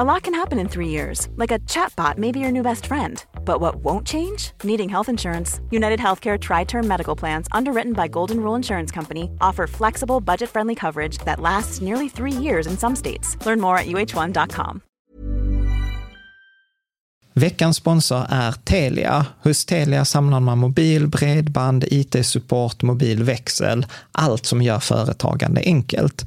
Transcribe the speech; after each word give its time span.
A 0.00 0.14
lot 0.14 0.22
can 0.22 0.32
happen 0.32 0.58
in 0.58 0.66
three 0.66 0.88
years, 0.88 1.28
like 1.36 1.50
a 1.54 1.58
chatbot 1.66 2.16
may 2.16 2.32
be 2.32 2.40
your 2.40 2.50
new 2.50 2.62
best 2.62 2.86
friend. 2.86 3.22
But 3.44 3.60
what 3.60 3.84
won't 3.84 4.06
change? 4.06 4.52
Needing 4.64 4.88
health 4.88 5.10
insurance. 5.10 5.60
United 5.70 6.00
Healthcare 6.00 6.38
Tri 6.38 6.64
Term 6.64 6.88
Medical 6.88 7.14
Plans, 7.18 7.48
underwritten 7.52 7.92
by 7.92 8.08
Golden 8.08 8.38
Rule 8.38 8.56
Insurance 8.56 8.94
Company, 8.94 9.30
offer 9.42 9.66
flexible, 9.66 10.20
budget 10.20 10.48
friendly 10.48 10.74
coverage 10.74 11.18
that 11.26 11.38
lasts 11.38 11.82
nearly 11.82 12.08
three 12.08 12.32
years 12.32 12.66
in 12.66 12.78
some 12.78 12.96
states. 12.96 13.36
Learn 13.44 13.60
more 13.60 13.76
at 13.76 13.86
uh1.com. 13.86 14.80
Veckans 17.34 17.76
sponsor 17.76 18.26
är 18.28 18.52
Telia. 18.52 19.26
Hos 19.42 19.64
Telia 19.64 20.04
samlar 20.04 20.40
man 20.40 20.58
mobil, 20.58 21.06
bredband, 21.06 21.84
IT-support, 21.90 22.82
mobilväxel, 22.82 23.86
allt 24.12 24.46
som 24.46 24.62
gör 24.62 24.78
företagande 24.78 25.60
enkelt. 25.60 26.26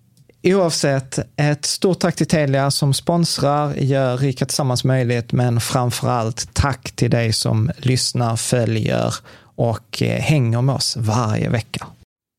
Oavsett, 0.43 1.19
ett 1.35 1.65
stort 1.65 1.99
tack 1.99 2.15
till 2.15 2.27
Telia 2.27 2.71
som 2.71 2.93
sponsrar, 2.93 3.73
gör 3.73 4.17
Rika 4.17 4.45
Tillsammans 4.45 4.83
möjligt, 4.83 5.33
men 5.33 5.59
framför 5.59 6.09
allt 6.09 6.53
tack 6.53 6.91
till 6.91 7.09
dig 7.09 7.33
som 7.33 7.71
lyssnar, 7.77 8.35
följer 8.35 9.15
och 9.55 10.01
eh, 10.01 10.19
hänger 10.21 10.61
med 10.61 10.75
oss 10.75 10.97
varje 10.97 11.49
vecka. 11.49 11.87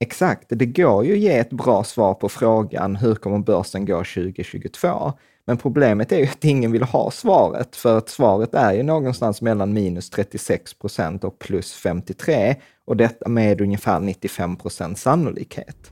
Exakt, 0.04 0.44
det 0.48 0.66
går 0.66 1.04
ju 1.04 1.12
att 1.12 1.18
ge 1.18 1.38
ett 1.38 1.50
bra 1.50 1.84
svar 1.84 2.14
på 2.14 2.28
frågan 2.28 2.96
hur 2.96 3.14
kommer 3.14 3.38
börsen 3.38 3.86
gå 3.86 3.98
2022? 3.98 5.12
Men 5.46 5.56
problemet 5.56 6.12
är 6.12 6.18
ju 6.18 6.26
att 6.26 6.44
ingen 6.44 6.72
vill 6.72 6.82
ha 6.82 7.10
svaret, 7.10 7.76
för 7.76 7.98
att 7.98 8.08
svaret 8.08 8.54
är 8.54 8.72
ju 8.72 8.82
någonstans 8.82 9.42
mellan 9.42 9.72
minus 9.72 10.10
36 10.10 10.74
procent 10.74 11.24
och 11.24 11.38
plus 11.38 11.72
53 11.72 12.56
och 12.86 12.96
detta 12.96 13.28
med 13.28 13.60
ungefär 13.60 14.00
95 14.00 14.56
procent 14.56 14.98
sannolikhet. 14.98 15.91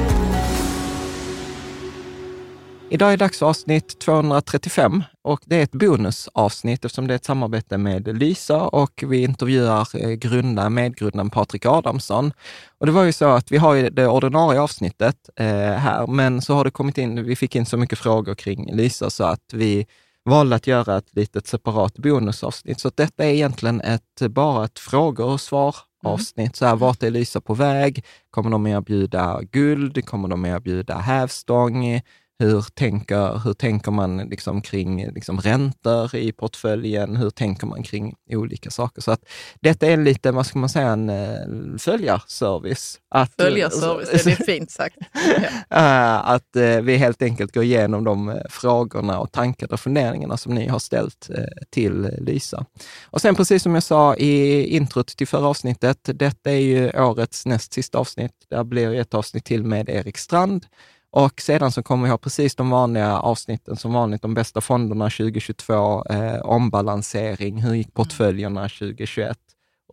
Idag 2.93 3.13
är 3.13 3.17
dags 3.17 3.39
för 3.39 3.45
avsnitt 3.45 3.99
235 3.99 5.03
och 5.21 5.41
det 5.45 5.55
är 5.55 5.63
ett 5.63 5.71
bonusavsnitt 5.71 6.85
eftersom 6.85 7.07
det 7.07 7.13
är 7.13 7.15
ett 7.15 7.25
samarbete 7.25 7.77
med 7.77 8.17
Lysa 8.17 8.61
och 8.61 9.03
vi 9.07 9.23
intervjuar 9.23 9.87
eh, 9.95 10.09
grundaren, 10.09 10.73
medgrundaren 10.73 11.29
Patrik 11.29 11.65
Adamsson. 11.65 12.33
Och 12.77 12.85
det 12.85 12.91
var 12.91 13.03
ju 13.03 13.13
så 13.13 13.25
att 13.25 13.51
vi 13.51 13.57
har 13.57 13.73
ju 13.73 13.89
det 13.89 14.07
ordinarie 14.07 14.61
avsnittet 14.61 15.15
eh, 15.35 15.45
här, 15.55 16.07
men 16.07 16.41
så 16.41 16.53
har 16.53 16.63
det 16.63 16.71
kommit 16.71 16.97
in, 16.97 17.23
vi 17.23 17.35
fick 17.35 17.55
in 17.55 17.65
så 17.65 17.77
mycket 17.77 17.99
frågor 17.99 18.35
kring 18.35 18.75
Lysa 18.75 19.09
så 19.09 19.23
att 19.23 19.53
vi 19.53 19.87
valde 20.25 20.55
att 20.55 20.67
göra 20.67 20.97
ett 20.97 21.15
litet 21.15 21.47
separat 21.47 21.93
bonusavsnitt. 21.93 22.79
Så 22.79 22.91
detta 22.95 23.25
är 23.25 23.29
egentligen 23.29 23.81
ett, 23.81 24.21
bara 24.29 24.65
ett 24.65 24.79
frågor 24.79 25.25
och 25.25 25.41
svar 25.41 25.75
avsnitt. 26.03 26.55
Så 26.55 26.65
här, 26.65 26.75
vart 26.75 27.03
är 27.03 27.11
Lysa 27.11 27.41
på 27.41 27.53
väg? 27.53 28.05
Kommer 28.29 28.49
de 28.49 28.67
erbjuda 28.67 29.39
guld? 29.51 30.05
Kommer 30.05 30.27
de 30.27 30.45
erbjuda 30.45 30.97
hävstång? 30.97 32.01
Hur 32.41 32.61
tänker, 32.61 33.41
hur 33.43 33.53
tänker 33.53 33.91
man 33.91 34.17
liksom 34.17 34.61
kring 34.61 35.11
liksom 35.11 35.41
räntor 35.41 36.15
i 36.15 36.31
portföljen? 36.31 37.15
Hur 37.15 37.29
tänker 37.29 37.67
man 37.67 37.83
kring 37.83 38.15
olika 38.29 38.69
saker? 38.69 39.01
Så 39.01 39.11
att 39.11 39.25
detta 39.59 39.87
är 39.87 39.97
lite, 39.97 40.31
vad 40.31 40.45
ska 40.45 40.59
man 40.59 40.69
säga, 40.69 40.87
en 40.87 41.09
uh, 41.09 41.77
följarservice. 41.77 42.99
Att, 43.09 43.33
följarservice, 43.39 44.23
det 44.23 44.31
är 44.31 44.45
fint 44.45 44.71
sagt. 44.71 44.97
uh, 44.97 46.29
att 46.29 46.55
uh, 46.57 46.81
vi 46.81 46.97
helt 46.97 47.21
enkelt 47.21 47.53
går 47.53 47.63
igenom 47.63 48.03
de 48.03 48.41
frågorna 48.49 49.19
och 49.19 49.31
tankarna 49.31 49.73
och 49.73 49.79
funderingarna 49.79 50.37
som 50.37 50.55
ni 50.55 50.67
har 50.67 50.79
ställt 50.79 51.29
till 51.69 52.09
Lysa. 52.17 52.65
Och 53.03 53.21
sen 53.21 53.35
precis 53.35 53.63
som 53.63 53.73
jag 53.73 53.83
sa 53.83 54.15
i 54.15 54.63
introt 54.75 55.07
till 55.07 55.27
förra 55.27 55.47
avsnittet, 55.47 55.97
detta 56.03 56.51
är 56.51 56.59
ju 56.59 57.01
årets 57.01 57.45
näst 57.45 57.73
sista 57.73 57.97
avsnitt. 57.97 58.33
Det 58.49 58.63
blir 58.63 58.93
ett 58.93 59.13
avsnitt 59.13 59.45
till 59.45 59.63
med 59.63 59.89
Erik 59.89 60.17
Strand 60.17 60.65
och 61.11 61.41
sedan 61.41 61.71
så 61.71 61.83
kommer 61.83 62.03
vi 62.03 62.09
ha 62.09 62.17
precis 62.17 62.55
de 62.55 62.69
vanliga 62.69 63.19
avsnitten 63.19 63.75
som 63.75 63.93
vanligt, 63.93 64.21
de 64.21 64.33
bästa 64.33 64.61
fonderna 64.61 65.09
2022, 65.09 66.05
eh, 66.05 66.41
ombalansering, 66.41 67.61
hur 67.61 67.73
gick 67.73 67.93
portföljerna 67.93 68.69
2021 68.69 69.37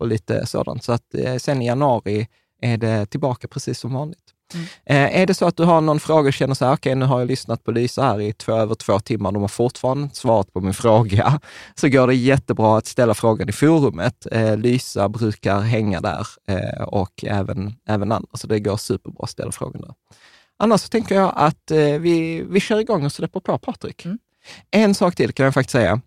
och 0.01 0.09
lite 0.09 0.47
sådant. 0.47 0.85
Så 0.85 0.93
att 0.93 1.15
eh, 1.15 1.37
sen 1.37 1.63
i 1.63 1.67
januari 1.67 2.29
är 2.61 2.77
det 2.77 3.07
tillbaka 3.07 3.49
precis 3.49 3.79
som 3.79 3.93
vanligt. 3.95 4.35
Mm. 4.55 4.67
Eh, 4.85 5.21
är 5.21 5.27
det 5.27 5.35
så 5.35 5.47
att 5.47 5.57
du 5.57 5.65
har 5.65 5.81
någon 5.81 6.01
fråga 6.01 6.29
och 6.29 6.33
känner 6.33 6.55
så 6.55 6.65
här, 6.65 6.73
okej, 6.73 6.91
okay, 6.91 6.95
nu 6.95 7.05
har 7.05 7.19
jag 7.19 7.29
lyssnat 7.29 7.65
på 7.65 7.71
Lysa 7.71 8.03
här 8.03 8.21
i 8.21 8.33
två, 8.33 8.53
över 8.53 8.75
två 8.75 9.01
timmar, 9.01 9.33
de 9.33 9.41
har 9.41 9.49
fortfarande 9.49 10.03
inte 10.03 10.17
svarat 10.17 10.53
på 10.53 10.61
min 10.61 10.75
fråga, 10.75 11.41
så 11.75 11.89
går 11.89 12.07
det 12.07 12.15
jättebra 12.15 12.79
att 12.79 12.87
ställa 12.87 13.15
frågan 13.15 13.49
i 13.49 13.53
forumet. 13.53 14.27
Eh, 14.33 14.57
Lysa 14.57 15.09
brukar 15.09 15.61
hänga 15.61 16.01
där 16.01 16.27
eh, 16.49 16.83
och 16.83 17.25
även, 17.25 17.75
även 17.89 18.13
andra, 18.13 18.29
så 18.35 18.47
det 18.47 18.61
går 18.61 18.77
superbra 18.77 19.25
att 19.25 19.31
ställa 19.31 19.53
frågan 19.53 19.83
där. 19.83 19.95
Annars 20.59 20.81
så 20.81 20.89
tänker 20.89 21.15
jag 21.15 21.33
att 21.37 21.71
eh, 21.71 21.79
vi, 21.79 22.43
vi 22.43 22.61
kör 22.61 22.81
igång 22.81 23.05
och 23.05 23.13
släpper 23.13 23.41
på 23.41 23.59
Patrik. 23.59 24.05
Mm. 24.05 24.19
En 24.71 24.95
sak 24.95 25.17
till 25.17 25.33
kan 25.33 25.45
jag 25.45 25.55
faktiskt 25.55 25.73
säga. 25.73 26.01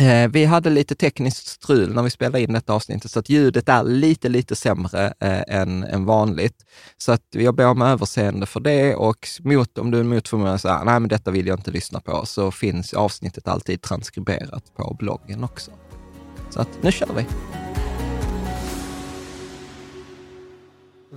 Eh, 0.00 0.28
vi 0.30 0.44
hade 0.44 0.70
lite 0.70 0.94
tekniskt 0.94 1.46
strul 1.46 1.94
när 1.94 2.02
vi 2.02 2.10
spelade 2.10 2.40
in 2.40 2.52
detta 2.52 2.72
avsnittet, 2.72 3.10
så 3.10 3.18
att 3.18 3.28
ljudet 3.28 3.68
är 3.68 3.82
lite, 3.82 4.28
lite 4.28 4.56
sämre 4.56 5.14
eh, 5.20 5.42
än, 5.48 5.84
än 5.84 6.04
vanligt. 6.04 6.64
Så 6.96 7.12
att 7.12 7.22
jag 7.30 7.54
ber 7.54 7.66
om 7.66 7.82
överseende 7.82 8.46
för 8.46 8.60
det 8.60 8.94
och 8.94 9.28
mot, 9.40 9.78
om 9.78 9.90
du 9.90 10.00
är 10.00 10.04
mot 10.04 10.28
förmodan 10.28 10.58
säger 10.58 10.84
nej 10.84 11.00
men 11.00 11.08
detta 11.08 11.30
vill 11.30 11.46
jag 11.46 11.58
inte 11.58 11.70
lyssna 11.70 12.00
på, 12.00 12.26
så 12.26 12.50
finns 12.50 12.94
avsnittet 12.94 13.48
alltid 13.48 13.82
transkriberat 13.82 14.74
på 14.76 14.96
bloggen 14.98 15.44
också. 15.44 15.70
Så 16.50 16.60
att 16.60 16.82
nu 16.82 16.92
kör 16.92 17.14
vi! 17.16 17.26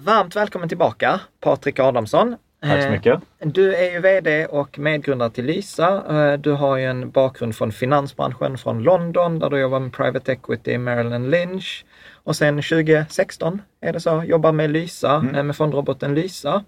Varmt 0.05 0.35
välkommen 0.35 0.69
tillbaka, 0.69 1.19
Patrik 1.39 1.79
Adamsson. 1.79 2.35
Tack 2.61 2.83
så 2.83 2.89
mycket. 2.89 3.13
Eh, 3.39 3.47
du 3.47 3.75
är 3.75 3.91
ju 3.91 3.99
VD 3.99 4.45
och 4.45 4.79
medgrundare 4.79 5.29
till 5.29 5.45
Lysa. 5.45 6.03
Eh, 6.09 6.39
du 6.39 6.51
har 6.51 6.77
ju 6.77 6.85
en 6.85 7.09
bakgrund 7.09 7.55
från 7.55 7.71
finansbranschen 7.71 8.57
från 8.57 8.83
London 8.83 9.39
där 9.39 9.49
du 9.49 9.59
jobbar 9.59 9.79
med 9.79 9.93
Private 9.93 10.31
Equity 10.31 10.71
i 10.71 10.77
Maryland 10.77 11.31
Lynch. 11.31 11.85
Och 12.23 12.35
sen 12.35 12.55
2016 12.55 13.61
är 13.81 13.93
det 13.93 13.99
så, 13.99 14.23
jobbar 14.23 14.51
med 14.51 14.71
Lysa, 14.71 15.15
mm. 15.15 15.35
Eh, 15.35 15.43
med 15.43 15.55
fondroboten 15.55 16.15
Lysa. 16.15 16.63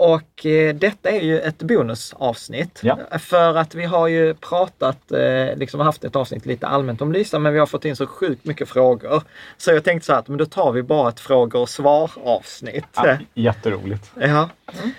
Och 0.00 0.46
eh, 0.46 0.74
detta 0.74 1.10
är 1.10 1.20
ju 1.20 1.40
ett 1.40 1.58
bonusavsnitt. 1.58 2.80
Ja. 2.82 2.98
För 3.18 3.54
att 3.54 3.74
vi 3.74 3.84
har 3.84 4.08
ju 4.08 4.34
pratat, 4.34 5.12
eh, 5.12 5.56
liksom 5.56 5.80
haft 5.80 6.04
ett 6.04 6.16
avsnitt 6.16 6.46
lite 6.46 6.66
allmänt 6.66 7.02
om 7.02 7.12
Lysa, 7.12 7.38
men 7.38 7.52
vi 7.52 7.58
har 7.58 7.66
fått 7.66 7.84
in 7.84 7.96
så 7.96 8.06
sjukt 8.06 8.44
mycket 8.44 8.68
frågor. 8.68 9.22
Så 9.56 9.70
jag 9.70 9.84
tänkte 9.84 10.06
så 10.06 10.12
här, 10.12 10.24
men 10.26 10.38
då 10.38 10.46
tar 10.46 10.72
vi 10.72 10.82
bara 10.82 11.08
ett 11.08 11.20
frågor 11.20 11.60
och 11.60 11.68
svar 11.68 12.10
avsnitt. 12.24 12.84
Ja, 12.94 13.16
jätteroligt. 13.34 14.12
Ja. 14.14 14.48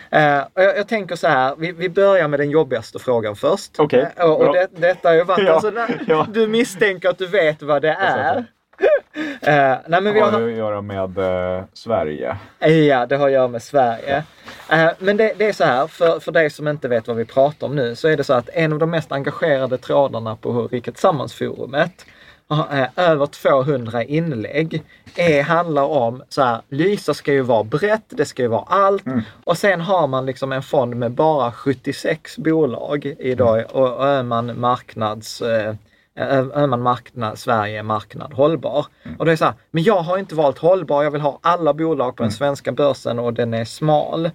Mm. 0.10 0.40
Eh, 0.40 0.46
och 0.54 0.64
jag, 0.64 0.78
jag, 0.78 0.88
tänker 0.88 1.16
så 1.16 1.28
här, 1.28 1.56
vi, 1.58 1.72
vi, 1.72 1.90
börjar 1.90 2.28
med 2.28 2.40
den 2.40 2.50
jobbigaste 2.50 3.00
frågan 3.00 3.36
först. 3.36 3.72
Okej. 3.78 4.08
Okay. 4.14 4.28
och, 4.28 4.42
och 4.42 4.54
det, 4.54 4.68
detta 4.76 5.10
har 5.10 5.16
ju 5.16 5.24
varit, 5.24 5.46
ja. 5.46 5.54
alltså, 5.54 5.70
när, 5.70 6.34
du 6.34 6.48
misstänker 6.48 7.10
att 7.10 7.18
du 7.18 7.28
vet 7.28 7.62
vad 7.62 7.82
det 7.82 7.94
är 7.94 8.46
eh, 9.42 9.78
nej, 9.88 10.02
men 10.02 10.14
vi 10.14 10.20
har... 10.20 10.32
har 10.32 10.40
det 10.40 10.46
att 10.46 10.58
göra 10.58 10.82
med 10.82 11.18
eh, 11.18 11.64
Sverige? 11.74 12.38
Ja, 12.60 13.06
det 13.06 13.18
har 13.18 13.26
att 13.26 13.34
göra 13.34 13.48
med 13.48 13.64
Sverige. 13.64 14.24
Eh, 14.70 14.90
men 15.00 15.18
det, 15.18 15.34
det, 15.38 15.46
är 15.46 15.54
så 15.54 15.64
här, 15.64 15.88
för, 15.88 16.20
för 16.20 16.32
dig 16.32 16.50
som 16.50 16.68
inte 16.68 16.88
vet 16.88 17.08
vad 17.08 17.18
vi 17.18 17.26
pratar 17.26 17.68
om 17.68 17.76
nu, 17.76 17.96
så 17.96 18.08
är 18.08 18.18
det 18.18 18.24
så 18.24 18.34
att 18.34 18.50
en 18.54 18.74
av 18.74 18.80
de 18.80 18.90
mest 18.90 19.12
engagerade 19.12 19.78
trådarna 19.78 20.36
på 20.36 20.68
Riket 20.68 20.98
Sammansforumet 20.98 22.06
eh, 22.52 22.88
över 22.96 23.26
200 23.26 24.04
inlägg 24.04 24.84
är, 25.16 25.44
handlar 25.44 25.84
om 25.84 26.24
så 26.30 26.42
här, 26.42 26.62
Lysa 26.70 27.14
ska 27.14 27.34
ju 27.34 27.42
vara 27.42 27.64
brett, 27.64 28.06
det 28.10 28.26
ska 28.26 28.42
ju 28.42 28.48
vara 28.48 28.66
allt. 28.68 29.06
Mm. 29.06 29.22
Och 29.44 29.58
sen 29.58 29.82
har 29.82 30.08
man 30.08 30.26
liksom 30.26 30.52
en 30.52 30.64
fond 30.64 30.96
med 30.96 31.12
bara 31.12 31.52
76 31.52 32.38
bolag 32.38 33.16
idag 33.20 33.60
mm. 33.60 33.72
och, 33.72 33.98
och 33.98 34.08
är 34.08 34.24
man 34.24 34.60
marknads 34.60 35.42
eh, 35.42 35.76
är 36.16 36.68
man 36.68 36.82
marknad, 36.82 37.40
Sverige 37.40 37.84
marknad 37.84 38.34
hållbar. 38.34 38.86
Mm. 39.04 39.18
Och 39.18 39.26
det 39.26 39.32
är 39.32 39.36
så 39.36 39.46
här, 39.46 39.54
men 39.72 39.84
jag 39.84 40.02
har 40.02 40.18
inte 40.18 40.36
valt 40.36 40.58
hållbar, 40.58 41.04
jag 41.04 41.12
vill 41.12 41.22
ha 41.22 41.40
alla 41.42 41.74
bolag 41.74 42.16
på 42.16 42.24
den 42.24 42.30
mm. 42.30 42.38
svenska 42.38 42.72
börsen 42.72 43.20
och 43.20 43.34
den 43.34 43.54
är 43.54 43.66
smal. 43.66 44.30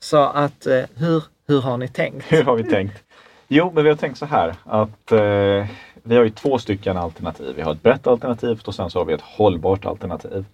Så 0.00 0.16
att 0.16 0.66
eh, 0.66 0.82
hur, 0.94 1.24
hur 1.46 1.60
har 1.60 1.76
ni 1.76 1.88
tänkt? 1.88 2.32
Hur 2.32 2.44
har 2.44 2.56
vi 2.56 2.64
tänkt? 2.64 3.04
Jo, 3.48 3.72
men 3.74 3.84
vi 3.84 3.90
har 3.90 3.96
tänkt 3.96 4.18
så 4.18 4.26
här 4.26 4.54
att 4.64 5.12
eh, 5.12 5.66
vi 6.02 6.16
har 6.16 6.24
ju 6.24 6.30
två 6.30 6.58
stycken 6.58 6.96
alternativ. 6.96 7.52
Vi 7.56 7.62
har 7.62 7.72
ett 7.72 7.82
brett 7.82 8.06
alternativ 8.06 8.60
och 8.64 8.74
sen 8.74 8.90
så 8.90 8.98
har 8.98 9.04
vi 9.04 9.12
ett 9.12 9.20
hållbart 9.20 9.84
alternativ. 9.84 10.44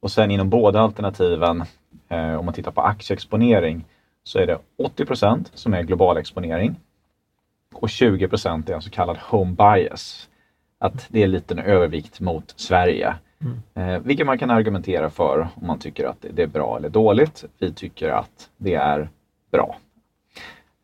Och 0.00 0.10
sen 0.10 0.30
inom 0.30 0.50
båda 0.50 0.80
alternativen, 0.80 1.64
eh, 2.08 2.34
om 2.34 2.44
man 2.44 2.54
tittar 2.54 2.70
på 2.70 2.80
aktieexponering, 2.80 3.84
så 4.24 4.38
är 4.38 4.46
det 4.46 4.58
80% 4.78 5.50
som 5.54 5.74
är 5.74 5.82
global 5.82 6.16
exponering 6.16 6.76
och 7.74 7.88
20% 7.88 8.70
är 8.70 8.74
en 8.74 8.82
så 8.82 8.90
kallad 8.90 9.16
home 9.16 9.52
bias. 9.52 10.28
Att 10.78 11.06
det 11.08 11.20
är 11.20 11.24
en 11.24 11.30
liten 11.30 11.58
övervikt 11.58 12.20
mot 12.20 12.54
Sverige. 12.56 13.14
Mm. 13.40 13.94
Eh, 13.94 14.00
vilket 14.00 14.26
man 14.26 14.38
kan 14.38 14.50
argumentera 14.50 15.10
för 15.10 15.48
om 15.54 15.66
man 15.66 15.78
tycker 15.78 16.04
att 16.04 16.24
det 16.30 16.42
är 16.42 16.46
bra 16.46 16.76
eller 16.76 16.88
dåligt. 16.88 17.44
Vi 17.58 17.72
tycker 17.72 18.08
att 18.08 18.48
det 18.56 18.74
är 18.74 19.08
bra. 19.52 19.76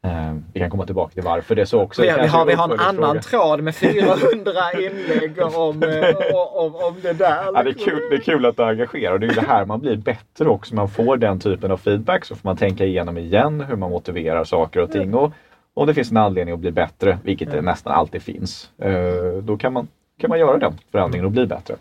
Eh, 0.06 0.35
vi 0.53 0.61
kan 0.61 0.71
komma 0.71 0.87
tillbaka 0.87 1.15
till 1.15 1.23
varför 1.23 1.55
det 1.55 1.62
är 1.62 1.67
så 1.67 1.81
också. 1.81 2.03
Vi, 2.03 2.09
vi 2.09 2.27
har, 2.27 2.47
vi 2.47 2.53
har 2.53 2.75
en 2.75 2.81
annan 2.81 3.23
fråga. 3.23 3.23
tråd 3.23 3.62
med 3.62 3.75
400 3.75 4.53
inlägg 4.79 5.43
om, 5.43 5.83
eh, 5.83 6.17
om, 6.55 6.75
om 6.75 6.94
det 7.03 7.12
där. 7.12 7.44
Ja, 7.55 7.62
det, 7.62 7.71
är 7.71 7.75
kul, 7.75 8.03
det 8.11 8.17
är 8.17 8.21
kul 8.21 8.47
att 8.47 8.56
du 8.56 8.65
engagerar 8.65 9.19
det 9.19 9.27
är 9.27 9.35
det 9.35 9.47
här 9.47 9.65
man 9.65 9.81
blir 9.81 9.97
bättre 9.97 10.49
också. 10.49 10.75
Man 10.75 10.88
får 10.88 11.17
den 11.17 11.41
typen 11.41 11.71
av 11.71 11.77
feedback 11.77 12.25
så 12.25 12.37
får 12.37 12.49
man 12.49 12.56
tänka 12.56 12.85
igenom 12.85 13.19
igen 13.19 13.61
hur 13.61 13.77
man 13.77 13.91
motiverar 13.91 14.44
saker 14.44 14.81
och 14.81 14.93
ting. 14.93 15.15
Och 15.15 15.33
om 15.76 15.87
det 15.87 15.94
finns 15.94 16.11
en 16.11 16.17
anledning 16.17 16.55
att 16.55 16.61
bli 16.61 16.70
bättre, 16.70 17.19
vilket 17.23 17.50
det 17.50 17.62
nästan 17.62 17.93
alltid 17.93 18.23
finns, 18.23 18.70
eh, 18.78 19.43
då 19.43 19.56
kan 19.56 19.73
man, 19.73 19.88
kan 20.19 20.31
man 20.31 20.38
göra 20.38 20.58
den 20.58 20.78
förändringen 20.90 21.25
och 21.25 21.32
bli 21.32 21.46
bättre. 21.46 21.76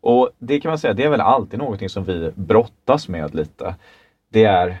Och 0.00 0.30
det 0.38 0.60
kan 0.60 0.70
man 0.70 0.78
säga, 0.78 0.94
det 0.94 1.04
är 1.04 1.08
väl 1.08 1.20
alltid 1.20 1.58
någonting 1.58 1.88
som 1.88 2.04
vi 2.04 2.30
brottas 2.34 3.08
med 3.08 3.34
lite. 3.34 3.74
Det 4.28 4.44
är 4.44 4.78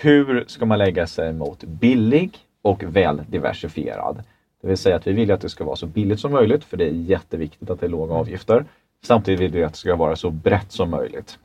hur 0.00 0.44
ska 0.46 0.66
man 0.66 0.78
lägga 0.78 1.06
sig 1.06 1.32
mot 1.32 1.64
billig 1.64 2.38
och 2.62 2.82
väl 2.82 3.22
diversifierad? 3.28 4.22
Det 4.60 4.68
vill 4.68 4.76
säga 4.76 4.96
att 4.96 5.06
vi 5.06 5.12
vill 5.12 5.30
att 5.30 5.40
det 5.40 5.48
ska 5.48 5.64
vara 5.64 5.76
så 5.76 5.86
billigt 5.86 6.20
som 6.20 6.32
möjligt, 6.32 6.64
för 6.64 6.76
det 6.76 6.84
är 6.84 6.92
jätteviktigt 6.92 7.70
att 7.70 7.80
det 7.80 7.86
är 7.86 7.90
låga 7.90 8.14
avgifter. 8.14 8.64
Samtidigt 9.02 9.40
vill 9.40 9.52
vi 9.52 9.64
att 9.64 9.72
det 9.72 9.78
ska 9.78 9.96
vara 9.96 10.16
så 10.16 10.30
brett 10.30 10.72
som 10.72 10.90
möjligt. 10.90 11.38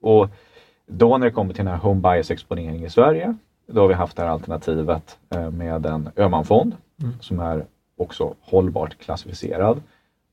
Och 0.00 0.28
då 0.86 1.18
när 1.18 1.26
det 1.26 1.32
kommer 1.32 1.54
till 1.54 1.64
den 1.64 1.74
här 1.74 1.80
home 1.80 2.00
bias 2.00 2.30
exponering 2.30 2.84
i 2.84 2.90
Sverige 2.90 3.36
då 3.66 3.80
har 3.80 3.88
vi 3.88 3.94
haft 3.94 4.16
det 4.16 4.22
här 4.22 4.30
alternativet 4.30 5.18
eh, 5.30 5.50
med 5.50 5.86
en 5.86 6.10
Öhmanfond 6.16 6.76
mm. 7.02 7.14
som 7.20 7.40
är 7.40 7.66
också 7.96 8.34
hållbart 8.40 8.98
klassificerad 8.98 9.82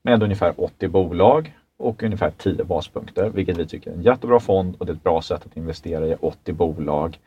med 0.02 0.22
ungefär 0.22 0.54
80 0.56 0.88
bolag 0.88 1.58
och 1.76 2.02
ungefär 2.02 2.30
10 2.30 2.64
baspunkter, 2.64 3.30
vilket 3.30 3.58
vi 3.58 3.66
tycker 3.66 3.90
är 3.90 3.94
en 3.94 4.02
jättebra 4.02 4.40
fond 4.40 4.76
och 4.78 4.86
det 4.86 4.92
är 4.92 4.96
ett 4.96 5.02
bra 5.02 5.22
sätt 5.22 5.46
att 5.46 5.56
investera 5.56 6.06
i 6.06 6.14
80 6.20 6.52
bolag 6.52 7.18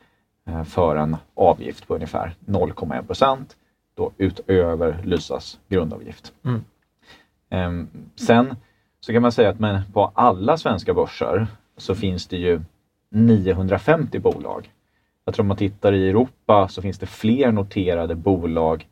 eh, 0.46 0.64
för 0.64 0.96
en 0.96 1.16
avgift 1.34 1.88
på 1.88 1.94
ungefär 1.94 2.34
0,1 2.46 3.06
procent 3.06 3.56
då 3.94 4.12
utöver 4.16 5.02
Lysas 5.04 5.58
grundavgift. 5.68 6.32
Mm. 6.44 6.64
Ehm, 7.50 7.88
sen 8.16 8.56
så 9.00 9.12
kan 9.12 9.22
man 9.22 9.32
säga 9.32 9.48
att 9.48 9.58
men 9.58 9.92
på 9.92 10.12
alla 10.14 10.56
svenska 10.56 10.94
börser 10.94 11.46
så 11.76 11.94
finns 11.94 12.26
det 12.26 12.36
ju 12.36 12.60
950 13.10 14.18
bolag 14.18 14.70
jag 15.26 15.34
tror 15.34 15.42
om 15.42 15.48
man 15.48 15.56
tittar 15.56 15.92
i 15.92 16.08
Europa 16.08 16.68
så 16.68 16.82
finns 16.82 16.98
det 16.98 17.06
fler 17.06 17.52
noterade 17.52 18.14
bolag 18.14 18.88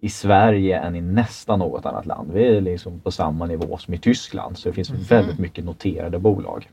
i 0.00 0.08
Sverige 0.08 0.78
än 0.78 0.96
i 0.96 1.00
nästan 1.00 1.58
något 1.58 1.86
annat 1.86 2.06
land. 2.06 2.32
Vi 2.32 2.56
är 2.56 2.60
liksom 2.60 3.00
på 3.00 3.10
samma 3.10 3.46
nivå 3.46 3.78
som 3.78 3.94
i 3.94 3.98
Tyskland 3.98 4.58
så 4.58 4.68
det 4.68 4.74
finns 4.74 4.90
mm. 4.90 5.02
väldigt 5.02 5.38
mycket 5.38 5.64
noterade 5.64 6.18
bolag. 6.18 6.70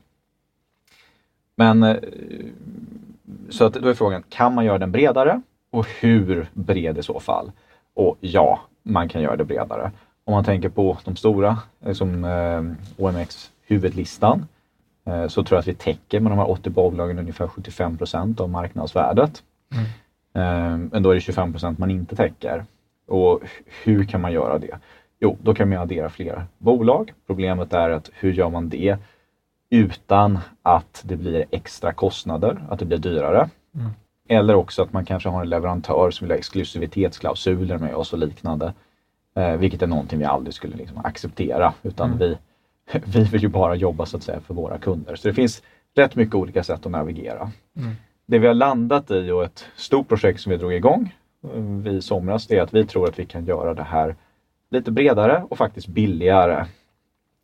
Men 1.56 1.82
eh, 1.82 1.96
så 3.50 3.64
att 3.64 3.74
då 3.74 3.88
är 3.88 3.94
frågan, 3.94 4.22
kan 4.28 4.54
man 4.54 4.64
göra 4.64 4.78
den 4.78 4.92
bredare? 4.92 5.42
Och 5.70 5.86
hur 6.00 6.46
bred 6.52 6.98
i 6.98 7.02
så 7.02 7.20
fall? 7.20 7.52
Och 7.94 8.16
ja, 8.20 8.60
man 8.82 9.08
kan 9.08 9.22
göra 9.22 9.36
det 9.36 9.44
bredare. 9.44 9.90
Om 10.24 10.34
man 10.34 10.44
tänker 10.44 10.68
på 10.68 10.98
de 11.04 11.16
stora, 11.16 11.58
som 11.92 12.24
eh, 12.24 12.62
OMX 13.04 13.50
huvudlistan, 13.66 14.38
Eh, 14.38 14.61
så 15.28 15.44
tror 15.44 15.56
jag 15.56 15.60
att 15.60 15.68
vi 15.68 15.74
täcker 15.74 16.20
med 16.20 16.32
de 16.32 16.38
här 16.38 16.50
80 16.50 16.70
bolagen 16.70 17.18
ungefär 17.18 17.46
75% 17.46 18.40
av 18.40 18.50
marknadsvärdet. 18.50 19.42
Mm. 19.72 19.84
Eh, 20.34 20.88
men 20.92 21.02
då 21.02 21.10
är 21.10 21.14
det 21.14 21.20
25% 21.20 21.74
man 21.78 21.90
inte 21.90 22.16
täcker. 22.16 22.64
Och 23.06 23.40
hur 23.84 24.04
kan 24.04 24.20
man 24.20 24.32
göra 24.32 24.58
det? 24.58 24.78
Jo, 25.20 25.36
då 25.42 25.54
kan 25.54 25.68
man 25.68 25.78
addera 25.78 26.10
fler 26.10 26.44
bolag. 26.58 27.12
Problemet 27.26 27.72
är 27.72 27.90
att 27.90 28.10
hur 28.12 28.32
gör 28.32 28.50
man 28.50 28.68
det 28.68 28.96
utan 29.70 30.38
att 30.62 31.02
det 31.04 31.16
blir 31.16 31.44
extra 31.50 31.92
kostnader, 31.92 32.62
att 32.68 32.78
det 32.78 32.84
blir 32.84 32.98
dyrare. 32.98 33.48
Mm. 33.74 33.90
Eller 34.28 34.54
också 34.54 34.82
att 34.82 34.92
man 34.92 35.04
kanske 35.04 35.28
har 35.28 35.40
en 35.40 35.48
leverantör 35.48 36.10
som 36.10 36.24
vill 36.24 36.32
ha 36.32 36.38
exklusivitetsklausuler 36.38 37.78
med 37.78 37.94
oss 37.94 38.12
och 38.12 38.18
liknande. 38.18 38.72
Eh, 39.34 39.56
vilket 39.56 39.82
är 39.82 39.86
någonting 39.86 40.18
vi 40.18 40.24
aldrig 40.24 40.54
skulle 40.54 40.76
liksom 40.76 40.98
acceptera 40.98 41.74
utan 41.82 42.06
mm. 42.06 42.18
vi 42.18 42.38
vi 43.06 43.24
vill 43.24 43.42
ju 43.42 43.48
bara 43.48 43.74
jobba 43.74 44.06
så 44.06 44.16
att 44.16 44.22
säga 44.22 44.40
för 44.40 44.54
våra 44.54 44.78
kunder. 44.78 45.16
Så 45.16 45.28
det 45.28 45.34
finns 45.34 45.62
rätt 45.94 46.16
mycket 46.16 46.34
olika 46.34 46.64
sätt 46.64 46.86
att 46.86 46.92
navigera. 46.92 47.50
Mm. 47.76 47.92
Det 48.26 48.38
vi 48.38 48.46
har 48.46 48.54
landat 48.54 49.10
i 49.10 49.30
och 49.30 49.44
ett 49.44 49.66
stort 49.76 50.08
projekt 50.08 50.40
som 50.40 50.50
vi 50.50 50.56
drog 50.56 50.74
igång 50.74 51.14
eh, 51.54 51.92
i 51.92 52.02
somras, 52.02 52.46
det 52.46 52.58
är 52.58 52.62
att 52.62 52.74
vi 52.74 52.86
tror 52.86 53.08
att 53.08 53.18
vi 53.18 53.26
kan 53.26 53.44
göra 53.44 53.74
det 53.74 53.82
här 53.82 54.16
lite 54.70 54.90
bredare 54.90 55.46
och 55.50 55.58
faktiskt 55.58 55.86
billigare 55.86 56.66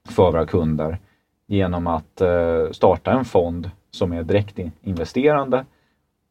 för 0.09 0.31
våra 0.31 0.47
kunder 0.47 0.99
genom 1.47 1.87
att 1.87 2.21
eh, 2.21 2.71
starta 2.71 3.12
en 3.12 3.25
fond 3.25 3.71
som 3.90 4.12
är 4.12 4.23
direkt 4.23 4.59
investerande 4.83 5.64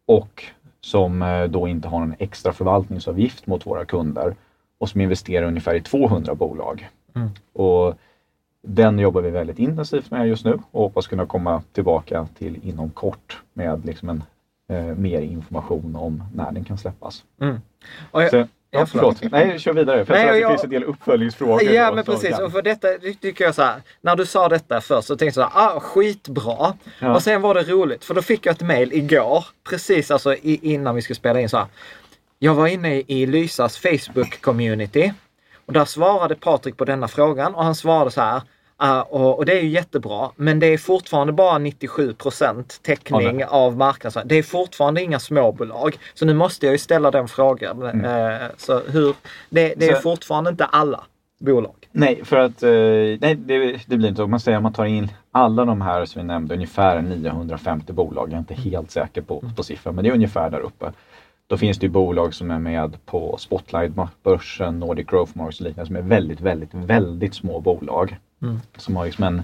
och 0.06 0.44
som 0.82 1.22
eh, 1.22 1.44
då 1.44 1.68
inte 1.68 1.88
har 1.88 2.00
någon 2.00 2.16
extra 2.20 2.54
förvaltningsavgift 2.54 3.48
mot 3.48 3.66
våra 3.66 3.86
kunder 3.86 4.36
och 4.78 4.90
som 4.90 5.02
investerar 5.02 5.48
ungefär 5.48 5.76
i 5.76 5.82
200 5.82 6.36
bolag. 6.36 6.90
Mm. 7.16 7.30
Och 7.54 7.96
den 8.68 9.00
jobbar 9.00 9.22
vi 9.22 9.30
väldigt 9.30 9.60
intensivt 9.60 10.12
med 10.12 10.28
just 10.28 10.46
nu 10.46 10.60
och 10.72 10.82
hoppas 10.84 11.08
kunna 11.08 11.26
komma 11.26 11.62
tillbaka 11.74 12.28
till 12.38 12.60
inom 12.64 12.90
kort 12.90 13.38
med 13.54 13.86
liksom 13.86 14.10
en 14.10 14.24
eh, 14.70 14.96
mer 14.96 15.22
information 15.22 15.96
om 15.96 16.24
när 16.36 16.52
den 16.52 16.64
kan 16.64 16.78
släppas. 16.78 17.24
Mm. 17.42 17.60
Jag, 18.12 18.48
Ja, 18.72 18.86
förlåt. 18.86 19.18
Nej, 19.32 19.60
kör 19.60 19.74
vidare. 19.74 20.06
För 20.06 20.14
jag 20.14 20.20
Nej, 20.22 20.28
att 20.30 20.34
det 20.34 20.40
jag- 20.40 20.52
finns 20.52 20.64
en 20.64 20.70
del 20.70 20.84
uppföljningsfrågor. 20.84 21.64
Ja 21.64 21.92
men 21.96 22.04
precis, 22.04 22.40
och 22.40 22.52
för 22.52 22.62
detta 22.62 22.88
tycker 23.22 23.46
jag 23.46 23.56
så 23.56 23.62
här, 23.62 23.82
när 24.02 24.16
du 24.16 24.26
sa 24.26 24.50
detta 24.50 24.82
först 24.82 25.08
så 25.08 25.16
tänkte 25.18 25.40
jag 25.40 25.52
så 25.52 25.60
här, 25.60 25.68
ah 25.76 25.80
skitbra. 25.80 26.74
Ja. 27.00 27.16
Och 27.16 27.24
sen 27.24 27.42
var 27.42 27.54
det 27.54 27.64
roligt 27.64 28.06
för 28.06 28.14
då 28.14 28.22
fick 28.22 28.46
jag 28.46 28.54
ett 28.54 28.62
mail 28.62 28.94
igår, 28.94 29.46
precis 29.70 30.12
alltså 30.12 30.36
innan 30.44 30.96
vi 30.96 31.02
skulle 31.02 31.16
spela 31.16 31.40
in 31.42 31.50
så 31.50 31.58
här. 31.58 31.66
Jag 32.40 32.54
var 32.56 32.68
inne 32.68 32.96
i 32.96 33.26
Lysas 33.26 33.78
Facebook-community 33.84 35.12
och 35.66 35.74
där 35.74 35.86
svarade 35.86 36.36
Patrik 36.36 36.78
på 36.78 36.86
denna 36.86 37.08
frågan 37.08 37.56
och 37.56 37.64
han 37.64 37.76
svarade 37.76 38.12
så 38.12 38.22
här. 38.22 38.42
"Ah, 38.78 39.02
och, 39.02 39.38
och 39.38 39.46
det 39.46 39.54
är 39.60 39.62
ju 39.62 39.70
jättebra, 39.70 40.30
men 40.36 40.60
det 40.60 40.68
är 40.68 40.78
fortfarande 40.78 41.34
bara 41.34 41.58
97 41.58 42.14
täckning 42.82 43.40
Ja, 43.40 43.48
av 43.48 43.78
marknadsvärde. 43.78 44.28
Det 44.30 44.36
är 44.36 44.44
fortfarande 44.44 45.02
inga 45.02 45.20
småbolag. 45.20 45.98
Så 46.14 46.26
nu 46.26 46.34
måste 46.34 46.66
jag 46.66 46.74
ju 46.74 46.78
ställa 46.78 47.12
den 47.12 47.28
frågan. 47.28 48.06
Eh, 48.06 48.48
så 48.58 48.80
hur, 48.88 49.16
det, 49.50 49.74
det 49.78 49.88
är 49.90 49.96
Så- 49.96 50.02
fortfarande 50.02 50.50
inte 50.50 50.66
alla 50.66 51.04
bolag. 51.40 51.74
Nej, 51.92 52.22
för 52.26 52.38
att 52.38 52.64
eh, 52.64 52.70
nej, 53.22 53.36
det, 53.36 53.80
det 53.88 53.98
blir 53.98 54.10
inte. 54.10 54.24
Om 54.24 54.32
man 54.32 54.40
säger 54.40 54.58
att 54.58 54.64
man 54.64 54.74
tar 54.74 54.86
in 54.86 55.12
alla 55.32 55.66
de 55.66 55.82
här 55.82 56.06
som 56.06 56.22
vi 56.22 56.28
nämnde, 56.28 56.54
ungefär 56.56 57.02
950 57.02 57.94
bolag. 57.94 58.28
Jag 58.30 58.34
är 58.34 58.38
inte 58.40 58.54
helt 58.54 58.92
säker 58.92 59.22
på, 59.22 59.44
på 59.56 59.64
siffran, 59.64 59.96
men 59.96 60.04
det 60.04 60.10
är 60.10 60.14
ungefär 60.14 60.50
där 60.50 60.60
uppe. 60.60 60.92
Då 61.48 61.58
finns 61.58 61.78
det 61.80 61.86
ju 61.86 61.90
bolag 61.92 62.34
som 62.34 62.52
är 62.52 62.60
med 62.60 63.06
på 63.06 63.38
Spotlight-börsen, 63.40 64.80
Nordic 64.80 65.08
Growth 65.08 65.32
Markets 65.38 65.60
och 65.60 65.66
liknande 65.68 65.88
som 65.88 65.96
är 65.96 66.02
väldigt, 66.02 66.42
väldigt, 66.42 66.74
väldigt 66.74 67.36
små 67.36 67.60
bolag. 67.60 68.18
Som 68.78 68.96
har 68.96 69.06
liksom 69.06 69.24
en 69.24 69.44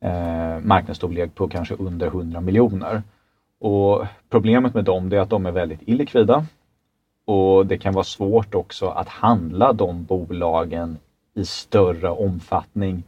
eh, 0.00 0.60
marknadsstorlek 0.64 1.34
på 1.34 1.48
kanske 1.48 1.74
under 1.74 2.06
100 2.06 2.40
miljoner. 2.40 3.02
Och 3.60 4.06
problemet 4.28 4.74
med 4.74 4.84
dem 4.84 5.12
är 5.12 5.18
att 5.18 5.30
de 5.30 5.46
är 5.46 5.52
väldigt 5.52 5.80
illikvida. 5.82 6.46
Och 7.24 7.66
det 7.66 7.78
kan 7.78 7.94
vara 7.94 8.04
svårt 8.04 8.54
också 8.54 8.88
att 8.88 9.08
handla 9.08 9.72
de 9.72 10.04
bolagen 10.04 10.98
i 11.34 11.44
större 11.44 12.08
omfattning 12.08 13.02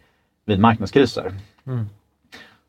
vid 0.44 0.60
marknadskriser. 0.60 1.32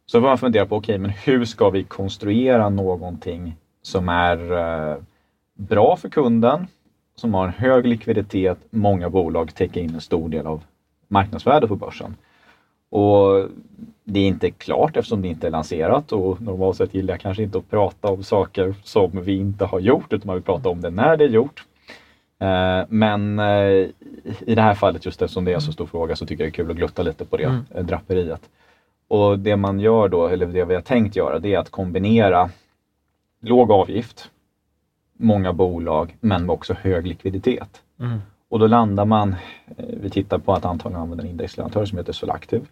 Så 0.05 0.21
får 0.21 0.27
man 0.27 0.37
fundera 0.37 0.65
på, 0.65 0.75
okej, 0.75 0.97
men 0.97 1.11
hur 1.11 1.45
ska 1.45 1.69
vi 1.69 1.83
konstruera 1.83 2.69
någonting 2.69 3.55
som 3.81 4.09
är 4.09 4.51
eh, 4.51 4.97
bra 5.53 5.95
för 5.95 6.09
kunden, 6.09 6.67
som 7.15 7.33
har 7.33 7.45
en 7.45 7.53
hög 7.53 7.85
likviditet, 7.85 8.57
många 8.69 9.09
bolag 9.09 9.55
täcker 9.55 9.81
in 9.81 9.95
en 9.95 10.01
stor 10.01 10.29
del 10.29 10.47
av 10.47 10.63
marknadsvärdet 11.07 11.69
på 11.69 11.75
börsen. 11.75 12.15
Och 12.91 13.49
det 14.03 14.19
är 14.19 14.27
inte 14.27 14.51
klart 14.51 14.97
eftersom 14.97 15.21
det 15.21 15.27
inte 15.27 15.47
är 15.47 15.51
lanserat 15.51 16.11
och 16.11 16.41
normalt 16.41 16.77
sett 16.77 16.93
gillar 16.93 17.13
jag 17.13 17.21
kanske 17.21 17.43
inte 17.43 17.57
att 17.57 17.69
prata 17.69 18.07
om 18.07 18.23
saker 18.23 18.75
som 18.83 19.11
vi 19.23 19.37
inte 19.37 19.65
har 19.65 19.79
gjort 19.79 20.13
utan 20.13 20.27
man 20.27 20.35
vill 20.35 20.43
prata 20.43 20.69
om 20.69 20.81
det 20.81 20.89
när 20.89 21.17
det 21.17 21.23
är 21.23 21.29
gjort. 21.29 21.63
Eh, 22.39 22.85
Men 22.89 23.39
eh, 23.39 23.87
i 24.39 24.55
det 24.55 24.61
här 24.61 24.73
fallet 24.73 25.05
just 25.05 25.21
eftersom 25.21 25.45
det 25.45 25.51
är 25.51 25.55
en 25.55 25.61
så 25.61 25.71
stor 25.71 25.85
fråga 25.85 26.15
så 26.15 26.25
tycker 26.25 26.43
jag 26.43 26.51
det 26.51 26.55
är 26.55 26.63
kul 26.63 26.71
att 26.71 26.77
glutta 26.77 27.03
lite 27.03 27.25
på 27.25 27.37
det 27.37 27.63
eh, 27.75 27.83
draperiet. 27.85 28.49
Och 29.07 29.39
det 29.39 29.55
man 29.55 29.79
gör 29.79 30.07
då, 30.07 30.27
eller 30.27 30.45
det 30.45 30.65
vi 30.65 30.75
har 30.75 30.81
tänkt 30.81 31.15
göra, 31.15 31.39
det 31.39 31.53
är 31.53 31.59
att 31.59 31.69
kombinera 31.69 32.49
låg 33.41 33.71
avgift, 33.71 34.29
många 35.17 35.53
bolag, 35.53 36.15
men 36.19 36.49
också 36.49 36.73
hög 36.73 37.07
likviditet. 37.07 37.81
Och 38.49 38.59
då 38.59 38.67
landar 38.67 39.05
man, 39.05 39.35
vi 39.77 40.09
tittar 40.09 40.37
på 40.37 40.53
att 40.53 40.65
antagligen 40.65 41.01
använda 41.01 41.23
en 41.23 41.29
indexleverantör 41.29 41.85
som 41.85 41.97
heter 41.97 42.13
Solactive. 42.13 42.65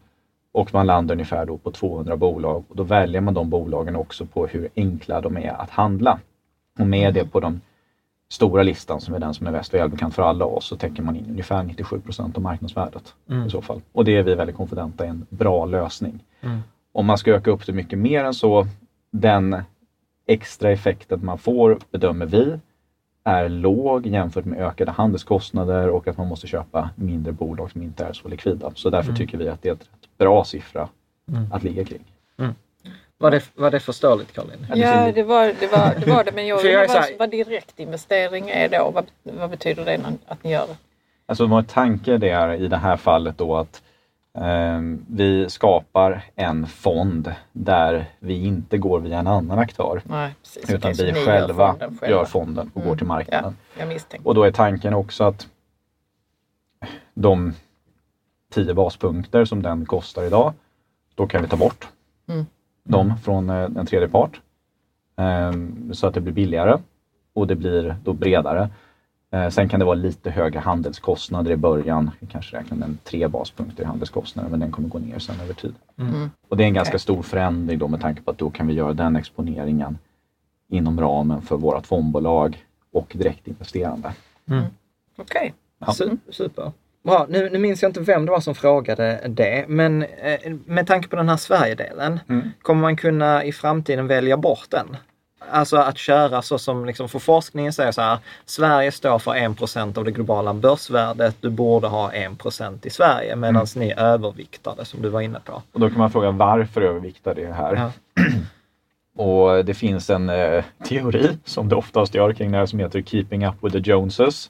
Och 0.51 0.73
man 0.73 0.87
landar 0.87 1.15
ungefär 1.15 1.45
då 1.45 1.57
på 1.57 1.71
200 1.71 2.17
bolag 2.17 2.63
och 2.69 2.75
då 2.75 2.83
väljer 2.83 3.21
man 3.21 3.33
de 3.33 3.49
bolagen 3.49 3.95
också 3.95 4.25
på 4.25 4.47
hur 4.47 4.69
enkla 4.75 5.21
de 5.21 5.37
är 5.37 5.61
att 5.61 5.69
handla. 5.69 6.19
Och 6.79 6.87
med 6.87 7.13
det 7.13 7.25
på 7.25 7.39
den 7.39 7.61
stora 8.29 8.63
listan 8.63 9.01
som 9.01 9.13
är 9.13 9.19
den 9.19 9.33
som 9.33 9.47
är 9.47 9.51
väst 9.51 9.73
och 9.73 9.79
välbekant 9.79 10.15
för 10.15 10.23
alla 10.23 10.45
oss 10.45 10.65
så 10.65 10.75
täcker 10.75 11.03
man 11.03 11.15
in 11.15 11.25
ungefär 11.29 11.63
97% 11.63 12.35
av 12.35 12.41
marknadsvärdet 12.41 13.13
i 13.47 13.49
så 13.49 13.61
fall. 13.61 13.81
Och 13.91 14.05
det 14.05 14.15
är 14.15 14.23
vi 14.23 14.35
väldigt 14.35 14.55
konfidenta 14.55 15.05
är 15.05 15.09
en 15.09 15.25
bra 15.29 15.65
lösning. 15.65 16.23
Om 16.91 17.05
man 17.05 17.17
ska 17.17 17.31
öka 17.31 17.51
upp 17.51 17.65
det 17.65 17.73
mycket 17.73 17.99
mer 17.99 18.23
än 18.23 18.33
så, 18.33 18.67
den 19.11 19.63
extra 20.25 20.71
effekten 20.71 21.25
man 21.25 21.37
får 21.37 21.79
bedömer 21.91 22.25
vi 22.25 22.59
är 23.29 23.49
låg 23.49 24.07
jämfört 24.07 24.45
med 24.45 24.59
ökade 24.59 24.91
handelskostnader 24.91 25.89
och 25.89 26.07
att 26.07 26.17
man 26.17 26.27
måste 26.27 26.47
köpa 26.47 26.89
mindre 26.95 27.31
bolag 27.31 27.71
som 27.71 27.81
inte 27.81 28.05
är 28.05 28.13
så 28.13 28.27
likvida. 28.27 28.71
Så 28.75 28.89
därför 28.89 29.13
tycker 29.13 29.37
vi 29.37 29.49
att 29.49 29.61
det 29.61 29.69
är 29.69 29.73
ett 29.73 29.81
rätt 29.81 30.17
bra 30.17 30.43
siffra 30.43 30.89
att 31.51 31.63
ligga 31.63 31.85
kring. 31.85 32.03
Var 33.21 33.31
det, 33.31 33.43
var 33.55 33.71
det 33.71 33.79
förståeligt 33.79 34.33
Caroline? 34.33 34.67
Ja, 34.75 35.11
det 35.11 35.23
var 35.23 35.45
det, 35.59 35.67
var, 35.67 35.95
det, 35.99 36.11
var 36.11 36.23
det 36.23 36.31
men 36.31 36.47
jag 36.47 36.57
undrar 36.65 36.87
vad, 36.87 37.05
vad 37.19 37.29
direktinvestering 37.31 38.49
är 38.49 38.69
då. 38.69 38.91
Vad, 38.91 39.05
vad 39.23 39.49
betyder 39.49 39.85
det 39.85 39.99
att 40.27 40.43
ni 40.43 40.51
gör? 40.51 40.67
Alltså 41.25 41.45
vår 41.45 41.61
tanke 41.61 42.17
det 42.17 42.29
är 42.29 42.53
i 42.53 42.67
det 42.67 42.77
här 42.77 42.97
fallet 42.97 43.37
då 43.37 43.57
att 43.57 43.81
vi 45.07 45.49
skapar 45.49 46.23
en 46.35 46.67
fond 46.67 47.33
där 47.51 48.05
vi 48.19 48.45
inte 48.45 48.77
går 48.77 48.99
via 48.99 49.19
en 49.19 49.27
annan 49.27 49.59
aktör. 49.59 50.01
Nej, 50.05 50.35
precis. 50.43 50.69
Utan 50.69 50.93
vi 50.93 51.11
ni 51.11 51.19
gör 51.19 51.25
själva 51.25 51.73
fonden 51.79 52.09
gör 52.09 52.25
fonden 52.25 52.71
och 52.73 52.83
går 52.83 52.95
till 52.95 53.05
Ja, 53.05 53.07
marknaden. 53.07 53.55
misstänkte. 53.87 54.27
Och 54.29 54.35
då 54.35 54.43
är 54.43 54.51
tanken 54.51 54.93
också 54.93 55.23
att 55.23 55.47
de 57.13 57.53
10 58.53 58.73
baspunkter 58.73 59.45
som 59.45 59.61
den 59.61 59.85
kostar 59.85 60.23
idag, 60.23 60.53
då 61.15 61.27
kan 61.27 61.41
vi 61.41 61.47
ta 61.47 61.57
bort 61.57 61.87
Mm. 62.27 62.45
dem 62.83 63.13
från 63.23 63.49
eh, 63.49 63.55
en 63.63 63.85
tredje 63.85 64.07
part. 64.07 64.41
Ehm, 65.17 65.93
så 65.93 66.07
att 66.07 66.13
det 66.13 66.21
blir 66.21 66.33
billigare 66.33 66.77
och 67.33 67.47
det 67.47 67.55
blir 67.55 67.95
då 68.03 68.13
bredare. 68.13 68.69
Eh, 69.31 69.49
sen 69.49 69.69
kan 69.69 69.79
det 69.79 69.85
vara 69.85 69.95
lite 69.95 70.31
högre 70.31 70.59
handelskostnader 70.59 71.51
i 71.51 71.55
början. 71.57 72.11
Vi 72.19 72.27
kanske 72.27 72.57
räknar 72.57 72.77
med 72.77 72.87
en 72.89 72.97
tre 73.03 73.27
baspunkter 73.27 73.83
i 73.83 73.85
handelskostnader 73.85 74.49
men 74.49 74.59
den 74.59 74.71
kommer 74.71 74.89
gå 74.89 74.99
ner 74.99 75.19
sen 75.19 75.39
över 75.43 75.53
tid. 75.53 75.75
Mm. 75.99 76.29
Och 76.49 76.57
det 76.57 76.63
är 76.63 76.67
en 76.67 76.73
ganska 76.73 76.91
Okej. 76.91 76.99
stor 76.99 77.21
förändring 77.21 77.79
då 77.79 77.87
med 77.87 78.01
tanke 78.01 78.21
på 78.21 78.31
att 78.31 78.37
då 78.37 78.49
kan 78.49 78.67
vi 78.67 78.73
göra 78.73 78.93
den 78.93 79.15
exponeringen 79.15 79.97
inom 80.69 81.01
ramen 81.01 81.41
för 81.41 81.57
vårt 81.57 81.87
fondbolag 81.87 82.65
och 82.91 83.11
direktinvesterande. 83.15 84.11
Okej. 85.17 85.53
Ja. 85.79 85.87
Su- 85.87 86.17
Super. 86.29 86.71
Bra, 87.03 87.25
nu, 87.29 87.49
nu 87.49 87.59
minns 87.59 87.81
jag 87.81 87.89
inte 87.89 87.99
vem 88.01 88.25
det 88.25 88.31
var 88.31 88.39
som 88.39 88.55
frågade 88.55 89.21
det, 89.27 89.65
men 89.67 90.03
eh, 90.03 90.53
med 90.65 90.87
tanke 90.87 91.07
på 91.07 91.15
den 91.15 91.29
här 91.29 91.37
Sverigedelen, 91.37 92.19
Mm. 92.29 92.49
kommer 92.61 92.81
man 92.81 92.95
kunna 92.97 93.43
i 93.43 93.51
framtiden 93.51 94.07
välja 94.07 94.37
bort 94.37 94.65
den? 94.69 94.97
Alltså 95.51 95.77
att 95.77 95.97
köra 95.97 96.41
så 96.41 96.57
som, 96.57 96.85
liksom, 96.85 97.09
för 97.09 97.19
forskningen 97.19 97.73
säger 97.73 97.91
så 97.91 98.01
här, 98.01 98.17
Sverige 98.45 98.91
står 98.91 99.19
för 99.19 99.31
1% 99.31 99.97
av 99.97 100.03
det 100.05 100.11
globala 100.11 100.53
börsvärdet, 100.53 101.35
du 101.41 101.49
borde 101.49 101.87
ha 101.87 102.11
1% 102.11 102.85
i 102.87 102.89
Sverige, 102.89 103.35
medan 103.35 103.55
Mm. 103.75 103.87
ni 103.87 103.93
överviktar 103.97 104.75
det 104.77 104.85
som 104.85 105.01
du 105.01 105.09
var 105.09 105.21
inne 105.21 105.39
på. 105.39 105.61
Och 105.71 105.79
då 105.79 105.89
kan 105.89 105.97
man 105.97 106.11
fråga 106.11 106.31
varför 106.31 106.81
överviktar 106.81 107.35
det 107.35 107.53
här? 107.53 107.75
Ja. 107.75 108.23
Och 109.23 109.65
det 109.65 109.73
finns 109.73 110.09
en 110.09 110.29
eh, 110.29 110.63
teori 110.87 111.37
som 111.45 111.69
det 111.69 111.75
oftast 111.75 112.15
gör 112.15 112.33
kring 112.33 112.51
det 112.51 112.57
här 112.57 112.65
som 112.65 112.79
heter 112.79 113.01
Keeping 113.01 113.45
Up 113.45 113.53
with 113.61 113.75
the 113.75 113.91
Joneses. 113.91 114.49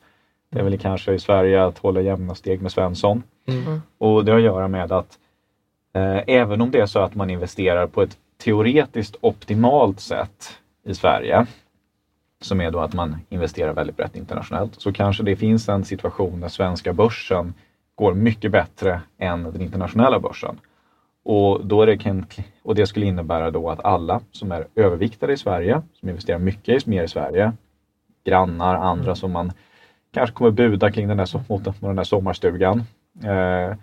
Det 0.51 0.59
är 0.59 0.63
väl 0.63 0.79
kanske 0.79 1.13
i 1.13 1.19
Sverige 1.19 1.63
att 1.65 1.77
hålla 1.77 2.01
jämna 2.01 2.35
steg 2.35 2.61
med 2.61 2.71
Svensson. 2.71 3.23
Mm. 3.47 3.81
Och 3.97 4.25
det 4.25 4.31
har 4.31 4.39
att 4.39 4.45
göra 4.45 4.67
med 4.67 4.91
att 4.91 5.17
eh, 5.95 6.19
även 6.27 6.61
om 6.61 6.71
det 6.71 6.79
är 6.79 6.85
så 6.85 6.99
att 6.99 7.15
man 7.15 7.29
investerar 7.29 7.87
på 7.87 8.01
ett 8.01 8.17
teoretiskt 8.43 9.15
optimalt 9.21 9.99
sätt 9.99 10.58
i 10.83 10.93
Sverige, 10.93 11.45
som 12.41 12.61
är 12.61 12.71
då 12.71 12.79
att 12.79 12.93
man 12.93 13.17
investerar 13.29 13.73
väldigt 13.73 13.97
brett 13.97 14.15
internationellt, 14.15 14.81
så 14.81 14.93
kanske 14.93 15.23
det 15.23 15.35
finns 15.35 15.69
en 15.69 15.85
situation 15.85 16.39
där 16.39 16.47
svenska 16.47 16.93
börsen 16.93 17.53
går 17.95 18.13
mycket 18.13 18.51
bättre 18.51 19.01
än 19.17 19.43
den 19.43 19.61
internationella 19.61 20.19
börsen. 20.19 20.59
Och, 21.23 21.65
då 21.65 21.81
är 21.81 21.87
det, 21.87 22.23
och 22.63 22.75
det 22.75 22.87
skulle 22.87 23.05
innebära 23.05 23.51
då 23.51 23.69
att 23.69 23.85
alla 23.85 24.21
som 24.31 24.51
är 24.51 24.67
överviktade 24.75 25.33
i 25.33 25.37
Sverige, 25.37 25.81
som 25.93 26.09
investerar 26.09 26.39
mycket 26.39 26.85
mer 26.85 27.03
i 27.03 27.07
Sverige, 27.07 27.51
grannar, 28.25 28.75
andra 28.75 29.15
som 29.15 29.31
man 29.31 29.51
kanske 30.11 30.35
kommer 30.35 30.51
buda 30.51 30.91
kring 30.91 31.07
den 31.07 31.17
där, 31.17 31.43
mot 31.49 31.81
den 31.81 31.95
där 31.95 32.03
sommarstugan, 32.03 32.83
eh, 33.23 33.77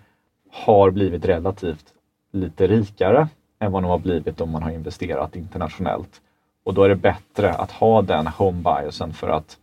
har 0.51 0.91
blivit 0.91 1.25
relativt 1.25 1.93
lite 2.31 2.67
rikare 2.67 3.27
än 3.59 3.71
vad 3.71 3.83
de 3.83 3.89
har 3.89 3.99
blivit 3.99 4.41
om 4.41 4.51
man 4.51 4.63
har 4.63 4.71
investerat 4.71 5.35
internationellt. 5.35 6.21
Och 6.67 6.73
då 6.73 6.83
är 6.83 6.89
det 6.89 6.95
bättre 6.95 7.53
att 7.53 7.71
ha 7.71 8.01
den 8.01 8.27
home 8.27 8.61
biasen 8.61 9.13
för 9.13 9.29
att 9.29 9.57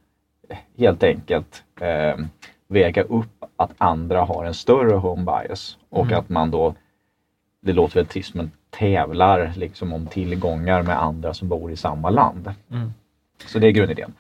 eh, 0.49 0.57
helt 0.79 1.03
enkelt 1.03 1.63
eh, 1.81 2.25
väga 2.69 3.03
upp 3.03 3.45
att 3.57 3.71
andra 3.79 4.21
har 4.21 4.45
en 4.45 4.55
större 4.55 4.95
home 4.95 5.25
bias 5.25 5.79
och 5.91 6.13
att 6.13 6.29
man 6.29 6.51
då, 6.51 6.75
det 7.61 7.73
låter 7.73 7.95
väl 7.95 8.07
trist, 8.07 8.35
men 8.35 8.51
tävlar 8.71 9.53
liksom 9.57 9.93
om 9.93 10.07
tillgångar 10.07 10.83
med 10.83 11.03
andra 11.03 11.35
som 11.35 11.49
bor 11.49 11.73
i 11.73 11.77
samma 11.77 12.11
land. 12.11 12.55
Så 13.47 13.59
det 13.59 13.67
är 13.67 13.71
grundidén. 13.71 14.13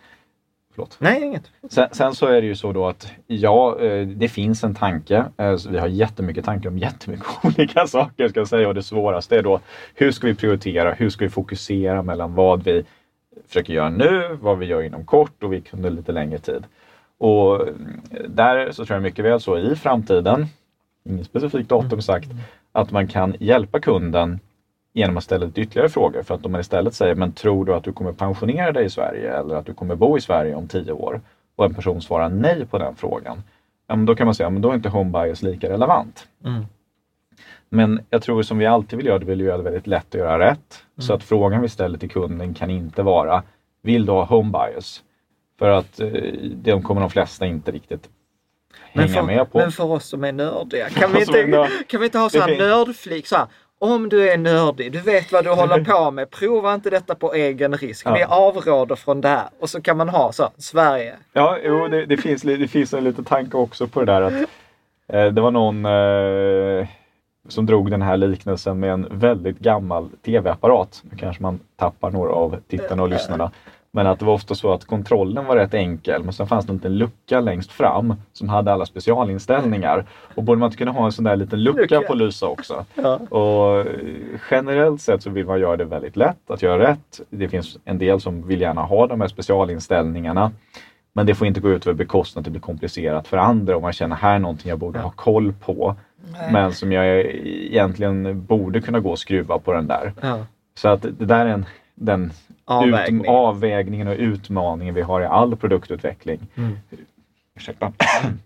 Förlåt. 0.75 0.97
Nej, 1.01 1.23
inget. 1.23 1.51
Sen, 1.71 1.89
sen 1.93 2.15
så 2.15 2.27
är 2.27 2.41
det 2.41 2.47
ju 2.47 2.55
så 2.57 2.73
då 2.73 2.87
att 2.87 3.13
ja, 3.27 3.81
eh, 3.81 4.07
det 4.07 4.29
finns 4.29 4.65
en 4.65 4.75
tanke. 4.75 5.25
Eh, 5.37 5.57
Vi 5.71 5.79
har 5.79 5.89
jättemycket 5.89 6.45
tankar 6.45 6.71
om 6.71 6.79
jättemycket 6.79 7.27
olika 7.45 7.87
saker 7.87 8.29
ska 8.29 8.41
jag 8.41 8.49
säga 8.49 8.69
och 8.69 8.75
det 8.75 8.83
svåraste 8.83 9.37
är 9.37 9.43
då 9.43 9.61
hur 9.95 10.13
ska 10.13 10.27
vi 10.27 10.35
prioritera? 10.35 10.93
Hur 10.93 11.11
ska 11.11 11.25
vi 11.25 11.31
fokusera 11.31 12.03
mellan 12.03 12.35
vad 12.35 12.65
vi 12.65 12.85
försöker 13.49 13.73
göra 13.73 13.91
nu, 13.91 14.39
vad 14.41 14.59
vi 14.59 14.67
gör 14.67 14.83
inom 14.83 15.05
kort 15.05 15.43
och 15.43 15.53
vi 15.53 15.61
kunde 15.61 15.91
lite 15.91 16.13
längre 16.13 16.39
tid. 16.39 16.65
Och 17.19 17.69
mm, 17.69 18.01
där 18.29 18.73
så 18.73 18.85
tror 18.87 18.97
jag 18.97 19.03
mycket 19.03 19.25
väl 19.25 19.41
så 19.41 19.59
i 19.59 19.77
framtiden, 19.77 20.47
inget 21.05 21.27
specifikt 21.27 21.69
datum 21.69 22.03
sagt, 22.03 22.29
att 22.73 22.91
man 22.91 23.09
kan 23.09 23.35
hjälpa 23.41 23.81
kunden 23.81 24.41
genom 24.95 25.17
att 25.17 25.25
ställa 25.25 25.47
lite 25.47 25.61
ytterligare 25.61 25.89
frågor. 25.89 26.23
För 26.23 26.35
att 26.35 26.47
om 26.47 26.53
man 26.53 26.61
istället 26.61 26.95
säger, 26.95 27.15
men 27.15 27.33
tror 27.33 27.65
du 27.65 27.75
att 27.75 27.85
du 27.85 27.93
kommer 27.93 28.13
pensionera 28.13 28.73
dig 28.73 28.85
i 28.85 28.91
Sverige 28.91 29.39
eller 29.39 29.55
att 29.55 29.67
du 29.67 29.75
kommer 29.75 29.95
bo 29.95 30.19
i 30.19 30.21
Sverige 30.21 30.55
om 30.55 30.69
tio 30.69 30.93
år? 30.93 31.21
Och 31.57 31.65
en 31.65 31.75
person 31.75 32.03
svarar 32.03 32.29
nej 32.29 32.67
på 32.67 32.79
den 32.79 32.97
frågan. 32.97 33.43
Ja, 33.87 33.97
men 33.97 34.07
då 34.07 34.15
kan 34.15 34.27
man 34.27 34.35
säga, 34.35 34.51
men 34.51 34.63
då 34.63 34.71
är 34.71 34.75
inte 34.75 34.89
home 34.89 35.25
bias 35.25 35.43
lika 35.43 35.69
relevant. 35.69 36.29
Mm. 36.45 36.67
Men 37.69 38.01
jag 38.11 38.23
tror 38.23 38.43
som 38.43 38.59
vi 38.59 38.67
alltid 38.67 38.97
vill 38.97 39.07
göra, 39.07 39.19
det 39.19 39.25
vill 39.25 39.41
göra 39.41 39.57
det 39.57 39.63
väldigt 39.63 39.87
lätt 39.87 40.07
att 40.15 40.15
göra 40.15 40.39
rätt. 40.39 40.85
Så 40.99 41.13
att 41.15 41.25
frågan 41.25 41.63
vi 41.63 41.69
ställer 41.69 41.99
till 41.99 42.11
kunden 42.11 42.55
kan 42.55 42.71
inte 42.71 43.03
vara, 43.03 43.43
vill 43.83 44.07
du 44.07 44.13
ha 44.13 44.25
home 44.25 44.53
bias? 44.53 45.03
För 45.59 45.71
att 45.71 46.01
eh, 46.01 46.09
det 46.55 46.83
kommer 46.83 47.01
de 47.01 47.11
flesta 47.11 47.47
inte 47.47 47.71
riktigt 47.71 48.09
Men 48.93 49.09
för, 49.09 49.23
med 49.23 49.53
på. 49.53 49.59
men 49.59 49.73
för 49.73 49.85
oss 49.85 50.05
som 50.05 50.25
är 50.25 50.33
nördiga, 50.33 50.89
kan 50.89 51.13
vi 51.13 51.21
inte, 51.21 51.69
kan 51.89 52.01
vi 52.01 52.07
inte 52.07 52.19
ha 52.19 52.31
så 52.31 52.41
här 52.41 52.59
nördflik? 52.59 53.27
Så 53.27 53.37
här, 53.37 53.47
om 53.79 54.09
du 54.09 54.31
är 54.31 54.39
nördig, 54.39 54.93
du 54.93 55.01
vet 55.01 55.33
vad 55.33 55.45
du 55.45 55.51
håller 55.51 55.85
på 55.85 56.11
med, 56.11 56.31
prova 56.31 56.75
inte 56.75 56.91
detta 56.91 57.15
på 57.15 57.35
egen 57.35 57.75
risk. 57.75 58.07
Ja. 58.07 58.15
Vi 58.15 58.23
avråder 58.23 58.97
från 58.97 59.21
det 59.21 59.29
här. 59.29 59.49
Och 59.61 59.71
så 59.71 59.83
kan 59.83 59.97
man 59.97 60.09
ha 60.09 60.33
så, 60.33 60.51
Sverige. 60.59 61.15
Ja, 61.33 61.59
jo, 61.65 61.89
det, 61.89 62.07
det, 62.07 62.17
finns, 62.17 62.43
det 62.43 62.69
finns 62.69 62.95
en 62.95 63.05
liten 63.05 63.25
tanke 63.25 63.57
också 63.57 63.87
på 63.87 64.01
det 64.01 64.07
där 64.07 64.23
att 64.23 64.33
eh, 65.09 65.27
det 65.27 65.41
var 65.41 65.51
någon 65.51 65.85
eh, 65.85 66.89
som 67.49 67.67
drog 67.67 67.91
den 67.91 68.03
här 68.03 68.17
liknelsen 68.17 68.81
med 68.81 68.93
en 68.93 69.07
väldigt 69.11 69.59
gammal 69.59 70.09
tv-apparat. 70.25 71.03
Nu 71.11 71.17
kanske 71.17 71.43
man 71.43 71.61
tappar 71.77 72.11
några 72.11 72.33
av 72.33 72.57
tittarna 72.69 73.03
och 73.03 73.09
lyssnarna. 73.09 73.51
Men 73.95 74.07
att 74.07 74.19
det 74.19 74.25
var 74.25 74.33
ofta 74.33 74.55
så 74.55 74.73
att 74.73 74.85
kontrollen 74.85 75.45
var 75.45 75.57
rätt 75.57 75.75
enkel 75.75 76.25
men 76.25 76.33
sen 76.33 76.47
fanns 76.47 76.67
det 76.67 76.73
en 76.73 76.77
liten 76.77 76.99
lucka 76.99 77.41
längst 77.41 77.73
fram 77.73 78.15
som 78.33 78.49
hade 78.49 78.73
alla 78.73 78.87
specialinställningar. 78.87 80.07
Och 80.35 80.43
borde 80.43 80.59
man 80.59 80.67
inte 80.67 80.77
kunna 80.77 80.91
ha 80.91 81.05
en 81.05 81.13
sån 81.13 81.25
där 81.25 81.37
liten 81.37 81.63
lucka 81.63 81.81
Lucka. 81.81 82.01
på 82.01 82.15
Lysa 82.15 82.47
också? 82.47 82.85
Ja. 82.95 83.15
Och 83.15 83.81
eh, 83.81 83.87
generellt 84.51 85.01
sett 85.01 85.23
så 85.23 85.31
vill 85.31 85.47
man 85.47 85.61
göra 85.61 85.77
det 85.77 85.85
väldigt 85.85 86.17
lätt 86.17 86.51
att 86.51 86.63
göra 86.63 86.91
rätt. 86.91 87.21
Det 87.31 87.49
finns 87.49 87.79
en 87.85 87.99
del 87.99 88.21
som 88.21 88.47
vill 88.47 88.61
gärna 88.61 88.83
ha 88.83 89.07
de 89.07 89.21
här 89.21 89.29
specialinställningarna. 89.29 90.53
Men 91.13 91.27
det 91.27 91.35
får 91.35 91.47
inte 91.47 91.61
gå 91.61 91.71
ut 91.71 91.87
över 91.87 91.95
bekostnad 91.95 92.41
att 92.41 92.45
det 92.45 92.51
blir 92.51 92.61
komplicerat 92.61 93.29
för 93.29 93.37
andra 93.37 93.77
om 93.77 93.83
man 93.83 93.93
känner 93.93 94.17
här 94.17 94.35
är 94.35 94.39
någonting 94.39 94.69
jag 94.69 94.79
borde 94.79 94.99
ha 94.99 95.11
koll 95.11 95.53
på. 95.53 95.97
Men 96.53 96.73
som 96.73 96.93
jag 96.93 97.21
egentligen 97.45 98.45
borde 98.45 98.81
kunna 98.81 99.01
gå 99.01 99.11
och 99.11 99.19
skruva 99.19 99.59
på 99.59 99.73
den 99.73 99.87
där. 99.87 100.13
Ja. 100.21 100.39
Så 100.75 100.89
att 100.89 101.03
det 101.03 101.25
där 101.25 101.47
är 101.47 101.51
en, 101.51 101.65
den 101.95 102.33
Avvägning. 102.65 103.21
Ut, 103.21 103.29
avvägningen 103.29 104.09
och 104.09 104.17
utmaningen 104.19 104.95
vi 104.95 105.03
har 105.03 105.21
i 105.21 105.25
all 105.25 105.57
produktutveckling. 105.57 106.41
Mm. 106.55 106.79
Ursäkta. 107.57 107.93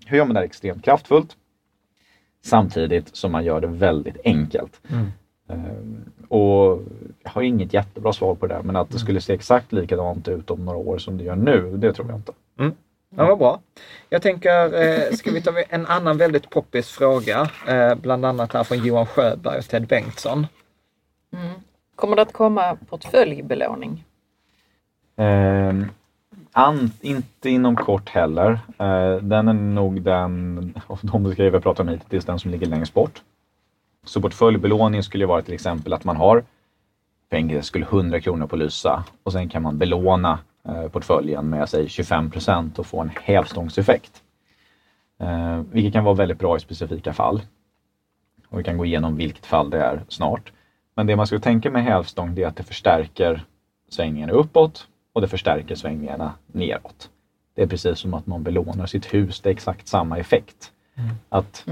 Hur 0.07 0.17
gör 0.17 0.25
man 0.25 0.35
det 0.35 0.41
här 0.41 0.47
extremt 0.47 0.85
kraftfullt? 0.85 1.37
Samtidigt 2.45 3.17
som 3.17 3.33
man 3.33 3.45
gör 3.45 3.61
det 3.61 3.67
väldigt 3.67 4.17
enkelt. 4.25 4.81
Mm. 4.91 5.07
Ehm, 5.49 6.05
och 6.29 6.83
jag 7.23 7.31
har 7.31 7.43
inget 7.43 7.73
jättebra 7.73 8.13
svar 8.13 8.35
på 8.35 8.47
det, 8.47 8.55
men 8.55 8.71
Mm. 8.71 8.77
att 8.77 8.91
det 8.91 8.99
skulle 8.99 9.21
se 9.21 9.33
exakt 9.33 9.73
likadant 9.73 10.29
ut 10.29 10.51
om 10.51 10.65
några 10.65 10.79
år 10.79 10.99
som 10.99 11.19
det 11.19 11.25
gör 11.25 11.37
nu, 11.37 11.77
det 11.77 11.93
tror 11.93 12.09
jag 12.09 12.17
inte. 12.19 12.33
Ja, 13.17 13.27
vad 13.27 13.39
bra. 13.39 13.61
Jag 14.09 14.23
tänker, 14.23 14.83
eh, 14.83 15.13
ska 15.13 15.31
vi 15.31 15.43
ta 15.43 15.53
en 15.69 15.87
annan 15.87 16.19
väldigt 16.19 16.51
poppis 16.51 16.89
fråga? 16.91 17.51
Eh, 17.69 17.95
bland 17.95 18.25
annat 18.27 18.53
här 18.53 18.65
från 18.65 18.79
Johan 18.87 19.07
Sjöberg 19.07 19.59
och 19.59 19.65
Ted 19.65 19.87
Bengtsson. 19.87 20.47
Kommer 21.97 22.17
det 22.17 22.23
att 22.23 22.33
komma 22.33 22.77
portföljbelåning? 22.89 24.05
Ehm, 25.19 25.87
an, 26.53 26.91
inte 27.01 27.51
inom 27.51 27.77
kort 27.77 28.09
heller. 28.09 28.51
Eh, 28.79 29.17
den 29.23 29.49
är 29.49 29.53
nog 29.53 30.03
den, 30.03 30.75
av 30.87 30.99
de 31.03 31.25
grejer 31.25 31.51
vi 31.51 31.57
har 31.57 31.63
pratat 31.63 31.81
om 31.81 31.89
hittills, 31.89 32.25
den 32.25 32.39
som 32.39 32.51
ligger 32.51 32.67
längst 32.67 32.95
bort. 32.95 33.23
Så 34.05 34.21
portföljbelåning 34.21 35.03
skulle 35.03 35.27
vara 35.27 35.43
till 35.43 35.55
exempel 35.55 35.93
att 35.93 36.05
man 36.05 36.17
har 36.17 36.45
för 37.31 37.37
enkelhet 37.37 37.65
skulle 37.65 37.85
100 37.85 38.21
kronor 38.21 38.47
på 38.47 38.57
Lysa 38.57 39.05
och 39.23 39.33
sen 39.33 39.49
kan 39.49 39.63
man 39.63 39.79
belåna 39.79 40.39
eh, 40.69 40.89
portföljen 40.89 41.51
med 41.51 41.69
säg 41.69 41.89
25 41.89 42.31
procent 42.31 42.79
och 42.79 42.87
få 42.87 43.01
en 43.01 43.11
hävstångseffekt. 43.23 44.23
Eh, 45.21 45.61
vilket 45.73 45.93
kan 45.93 46.05
vara 46.05 46.15
väldigt 46.15 46.39
bra 46.39 46.57
i 46.57 46.61
specifika 46.61 47.13
fall. 47.13 47.43
Och 48.49 48.59
vi 48.59 48.65
kan 48.65 48.79
gå 48.79 48.85
igenom 48.85 49.17
vilket 49.17 49.47
fall 49.47 49.71
det 49.71 49.83
är 49.83 50.03
snart. 50.09 50.53
Men 50.95 51.07
det 51.07 51.17
man 51.17 51.27
ska 51.27 51.39
tänka 51.39 51.71
med 51.71 51.85
hävstång 51.85 52.35
det 52.35 52.43
är 52.43 52.47
att 52.47 52.57
det 52.57 52.63
förstärker 52.63 53.45
svängningarna 53.89 54.33
uppåt 54.33 54.88
och 55.19 55.23
det 55.23 55.29
förstärker 55.29 55.75
svängningarna 55.75 56.33
neråt. 56.47 57.11
Det 57.55 57.63
är 57.63 57.67
precis 57.67 57.99
som 57.99 58.15
att 58.15 58.27
man 58.27 58.43
belånar 58.43 58.87
sitt 58.87 59.15
hus, 59.15 59.41
det 59.41 59.49
är 59.49 59.53
exakt 59.53 59.89
samma 59.89 60.19
effekt. 60.19 60.73
Att, 61.29 61.67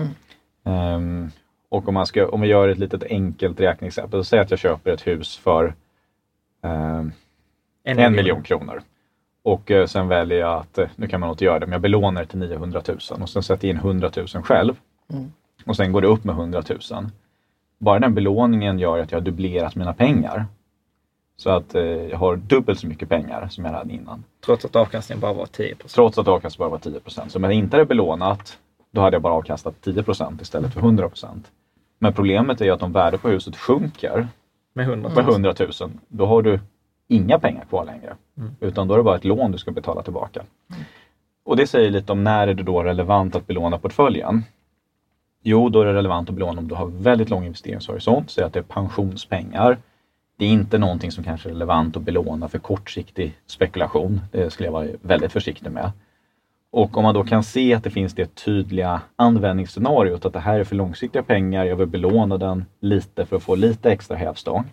ehm, 0.64 1.30
och 1.68 1.88
om, 1.88 1.94
man 1.94 2.06
ska, 2.06 2.28
om 2.28 2.40
vi 2.40 2.48
gör 2.48 2.68
ett 2.68 2.78
litet 2.78 3.02
enkelt 3.02 3.60
räkneexempel, 3.60 4.24
säg 4.24 4.38
att 4.38 4.50
jag 4.50 4.58
köper 4.58 4.90
ett 4.90 5.06
hus 5.06 5.36
för 5.36 5.74
ehm, 6.62 7.12
en 7.84 8.12
miljon 8.12 8.42
kronor. 8.42 8.82
Och 9.42 9.70
eh, 9.70 9.86
sen 9.86 10.08
väljer 10.08 10.38
jag 10.38 10.60
att, 10.60 10.78
eh, 10.78 10.88
nu 10.96 11.06
kan 11.08 11.20
man 11.20 11.30
inte 11.30 11.44
göra 11.44 11.58
det, 11.58 11.66
men 11.66 11.72
jag 11.72 11.82
belånar 11.82 12.22
det 12.22 12.28
till 12.28 12.38
900 12.38 12.82
000 12.88 12.98
och 13.22 13.28
sen 13.28 13.42
sätter 13.42 13.68
jag 13.68 13.74
in 13.74 13.80
100 13.80 14.10
000 14.16 14.26
själv. 14.26 14.80
Och 15.66 15.76
sen 15.76 15.92
går 15.92 16.00
det 16.00 16.08
upp 16.08 16.24
med 16.24 16.34
100 16.34 16.62
000. 16.90 17.08
Bara 17.78 17.98
den 17.98 18.14
belåningen 18.14 18.78
gör 18.78 18.98
att 18.98 19.12
jag 19.12 19.18
har 19.18 19.24
dubblerat 19.24 19.76
mina 19.76 19.94
pengar. 19.94 20.46
Så 21.36 21.50
att 21.50 21.74
eh, 21.74 21.82
jag 21.82 22.18
har 22.18 22.36
dubbelt 22.36 22.80
så 22.80 22.86
mycket 22.86 23.08
pengar 23.08 23.48
som 23.48 23.64
jag 23.64 23.72
hade 23.72 23.92
innan. 23.92 24.24
Trots 24.44 24.64
att 24.64 24.76
avkastningen 24.76 25.20
bara 25.20 25.32
var 25.32 25.46
10% 25.46 25.74
Trots 25.94 26.18
att 26.18 26.28
avkastningen 26.28 26.70
bara 26.70 26.78
var 26.78 27.00
10% 27.00 27.28
Så 27.28 27.38
om 27.38 27.44
jag 27.44 27.52
inte 27.52 27.76
hade 27.76 27.86
belånat, 27.86 28.58
då 28.90 29.00
hade 29.00 29.14
jag 29.14 29.22
bara 29.22 29.32
avkastat 29.32 29.74
10% 29.84 30.42
istället 30.42 30.74
för 30.74 30.80
100% 30.80 31.26
Men 31.98 32.12
problemet 32.12 32.60
är 32.60 32.64
ju 32.64 32.70
att 32.70 32.82
om 32.82 32.92
värdet 32.92 33.22
på 33.22 33.28
huset 33.28 33.56
sjunker 33.56 34.28
Med 34.72 34.88
100 34.88 35.08
med 35.08 35.24
000. 35.24 35.32
100 35.32 35.54
000, 35.80 35.90
då 36.08 36.26
har 36.26 36.42
du 36.42 36.60
inga 37.08 37.38
pengar 37.38 37.64
kvar 37.64 37.84
längre. 37.84 38.16
Utan 38.60 38.88
då 38.88 38.94
är 38.94 38.98
det 38.98 39.04
bara 39.04 39.16
ett 39.16 39.24
lån 39.24 39.52
du 39.52 39.58
ska 39.58 39.70
betala 39.70 40.02
tillbaka. 40.02 40.42
Och 41.44 41.56
det 41.56 41.66
säger 41.66 41.90
lite 41.90 42.12
om 42.12 42.24
när 42.24 42.48
är 42.48 42.54
det 42.54 42.62
då 42.62 42.82
relevant 42.82 43.36
att 43.36 43.46
belåna 43.46 43.78
portföljen? 43.78 44.44
Jo, 45.42 45.68
då 45.68 45.80
är 45.80 45.86
det 45.86 45.94
relevant 45.94 46.28
att 46.28 46.34
belåna 46.34 46.58
om 46.58 46.68
du 46.68 46.74
har 46.74 46.86
väldigt 46.86 47.30
lång 47.30 47.44
investeringshorisont, 47.44 48.30
säg 48.30 48.44
att 48.44 48.52
det 48.52 48.58
är 48.58 48.62
pensionspengar. 48.62 49.78
Det 50.38 50.44
är 50.44 50.48
inte 50.48 50.78
någonting 50.78 51.12
som 51.12 51.24
kanske 51.24 51.48
är 51.48 51.52
relevant 51.52 51.96
att 51.96 52.02
belåna 52.02 52.48
för 52.48 52.58
kortsiktig 52.58 53.36
spekulation. 53.46 54.20
Det 54.32 54.50
skulle 54.50 54.66
jag 54.66 54.72
vara 54.72 54.88
väldigt 55.02 55.32
försiktig 55.32 55.70
med. 55.70 55.92
Och 56.70 56.96
om 56.96 57.02
man 57.02 57.14
då 57.14 57.24
kan 57.24 57.42
se 57.42 57.74
att 57.74 57.84
det 57.84 57.90
finns 57.90 58.14
det 58.14 58.34
tydliga 58.34 59.00
användningsscenariot 59.16 60.24
att 60.24 60.32
det 60.32 60.40
här 60.40 60.60
är 60.60 60.64
för 60.64 60.76
långsiktiga 60.76 61.22
pengar, 61.22 61.64
jag 61.64 61.76
vill 61.76 61.86
belåna 61.86 62.38
den 62.38 62.64
lite 62.80 63.26
för 63.26 63.36
att 63.36 63.42
få 63.42 63.54
lite 63.54 63.92
extra 63.92 64.16
hävstång. 64.16 64.64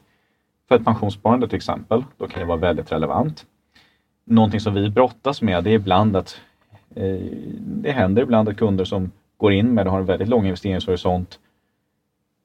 För 0.68 0.76
ett 0.76 0.86
pensionssparande 0.86 1.48
till 1.48 1.56
exempel, 1.56 2.04
då 2.18 2.28
kan 2.28 2.40
det 2.40 2.46
vara 2.46 2.58
väldigt 2.58 2.92
relevant. 2.92 3.46
Någonting 4.26 4.60
som 4.60 4.74
vi 4.74 4.90
brottas 4.90 5.42
med 5.42 5.64
det 5.64 5.70
är 5.70 5.76
ibland 5.76 6.16
att 6.16 6.42
eh, 6.96 7.20
det 7.60 7.92
händer 7.92 8.22
ibland 8.22 8.50
att 8.50 8.58
kunder 8.58 8.86
som 8.86 9.12
går 9.38 9.54
in 9.54 9.74
med 9.74 9.88
och 9.88 9.94
har 9.94 10.00
en 10.00 10.06
väldigt 10.06 10.28
lång 10.30 10.46
investeringshorisont 10.46 11.40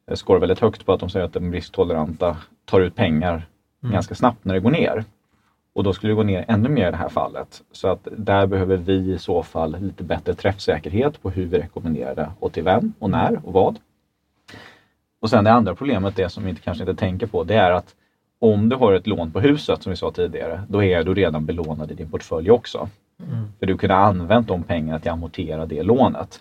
eh, 0.08 0.14
skårar 0.14 0.40
väldigt 0.40 0.60
högt 0.60 0.86
på 0.86 0.92
att 0.92 1.00
de 1.00 1.10
säger 1.10 1.26
att 1.26 1.32
de 1.32 1.52
risktoleranta 1.52 2.36
tar 2.64 2.80
ut 2.80 2.94
pengar 2.94 3.46
ganska 3.80 4.14
snabbt 4.14 4.44
när 4.44 4.54
det 4.54 4.60
går 4.60 4.70
ner. 4.70 5.04
Och 5.72 5.84
då 5.84 5.92
skulle 5.92 6.10
det 6.10 6.16
gå 6.16 6.22
ner 6.22 6.44
ännu 6.48 6.68
mer 6.68 6.88
i 6.88 6.90
det 6.90 6.96
här 6.96 7.08
fallet. 7.08 7.62
Så 7.72 7.88
att 7.88 8.08
där 8.16 8.46
behöver 8.46 8.76
vi 8.76 9.12
i 9.12 9.18
så 9.18 9.42
fall 9.42 9.76
lite 9.80 10.04
bättre 10.04 10.34
träffsäkerhet 10.34 11.22
på 11.22 11.30
hur 11.30 11.46
vi 11.46 11.58
rekommenderar 11.58 12.14
det 12.14 12.30
och 12.40 12.52
till 12.52 12.64
vem 12.64 12.92
och 12.98 13.10
när 13.10 13.46
och 13.46 13.52
vad. 13.52 13.78
Och 15.20 15.30
sen 15.30 15.44
det 15.44 15.52
andra 15.52 15.74
problemet, 15.74 16.16
det 16.16 16.28
som 16.28 16.44
vi 16.44 16.50
inte, 16.50 16.62
kanske 16.62 16.82
inte 16.82 16.94
tänker 16.94 17.26
på, 17.26 17.44
det 17.44 17.54
är 17.54 17.70
att 17.70 17.94
om 18.38 18.68
du 18.68 18.76
har 18.76 18.92
ett 18.92 19.06
lån 19.06 19.30
på 19.30 19.40
huset 19.40 19.82
som 19.82 19.90
vi 19.90 19.96
sa 19.96 20.10
tidigare, 20.10 20.62
då 20.68 20.82
är 20.82 21.04
du 21.04 21.14
redan 21.14 21.46
belånad 21.46 21.90
i 21.90 21.94
din 21.94 22.10
portfölj 22.10 22.50
också. 22.50 22.88
För 23.58 23.66
du 23.66 23.78
kunde 23.78 23.94
ha 23.94 24.02
använt 24.02 24.48
de 24.48 24.62
pengarna 24.62 24.98
till 24.98 25.10
att 25.10 25.12
amortera 25.12 25.66
det 25.66 25.82
lånet. 25.82 26.40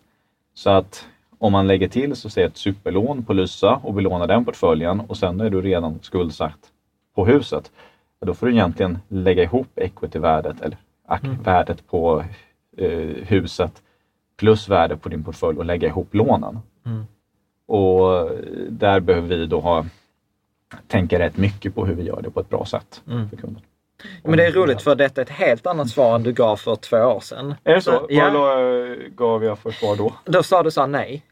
Så 0.54 0.70
att 0.70 1.08
om 1.40 1.52
man 1.52 1.68
lägger 1.68 1.88
till 1.88 2.16
så 2.16 2.30
säg 2.30 2.44
ett 2.44 2.58
superlån 2.58 3.24
på 3.26 3.34
Lysa 3.34 3.80
och 3.84 3.94
belånar 3.94 4.28
den 4.28 4.46
portföljen 4.46 5.00
och 5.00 5.18
sen 5.18 5.42
är 5.42 5.50
du 5.50 5.62
redan 5.62 6.00
skuldsatt 6.02 6.72
på 7.16 7.26
huset. 7.26 7.72
Då 8.20 8.34
får 8.34 8.48
du 8.48 8.54
egentligen 8.54 9.00
lägga 9.08 9.44
ihop 9.44 9.68
equity-värdet 9.76 10.62
eller 10.62 10.78
ak- 11.08 11.38
värdet 11.44 11.88
på 11.88 12.24
eh, 12.78 12.90
huset 13.28 13.82
plus 14.38 14.70
värdet 14.70 15.02
på 15.02 15.10
din 15.10 15.24
portfölj 15.24 15.58
och 15.58 15.66
lägga 15.66 15.88
ihop 15.88 16.14
lånen. 16.14 16.60
Och 17.68 18.30
där 18.70 19.00
behöver 19.00 19.28
vi 19.28 19.46
då 19.46 19.60
ha 19.60 19.86
tänka 20.88 21.20
rätt 21.20 21.38
mycket 21.38 21.76
på 21.76 21.86
hur 21.86 21.96
vi 21.96 22.04
gör 22.04 22.22
det 22.22 22.30
på 22.32 22.40
ett 22.40 22.50
bra 22.50 22.66
sätt 22.66 23.02
för 23.30 23.38
kunden. 23.38 23.62
Men 24.24 24.38
det 24.38 24.46
är 24.46 24.52
roligt 24.52 24.82
för 24.82 24.96
detta 24.96 25.22
är 25.22 25.26
ett 25.26 25.32
helt 25.32 25.68
annat 25.68 25.90
svar 25.90 26.16
än 26.16 26.24
du 26.24 26.34
gav 26.34 26.56
för 26.58 26.76
två 26.76 26.98
år 26.98 27.20
sedan. 27.20 27.56
Är 27.64 27.76
det 27.76 27.82
så? 27.82 28.06
Ja. 28.10 28.24
Vad 28.24 28.34
la- 28.34 28.96
gav 29.16 29.44
jag 29.44 29.60
för 29.60 29.72
svar 29.72 29.96
då? 29.96 30.14
Då 30.26 30.44
sa 30.44 30.64
du 30.64 30.72
så 30.72 30.86
nej. 30.86 31.24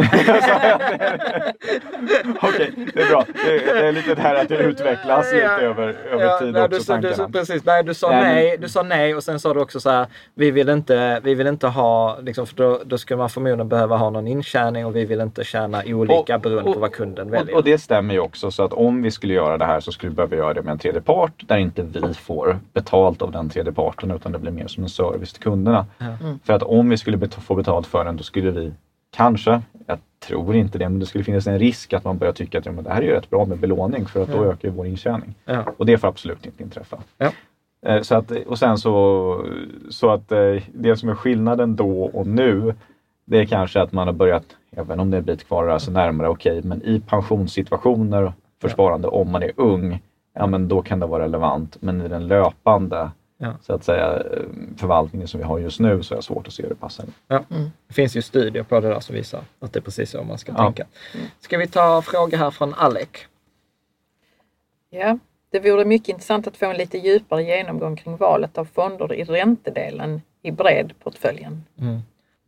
Okej, 2.42 2.72
det 2.94 3.02
är 3.02 3.08
bra. 3.10 3.24
Det, 3.44 3.58
det 3.58 3.86
är 3.88 3.92
lite 3.92 4.14
det 4.14 4.22
här 4.22 4.34
att 4.34 4.48
det 4.48 4.56
utvecklas 4.58 5.32
lite 5.32 5.44
över, 5.46 5.96
över 6.12 6.24
Ja, 6.24 6.38
tid 6.38 6.52
nej, 6.52 6.62
också, 6.62 6.68
du, 6.68 6.78
du, 6.78 6.84
tankarna. 6.84 7.14
sa- 7.14 7.28
precis, 7.28 7.64
nej, 7.64 7.84
du 7.84 7.94
sa 7.94 8.10
Nej, 8.10 8.22
nej, 8.34 8.56
du 8.60 8.68
sa 8.68 8.82
nej 8.82 9.14
och 9.14 9.22
sen 9.24 9.40
sa 9.40 9.54
du 9.54 9.60
också 9.60 9.80
så 9.80 9.90
här, 9.90 10.06
vi 10.34 10.50
vill 10.50 10.68
inte, 10.68 11.20
vi 11.24 11.34
vill 11.34 11.46
inte 11.46 11.66
ha, 11.66 12.18
liksom, 12.22 12.46
för 12.46 12.56
då, 12.56 12.80
då 12.84 12.98
skulle 12.98 13.18
man 13.18 13.30
förmodligen 13.30 13.68
behöva 13.68 13.96
ha 13.96 14.10
någon 14.10 14.26
intjäning 14.28 14.86
och 14.86 14.96
vi 14.96 15.04
vill 15.04 15.20
inte 15.20 15.44
tjäna 15.44 15.82
olika 15.86 16.34
Och- 16.36 16.40
beroende 16.42 16.68
och- 16.70 16.74
på 16.74 16.80
vad 16.80 16.92
kunden 16.92 17.26
Och, 17.28 17.34
väljer. 17.34 17.56
och 17.56 17.64
det 17.64 17.78
stämmer 17.78 18.14
ju 18.14 18.20
också 18.20 18.50
så 18.50 18.62
att 18.64 18.72
om 18.72 19.02
vi 19.02 19.10
skulle 19.10 19.34
göra 19.34 19.58
det 19.58 19.64
här 19.64 19.80
så 19.80 19.92
skulle 19.92 20.10
vi 20.10 20.16
behöva 20.16 20.36
göra 20.36 20.54
det 20.54 20.62
med 20.62 20.72
en 20.72 20.78
tredje 20.78 21.00
part 21.00 21.32
där 21.46 21.56
inte 21.58 21.82
vi 21.82 22.14
får 22.14 22.58
betalt 22.72 23.22
av 23.22 23.32
den 23.32 23.48
tredje 23.50 23.72
parten 23.72 24.10
utan 24.10 24.32
det 24.32 24.38
blir 24.38 24.52
mer 24.52 24.66
som 24.66 24.82
en 24.82 24.88
service 24.88 25.32
till 25.32 25.42
kunderna. 25.42 25.86
För 26.44 26.52
att 26.52 26.62
om 26.62 26.88
vi 26.88 26.96
skulle 26.96 27.16
bet- 27.16 27.34
få 27.34 27.54
betalt 27.54 27.86
för 27.86 28.04
den 28.04 28.16
då 28.16 28.22
skulle 28.22 28.50
vi 28.50 28.72
kanske, 29.10 29.60
jag 29.86 29.98
tror 30.26 30.54
inte 30.56 30.78
det, 30.78 30.88
men 30.88 31.00
det 31.00 31.06
skulle 31.06 31.24
finnas 31.24 31.46
en 31.46 31.58
risk 31.58 31.92
att 31.92 32.04
man 32.04 32.18
börjar 32.18 32.32
tycka 32.32 32.58
att 32.58 32.66
ja, 32.66 32.72
men 32.72 32.84
det 32.84 32.90
här 32.90 33.02
är 33.02 33.06
ju 33.06 33.12
rätt 33.12 33.30
bra 33.30 33.44
med 33.44 33.58
belåning 33.58 34.06
för 34.06 34.22
att 34.22 34.28
då 34.32 34.44
Ja. 34.44 34.52
ökar 34.52 34.68
vår 34.70 34.86
intjäning. 34.86 35.34
Ja. 35.44 35.64
Och 35.76 35.86
det 35.86 35.98
får 35.98 36.08
absolut 36.08 36.46
inte 36.46 36.62
inträffa. 36.62 36.98
Ja. 37.18 37.30
Eh, 37.86 38.02
Så 38.02 38.14
att, 38.14 38.30
och 38.30 38.58
sen 38.58 38.78
så, 38.78 39.46
så 39.90 40.10
att 40.10 40.32
eh, 40.32 40.54
det 40.74 40.96
som 40.96 41.08
är 41.08 41.14
skillnaden 41.14 41.76
då 41.76 42.02
och 42.02 42.26
nu 42.26 42.74
det 43.24 43.38
är 43.38 43.44
kanske 43.44 43.80
att 43.82 43.92
man 43.92 44.06
har 44.06 44.14
börjat, 44.14 44.44
även 44.76 45.00
om 45.00 45.10
det 45.10 45.16
är 45.16 45.18
en 45.18 45.24
bit 45.24 45.44
kvar, 45.46 45.66
alltså 45.68 45.90
närmare 45.90 46.28
okej, 46.28 46.60
men 46.64 46.82
i 46.82 47.00
pensionssituationer 47.00 48.32
för 48.60 48.68
sparande 48.68 49.08
om 49.08 49.30
man 49.32 49.42
är 49.42 49.52
ung, 49.56 50.02
ja 50.34 50.46
men 50.46 50.68
då 50.68 50.82
kan 50.82 51.00
det 51.00 51.06
vara 51.06 51.22
relevant. 51.24 51.76
Men 51.80 52.00
i 52.02 52.08
den 52.08 52.26
löpande 52.28 53.10
Ja. 53.42 53.54
så 53.62 53.72
att 53.72 53.84
säga 53.84 54.22
förvaltningen 54.76 55.28
som 55.28 55.38
vi 55.40 55.44
har 55.46 55.58
just 55.58 55.80
nu 55.80 56.02
så 56.02 56.14
är 56.14 56.16
det 56.16 56.22
svårt 56.22 56.46
att 56.46 56.52
se 56.52 56.62
hur 56.62 56.68
det 56.70 56.74
passar. 56.76 57.06
Ja. 57.28 57.44
Det 57.88 57.94
finns 57.94 58.16
ju 58.16 58.22
studier 58.22 58.62
på 58.62 58.80
det 58.80 58.88
där 58.88 59.00
som 59.00 59.14
visar 59.14 59.40
att 59.60 59.72
det 59.72 59.78
är 59.78 59.80
precis 59.82 60.10
så 60.10 60.22
man 60.24 60.38
ska 60.38 60.52
Ja. 60.52 60.64
tänka. 60.64 60.86
Ska 61.40 61.58
vi 61.58 61.66
ta 61.66 62.02
fråga 62.02 62.38
här 62.38 62.50
från 62.50 62.74
Alec? 62.74 63.08
Ja, 64.90 65.18
det 65.50 65.60
vore 65.60 65.84
mycket 65.84 66.08
intressant 66.08 66.46
att 66.46 66.56
få 66.56 66.66
en 66.70 66.76
lite 66.76 66.98
djupare 66.98 67.42
genomgång 67.42 67.96
kring 67.96 68.16
valet 68.16 68.58
av 68.58 68.64
fonder 68.64 69.14
i 69.14 69.24
räntedelen 69.24 70.22
i 70.42 70.50
bredportföljen. 70.50 71.64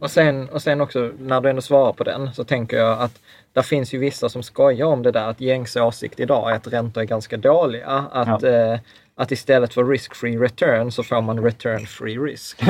Och 0.00 0.10
sen, 0.10 0.48
och 0.48 0.62
sen 0.62 0.80
också 0.80 1.10
när 1.18 1.40
du 1.40 1.50
ändå 1.50 1.62
svarar 1.62 1.92
på 1.92 2.04
den 2.04 2.34
så 2.34 2.44
tänker 2.44 2.76
jag 2.76 2.98
att 3.00 3.20
det 3.52 3.62
finns 3.62 3.94
ju 3.94 3.98
vissa 3.98 4.28
som 4.28 4.42
skojar 4.42 4.86
om 4.86 5.02
det 5.02 5.10
där 5.10 5.28
att 5.28 5.40
gängse 5.40 5.80
åsikt 5.82 6.20
idag 6.20 6.50
är 6.50 6.54
att 6.56 6.66
räntor 6.66 7.00
är 7.00 7.04
ganska 7.06 7.36
dåliga. 7.36 7.86
Att, 8.12 8.42
Ja. 8.42 8.48
eh, 8.48 8.80
att 9.22 9.32
istället 9.32 9.74
för 9.74 9.84
risk-free 9.84 10.38
return 10.38 10.92
så 10.92 11.02
får 11.02 11.20
man 11.20 11.44
return-free 11.44 12.18
risk. 12.18 12.62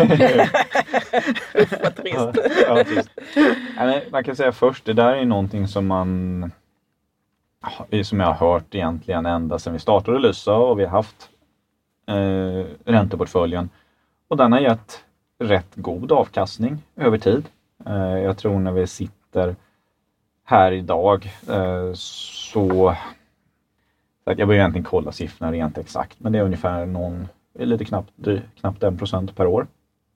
Vad 1.83 1.97
trist. 1.97 2.19
Ja, 2.67 2.85
ja, 3.77 4.01
man 4.11 4.25
kan 4.25 4.37
säga 4.37 4.53
först, 4.53 4.85
det 4.85 4.93
där 4.93 5.12
är 5.15 5.25
någonting 5.25 5.69
som 5.69 5.87
man 5.87 6.51
som 8.03 8.21
jag 8.21 8.27
har 8.27 8.51
hört 8.53 8.75
egentligen 8.75 9.27
ända 9.27 9.59
sedan 9.59 9.73
vi 9.73 9.79
startade 9.79 10.19
Lysa 10.19 10.55
och 10.55 10.79
vi 10.81 10.85
har 10.85 10.91
haft 10.91 11.31
eh, 12.09 12.65
ränteportföljen. 12.85 13.71
Och 14.29 14.37
den 14.37 14.53
har 14.53 14.61
gett 14.61 15.05
rätt 15.38 15.73
god 15.75 16.12
avkastning 16.12 16.83
över 16.97 17.19
tid. 17.19 17.45
Eh, 17.87 18.19
jag 18.19 18.38
tror 18.38 18.59
när 18.59 18.73
vi 18.73 18.87
sitter 18.87 19.57
här 20.45 20.73
idag 20.73 21.33
eh, 21.49 21.93
så 21.95 22.97
jag 24.25 24.37
behöver 24.37 24.55
egentligen 24.55 24.85
kolla 24.85 25.13
siffrorna 25.13 25.53
rent 25.53 25.79
exakt, 25.79 26.21
men 26.21 26.33
det 26.33 26.39
är 26.39 26.43
ungefär 26.43 26.87
någon, 26.87 27.29
lite 27.59 27.85
knappt, 27.85 28.13
knappt 28.61 28.83
en 28.83 28.99
procent 28.99 29.37
per 29.37 29.47
år 29.47 29.67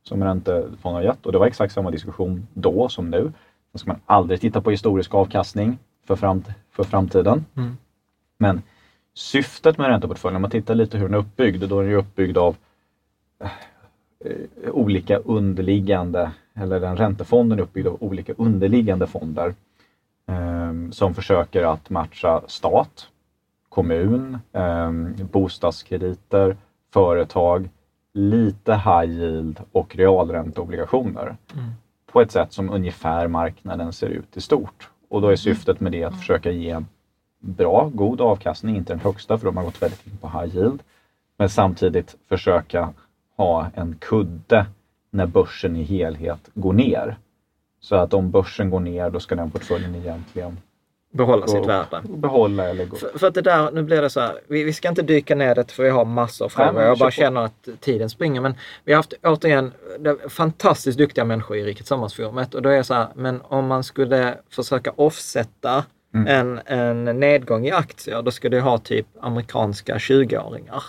som 0.03 0.25
räntefonden 0.25 0.95
har 0.95 1.03
gett 1.03 1.27
och 1.27 1.33
det 1.33 1.39
var 1.39 1.47
exakt 1.47 1.75
samma 1.75 1.91
diskussion 1.91 2.47
då 2.55 2.89
som 2.89 3.11
nu. 3.11 3.33
Då 3.73 3.79
ska 3.79 3.91
man 3.91 4.01
aldrig 4.07 4.41
titta 4.41 4.61
på 4.61 4.71
historisk 4.71 5.15
avkastning 5.15 5.79
för, 6.05 6.17
framt 6.17 6.47
för 6.71 6.85
framtiden. 6.85 7.45
Mm. 7.57 7.77
Men 8.39 8.63
syftet 9.15 9.79
med 9.79 9.89
ränteportföljen, 9.89 10.37
om 10.37 10.43
man 10.43 10.51
tittar 10.51 10.75
lite 10.75 10.99
hur 10.99 11.05
den 11.05 11.15
är 11.15 11.19
uppbyggd, 11.19 11.65
då 11.69 11.79
är 11.79 11.83
den 11.83 11.91
ju 11.91 11.99
uppbyggd 11.99 12.39
av 12.39 12.57
eh, 14.25 14.71
olika 14.71 15.17
underliggande, 15.17 16.31
eller 16.55 16.81
den 16.81 16.97
räntefonden 16.97 17.59
är 17.59 17.63
uppbyggd 17.63 17.87
av 17.87 17.97
olika 18.01 18.33
underliggande 18.39 19.07
fonder 19.07 19.55
eh, 20.29 20.91
som 20.91 21.15
försöker 21.15 21.63
att 21.63 21.91
matcha 21.91 22.43
stat, 22.47 23.09
kommun, 23.77 24.39
eh, 24.53 24.93
bostadskrediter, 25.25 26.57
företag, 26.93 27.69
lite 28.13 28.75
high 28.75 29.11
yield 29.11 29.61
och 29.73 29.97
realränteobligationer 29.97 31.37
på 32.13 32.21
ett 32.21 32.31
sätt 32.31 32.53
som 32.53 32.71
ungefär 32.71 33.29
marknaden 33.29 33.93
ser 33.93 34.09
ut 34.09 34.37
i 34.37 34.41
stort. 34.41 34.91
Och 35.09 35.21
då 35.21 35.29
är 35.29 35.37
syftet 35.37 35.81
med 35.81 35.93
det 35.93 36.05
att 36.05 36.19
försöka 36.19 36.51
ge 36.51 36.85
bra, 37.41 37.91
god 37.95 38.21
avkastning, 38.21 38.77
inte 38.77 38.93
den 38.93 39.01
högsta 39.01 39.39
för 39.39 39.47
de 39.47 39.57
har 39.57 39.65
gått 39.65 39.83
väldigt 39.83 40.07
in 40.07 40.17
på 40.17 40.29
high 40.29 40.57
yield. 40.57 40.83
Men 41.39 41.49
samtidigt 41.49 42.17
försöka 42.29 42.93
ha 43.37 43.71
en 43.75 43.95
kudde 43.99 44.67
när 45.11 45.27
börsen 45.27 45.77
i 45.77 45.83
helhet 45.83 46.51
går 46.55 46.73
ner. 46.73 47.17
Så 47.81 47.97
att 47.97 48.15
om 48.15 48.31
börsen 48.31 48.71
går 48.71 48.81
ner 48.81 49.11
då 49.11 49.21
ska 49.21 49.35
den 49.35 49.51
portföljen 49.51 49.95
egentligen 49.95 50.57
Behålla 51.17 51.47
sitt 51.47 51.67
värde. 51.67 52.03
behålla 52.09 52.69
eller 52.69 52.85
gå 52.85 52.97
För, 52.97 53.19
för 53.19 53.27
att 53.27 53.35
det 53.35 53.43
där, 53.43 53.71
nu 53.71 53.83
blir 53.83 54.03
det 54.03 54.11
så 54.11 54.21
här, 54.21 54.41
vi, 54.49 54.65
vi 54.65 54.73
ska 54.73 54.89
inte 54.89 55.03
dyka 55.03 55.35
ner 55.35 55.55
det 55.55 55.73
för 55.73 55.83
vi 55.83 55.91
har 55.91 56.05
massor 56.05 56.45
av 56.45 56.49
frågor. 56.49 56.83
Jag 56.83 56.99
bara 56.99 57.11
känner 57.11 57.41
att 57.41 57.69
tiden 57.81 58.11
springer. 58.11 58.41
Men 58.41 58.55
vi 58.85 58.93
har 58.93 58.97
haft 58.97 59.15
återigen 59.23 59.73
det 59.99 60.17
fantastiskt 60.29 60.99
duktiga 60.99 61.25
människor 61.25 61.57
i 61.57 61.65
Rikets 61.65 61.89
Sammansforumet 61.89 62.55
och 62.55 62.63
då 62.63 62.69
är 62.69 62.75
jag 62.77 62.87
så 62.87 62.95
här, 62.95 63.07
men 63.15 63.41
om 63.41 63.67
man 63.67 63.85
skulle 63.85 64.35
försöka 64.51 64.93
offsätta 64.97 65.85
Mm. 66.15 66.27
en, 66.27 66.61
en 67.07 67.21
nedgång 67.21 67.67
i 67.67 67.71
aktier, 67.71 68.23
då 68.23 68.31
skulle 68.31 68.57
det 68.57 68.63
ha 68.63 68.79
typ 68.79 69.07
amerikanska 69.21 69.97
20-åringar. 69.97 70.83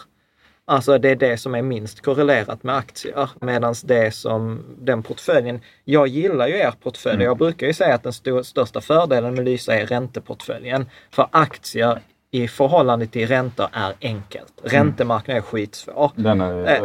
Alltså 0.70 0.98
det 0.98 1.10
är 1.10 1.16
det 1.16 1.38
som 1.38 1.56
är 1.56 1.62
minst 1.62 2.02
korrelerat 2.02 2.64
med 2.64 2.76
aktier. 2.76 3.30
Medan 3.42 3.76
det 3.84 4.12
som 4.14 4.64
den 4.80 5.04
portföljen, 5.04 5.62
jag 5.84 6.08
gillar 6.08 6.48
ju 6.48 6.54
er 6.58 6.74
portfölj. 6.84 7.14
Mm. 7.16 7.26
Jag 7.26 7.38
brukar 7.38 7.68
ju 7.68 7.74
säga 7.74 7.96
att 7.96 8.04
den 8.04 8.12
sto- 8.12 8.44
största 8.44 8.82
fördelen 8.82 9.34
med 9.34 9.46
Lysa 9.46 9.76
är 9.76 9.86
ränteportföljen. 9.86 10.86
För 11.12 11.28
aktier 11.32 12.00
i 12.32 12.48
förhållande 12.48 13.08
till 13.08 13.28
räntor 13.28 13.68
är 13.72 13.94
enkelt. 14.02 14.54
Räntemarknaden 14.64 15.38
är 15.44 15.46
skitsvår. 15.46 16.12
Den 16.16 16.42
är 16.42 16.80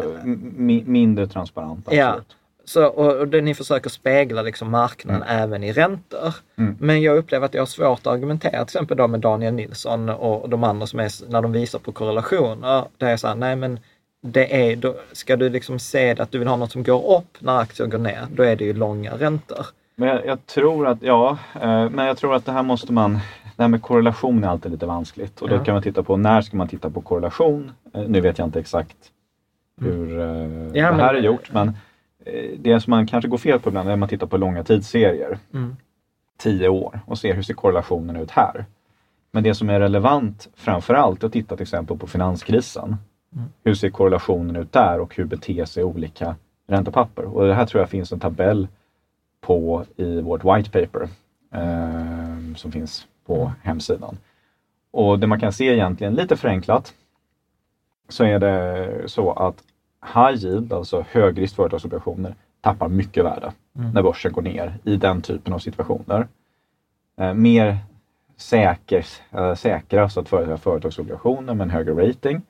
mi- 0.57 0.87
mindre 0.87 1.27
transparent. 1.27 1.89
Ja. 1.91 2.21
Så, 2.65 2.87
och, 2.87 3.17
och 3.17 3.29
det, 3.29 3.41
ni 3.41 3.55
försöker 3.55 3.91
spegla 3.91 4.43
liksom 4.43 4.71
marknaden 4.71 5.23
även 5.23 5.65
i 5.65 5.73
räntor. 5.73 6.35
Mm. 6.59 6.77
Men 6.81 7.03
jag 7.03 7.17
upplever 7.17 7.47
att 7.47 7.55
jag 7.55 7.61
har 7.61 7.67
svårt 7.67 7.99
att 8.01 8.07
argumentera 8.07 8.51
till 8.51 8.63
exempel 8.63 8.97
då 8.97 9.09
med 9.09 9.21
Daniel 9.21 9.55
Nilsson 9.55 10.09
och 10.09 10.49
de 10.49 10.65
andra 10.65 10.87
som 10.87 11.01
är, 11.01 11.31
när 11.31 11.43
de 11.43 11.53
visar 11.53 11.79
på 11.79 11.93
korrelationer. 11.93 12.85
Där 12.97 13.11
jag 13.11 13.21
säger, 13.21 13.35
nej 13.35 13.57
men 13.57 13.81
det 14.23 14.71
är, 14.73 14.77
då, 14.77 14.95
ska 15.13 15.37
du 15.37 15.49
liksom 15.51 15.79
se 15.79 16.11
att 16.21 16.31
du 16.31 16.39
vill 16.39 16.49
ha 16.49 16.57
något 16.57 16.73
som 16.73 16.83
går 16.83 17.17
upp 17.19 17.37
när 17.39 17.59
aktier 17.59 17.87
går 17.87 17.99
ner, 17.99 18.27
då 18.35 18.43
är 18.43 18.57
det 18.57 18.65
ju 18.65 18.73
långa 18.73 19.13
räntor. 19.17 19.67
Men 19.97 20.09
jag, 20.09 20.27
jag 20.27 20.47
tror 20.47 20.87
att, 20.89 21.03
ja, 21.03 21.39
eh, 21.63 21.91
men 21.91 22.07
jag 22.07 22.17
tror 22.17 22.35
att 22.35 22.47
det 22.47 22.53
här 22.53 22.63
måste 22.63 22.93
man, 22.93 23.13
det 23.57 23.63
här 23.63 23.69
med 23.69 23.83
korrelation 23.83 24.45
är 24.45 24.49
alltid 24.49 24.73
lite 24.73 24.87
vanskligt. 24.87 25.41
Och 25.43 25.49
då 25.49 25.55
Ja. 25.57 25.65
kan 25.65 25.75
man 25.75 25.83
titta 25.83 26.03
på, 26.03 26.17
när 26.17 26.43
ska 26.43 26.57
man 26.57 26.69
titta 26.69 26.91
på 26.91 27.01
korrelation? 27.01 27.73
Eh, 27.95 28.03
nu 28.03 28.21
vet 28.21 28.39
jag 28.39 28.47
inte 28.49 28.61
exakt 28.61 28.97
hur 29.81 30.21
eh, 30.21 30.25
Mm. 30.29 30.71
Ja, 30.75 30.87
det 30.87 30.97
men- 30.97 31.01
här 31.01 31.15
är 31.15 31.21
gjort, 31.21 31.53
men 31.53 31.77
det 32.59 32.81
som 32.81 32.91
man 32.91 33.07
kanske 33.07 33.29
går 33.29 33.39
fel 33.39 33.61
på 33.61 33.69
ibland 33.69 33.89
är 33.89 33.93
att 33.93 33.99
man 33.99 34.09
tittar 34.09 34.27
på 34.27 34.37
långa 34.37 34.65
tidsserier. 34.65 35.39
Mm. 35.55 35.77
Tio 36.39 36.69
år 36.69 37.01
och 37.07 37.19
ser 37.19 37.35
hur 37.35 37.43
ser 37.43 37.55
korrelationen 37.55 38.17
ut 38.17 38.31
här. 38.31 38.65
Men 39.31 39.43
det 39.43 39.55
som 39.55 39.71
är 39.71 39.81
relevant 39.81 40.49
framför 40.55 40.95
allt 40.95 41.23
är 41.23 41.27
att 41.27 41.33
titta 41.33 41.57
till 41.57 41.63
exempel 41.63 41.99
på 41.99 42.07
finanskrisen. 42.07 42.97
Mm. 43.35 43.49
Hur 43.65 43.75
ser 43.75 43.91
korrelationen 43.91 44.57
ut 44.57 44.73
där 44.73 45.01
och 45.01 45.17
hur 45.17 45.25
beter 45.25 45.65
sig 45.65 45.85
olika 45.85 46.37
räntepapper? 46.67 47.25
Och 47.25 47.47
det 47.47 47.55
här 47.55 47.67
tror 47.67 47.83
jag 47.83 47.91
finns 47.91 48.13
en 48.13 48.21
tabell 48.21 48.69
på 49.41 49.85
i 49.97 50.21
vårt 50.21 50.45
white 50.45 50.71
paper 50.71 51.09
eh, 51.53 52.55
som 52.57 52.73
finns 52.73 53.07
på 53.27 53.53
hemsidan. 53.63 54.19
Och 54.91 55.19
det 55.19 55.27
man 55.27 55.41
kan 55.41 55.53
se 55.53 55.65
egentligen 55.65 56.15
lite 56.15 56.37
förenklat 56.37 56.95
så 58.09 58.25
är 58.25 58.39
det 58.39 58.89
så 59.07 59.33
att 59.33 59.63
high 60.15 60.45
yield, 60.45 60.73
alltså 60.73 61.05
högrisk 61.11 61.57
företagsobligationer, 61.57 62.35
tappar 62.61 62.89
mycket 62.89 63.25
värde 63.25 63.53
när 63.73 64.03
börsen 64.03 64.33
går 64.33 64.43
ner 64.43 64.79
i 64.85 64.97
den 64.97 65.23
typen 65.23 65.53
av 65.53 65.59
situationer. 65.59 66.29
Eh, 67.21 67.35
mer 67.35 67.79
säker, 68.37 69.07
eh, 69.31 69.55
säkra 69.55 70.09
så 70.09 70.21
att 70.21 70.29
företag, 70.29 70.61
företagsobligationer 70.61 71.55
med 71.55 71.65
en 71.65 71.71
högre 71.71 72.09
rating 72.09 72.43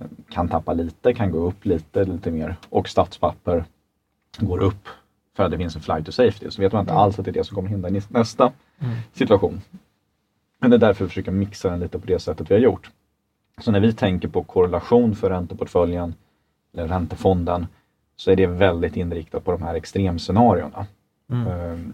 eh, 0.00 0.06
kan 0.30 0.48
tappa 0.48 0.72
lite, 0.72 1.14
kan 1.14 1.30
gå 1.30 1.38
upp 1.38 1.64
lite, 1.64 2.04
lite 2.04 2.30
mer 2.30 2.56
och 2.68 2.88
statspapper 2.88 3.64
går 4.38 4.58
upp 4.58 4.88
för 5.36 5.44
att 5.44 5.50
det 5.50 5.58
finns 5.58 5.76
en 5.76 5.82
flight 5.82 6.06
to 6.06 6.12
safety. 6.12 6.50
Så 6.50 6.62
vet 6.62 6.72
man 6.72 6.80
inte 6.80 6.92
alls 6.92 7.18
att 7.18 7.24
det 7.24 7.30
är 7.30 7.32
det 7.32 7.44
som 7.44 7.54
kommer 7.54 7.68
hindra 7.68 7.90
nä- 7.90 8.00
nästa 8.08 8.52
situation. 9.12 9.60
Men 10.58 10.70
det 10.70 10.76
är 10.76 10.78
därför 10.78 11.04
vi 11.04 11.08
försöker 11.08 11.30
mixa 11.32 11.70
den 11.70 11.80
lite 11.80 11.98
på 11.98 12.06
det 12.06 12.18
sättet 12.18 12.50
vi 12.50 12.54
har 12.54 12.60
gjort. 12.60 12.90
Så 13.58 13.70
när 13.70 13.80
vi 13.80 13.92
tänker 13.92 14.28
på 14.28 14.42
korrelation 14.42 15.14
för 15.16 15.30
ränteportföljen 15.30 16.14
eller 16.76 16.88
räntefonden 16.88 17.66
så 18.16 18.30
är 18.30 18.36
det 18.36 18.46
väldigt 18.46 18.96
inriktat 18.96 19.44
på 19.44 19.52
de 19.52 19.62
här 19.62 19.74
extremscenarierna. 19.74 20.86
Ehm, 21.32 21.92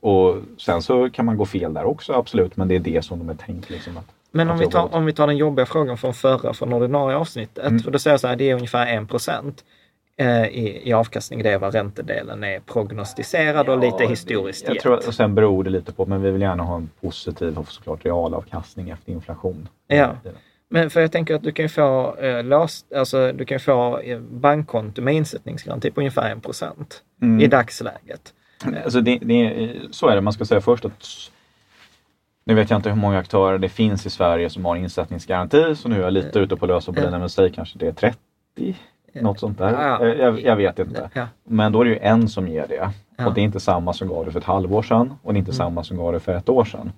och 0.00 0.36
sen 0.58 0.82
så 0.82 1.10
kan 1.10 1.24
man 1.26 1.36
gå 1.36 1.46
fel 1.46 1.74
där 1.74 1.84
också, 1.84 2.12
absolut, 2.12 2.56
men 2.56 2.68
det 2.68 2.74
är 2.74 2.80
det 2.80 3.04
som 3.04 3.18
de 3.18 3.28
är 3.28 3.34
tänkt. 3.34 3.70
Liksom, 3.70 3.96
att, 3.96 4.06
Men 4.30 4.50
om 4.50 4.58
vi, 4.58 4.66
tar, 4.66 4.94
om 4.94 5.04
vi 5.04 5.12
tar 5.12 5.26
den 5.26 5.36
jobbiga 5.36 5.66
frågan 5.66 5.98
från 5.98 6.14
förra, 6.14 6.54
från 6.54 6.72
ordinarie 6.72 7.16
avsnittet. 7.16 7.66
Mm. 7.66 7.78
För 7.78 7.90
då 7.90 7.98
säger 7.98 8.12
jag 8.12 8.20
så 8.20 8.28
här, 8.28 8.36
det 8.36 8.50
är 8.50 8.54
ungefär 8.54 9.02
1 9.02 9.08
procent 9.08 9.64
eh, 10.16 10.46
i, 10.46 10.82
i 10.84 10.92
avkastning. 10.92 11.42
Det 11.42 11.50
är 11.50 11.58
vad 11.58 11.74
räntedelen 11.74 12.44
är 12.44 12.60
prognostiserad 12.60 13.68
och 13.68 13.78
lite 13.78 14.04
historiskt 14.04 14.68
Jag 14.68 14.80
tror 14.80 15.06
och 15.06 15.14
sen 15.14 15.34
beror 15.34 15.64
det 15.64 15.70
lite 15.70 15.92
på, 15.92 16.06
men 16.06 16.22
vi 16.22 16.30
vill 16.30 16.42
gärna 16.42 16.62
ha 16.62 16.76
en 16.76 16.90
positiv 17.00 17.58
och 17.58 17.68
såklart 17.68 18.04
realavkastning 18.04 18.90
efter 18.90 19.12
inflation. 19.12 19.68
Ja. 19.86 20.16
Men 20.72 20.90
för 20.90 21.00
jag 21.00 21.12
tänker 21.12 21.34
att 21.34 21.42
du 21.42 21.52
kan 21.52 21.68
få, 21.68 22.16
eh, 22.16 22.44
låst, 22.44 22.92
alltså, 22.92 23.32
du 23.32 23.44
kan 23.44 23.60
få 23.60 23.98
eh, 23.98 24.18
bankkonto 24.18 25.02
med 25.02 25.14
insättningsgaranti 25.14 25.90
på 25.90 26.00
ungefär 26.00 26.32
1 26.32 26.42
procent 26.42 27.02
Mm. 27.22 27.40
i 27.40 27.46
dagsläget. 27.46 28.32
Alltså 28.84 29.00
det, 29.00 29.18
det, 29.22 29.70
så 29.90 30.08
är 30.08 30.14
det, 30.14 30.20
man 30.20 30.32
ska 30.32 30.44
säga 30.44 30.60
först 30.60 30.84
att 30.84 31.06
nu 32.44 32.54
vet 32.54 32.70
jag 32.70 32.78
inte 32.78 32.88
hur 32.88 32.96
många 32.96 33.18
aktörer 33.18 33.58
det 33.58 33.68
finns 33.68 34.06
i 34.06 34.10
Sverige 34.10 34.50
som 34.50 34.64
har 34.64 34.76
insättningsgaranti, 34.76 35.74
så 35.76 35.88
nu 35.88 35.96
är 35.96 36.00
jag 36.00 36.12
lite 36.12 36.38
ute 36.38 36.56
på 36.56 36.66
lösa 36.66 36.92
boliner, 36.92 37.18
men 37.18 37.28
säg 37.28 37.52
kanske 37.52 37.78
det 37.78 37.86
är 37.86 37.92
30, 37.92 38.76
något 39.14 39.40
sånt 39.40 39.58
där. 39.58 39.72
Ja. 39.72 40.06
Jag, 40.06 40.40
jag, 40.40 40.56
vet 40.56 40.78
inte. 40.78 41.10
Ja. 41.14 41.26
Men 41.44 41.72
då 41.72 41.80
är 41.80 41.84
det 41.84 41.90
ju 41.90 41.98
en 41.98 42.28
som 42.28 42.48
ger 42.48 42.66
det. 42.68 42.74
Ja. 42.74 42.92
Mm. 43.18 43.28
Och 43.28 43.34
det 43.34 43.40
är 43.40 43.44
inte 43.44 43.60
samma 43.60 43.92
som 43.92 44.08
gav 44.08 44.24
det 44.24 44.32
för 44.32 44.38
ett 44.38 44.44
halvår 44.44 44.82
sedan 44.82 45.14
och 45.22 45.32
det 45.32 45.36
är 45.36 45.38
inte 45.38 45.52
samma 45.52 45.84
som 45.84 45.96
gav 45.96 46.12
det 46.12 46.20
för 46.20 46.34
ett 46.34 46.48
år 46.48 46.64
sedan. 46.64 46.92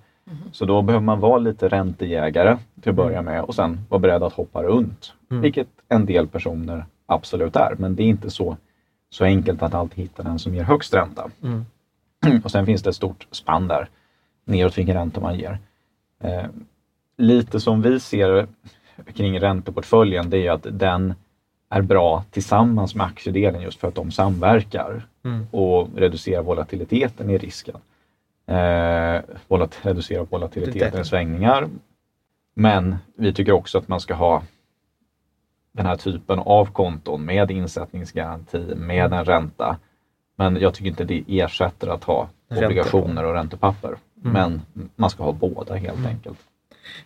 Så 0.51 0.65
då 0.65 0.81
behöver 0.81 1.05
man 1.05 1.19
vara 1.19 1.37
lite 1.37 1.67
räntejägare 1.67 2.57
till 2.81 2.89
att 2.89 2.95
börja 2.95 3.21
med 3.21 3.43
och 3.43 3.55
sen 3.55 3.79
vara 3.89 3.99
beredd 3.99 4.23
att 4.23 4.33
hoppa 4.33 4.63
runt. 4.63 5.13
Mm. 5.31 5.41
Vilket 5.41 5.67
en 5.89 6.05
del 6.05 6.27
personer 6.27 6.85
absolut 7.05 7.55
är. 7.55 7.75
Men 7.77 7.95
det 7.95 8.03
är 8.03 8.07
inte 8.07 8.29
så, 8.29 8.57
så 9.09 9.23
enkelt 9.25 9.63
att 9.63 9.73
alltid 9.73 9.97
hitta 9.99 10.23
den 10.23 10.39
som 10.39 10.55
ger 10.55 10.63
högst 10.63 10.93
ränta. 10.93 11.29
Mm. 11.43 11.65
Och 12.43 12.51
sen 12.51 12.65
finns 12.65 12.83
det 12.83 12.89
ett 12.89 12.95
stort 12.95 13.27
spann 13.31 13.67
där 13.67 13.89
neråt 14.45 14.77
vilken 14.77 14.95
ränta 14.95 15.21
man 15.21 15.39
ger. 15.39 15.59
Eh, 16.23 16.45
lite 17.17 17.59
som 17.59 17.81
vi 17.81 17.99
ser 17.99 18.47
kring 19.13 19.39
ränteportföljen 19.39 20.29
det 20.29 20.47
är 20.47 20.51
att 20.51 20.67
den 20.71 21.13
är 21.69 21.81
bra 21.81 22.23
tillsammans 22.31 22.95
med 22.95 23.05
aktiedelen 23.05 23.61
just 23.61 23.79
för 23.79 23.87
att 23.87 23.95
de 23.95 24.11
samverkar 24.11 25.07
Mm. 25.23 25.47
och 25.51 25.89
reducerar 25.95 26.43
volatiliteten 26.43 27.29
i 27.29 27.37
risken. 27.37 27.75
Eh, 28.47 29.21
volat- 29.47 29.79
reducerar 29.81 30.25
volatiliteten 30.25 31.01
i 31.01 31.05
svängningar. 31.05 31.69
Men 32.55 32.95
vi 33.17 33.33
tycker 33.33 33.51
också 33.51 33.77
att 33.77 33.87
man 33.87 33.99
ska 33.99 34.13
ha 34.13 34.43
den 35.71 35.85
här 35.85 35.95
typen 35.95 36.39
av 36.39 36.65
konton 36.65 37.25
med 37.25 37.51
insättningsgaranti, 37.51 38.75
med 38.75 39.13
en 39.13 39.25
ränta. 39.25 39.77
Men 40.35 40.55
jag 40.59 40.73
tycker 40.73 40.89
inte 40.89 41.03
det 41.03 41.23
ersätter 41.27 41.87
att 41.87 42.03
ha 42.03 42.29
obligationer 42.49 43.23
och 43.25 43.33
räntepapper. 43.33 43.87
Mm. 44.23 44.33
Men 44.33 44.61
man 44.95 45.09
ska 45.09 45.23
ha 45.23 45.31
båda 45.31 45.75
helt 45.75 46.05
enkelt. 46.05 46.37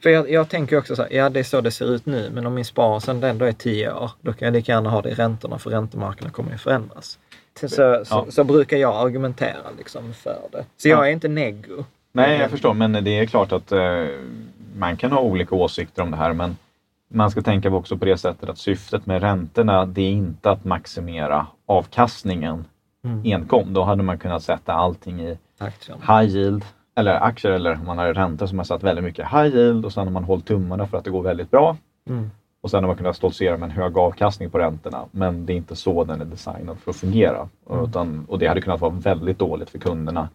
För 0.04 0.10
jag, 0.10 0.30
jag 0.32 0.50
tänker 0.50 0.78
också 0.78 0.96
så 0.96 1.02
här, 1.02 1.12
ja 1.14 1.30
det 1.30 1.40
är 1.40 1.44
så 1.44 1.62
det 1.62 1.72
ser 1.72 1.86
ut 1.86 2.06
nu, 2.06 2.30
men 2.34 2.46
om 2.46 2.54
min 2.54 2.66
sparande 2.66 3.30
ändå 3.30 3.46
är 3.46 3.52
10 3.52 3.94
år, 3.94 4.12
då 4.22 4.34
kan 4.34 4.46
jag 4.46 4.54
lika 4.54 4.72
gärna 4.72 4.90
ha 4.90 5.02
det 5.02 5.10
i 5.10 5.14
räntorna 5.14 5.60
för 5.60 5.70
räntemarknaden 5.70 6.32
kommer 6.34 6.52
ju 6.52 6.58
förändras. 6.58 7.20
Så, 7.68 8.06
så, 8.06 8.06
Ja. 8.10 8.26
så, 8.30 8.44
brukar 8.44 8.78
jag 8.78 8.96
argumentera 9.06 9.58
liksom 9.78 10.14
för 10.14 10.38
det. 10.52 10.66
Så 10.78 10.88
jag 10.90 11.08
är 11.08 11.12
inte 11.12 11.28
neggo. 11.28 11.84
Nej, 12.12 12.40
jag 12.40 12.50
förstår, 12.52 12.74
men 12.74 12.92
det 13.04 13.20
är 13.20 13.26
klart 13.26 13.52
att 13.52 13.72
eh, 13.72 14.06
man 14.76 14.98
kan 14.98 15.12
ha 15.12 15.20
olika 15.22 15.56
åsikter 15.56 16.02
om 16.02 16.12
det 16.12 16.18
här, 16.18 16.34
men 16.34 16.58
man 17.08 17.32
ska 17.32 17.42
tänka 17.42 17.70
också 17.70 17.98
på 17.98 18.06
det 18.06 18.18
sättet 18.18 18.50
att 18.50 18.58
syftet 18.58 19.06
med 19.06 19.22
räntorna, 19.22 19.86
det 19.86 20.02
är 20.02 20.12
inte 20.12 20.52
att 20.52 20.66
maximera 20.66 21.48
avkastningen 21.66 22.66
Mm. 23.04 23.22
enkom. 23.26 23.74
Då 23.74 23.84
hade 23.84 24.04
man 24.04 24.18
kunnat 24.18 24.44
sätta 24.44 24.74
allting 24.74 25.22
i 25.22 25.38
Aktien. 25.58 25.98
high 26.02 26.36
yield 26.36 26.66
eller 26.96 27.14
aktier 27.24 27.52
eller 27.52 27.74
om 27.74 27.86
man 27.86 27.98
har 27.98 28.14
ränta 28.14 28.48
som 28.48 28.58
har 28.58 28.66
satt 28.66 28.84
väldigt 28.84 29.04
mycket 29.06 29.26
high 29.26 29.56
yield 29.56 29.86
och 29.86 29.94
sen 29.94 30.04
har 30.08 30.12
man 30.12 30.24
hållit 30.24 30.46
tummarna 30.46 30.88
för 30.88 30.98
att 30.98 31.04
det 31.04 31.10
går 31.10 31.22
väldigt 31.22 31.52
bra. 31.52 31.78
Mm. 32.10 32.32
Och 32.62 32.72
sen 32.72 32.84
har 32.84 32.88
man 32.88 32.98
kunnat 32.98 33.16
stoltsera 33.16 33.58
med 33.58 33.66
en 33.70 33.72
hög 33.76 33.98
avkastning 33.98 34.50
på 34.50 34.60
räntorna. 34.60 35.06
Men 35.12 35.46
det 35.46 35.54
är 35.54 35.58
inte 35.58 35.76
så 35.76 36.04
den 36.04 36.22
är 36.22 36.26
designad 36.26 36.80
för 36.80 36.92
att 36.92 36.98
fungera. 36.98 37.50
Mm. 37.70 37.84
Utan, 37.86 38.26
och 38.30 38.40
det 38.40 38.48
hade 38.48 38.62
kunnat 38.62 38.82
vara 38.82 38.92
väldigt 38.92 39.40
dåligt 39.40 39.70
för 39.70 39.80
kunderna 39.80 40.30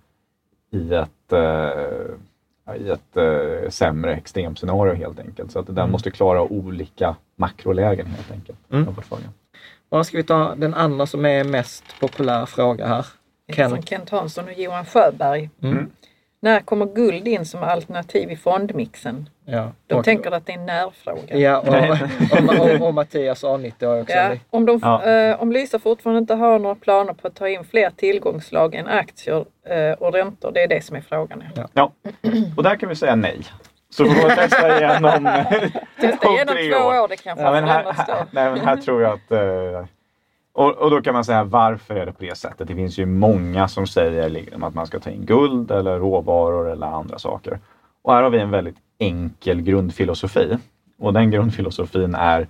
i 0.71 0.95
ett, 0.95 1.33
eh, 1.33 2.77
i 2.77 2.89
ett 2.91 3.17
eh, 3.17 3.71
sämre 3.71 4.15
extremscenario 4.15 4.95
helt 4.95 5.19
enkelt. 5.21 5.53
Så 5.53 5.59
att 5.59 5.67
den 5.67 5.79
Mm. 5.79 5.91
måste 5.91 6.11
klara 6.11 6.43
olika 6.43 7.17
makrolägen 7.37 8.07
helt 8.07 8.31
enkelt. 8.31 8.59
Mm. 8.73 8.95
Och 9.89 10.07
ska 10.07 10.17
vi 10.17 10.23
ta 10.23 10.55
den 10.55 10.75
andra 10.75 11.07
som 11.07 11.27
är 11.27 11.45
mest 11.45 11.85
populär 12.01 12.47
fråga 12.47 12.87
här? 12.87 13.07
Ken. 13.53 13.71
Från 13.71 13.83
Kent 13.83 14.11
Hansson 14.11 14.45
och 14.45 14.53
Johan 14.59 14.85
Sjöberg. 14.85 15.51
Mm. 15.63 15.91
När 16.45 16.61
kommer 16.61 16.87
guld 16.87 17.29
in 17.29 17.45
som 17.45 17.63
alternativ 17.63 18.31
i 18.31 18.37
fondmixen? 18.37 19.29
Ja. 19.45 19.73
De 19.87 19.95
och, 19.95 20.05
tänker 20.05 20.31
att 20.31 20.47
det 20.47 20.53
är 20.53 20.59
en 20.59 20.67
närfråga. 20.67 21.37
Ja, 21.37 21.59
och, 21.59 21.69
och, 22.49 22.71
och, 22.81 22.87
och 22.89 22.95
Mattias 22.95 23.45
A90 23.45 23.87
har 23.87 24.01
också 24.01 24.17
Ja, 24.17 24.31
om, 24.51 24.67
de, 24.67 24.79
Ja. 24.83 25.05
eh, 25.05 25.43
om 25.43 25.53
Lysa 25.53 25.79
fortfarande 25.79 26.19
inte 26.19 26.35
har 26.35 26.59
några 26.59 26.75
planer 26.75 27.13
på 27.13 27.27
att 27.29 27.35
ta 27.35 27.49
in 27.49 27.65
fler 27.65 27.91
tillgångslag 27.91 28.75
än 28.75 28.87
aktier 28.87 29.45
eh, 29.69 29.93
och 29.93 30.13
räntor, 30.13 30.53
det 30.53 30.63
är 30.63 30.69
det 30.69 30.85
som 30.85 30.97
är 30.97 31.01
frågan. 31.01 31.45
Ja. 31.57 31.69
Ja, 31.73 31.93
och 32.57 32.63
där 32.63 32.77
kan 32.77 32.89
vi 32.89 32.95
säga 32.97 33.15
nej. 33.17 33.41
Så 33.91 34.05
vi 34.05 34.11
får 34.11 34.29
testa 34.29 34.79
igen 34.79 35.05
om, 35.05 35.29
Testa 36.01 36.29
om 36.29 36.35
igenom 36.35 36.55
tre 36.55 36.71
två 36.73 36.79
år. 36.79 37.01
år, 37.01 37.09
det 37.09 37.17
kanske 37.17 37.45
Ja, 37.45 37.53
men 37.53 37.65
här, 37.65 37.85
här, 37.93 38.25
nej, 38.31 38.51
men 38.51 38.61
här 38.61 38.77
tror 38.77 39.03
jag 39.03 39.13
att... 39.13 39.31
Eh, 39.33 39.87
och, 40.55 40.73
och 40.73 40.91
då 40.91 41.03
kan 41.03 41.15
man 41.15 41.25
säga 41.25 41.45
varför 41.45 41.97
är 41.97 42.07
det 42.07 42.13
på 42.13 42.25
det 42.25 42.39
sättet? 42.39 42.69
Det 42.69 42.75
finns 42.75 42.99
ju 42.99 43.07
många 43.07 43.69
som 43.69 43.87
säger 43.87 44.29
liksom 44.29 44.63
att 44.63 44.75
man 44.75 44.87
ska 44.87 45.01
ta 45.01 45.11
in 45.11 45.27
guld 45.27 45.71
eller 45.71 45.99
råvaror 45.99 46.71
eller 46.71 46.87
andra 46.87 47.19
saker. 47.19 47.59
Och 48.03 48.13
här 48.13 48.23
har 48.23 48.31
vi 48.31 48.39
en 48.39 48.51
väldigt 48.51 48.77
enkel 48.99 49.63
grundfilosofi. 49.63 50.59
Och 50.99 51.13
den 51.13 51.31
grundfilosofin 51.31 52.15
är 52.15 52.49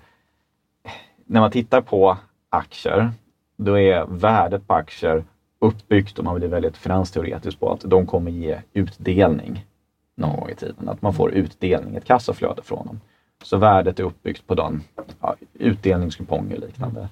när 1.26 1.40
man 1.40 1.50
tittar 1.50 1.80
på 1.80 2.16
aktier, 2.48 3.10
då 3.56 3.78
är 3.78 4.04
värdet 4.08 4.66
på 4.66 4.74
aktier 4.74 5.24
uppbyggt, 5.58 6.18
om 6.18 6.24
man 6.24 6.34
blir 6.34 6.48
väldigt 6.48 6.76
finansteoretisk 6.76 7.60
på 7.60 7.72
att 7.72 7.80
de 7.80 8.06
kommer 8.06 8.30
ge 8.30 8.58
utdelning 8.72 9.66
någon 10.14 10.36
gång 10.36 10.50
i 10.50 10.54
tiden. 10.54 10.88
Att 10.88 11.02
man 11.02 11.14
får 11.14 11.32
utdelning, 11.32 11.96
ett 11.96 12.04
kassaflöde 12.04 12.62
från 12.62 12.86
dem. 12.86 13.00
Så 13.42 13.56
värdet 13.56 14.00
är 14.00 14.04
uppbyggt 14.04 14.46
på 14.46 14.54
den, 14.54 14.82
ja, 15.20 15.36
utdelningskuponger 15.54 16.56
och 16.56 16.62
liknande. 16.62 17.08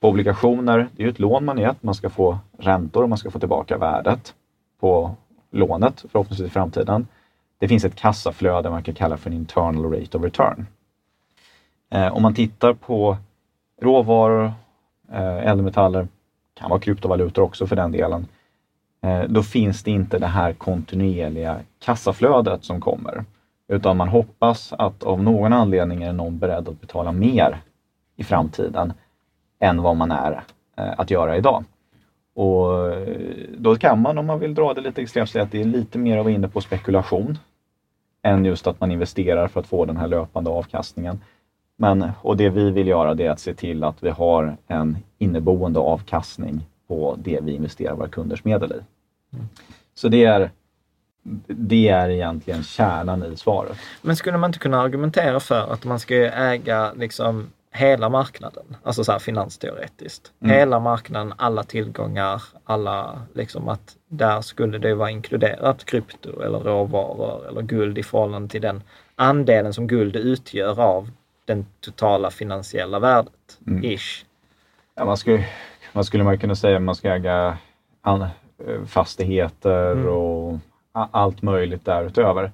På 0.00 0.08
obligationer, 0.08 0.88
det 0.96 1.02
är 1.02 1.04
ju 1.04 1.10
ett 1.10 1.18
lån 1.18 1.44
man 1.44 1.58
gett, 1.58 1.82
man 1.82 1.94
ska 1.94 2.10
få 2.10 2.38
räntor 2.58 3.02
och 3.02 3.08
man 3.08 3.18
ska 3.18 3.30
få 3.30 3.38
tillbaka 3.38 3.78
värdet 3.78 4.34
på 4.80 5.14
lånet 5.50 6.04
förhoppningsvis 6.12 6.48
i 6.48 6.50
framtiden. 6.50 7.06
Det 7.58 7.68
finns 7.68 7.84
ett 7.84 7.94
kassaflöde 7.94 8.70
man 8.70 8.82
kan 8.82 8.94
kalla 8.94 9.16
för 9.16 9.30
en 9.30 9.36
internal 9.36 9.92
rate 9.92 10.18
of 10.18 10.24
return. 10.24 10.66
Eh, 11.90 12.16
om 12.16 12.22
man 12.22 12.34
tittar 12.34 12.72
på 12.72 13.16
råvaror, 13.82 14.52
eh, 15.12 15.46
ädelmetaller, 15.48 16.08
kan 16.54 16.70
vara 16.70 16.80
kryptovalutor 16.80 17.42
också 17.42 17.66
för 17.66 17.76
den 17.76 17.92
delen, 17.92 18.26
eh, 19.02 19.22
då 19.28 19.42
finns 19.42 19.82
det 19.82 19.90
inte 19.90 20.18
det 20.18 20.26
här 20.26 20.52
kontinuerliga 20.52 21.60
kassaflödet 21.78 22.64
som 22.64 22.80
kommer. 22.80 23.24
Utan 23.68 23.96
man 23.96 24.08
hoppas 24.08 24.72
att 24.72 25.02
av 25.02 25.22
någon 25.22 25.52
anledning 25.52 26.02
är 26.02 26.12
någon 26.12 26.38
beredd 26.38 26.68
att 26.68 26.80
betala 26.80 27.12
mer 27.12 27.60
i 28.16 28.24
framtiden 28.24 28.92
än 29.60 29.82
vad 29.82 29.96
man 29.96 30.10
är 30.10 30.42
eh, 30.76 31.00
att 31.00 31.10
göra 31.10 31.36
idag. 31.36 31.64
Och 32.34 32.92
eh, 32.92 33.18
då 33.58 33.76
kan 33.76 34.02
man, 34.02 34.18
om 34.18 34.26
man 34.26 34.40
vill 34.40 34.54
dra 34.54 34.74
det 34.74 34.80
lite 34.80 35.02
extremt, 35.02 35.30
säga 35.30 35.44
att 35.44 35.52
det 35.52 35.60
är 35.60 35.64
lite 35.64 35.98
mer 35.98 36.16
av 36.16 36.30
inne 36.30 36.48
på 36.48 36.60
spekulation 36.60 37.38
än 38.22 38.44
just 38.44 38.66
att 38.66 38.80
man 38.80 38.92
investerar 38.92 39.48
för 39.48 39.60
att 39.60 39.66
få 39.66 39.84
den 39.84 39.96
här 39.96 40.08
löpande 40.08 40.50
avkastningen. 40.50 41.20
Men, 41.76 42.10
och 42.22 42.36
det 42.36 42.48
vi 42.48 42.70
vill 42.70 42.88
göra 42.88 43.14
det 43.14 43.26
är 43.26 43.30
att 43.30 43.40
se 43.40 43.54
till 43.54 43.84
att 43.84 44.02
vi 44.02 44.10
har 44.10 44.56
en 44.66 44.98
inneboende 45.18 45.80
avkastning 45.80 46.66
på 46.88 47.16
det 47.18 47.40
vi 47.42 47.52
investerar 47.52 47.94
våra 47.94 48.08
kunders 48.08 48.44
medel 48.44 48.72
i. 48.72 48.80
Så 49.94 50.08
det 50.08 50.24
är, 50.24 50.50
det 51.46 51.88
är 51.88 52.08
egentligen 52.08 52.62
kärnan 52.62 53.32
i 53.32 53.36
svaret. 53.36 53.76
Men 54.02 54.16
skulle 54.16 54.38
man 54.38 54.48
inte 54.48 54.58
kunna 54.58 54.80
argumentera 54.80 55.40
för 55.40 55.72
att 55.72 55.84
man 55.84 56.00
ska 56.00 56.14
äga 56.14 56.92
liksom 56.92 57.46
hela 57.72 58.08
marknaden? 58.08 58.76
Alltså 58.82 59.04
så 59.04 59.12
här 59.12 59.18
finansteoretiskt. 59.18 60.32
Mm. 60.42 60.56
Hela 60.56 60.80
marknaden, 60.80 61.34
alla 61.36 61.62
tillgångar, 61.62 62.42
alla 62.64 63.22
liksom 63.34 63.68
att 63.68 63.96
där 64.08 64.40
skulle 64.40 64.78
det 64.78 64.94
vara 64.94 65.10
inkluderat 65.10 65.84
krypto 65.84 66.42
eller 66.42 66.58
råvaror 66.58 67.48
eller 67.48 67.62
guld 67.62 67.98
i 67.98 68.02
förhållande 68.02 68.48
till 68.48 68.60
den 68.60 68.82
andelen 69.16 69.74
som 69.74 69.86
guld 69.86 70.16
utgör 70.16 70.80
av 70.80 71.10
den 71.44 71.66
totala 71.80 72.30
finansiella 72.30 72.98
värdet. 72.98 73.58
Mm. 73.66 73.84
Ish. 73.84 74.24
Ja, 74.94 75.04
man 75.04 75.16
skulle, 75.16 75.44
man 75.92 76.04
skulle 76.04 76.24
man 76.24 76.38
kunna 76.38 76.54
säga 76.54 76.76
att 76.76 76.82
man 76.82 76.94
ska 76.94 77.08
äga 77.14 77.58
an, 78.02 78.26
fastigheter 78.86 79.92
Mm. 79.92 80.08
och 80.08 80.58
allt 80.92 81.42
möjligt 81.42 81.84
därutöver. 81.84 82.52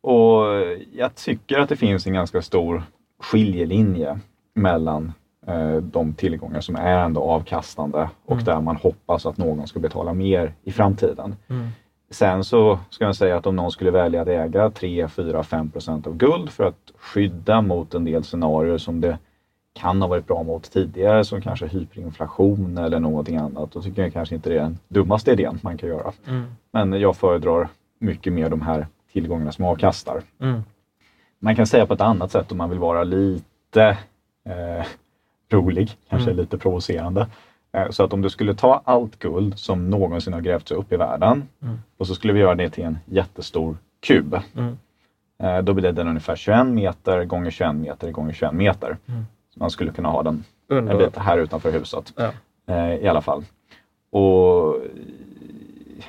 Och 0.00 0.44
jag 0.92 1.14
tycker 1.14 1.58
att 1.58 1.68
det 1.68 1.76
finns 1.76 2.06
en 2.06 2.12
ganska 2.12 2.42
stor 2.42 2.82
skiljelinje 3.18 4.20
mellan 4.56 5.12
eh, 5.46 5.76
de 5.76 6.12
tillgångar 6.14 6.60
som 6.60 6.76
är 6.76 6.98
ändå 6.98 7.20
avkastande 7.22 8.08
och 8.24 8.32
Mm. 8.32 8.44
där 8.44 8.60
man 8.60 8.76
hoppas 8.76 9.26
att 9.26 9.36
någon 9.36 9.66
ska 9.66 9.80
betala 9.80 10.12
mer 10.12 10.54
i 10.64 10.72
framtiden. 10.72 11.36
Mm. 11.48 11.68
Sen 12.10 12.44
så 12.44 12.78
ska 12.90 13.04
jag 13.04 13.16
säga 13.16 13.36
att 13.36 13.46
om 13.46 13.56
någon 13.56 13.70
skulle 13.70 13.90
välja 13.90 14.22
att 14.22 14.28
äga 14.28 14.70
3, 14.70 15.08
4, 15.08 15.42
5 15.42 15.70
procent 15.70 16.06
av 16.06 16.16
guld 16.16 16.50
för 16.50 16.64
att 16.64 16.92
skydda 16.98 17.60
mot 17.60 17.94
en 17.94 18.04
del 18.04 18.24
scenarier 18.24 18.78
som 18.78 19.00
det 19.00 19.18
kan 19.72 20.00
ha 20.02 20.08
varit 20.08 20.26
bra 20.26 20.42
mot 20.42 20.70
tidigare 20.72 21.24
som 21.24 21.40
kanske 21.40 21.66
hyperinflation 21.66 22.78
eller 22.78 23.00
någonting 23.00 23.36
annat. 23.36 23.72
Då 23.72 23.82
tycker 23.82 24.02
jag 24.02 24.12
kanske 24.12 24.34
inte 24.34 24.50
det 24.50 24.56
är 24.56 24.62
den 24.62 24.78
dummaste 24.88 25.32
idén 25.32 25.58
man 25.62 25.78
kan 25.78 25.88
göra. 25.88 26.12
Mm. 26.28 26.42
Men 26.70 26.92
jag 26.92 27.16
föredrar 27.16 27.68
mycket 27.98 28.32
mer 28.32 28.50
de 28.50 28.60
här 28.60 28.86
tillgångarna 29.12 29.52
som 29.52 29.64
avkastar. 29.64 30.22
Mm. 30.40 30.60
Man 31.38 31.56
kan 31.56 31.66
säga 31.66 31.86
på 31.86 31.94
ett 31.94 32.00
annat 32.00 32.30
sätt 32.32 32.52
om 32.52 32.58
man 32.58 32.70
vill 32.70 32.78
vara 32.78 33.04
lite 33.04 33.98
eh, 34.46 34.86
rolig, 35.50 35.90
kanske 36.08 36.30
Mm. 36.30 36.40
lite 36.42 36.58
provocerande. 36.58 37.26
Eh, 37.72 37.90
så 37.90 38.04
att 38.04 38.12
om 38.12 38.22
du 38.22 38.30
skulle 38.30 38.54
ta 38.54 38.82
allt 38.84 39.18
guld 39.18 39.58
som 39.58 39.90
någonsin 39.90 40.32
har 40.32 40.40
grävts 40.40 40.70
upp 40.72 40.92
i 40.92 40.96
världen 40.96 41.48
Mm. 41.62 41.78
och 41.96 42.06
så 42.06 42.14
skulle 42.14 42.32
vi 42.32 42.40
göra 42.40 42.54
det 42.54 42.70
till 42.70 42.84
en 42.84 42.98
jättestor 43.04 43.76
kub. 44.06 44.36
Mm. 44.56 44.78
Eh, 45.42 45.58
då 45.62 45.74
blir 45.74 45.92
den 45.92 46.08
ungefär 46.08 46.36
21 46.36 46.66
meter 46.66 47.24
gånger 47.24 47.50
21 47.50 47.74
meter 47.76 48.10
gånger 48.10 48.32
21 48.32 48.52
meter. 48.54 48.96
Mm. 49.06 49.26
Man 49.56 49.70
skulle 49.70 49.92
kunna 49.92 50.08
ha 50.08 50.22
den 50.22 50.44
en 50.68 50.98
bit 50.98 51.16
här 51.16 51.38
utanför 51.38 51.72
huset. 51.72 52.12
Ja. 52.16 52.30
Eh, 52.74 52.94
I 52.94 53.08
alla 53.08 53.20
fall. 53.22 53.44
Och 54.10 54.76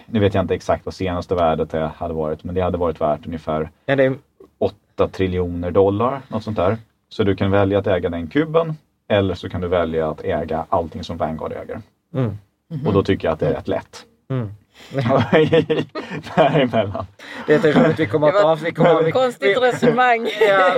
nu 0.06 0.20
vet 0.20 0.34
jag 0.34 0.44
inte 0.44 0.56
exakt 0.56 0.86
vad 0.86 0.94
senaste 0.94 1.36
värdet 1.36 1.70
det 1.70 1.92
hade 1.96 2.14
varit, 2.14 2.44
men 2.44 2.56
det 2.56 2.62
hade 2.62 2.78
varit 2.78 3.02
värt 3.02 3.26
ungefär 3.26 3.70
Ja, 3.86 3.96
det 3.96 4.04
är, 4.06 4.16
8 4.58 5.08
triljoner 5.08 5.72
dollar, 5.72 6.22
något 6.28 6.44
sånt 6.44 6.58
där. 6.58 6.78
Så 7.10 7.24
du 7.24 7.36
kan 7.36 7.52
välja 7.52 7.80
att 7.80 7.88
äga 7.88 8.10
den 8.10 8.28
kuben 8.28 8.78
eller 9.08 9.36
så 9.36 9.50
kan 9.50 9.62
du 9.62 9.68
välja 9.68 10.10
att 10.10 10.22
äga 10.22 10.66
allting 10.70 11.04
som 11.04 11.18
Vanguard 11.18 11.52
äger. 11.52 11.82
mm. 12.14 12.88
Och 12.88 12.94
då 12.94 13.04
tycker 13.04 13.28
jag 13.28 13.34
att 13.34 13.40
det 13.40 13.48
är 13.48 13.54
rätt 13.54 13.68
lätt. 13.68 14.06
Mm. 14.30 14.50
Däremellan. 16.36 17.06
Det 17.48 17.54
är 17.66 17.74
roligt, 17.84 18.00
vi 18.00 18.06
kommer 18.06 18.32
Det 18.32 18.38
att 18.38 18.44
var 18.44 18.52
av... 18.52 18.60
Vi 18.62 18.72
kommer, 18.72 19.04
vi, 19.04 19.12
Konstigt 19.12 19.62
resonemang. 19.62 20.28
ja, 20.48 20.74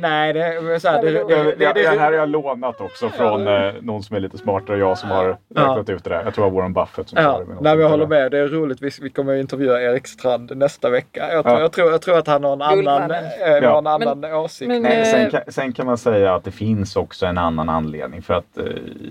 nej, 0.00 0.32
det 0.32 0.40
är 0.44 0.78
så 0.78 0.88
här, 0.88 1.02
det, 1.02 1.10
det, 1.10 1.24
det, 1.24 1.42
det, 1.44 1.54
Den 1.64 1.74
det, 1.74 1.88
här 1.88 1.96
har 1.98 2.12
jag 2.12 2.28
lånat 2.28 2.80
också 2.80 3.08
från 3.08 3.46
eh, 3.46 3.72
någon 3.80 4.02
som 4.02 4.16
är 4.16 4.20
lite 4.20 4.38
smartare 4.38 4.76
än 4.76 4.80
jag 4.80 4.98
som 4.98 5.10
har 5.10 5.36
räknat 5.54 5.88
ut 5.88 6.04
det 6.04 6.10
där. 6.10 6.22
Jag 6.24 6.34
tror 6.34 6.44
det 6.44 6.50
var 6.50 6.56
Warren 6.60 6.72
Buffett 6.72 7.08
som 7.08 7.16
sa 7.16 7.22
Ja, 7.22 7.32
det. 7.38 7.44
med 7.44 7.54
något 7.54 7.62
nej, 7.64 7.74
men 7.74 7.82
jag 7.82 7.90
håller 7.90 8.06
med. 8.06 8.30
Det 8.30 8.38
är 8.38 8.48
roligt. 8.48 8.82
Vi, 8.82 8.90
vi 9.02 9.10
kommer 9.10 9.34
att 9.34 9.40
intervjua 9.40 9.82
Erik 9.82 10.06
Strand 10.06 10.56
nästa 10.56 10.90
vecka. 10.90 11.32
Jag 11.32 11.44
tror, 11.44 11.54
Ja. 11.56 11.60
jag 11.60 11.72
tror, 11.72 11.90
jag 11.90 12.02
tror 12.02 12.18
att 12.18 12.26
han 12.26 12.44
har 12.44 12.52
en 12.52 12.62
annan, 12.62 13.10
eh, 13.10 13.18
Ja. 13.62 13.70
någon 13.80 13.86
annan 13.86 14.24
åsikt. 14.24 14.68
men, 14.68 14.82
Nej, 14.82 14.98
Eh, 15.00 15.04
sen, 15.04 15.30
kan, 15.30 15.40
sen 15.48 15.72
kan 15.72 15.86
man 15.86 15.98
säga 15.98 16.34
att 16.34 16.44
det 16.44 16.50
finns 16.50 16.96
också 16.96 17.26
en 17.26 17.38
annan 17.38 17.68
anledning 17.68 18.22
för 18.22 18.34
att, 18.34 18.58
eh, 18.58 18.64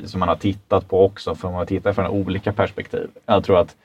som 0.06 0.20
man 0.20 0.30
har 0.30 0.36
tittat 0.36 0.90
på 0.90 1.06
också, 1.06 1.36
för 1.36 1.48
man 1.48 1.58
har 1.58 1.66
tittat 1.66 1.96
från 1.96 2.08
olika 2.08 2.54
perspektiv. 2.54 3.08
Jag 3.26 3.44
tror 3.44 3.60
att, 3.60 3.76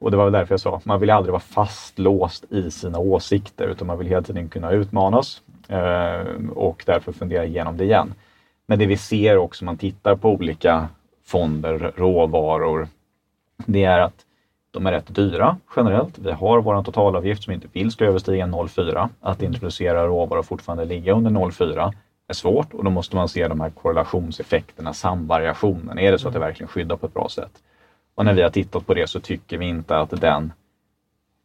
och 0.00 0.10
det 0.10 0.16
var 0.16 0.24
väl 0.24 0.32
därför 0.32 0.52
jag 0.52 0.60
sa, 0.60 0.80
man 0.84 1.00
vill 1.00 1.10
aldrig 1.10 1.32
vara 1.32 1.40
fastlåst 1.40 2.52
i 2.52 2.70
sina 2.70 2.98
åsikter 2.98 3.68
utan 3.68 3.86
man 3.86 3.98
vill 3.98 4.06
hela 4.06 4.22
tiden 4.22 4.48
kunna 4.48 4.70
utmanas 4.70 5.42
eh, 5.68 6.48
och 6.54 6.82
därför 6.86 7.12
fundera 7.12 7.44
igenom 7.44 7.76
det 7.76 7.84
igen. 7.84 8.14
Men 8.66 8.78
det 8.78 8.86
vi 8.86 8.96
ser 8.96 9.36
också 9.36 9.62
om 9.62 9.66
man 9.66 9.76
tittar 9.76 10.16
på 10.16 10.30
olika 10.30 10.88
fonder, 11.26 11.92
råvaror, 11.96 12.88
det 13.66 13.84
är 13.84 14.00
att 14.00 14.24
de 14.70 14.86
är 14.86 14.92
rätt 14.92 15.14
dyra 15.14 15.56
generellt. 15.76 16.18
Vi 16.18 16.32
har 16.32 16.60
vår 16.60 16.82
totalavgift 16.82 17.42
som 17.42 17.52
inte 17.52 17.68
vill 17.72 17.90
ska 17.90 18.04
överstiga 18.04 18.46
0,4. 18.46 19.08
Att 19.20 19.42
introducera 19.42 20.06
råvaror 20.06 20.38
och 20.38 20.46
fortfarande 20.46 20.84
ligga 20.84 21.12
under 21.12 21.30
0,4 21.30 21.92
är 22.28 22.34
svårt 22.34 22.74
och 22.74 22.84
då 22.84 22.90
måste 22.90 23.16
man 23.16 23.28
se 23.28 23.48
de 23.48 23.60
här 23.60 23.70
korrelationseffekterna, 23.70 24.94
samvariationen. 24.94 25.98
Är 25.98 26.12
det 26.12 26.18
så 26.18 26.28
att 26.28 26.34
det 26.34 26.40
verkligen 26.40 26.68
skyddar 26.68 26.96
på 26.96 27.06
ett 27.06 27.14
bra 27.14 27.28
sätt? 27.28 27.62
Och 28.18 28.24
när 28.24 28.34
vi 28.34 28.42
har 28.42 28.50
tittat 28.50 28.86
på 28.86 28.94
det 28.94 29.06
så 29.06 29.20
tycker 29.20 29.58
vi 29.58 29.66
inte 29.66 29.98
att 29.98 30.20
den 30.20 30.52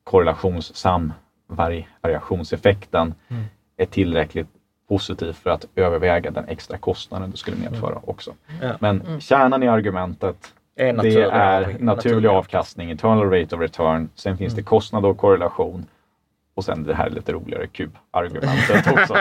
korrelations 0.03 0.75
samvariationseffekten 0.75 3.13
Mm. 3.27 3.43
är 3.77 3.85
tillräckligt 3.85 4.47
positiv 4.87 5.33
för 5.33 5.49
att 5.49 5.65
överväga 5.75 6.31
den 6.31 6.45
extra 6.47 6.77
kostnaden 6.77 7.31
det 7.31 7.37
skulle 7.37 7.57
medföra 7.57 7.99
också. 8.03 8.33
Ja. 8.61 8.73
Men 8.79 9.21
kärnan 9.21 9.63
i 9.63 9.67
argumentet 9.67 10.53
Är 10.75 10.85
det 10.85 10.93
naturlig 10.93 11.23
är 11.23 11.77
naturlig 11.79 12.29
avkastning, 12.29 12.91
internal 12.91 13.29
rate 13.31 13.55
of 13.55 13.61
return. 13.61 14.09
Sen 14.15 14.37
finns 14.37 14.55
det 14.55 14.63
kostnad 14.63 15.05
och 15.05 15.17
korrelation. 15.17 15.85
Och 16.53 16.65
sen 16.65 16.83
det 16.83 16.95
här 16.95 17.09
lite 17.09 17.33
roligare 17.33 17.67
kubargumentet 17.67 18.87
också. 18.93 19.15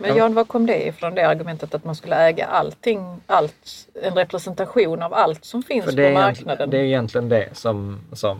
Men 0.00 0.16
Jan, 0.16 0.34
var 0.34 0.44
kom 0.44 0.66
det 0.66 0.86
ifrån 0.86 1.14
det 1.14 1.28
argumentet 1.28 1.74
att 1.74 1.84
man 1.84 1.94
skulle 1.94 2.16
äga 2.16 2.46
allting, 2.46 3.20
allt, 3.26 3.88
en 4.02 4.14
representation 4.14 5.02
av 5.02 5.14
allt 5.14 5.44
som 5.44 5.62
finns 5.62 5.96
på 5.96 6.10
marknaden? 6.10 6.70
det 6.70 6.78
är 6.78 6.84
egentligen 6.84 7.28
det 7.28 7.48
som, 7.52 8.00
som 8.12 8.38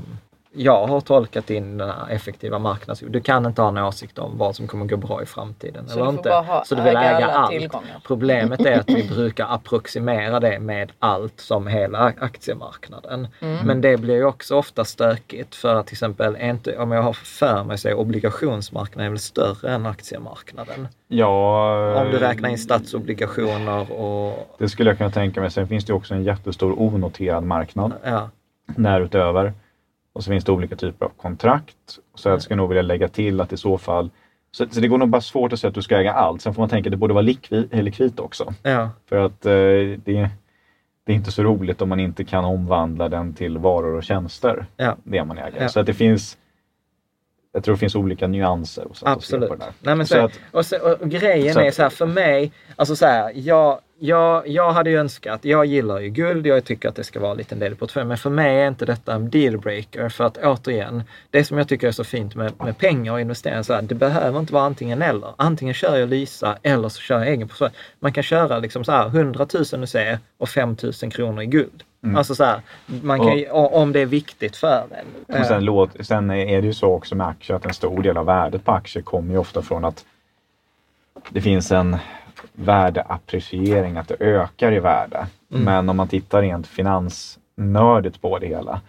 jag 0.53 0.87
har 0.87 1.01
tolkat 1.01 1.51
in 1.51 1.79
den 1.79 1.89
här 1.91 2.11
effektiva 2.11 2.59
marknads... 2.59 3.01
Du 3.09 3.21
kan 3.21 3.47
inte 3.47 3.63
ha 3.63 3.69
en 3.69 3.79
åsikt 3.79 4.19
om 4.19 4.39
vad 4.39 4.57
som 4.57 4.67
kommer 4.69 4.87
gå 4.87 4.97
bra 4.97 5.23
i 5.23 5.27
framtiden. 5.27 5.89
Så 5.89 5.93
eller 5.93 6.03
du 6.03 6.07
får 6.07 6.15
inte. 6.19 6.29
bara 6.29 6.43
ha- 6.43 6.65
så 6.65 6.75
du 6.75 6.83
vill 6.83 6.97
äga 6.97 7.27
allt. 7.27 7.51
tillgångar. 7.51 8.01
Problemet 8.07 8.61
är 8.61 8.79
att 8.81 8.91
vi 8.91 9.09
brukar 9.15 9.47
approximera 9.55 10.41
det 10.41 10.59
med 10.59 10.93
allt 10.99 11.41
som 11.41 11.67
hela 11.67 11.99
aktiemarknaden. 12.21 13.29
Mm. 13.41 13.67
Men 13.67 13.81
det 13.81 13.97
blir 13.97 14.15
ju 14.15 14.25
också 14.25 14.57
ofta 14.57 14.85
stökigt 14.85 15.55
för 15.55 15.75
att 15.75 15.87
till 15.87 15.95
exempel, 15.95 16.37
inte, 16.41 16.79
om 16.79 16.93
jag 16.93 17.03
har 17.03 17.13
för 17.13 17.65
mig 17.65 17.79
så 17.79 17.89
är 17.89 17.95
obligationsmarknaden 17.95 19.07
är 19.07 19.11
väl 19.11 19.19
större 19.19 19.75
än 19.75 19.87
aktiemarknaden. 19.87 20.89
Ja, 21.09 22.03
Om 22.03 22.11
du 22.11 22.19
räknar 22.19 22.49
in 22.49 22.59
statsobligationer 22.59 23.93
och 23.93 24.57
det 24.59 24.69
skulle 24.69 24.91
jag 24.91 24.99
kunna 24.99 25.11
tänka 25.11 25.41
mig. 25.41 25.51
Sen 25.51 25.69
finns 25.69 25.85
det 25.85 25.93
också 25.93 26.15
en 26.15 26.23
jättestor 26.23 26.81
onoterad 26.81 27.45
marknad 27.45 27.93
ja, 28.05 28.31
därutöver. 28.67 29.53
Och 30.13 30.25
så 30.25 30.31
finns 30.31 30.45
det 30.45 30.53
olika 30.53 30.77
typer 30.77 31.07
av 31.07 31.13
kontrakt. 31.17 31.77
Så 32.15 32.29
jag 32.29 32.43
skulle 32.43 32.57
nog 32.57 32.69
vilja 32.69 32.83
lägga 32.83 33.09
till 33.09 33.41
att 33.41 33.53
i 33.53 33.57
så 33.57 33.79
fall 33.79 34.11
så, 34.53 34.67
så 34.71 34.81
det 34.81 34.89
går 34.89 34.99
nog 34.99 35.09
bara 35.09 35.21
svårt 35.21 35.53
att 35.53 35.61
säga 35.61 35.69
att 35.69 35.75
du 35.75 35.83
ska 35.83 35.99
äga 35.99 36.13
allt. 36.13 36.43
Sen 36.43 36.55
får 36.55 36.63
man 36.63 36.69
tänka 36.69 36.89
att 36.89 36.91
det 36.91 36.97
borde 36.97 37.15
vara 37.15 37.23
likvid, 37.23 37.75
likvitt 37.85 38.21
också. 38.21 38.55
ja, 38.63 38.91
För 39.09 39.17
att 39.17 39.47
eh, 39.47 39.53
det, 39.53 40.31
det 41.05 41.13
är 41.13 41.17
inte 41.17 41.33
så 41.33 41.43
roligt 41.43 41.83
om 41.83 41.89
man 41.89 42.01
inte 42.01 42.25
kan 42.25 42.45
omvandla 42.45 43.09
den 43.09 43.35
till 43.35 43.59
varor 43.59 43.95
och 43.97 44.03
tjänster. 44.05 44.67
ja. 44.77 44.97
Det 45.05 45.25
man 45.25 45.39
äger. 45.39 45.63
Ja. 45.63 45.69
Så 45.69 45.81
att 45.81 45.87
det 45.87 45.95
finns 45.95 46.39
jag 47.53 47.65
tror 47.65 47.75
det 47.75 47.79
finns 47.79 47.95
olika 47.95 48.27
nyanser. 48.27 48.85
Och 48.87 48.97
Absolut. 49.03 49.51
det 49.51 49.57
där. 49.57 49.73
Nej, 49.81 49.95
men 49.97 50.07
Så 50.07 50.15
så, 50.15 50.21
att- 50.25 50.41
och, 50.53 50.67
så, 50.67 50.77
och 51.01 51.09
grejen 51.11 51.55
så 51.55 51.61
är 51.61 51.71
så 51.71 51.83
här 51.83 51.91
för 51.91 52.07
mig, 52.07 52.53
alltså 52.77 52.97
så 52.97 53.07
här, 53.07 53.33
jag, 53.35 53.81
jag, 54.03 54.49
jag 54.49 54.73
hade 54.73 54.91
ju 54.91 54.97
önskat, 54.99 55.45
jag 55.45 55.67
gillar 55.67 55.99
ju 56.01 56.09
guld, 56.09 56.47
jag 56.47 56.65
tycker 56.65 56.89
att 56.89 56.97
det 56.97 57.05
ska 57.05 57.21
vara 57.21 57.31
en 57.31 57.37
liten 57.37 57.59
del 57.59 57.73
i 57.73 57.75
portföljen, 57.77 58.09
men 58.09 58.17
för 58.19 58.31
mig 58.31 58.57
är 58.63 58.69
inte 58.69 58.85
detta 58.85 59.15
en 59.15 59.31
dealbreaker 59.31 60.09
för 60.09 60.25
att 60.25 60.37
återigen, 60.39 61.03
det 61.31 61.45
som 61.45 61.59
jag 61.59 61.69
tycker 61.69 61.89
är 61.89 61.93
så 61.93 62.05
fint 62.05 62.35
med, 62.35 62.53
med 62.65 62.79
pengar 62.79 63.13
och 63.13 63.21
investeringar, 63.21 63.63
så 63.63 63.75
här, 63.75 63.83
det 63.83 63.95
behöver 63.95 64.39
inte 64.41 64.53
vara 64.53 64.65
antingen 64.65 65.03
eller. 65.03 65.29
Antingen 65.37 65.75
kör 65.75 65.97
jag 65.97 66.09
Lysa 66.09 66.59
eller 66.63 66.89
så 66.89 67.01
kör 67.01 67.19
jag 67.19 67.29
egen 67.29 67.49
portfölj. 67.49 67.73
Man 68.01 68.13
kan 68.13 68.23
köra 68.23 68.59
liksom 68.59 68.85
så 68.85 68.93
här 68.93 69.07
100 69.07 69.47
000 69.73 69.83
UC 69.85 69.97
och 70.39 70.49
5 70.49 70.77
000 71.03 71.13
kronor 71.13 71.43
i 71.43 71.47
guld. 71.47 71.83
Alltså 72.17 72.35
så 72.35 72.45
här, 72.45 72.61
man 72.87 73.19
kan, 73.19 73.39
ju- 73.39 73.51
o- 73.51 73.71
om 73.73 73.93
det 73.93 74.01
är 74.01 74.07
viktigt 74.07 74.57
för 74.57 74.85
en. 74.91 75.37
Och 75.41 75.47
sen, 75.47 75.65
låt, 75.65 75.91
sen 76.07 76.31
är 76.31 76.61
det 76.61 76.67
ju 76.67 76.75
så 76.75 76.93
också 76.93 77.15
med 77.15 77.27
aktier 77.27 77.57
att 77.57 77.67
en 77.67 77.75
stor 77.75 78.03
del 78.03 78.17
av 78.17 78.27
värdet 78.27 78.65
på 78.65 78.73
aktier 78.73 79.03
kommer 79.03 79.33
ju 79.33 79.39
ofta 79.39 79.63
från 79.63 79.85
att 79.85 80.05
det 81.31 81.41
finns 81.41 81.73
en 81.73 81.97
värdeappreciering, 82.53 83.97
att 83.97 84.09
det 84.09 84.17
ökar 84.21 84.73
i 84.73 84.79
värde. 84.81 85.27
Mm. 85.53 85.65
Men 85.65 85.89
om 85.89 85.97
man 85.97 86.09
tittar 86.09 86.43
rent 86.43 86.67
finansnördigt 86.67 88.21
på 88.23 88.39
det 88.39 88.47
hela 88.47 88.81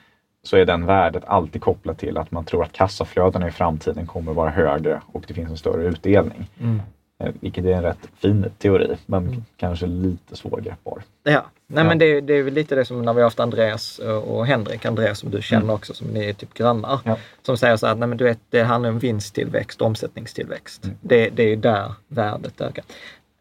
så 0.44 0.58
är 0.58 0.66
den 0.66 0.86
värdet 0.86 1.24
alltid 1.26 1.62
kopplat 1.62 1.98
till 2.00 2.18
att 2.18 2.32
man 2.32 2.46
tror 2.46 2.64
att 2.64 2.72
kassaflödena 2.74 3.48
i 3.48 3.52
framtiden 3.52 4.08
kommer 4.08 4.34
vara 4.34 4.50
högre 4.50 5.02
och 5.12 5.24
det 5.28 5.34
finns 5.34 5.50
en 5.52 5.58
större 5.58 5.84
utdelning. 5.84 6.48
Mm. 6.60 6.82
Eh, 7.24 7.32
Vilket 7.40 7.66
är 7.66 7.70
en 7.74 7.84
rätt 7.84 8.10
fin 8.18 8.46
teori, 8.58 8.96
men 9.06 9.46
kanske 9.58 9.86
lite 9.88 10.36
svårgreppbar. 10.36 11.02
Ja, 11.24 11.46
nej 11.68 11.84
Ja. 11.84 11.90
men 11.90 12.00
det, 12.00 12.22
det 12.22 12.34
är 12.34 12.44
väl 12.44 12.54
lite 12.54 12.76
det 12.76 12.86
som 12.86 13.02
när 13.02 13.14
vi 13.14 13.20
har 13.20 13.26
haft 13.26 13.40
Andreas 13.40 14.00
och 14.26 14.46
Henrik, 14.46 14.86
Andreas 14.86 15.20
som 15.20 15.32
du 15.32 15.42
känner 15.42 15.74
också, 15.74 15.94
som 15.94 16.08
ni 16.08 16.26
är 16.30 16.34
typ 16.34 16.54
grannar, 16.54 17.00
Ja. 17.04 17.18
som 17.42 17.58
säger 17.58 17.78
så 17.78 17.88
här, 17.88 17.96
nej 17.96 18.08
men 18.08 18.18
du 18.18 18.24
vet, 18.24 18.40
det 18.50 18.64
handlar 18.64 18.90
om 18.90 19.00
vinsttillväxt, 19.00 19.82
omsättningstillväxt. 19.82 20.90
Det, 21.02 21.30
det 21.30 21.44
är 21.44 21.56
där 21.58 21.92
värdet 22.08 22.62
ökar. 22.62 22.84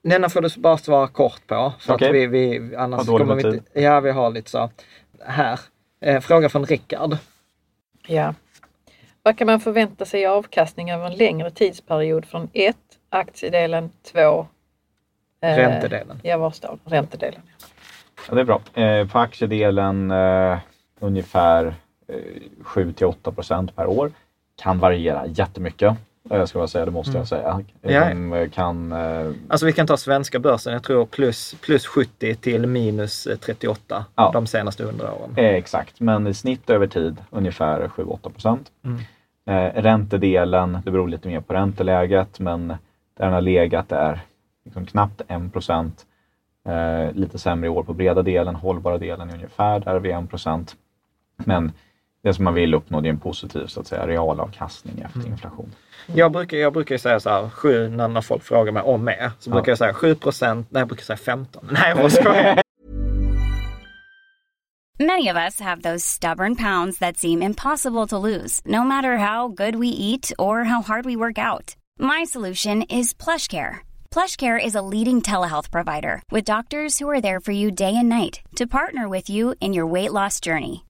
Denna 0.03 0.29
får 0.29 0.41
du 0.41 0.61
bara 0.61 0.79
svara 0.79 1.09
kort 1.09 1.47
på, 1.47 1.73
för 1.79 1.95
Okej. 1.95 2.09
att 2.09 2.15
vi, 2.15 2.27
vi 2.27 2.77
annars 2.77 3.07
kommer 3.07 3.35
vi 3.35 3.57
inte... 3.57 3.81
Ja, 3.81 4.01
vi 4.01 4.11
har 4.11 4.31
lite 4.31 4.51
så. 4.51 4.71
Här, 5.27 5.61
eh, 6.01 6.21
fråga 6.21 6.49
från 6.49 6.67
Rickard. 6.67 7.17
Ja. 8.07 8.35
Vad 9.23 9.39
kan 9.39 9.47
man 9.47 9.61
förvänta 9.61 10.05
sig 10.05 10.21
i 10.21 10.27
avkastning 10.27 10.91
över 10.91 11.07
en 11.07 11.17
längre 11.17 11.51
tidsperiod 11.51 12.25
från 12.25 12.49
1. 12.53 12.77
Aktiedelen 13.11 13.91
2. 14.13 14.47
Räntedelen. 15.41 16.21
Ja, 16.23 16.39
var 16.39 16.51
står 16.51 16.79
det? 16.85 16.97
Räntedelen. 16.97 17.41
Ja, 18.29 18.35
det 18.35 18.41
är 18.41 18.45
bra. 18.45 18.83
Eh, 18.83 19.09
på 19.09 19.19
aktiedelen 19.19 20.11
eh, 20.11 20.59
ungefär 20.99 21.75
eh, 22.09 22.15
7 22.63 22.93
till 22.93 23.07
8 23.07 23.33
procent 23.33 23.77
per 23.77 23.87
år. 23.87 24.13
Kan 24.63 24.79
variera 24.79 25.27
jättemycket. 25.27 25.97
Jag 26.29 26.49
ska 26.49 26.59
bara 26.59 26.69
säga, 26.69 26.85
det 26.85 26.91
måste 26.91 27.19
jag 27.19 27.29
säga. 27.29 27.63
Ja. 27.83 28.09
De 28.15 28.33
eh, 28.33 28.49
kan... 28.51 28.93
eh, 28.93 29.33
Alltså 29.49 29.67
vi 29.67 29.73
kan 29.73 29.87
ta 29.87 29.97
svenska 29.97 30.39
börsen, 30.39 30.73
jag 30.73 30.83
tror 30.83 31.07
plus, 31.07 31.55
plus 31.61 31.87
70 31.87 32.35
till 32.35 32.67
minus 32.67 33.27
eh, 33.27 33.37
38 33.39 34.05
Ja. 34.15 34.31
de 34.33 34.47
senaste 34.47 34.83
100 34.83 35.13
åren. 35.15 35.35
Eh, 35.37 35.45
exakt, 35.55 36.01
men 36.01 36.27
i 36.27 36.35
snitt 36.35 36.71
över 36.71 36.87
tid 36.87 37.17
ungefär 37.31 37.89
7-8 37.89 38.31
procent. 38.31 38.71
Mm. 38.85 38.99
Eh, 39.47 39.83
räntedelen, 39.83 40.79
det 40.85 40.91
beror 40.91 41.09
lite 41.09 41.29
mer 41.29 41.41
på 41.41 41.55
ränteläget, 41.55 42.41
men 42.41 42.69
där 42.69 42.77
den 43.25 43.33
har 43.33 43.41
legat 43.41 43.93
är 43.93 44.21
liksom 44.65 44.87
knappt 44.87 45.21
1 45.29 45.53
procent. 45.53 46.07
Eh, 46.69 47.13
lite 47.15 47.39
sämre 47.39 47.67
i 47.67 47.71
år 47.71 47.83
på 47.83 47.93
breda 47.93 48.23
delen, 48.23 48.55
hållbara 48.55 48.99
delen 48.99 49.31
är 49.31 49.35
ungefär 49.35 49.81
där 49.81 49.99
vid 49.99 50.13
1 50.13 50.31
procent. 50.31 50.77
Men 51.37 51.73
det 52.23 52.35
som 52.35 52.45
man 52.45 52.55
vill 52.55 52.75
uppnå 52.75 52.99
är 52.99 53.07
en 53.07 53.19
positiv 53.19 53.67
så 53.67 53.81
att 53.81 53.87
säga, 53.87 54.07
realavkastning 54.07 55.01
efter 55.05 55.19
Mm. 55.21 55.33
inflation. 55.33 55.73
Jag 56.15 56.33
brukar, 56.33 56.57
jag 56.57 56.73
brukar 56.73 56.99
säga 56.99 57.21
så 57.21 57.31
här, 57.31 57.49
sju, 57.51 57.89
när, 57.89 58.21
folk 58.21 58.43
frågar 58.43 58.73
mig 58.73 58.83
om 58.83 59.05
mer, 59.05 59.31
så 59.39 59.51
Ja. 59.51 59.55
brukar 59.55 59.73
jag 59.73 59.79
säga 59.79 59.95
7 59.95 60.15
procent, 60.15 60.67
nej 60.71 60.81
jag 60.81 60.89
brukar 60.89 61.05
säga 61.05 61.17
15. 61.17 61.69
Nej 61.73 61.93
jag 61.97 62.13
skojar. 62.13 62.63
Many 64.99 65.29
of 65.31 65.37
us 65.37 65.61
have 65.61 65.83
those 65.83 66.05
stubborn 66.05 66.57
pounds 66.57 66.99
that 66.99 67.17
seem 67.17 67.43
impossible 67.43 68.07
to 68.07 68.19
lose, 68.19 68.61
no 68.67 68.85
matter 68.85 69.17
how 69.17 69.49
good 69.49 69.75
we 69.77 69.87
eat 69.89 70.31
or 70.39 70.65
how 70.65 70.83
hard 70.83 71.07
we 71.07 71.17
work 71.17 71.39
out. 71.39 71.75
My 71.99 72.25
solution 72.27 72.83
is 72.83 73.15
PlushCare. 73.15 73.77
PlushCare 74.15 74.59
is 74.67 74.75
a 74.75 74.83
leading 74.83 75.23
telehealth 75.23 75.71
provider 75.71 76.23
with 76.31 76.45
doctors 76.45 76.99
who 76.99 77.09
are 77.11 77.21
there 77.21 77.41
for 77.41 77.53
you 77.53 77.71
day 77.71 77.95
and 77.97 78.09
night 78.11 78.41
to 78.57 78.67
partner 78.67 79.09
with 79.09 79.31
you 79.31 79.55
in 79.61 79.73
your 79.73 79.87
weight 79.87 80.13
loss 80.13 80.39
journey. 80.41 80.85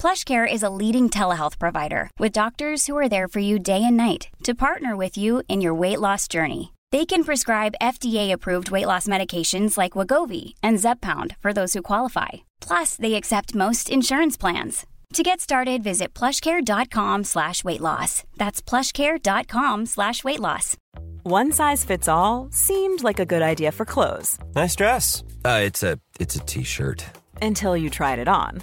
PlushCare 0.00 0.50
is 0.50 0.62
a 0.62 0.70
leading 0.70 1.08
telehealth 1.10 1.58
provider 1.58 2.10
with 2.18 2.32
doctors 2.32 2.86
who 2.86 2.96
are 2.96 3.08
there 3.08 3.28
for 3.28 3.40
you 3.40 3.58
day 3.58 3.82
and 3.82 3.96
night 3.96 4.28
to 4.44 4.54
partner 4.54 4.94
with 4.96 5.16
you 5.16 5.42
in 5.48 5.60
your 5.60 5.74
weight 5.74 6.00
loss 6.00 6.28
journey. 6.28 6.72
They 6.92 7.04
can 7.06 7.24
prescribe 7.24 7.74
FDA-approved 7.82 8.70
weight 8.70 8.86
loss 8.86 9.08
medications 9.08 9.76
like 9.76 9.92
Wagovi 9.92 10.54
and 10.62 10.78
Zepbound 10.78 11.36
for 11.38 11.52
those 11.52 11.72
who 11.74 11.82
qualify. 11.82 12.28
Plus, 12.60 12.94
they 12.96 13.14
accept 13.14 13.54
most 13.56 13.90
insurance 13.90 14.36
plans. 14.36 14.86
To 15.14 15.22
get 15.22 15.40
started, 15.40 15.82
visit 15.82 16.14
plushcare.com 16.14 17.24
slash 17.24 17.64
weight 17.64 17.80
loss. 17.80 18.22
That's 18.36 18.60
plushcare.com 18.60 19.86
slash 19.86 20.22
weight 20.24 20.40
loss. 20.40 20.76
One 21.22 21.52
size 21.52 21.84
fits 21.84 22.06
all 22.08 22.48
seemed 22.52 23.02
like 23.02 23.18
a 23.18 23.26
good 23.26 23.42
idea 23.42 23.72
for 23.72 23.84
clothes 23.84 24.38
Nice 24.54 24.76
dress. 24.76 25.24
Uh, 25.44 25.60
it's 25.64 25.82
a 25.82 25.98
it's 26.20 26.36
a 26.36 26.40
t-shirt. 26.40 27.04
until 27.42 27.76
you 27.76 27.90
tried 27.90 28.18
it 28.20 28.28
on. 28.28 28.62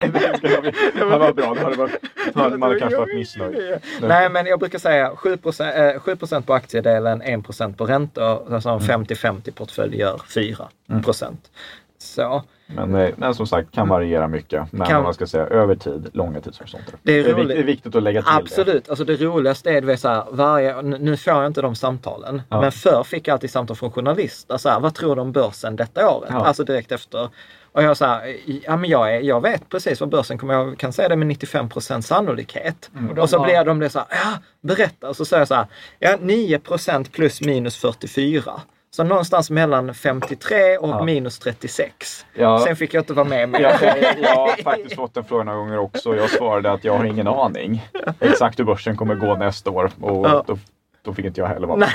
det 0.00 1.04
var 1.04 1.32
bra, 1.32 1.54
det 1.54 1.60
hade 1.60 1.76
varit, 1.76 1.92
man 2.34 2.62
hade 2.62 2.78
kanske 2.80 2.98
varit 2.98 3.14
missnöjd. 3.14 3.78
Nej 4.00 4.30
men 4.30 4.46
jag 4.46 4.58
brukar 4.58 4.78
säga 4.78 5.12
7 5.16 5.36
procent, 5.36 5.74
eh, 5.76 6.00
7 6.00 6.16
på 6.46 6.54
aktiedelen, 6.54 7.22
1 7.22 7.44
procent 7.44 7.78
på 7.78 7.86
räntor. 7.86 8.54
Alltså 8.54 8.68
en 8.68 8.80
50-50 8.80 9.50
portfölj 9.52 9.98
gör 9.98 10.20
4 10.34 10.68
procent. 11.04 11.50
Så 11.98 12.42
Men, 12.66 12.94
eh, 12.94 13.10
men 13.16 13.34
som 13.34 13.46
sagt, 13.46 13.72
kan 13.72 13.88
variera 13.88 14.28
mycket. 14.28 14.72
Men 14.72 14.86
Kan- 14.86 15.02
man 15.02 15.14
ska 15.14 15.26
säga 15.26 15.46
över 15.46 15.74
tid, 15.74 16.10
långa 16.12 16.40
tidshorisonter. 16.40 16.94
Det 17.02 17.12
är 17.18 17.24
det, 17.24 17.30
är 17.30 17.34
roligt. 17.34 17.38
viktigt, 17.48 17.56
det 17.56 17.62
är 17.62 17.66
viktigt 17.66 17.94
att 17.96 18.02
lägga 18.02 18.22
till 18.22 18.32
Absolut. 18.36 18.88
Alltså 18.88 19.04
det 19.04 19.16
roligaste 19.16 19.70
är, 19.70 19.80
du 19.80 19.86
vet, 19.86 20.00
så 20.00 20.08
här, 20.08 20.24
varje, 20.30 20.82
nu 20.82 21.16
får 21.16 21.32
jag 21.32 21.46
inte 21.46 21.62
de 21.62 21.74
samtalen, 21.74 22.42
Ja. 22.48 22.60
men 22.60 22.72
förr 22.72 23.02
fick 23.04 23.28
jag 23.28 23.32
alltid 23.32 23.50
samtal 23.50 23.76
från 23.76 23.90
journalister. 23.92 24.56
Så 24.56 24.68
här, 24.68 24.80
vad 24.80 24.94
tror 24.94 25.16
du 25.16 25.22
om 25.22 25.32
börsen 25.32 25.76
detta 25.76 26.10
året? 26.10 26.30
Ja. 26.32 26.44
Alltså 26.46 26.64
direkt 26.64 26.92
efter. 26.92 27.28
Och 27.72 27.82
jag 27.82 27.96
sa, 27.96 28.20
ja 28.64 28.76
men 28.76 28.90
jag, 28.90 29.14
är, 29.16 29.20
jag 29.20 29.40
vet 29.40 29.68
precis 29.68 30.00
vad 30.00 30.08
börsen 30.08 30.38
kommer, 30.38 30.54
jag 30.54 30.78
kan 30.78 30.92
säga 30.92 31.08
det 31.08 31.16
med 31.16 31.28
95% 31.28 32.00
sannolikhet. 32.00 32.90
Mm. 32.98 33.18
Och 33.18 33.30
så 33.30 33.38
har- 33.38 33.44
blir 33.44 33.64
de 33.64 33.78
det 33.78 33.90
så 33.90 33.98
här, 33.98 34.08
ja 34.10 34.38
berätta. 34.60 35.08
Och 35.08 35.16
så 35.16 35.24
säger 35.24 35.40
jag 35.40 35.48
så 35.48 35.54
här, 35.54 35.66
ja 35.98 36.16
9% 36.16 37.10
plus 37.12 37.40
minus 37.40 37.76
44. 37.76 38.60
Så 38.92 39.04
någonstans 39.04 39.50
mellan 39.50 39.94
53 39.94 40.78
och 40.78 40.88
Ja. 40.88 41.04
minus 41.04 41.38
36. 41.38 42.26
Ja. 42.34 42.60
Sen 42.66 42.76
fick 42.76 42.94
jag 42.94 43.00
inte 43.00 43.12
vara 43.12 43.28
med 43.28 43.48
mer. 43.48 43.60
Jag, 43.60 43.82
jag, 43.82 44.14
jag 44.22 44.36
har 44.36 44.62
faktiskt 44.62 44.96
fått 44.96 45.14
den 45.14 45.24
frågan 45.24 45.46
några 45.46 45.58
gånger 45.58 45.78
också. 45.78 46.16
Jag 46.16 46.30
svarade 46.30 46.72
att 46.72 46.84
jag 46.84 46.96
har 46.96 47.04
ingen 47.04 47.26
aning 47.28 47.86
exakt 48.20 48.58
hur 48.58 48.64
börsen 48.64 48.96
kommer 48.96 49.14
gå 49.14 49.34
nästa 49.36 49.70
år. 49.70 49.90
Och 50.00 50.26
Ja. 50.28 50.44
då, 50.46 50.58
då 51.02 51.14
fick 51.14 51.24
inte 51.24 51.40
jag 51.40 51.48
heller 51.48 51.66
vara 51.66 51.76
med. 51.78 51.90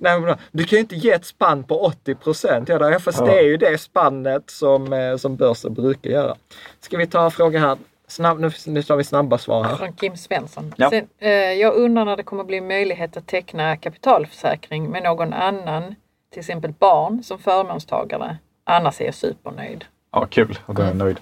Nej, 0.00 0.20
men 0.20 0.36
du 0.52 0.64
kan 0.64 0.76
ju 0.76 0.80
inte 0.80 0.96
ge 0.96 1.10
ett 1.10 1.24
spann 1.24 1.64
på 1.64 1.80
80 1.84 2.14
procent. 2.14 2.68
Ja, 2.68 2.98
fast 2.98 3.18
Ja. 3.18 3.24
det 3.24 3.38
är 3.38 3.42
ju 3.44 3.56
det 3.56 3.78
spannet 3.80 4.50
som, 4.50 4.92
eh, 4.92 5.16
som 5.16 5.36
börsen 5.36 5.74
brukar 5.74 6.10
göra. 6.10 6.36
Ska 6.80 6.96
vi 6.96 7.06
ta 7.06 7.24
en 7.24 7.30
fråga 7.30 7.60
här? 7.60 7.78
Snabb, 8.08 8.40
nu, 8.40 8.50
nu 8.66 8.82
tar 8.82 8.96
vi 8.96 9.04
snabba 9.04 9.38
svar 9.38 9.64
här. 9.64 9.76
Från 9.76 9.92
Kim 9.92 10.16
Svensson. 10.16 10.74
Ja. 10.76 10.90
Sen, 10.90 11.08
eh, 11.18 11.30
jag 11.32 11.74
undrar 11.74 12.04
när 12.04 12.16
det 12.16 12.22
kommer 12.22 12.44
bli 12.44 12.60
möjlighet 12.60 13.16
att 13.16 13.26
teckna 13.26 13.76
kapitalförsäkring 13.76 14.90
med 14.90 15.02
någon 15.02 15.32
annan, 15.32 15.94
till 16.30 16.40
exempel 16.40 16.72
barn 16.78 17.22
som 17.22 17.38
förmånstagare. 17.38 18.36
Annars 18.64 19.00
är 19.00 19.04
jag 19.04 19.14
supernöjd. 19.14 19.84
Ja, 20.12 20.26
kul. 20.26 20.58
Och 20.66 20.74
då 20.74 20.82
är 20.82 20.94
nöjd. 20.94 21.20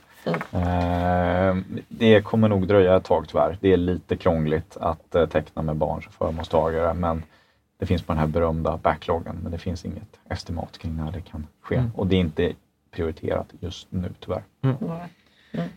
Mm. 0.52 1.58
Eh, 1.58 1.64
det 1.88 2.22
kommer 2.24 2.48
nog 2.48 2.66
dröja 2.68 2.96
ett 2.96 3.04
tag 3.04 3.28
tyvärr. 3.28 3.58
Det 3.60 3.72
är 3.72 3.76
lite 3.76 4.16
krångligt 4.16 4.76
att 4.80 5.14
eh, 5.14 5.26
teckna 5.26 5.62
med 5.62 5.76
barn 5.76 6.02
som 6.02 6.12
förmånstagare. 6.12 6.94
Men 6.94 7.22
det 7.78 7.86
finns 7.86 8.02
på 8.02 8.12
den 8.12 8.20
här 8.20 8.26
berömda 8.26 8.76
backloggen. 8.76 9.36
Men 9.42 9.52
det 9.52 9.58
finns 9.58 9.84
inget 9.84 10.20
estimat 10.30 10.78
kring 10.78 10.96
när 10.96 11.12
det 11.12 11.20
kan 11.20 11.46
ske. 11.62 11.74
Mm. 11.76 11.90
Och 11.94 12.06
det 12.06 12.16
är 12.16 12.20
inte 12.20 12.52
prioriterat 12.90 13.46
just 13.60 13.86
nu 13.92 14.12
tyvärr. 14.20 14.42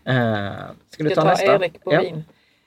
Eh, 0.04 0.52
ska 0.88 1.04
du 1.04 1.10
ta 1.10 1.14
tar 1.14 1.24
nästa? 1.24 1.54
Erik 1.54 1.80
Ja. 1.84 1.96
Bovin. 1.98 2.24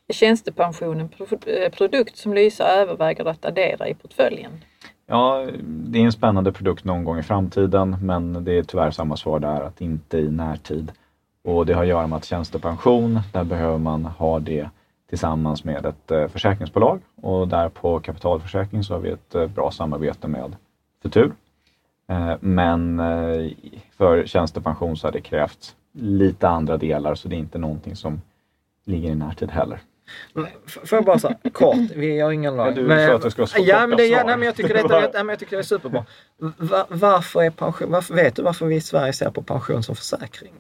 Är 0.08 0.14
tjänstepension 0.14 1.00
en 1.00 1.10
pro- 1.10 1.40
eh, 1.48 1.72
produkt 1.72 2.18
som 2.18 2.34
Lysa 2.34 2.68
överväger 2.68 3.26
att 3.26 3.46
addera 3.46 3.88
i 3.88 3.94
portföljen? 3.94 4.52
Ja, 5.08 5.48
det 5.64 6.00
är 6.00 6.04
en 6.04 6.12
spännande 6.12 6.52
produkt 6.52 6.84
någon 6.84 7.04
gång 7.04 7.20
i 7.20 7.24
framtiden 7.24 7.98
men 8.02 8.44
det 8.44 8.52
är 8.52 8.64
tyvärr 8.64 8.92
samma 8.92 9.18
svar 9.18 9.40
där 9.40 9.62
att 9.62 9.82
inte 9.82 10.18
i 10.18 10.32
närtid. 10.32 10.92
Och 11.46 11.66
det 11.66 11.74
har 11.74 11.82
att 11.82 11.88
göra 11.88 12.08
med 12.08 12.18
att 12.18 12.26
tjänstepension, 12.26 13.20
där 13.34 13.44
behöver 13.44 13.78
man 13.78 14.06
ha 14.06 14.40
det 14.40 14.70
tillsammans 15.10 15.64
med 15.64 15.86
ett 15.86 16.12
eh, 16.12 16.28
försäkringsbolag 16.28 17.02
och 17.22 17.48
där 17.48 17.70
på 17.70 18.00
kapitalförsäkring 18.00 18.84
så 18.84 18.94
har 18.94 19.00
vi 19.02 19.10
ett 19.10 19.36
eh, 19.36 19.48
bra 19.48 19.72
samarbete 19.72 20.28
med 20.28 20.56
Futur. 21.04 21.32
Eh, 22.10 22.34
men 22.40 23.02
för 23.98 24.26
tjänstepension 24.26 24.98
så 24.98 25.08
har 25.08 25.12
det 25.12 25.22
krävts 25.22 25.76
lite 25.94 26.48
andra 26.48 26.78
delar 26.78 27.16
så 27.16 27.28
det 27.28 27.36
är 27.36 27.38
inte 27.38 27.58
någonting 27.58 27.96
som 27.96 28.22
ligger 28.86 29.10
i 29.10 29.16
närtid 29.16 29.52
heller. 29.52 29.80
Får 30.68 30.98
jag 30.98 31.06
bara 31.06 31.20
säga 31.20 31.36
kort, 31.52 31.76
vi 31.96 32.20
har 32.20 32.32
ingen 32.32 32.56
lag. 32.56 32.68
Ja, 32.68 32.72
du 32.72 32.88
sa 33.08 33.16
att 33.16 33.22
det 33.22 33.32
skulle 33.32 33.48
ja, 33.58 33.88
men 33.88 33.98
det, 33.98 34.06
ja, 34.06 34.24
nej, 34.26 34.38
men 34.38 34.46
jag 34.46 34.56
tycker 34.56 34.74
det, 34.74 34.80
är- 34.80 35.02
nej, 35.02 35.10
men 35.14 35.30
jag 35.30 35.40
tycker 35.40 35.56
det 35.56 35.62
är 35.62 35.64
superbra. 35.64 36.06
Va, 36.58 36.86
varför 36.90 37.44
är 37.44 37.50
pension, 37.50 37.92
varför, 37.92 38.14
vet 38.14 38.36
du 38.36 38.42
varför 38.42 38.66
vi 38.66 38.76
i 38.76 38.82
Sverige 38.82 39.14
ser 39.14 39.30
på 39.30 39.42
pension 39.42 39.84
som 39.84 39.96
försäkring? 39.96 40.54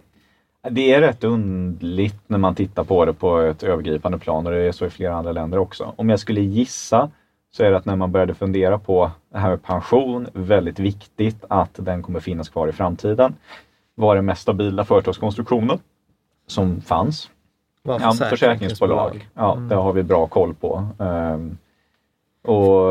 Det 0.69 0.93
är 0.93 1.01
rätt 1.01 1.23
underligt 1.23 2.15
när 2.27 2.37
man 2.37 2.55
tittar 2.55 2.83
på 2.83 3.05
det 3.05 3.13
på 3.13 3.39
ett 3.39 3.63
övergripande 3.63 4.17
plan 4.19 4.45
och 4.47 4.51
det 4.53 4.61
är 4.61 4.71
så 4.71 4.85
i 4.85 4.89
flera 4.89 5.15
andra 5.15 5.31
länder 5.31 5.57
också. 5.57 5.93
Om 5.95 6.09
jag 6.09 6.19
skulle 6.19 6.41
gissa 6.41 7.09
så 7.51 7.63
är 7.63 7.71
det 7.71 7.77
att 7.77 7.85
när 7.85 7.95
man 7.95 8.11
började 8.11 8.33
fundera 8.33 8.79
på 8.79 9.11
det 9.31 9.37
här 9.37 9.49
med 9.49 9.63
pension, 9.63 10.27
väldigt 10.33 10.79
viktigt 10.79 11.43
att 11.49 11.69
den 11.73 12.03
kommer 12.03 12.19
finnas 12.19 12.49
kvar 12.49 12.67
i 12.67 12.71
framtiden. 12.71 13.35
Var 13.95 14.15
den 14.15 14.25
mest 14.25 14.41
stabila 14.41 14.85
företagskonstruktionen 14.85 15.79
som 16.47 16.81
fanns. 16.81 17.29
Var 17.83 17.99
Ja, 17.99 18.11
försäkringsbolag. 18.11 19.27
Ja, 19.33 19.53
Mm. 19.55 19.69
det 19.69 19.75
har 19.75 19.93
vi 19.93 20.03
bra 20.03 20.27
koll 20.27 20.53
på. 20.53 20.87
Ehm, 20.99 21.57
och, 22.43 22.85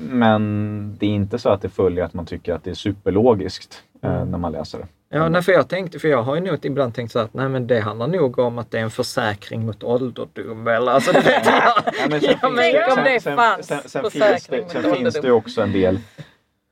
men 0.00 0.96
det 0.98 1.06
är 1.06 1.10
inte 1.10 1.38
så 1.38 1.48
att 1.48 1.62
det 1.62 1.68
följer 1.68 2.04
att 2.04 2.14
man 2.14 2.26
tycker 2.26 2.54
att 2.54 2.64
det 2.64 2.70
är 2.70 2.74
superlogiskt 2.74 3.82
eh, 4.02 4.16
Mm. 4.16 4.30
när 4.30 4.38
man 4.38 4.52
läser 4.52 4.78
det. 4.78 4.86
Ja, 5.08 5.28
nej, 5.28 5.42
för 5.42 5.52
jag 5.52 5.68
tänkte, 5.68 5.98
för 5.98 6.08
jag 6.08 6.22
har 6.22 6.34
ju 6.34 6.40
nog 6.40 6.64
ibland 6.66 6.94
tänkt 6.94 7.12
så 7.12 7.18
att 7.18 7.34
nej 7.34 7.48
men 7.48 7.66
det 7.66 7.80
handlar 7.80 8.06
nog 8.06 8.38
om 8.38 8.58
att 8.58 8.70
det 8.70 8.78
är 8.78 8.82
en 8.82 8.90
försäkring 8.90 9.66
mot 9.66 9.82
ålderdom 9.82 10.68
eller 10.68 10.92
alltså 10.92 11.12
det 11.12 11.20
vet 11.20 11.46
jag. 11.46 11.54
Ja, 11.54 12.08
men 12.10 12.20
sen 12.20 12.34
Ja, 12.42 12.48
men 12.96 13.04
det 13.04 13.20
sen, 13.20 13.36
fanns 13.36 13.66
sen, 13.66 13.78
sen, 13.86 14.02
finns 14.10 14.46
det, 14.46 14.64
sen 14.68 14.94
finns 14.94 15.14
det 15.20 15.30
också 15.32 15.62
en 15.62 15.72
del 15.72 15.98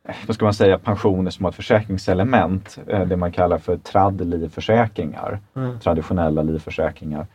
eh, 0.08 0.14
vad 0.26 0.34
ska 0.36 0.44
man 0.44 0.54
säga, 0.54 0.78
pensioner 0.78 1.30
som 1.30 1.44
har 1.44 1.50
ett 1.50 1.56
försäkringselement. 1.56 2.78
eh, 2.86 3.00
Det 3.06 3.16
man 3.16 3.32
kallar 3.32 3.58
för 3.58 3.76
tradd-livförsäkringar. 3.76 5.38
Mm. 5.56 5.78
Traditionella 5.80 6.42
livförsäkringar. 6.42 7.26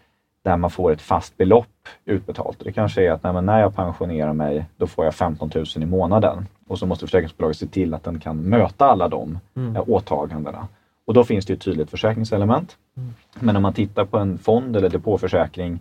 Där 0.43 0.57
man 0.57 0.69
får 0.69 0.91
ett 0.91 1.01
fast 1.01 1.37
belopp 1.37 1.67
utbetalt. 2.05 2.57
Det 2.63 2.71
kanske 2.71 3.03
är 3.07 3.11
att 3.11 3.23
nej, 3.23 3.41
när 3.41 3.59
jag 3.59 3.75
pensionerar 3.75 4.33
mig, 4.33 4.65
då 4.77 4.87
får 4.87 5.05
jag 5.05 5.15
15 5.15 5.51
000 5.55 5.65
i 5.75 5.85
månaden. 5.85 6.47
Och 6.67 6.79
så 6.79 6.85
måste 6.85 7.05
försäkringsbolaget 7.05 7.57
se 7.57 7.67
till 7.67 7.93
att 7.93 8.03
den 8.03 8.19
kan 8.19 8.37
möta 8.41 8.85
alla 8.85 9.07
de 9.07 9.39
Mm. 9.55 9.75
eh, 9.75 9.83
åtagandena. 9.89 10.67
Och 11.09 11.15
då 11.15 11.23
finns 11.23 11.45
det 11.45 11.53
ju 11.53 11.55
ett 11.55 11.61
tydligt 11.63 11.89
försäkringselement. 11.89 12.77
Mm. 12.97 13.13
Men 13.39 13.55
om 13.55 13.61
man 13.61 13.73
tittar 13.73 14.05
på 14.05 14.17
en 14.17 14.37
fond 14.37 14.75
eller 14.75 14.89
depåförsäkring, 14.89 15.79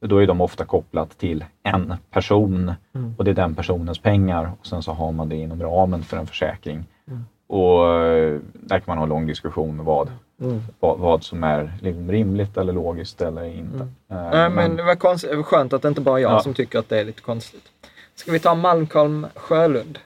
då 0.00 0.22
är 0.22 0.26
de 0.26 0.40
ofta 0.40 0.64
kopplat 0.64 1.18
till 1.18 1.44
en 1.62 1.94
person 2.10 2.72
Mm. 2.94 3.14
och 3.18 3.24
det 3.24 3.30
är 3.30 3.34
den 3.34 3.54
personens 3.54 3.98
pengar 3.98 4.52
och 4.60 4.66
sen 4.66 4.82
så 4.82 4.92
har 4.92 5.12
man 5.12 5.28
det 5.28 5.36
inom 5.36 5.62
ramen 5.62 6.02
för 6.02 6.16
en 6.16 6.26
försäkring. 6.26 6.84
Mm. 7.08 7.24
Och 7.46 7.94
eh, 8.04 8.40
där 8.52 8.78
kan 8.78 8.84
man 8.86 8.96
ha 8.98 9.02
en 9.02 9.08
lång 9.08 9.26
diskussion 9.26 9.84
vad, 9.84 10.08
Mm. 10.40 10.60
vad, 10.80 10.98
vad 10.98 11.22
som 11.24 11.44
är 11.44 11.72
liksom 11.82 12.10
rimligt 12.10 12.56
eller 12.56 12.72
logiskt 12.72 13.22
eller 13.22 13.44
inte. 13.44 13.88
Mm. 14.08 14.24
Eh, 14.24 14.30
Nej, 14.30 14.50
men 14.50 14.76
det 14.76 14.82
var 14.82 15.36
var 15.36 15.42
skönt 15.42 15.72
att 15.72 15.82
det 15.82 15.88
inte 15.88 16.00
bara 16.00 16.18
är 16.18 16.22
jag 16.22 16.32
Ja. 16.32 16.40
som 16.40 16.54
tycker 16.54 16.78
att 16.78 16.88
det 16.88 17.00
är 17.00 17.04
lite 17.04 17.22
konstigt. 17.22 17.64
Ska 18.14 18.32
vi 18.32 18.38
ta 18.38 18.54
Malmkolm 18.54 19.26
Sjölund? 19.34 19.98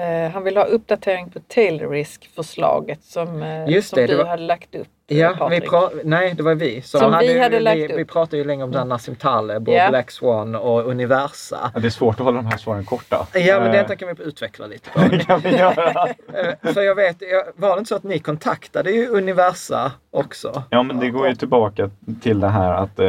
Eh, 0.00 0.30
han 0.30 0.44
vill 0.44 0.56
ha 0.56 0.64
uppdatering 0.64 1.30
på 1.30 1.40
tail 1.40 1.88
risk-förslaget 1.88 3.02
som, 3.04 3.42
eh, 3.42 3.80
som 3.80 3.96
det, 3.96 4.06
det 4.06 4.06
du 4.06 4.16
var- 4.16 4.24
hade 4.24 4.42
lagt 4.42 4.74
upp. 4.74 4.88
Eh, 5.10 5.18
Ja, 5.18 5.48
vi 5.50 5.60
pra- 5.60 6.00
nej 6.04 6.34
det 6.36 6.42
var 6.42 6.54
vi. 6.54 6.82
Som 6.82 7.18
vi 7.20 7.38
hade 7.40 7.56
vi, 7.56 7.62
lagt 7.62 7.76
vi, 7.78 7.84
upp. 7.88 7.98
vi 7.98 8.04
pratade 8.04 8.36
ju 8.36 8.44
länge 8.44 8.64
om 8.64 8.72
mm. 8.74 8.88
Nassim 8.88 9.16
Taleb 9.16 9.68
och 9.68 9.74
Ja. 9.74 9.88
Black 9.88 10.10
Swan 10.10 10.54
och 10.54 10.86
Universa. 10.86 11.70
Ja, 11.74 11.80
det 11.80 11.86
är 11.88 11.90
svårt 11.90 12.14
att 12.20 12.24
hålla 12.26 12.36
de 12.42 12.46
här 12.46 12.56
svaren 12.58 12.84
korta. 12.84 13.26
Ja, 13.34 13.58
men 13.60 13.66
Eh, 13.66 13.72
detta 13.72 13.96
kan 13.96 14.08
vi 14.16 14.22
utveckla 14.24 14.66
lite. 14.66 14.90
det 15.10 15.18
kan 15.18 15.40
vi 15.40 15.56
göra. 15.56 16.06
Eh, 16.34 16.72
För 16.72 16.82
jag 16.82 16.94
vet, 16.94 17.16
jag- 17.22 17.44
var 17.56 17.74
det 17.74 17.78
inte 17.78 17.88
så 17.88 17.94
att 17.96 18.02
ni 18.02 18.18
kontaktade 18.18 18.90
ju 18.90 19.08
Universa 19.08 19.92
också? 20.10 20.62
Ja, 20.70 20.82
men 20.82 20.98
det 21.00 21.10
går 21.10 21.28
ju 21.28 21.34
tillbaka 21.34 21.90
till 22.22 22.40
det 22.40 22.48
här 22.48 22.72
att 22.74 22.98
eh, 22.98 23.08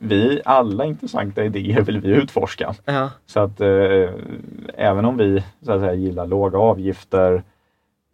vi, 0.00 0.40
alla 0.44 0.84
intressanta 0.84 1.44
idéer 1.44 1.80
vill 1.80 2.00
vi 2.00 2.08
utforska. 2.08 2.74
Ja. 2.84 3.10
Så 3.26 3.40
att 3.40 3.60
eh, 3.60 3.68
även 4.74 5.04
om 5.04 5.16
vi 5.16 5.44
så 5.64 5.72
att 5.72 5.80
säga, 5.80 5.94
gillar 5.94 6.26
låga 6.26 6.58
avgifter, 6.58 7.42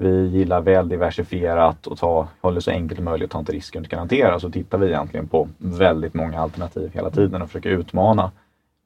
vi 0.02 0.26
gillar 0.26 0.60
väl 0.60 0.88
diversifierat 0.88 1.86
och 1.86 1.98
ta, 1.98 2.28
håller 2.40 2.60
så 2.60 2.70
enkelt 2.70 2.98
som 2.98 3.04
möjligt 3.04 3.26
att 3.26 3.30
ta 3.30 3.38
inte 3.38 3.52
inte 3.78 3.90
kan 3.90 3.98
hantera 3.98 4.40
så 4.40 4.50
tittar 4.50 4.78
vi 4.78 4.86
egentligen 4.86 5.28
på 5.28 5.48
väldigt 5.58 6.14
många 6.14 6.40
alternativ 6.40 6.90
hela 6.94 7.10
tiden 7.10 7.42
och 7.42 7.48
försöker 7.48 7.70
utmana 7.70 8.30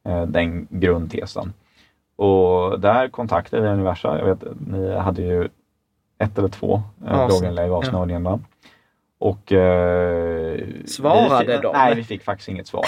eh, 0.08 0.22
den 0.26 0.66
grundtesen. 0.70 1.52
Och 2.16 2.80
där 2.80 3.08
kontaktade 3.08 3.62
vi 3.62 3.68
Universa. 3.68 4.18
Jag 4.18 4.26
vet, 4.26 4.44
ni 4.66 4.94
hade 4.96 5.22
ju 5.22 5.48
ett 6.18 6.38
eller 6.38 6.48
två 6.48 6.82
eh, 7.06 7.26
blogginlägg 7.26 7.70
av 7.70 7.84
ja. 7.84 7.90
Och 9.18 9.52
eh, 9.52 10.60
Svarade 10.86 11.52
fick, 11.52 11.62
de? 11.62 11.72
Nej, 11.72 11.94
vi 11.94 12.04
fick 12.04 12.22
faktiskt 12.22 12.48
inget 12.48 12.66
svar. 12.66 12.84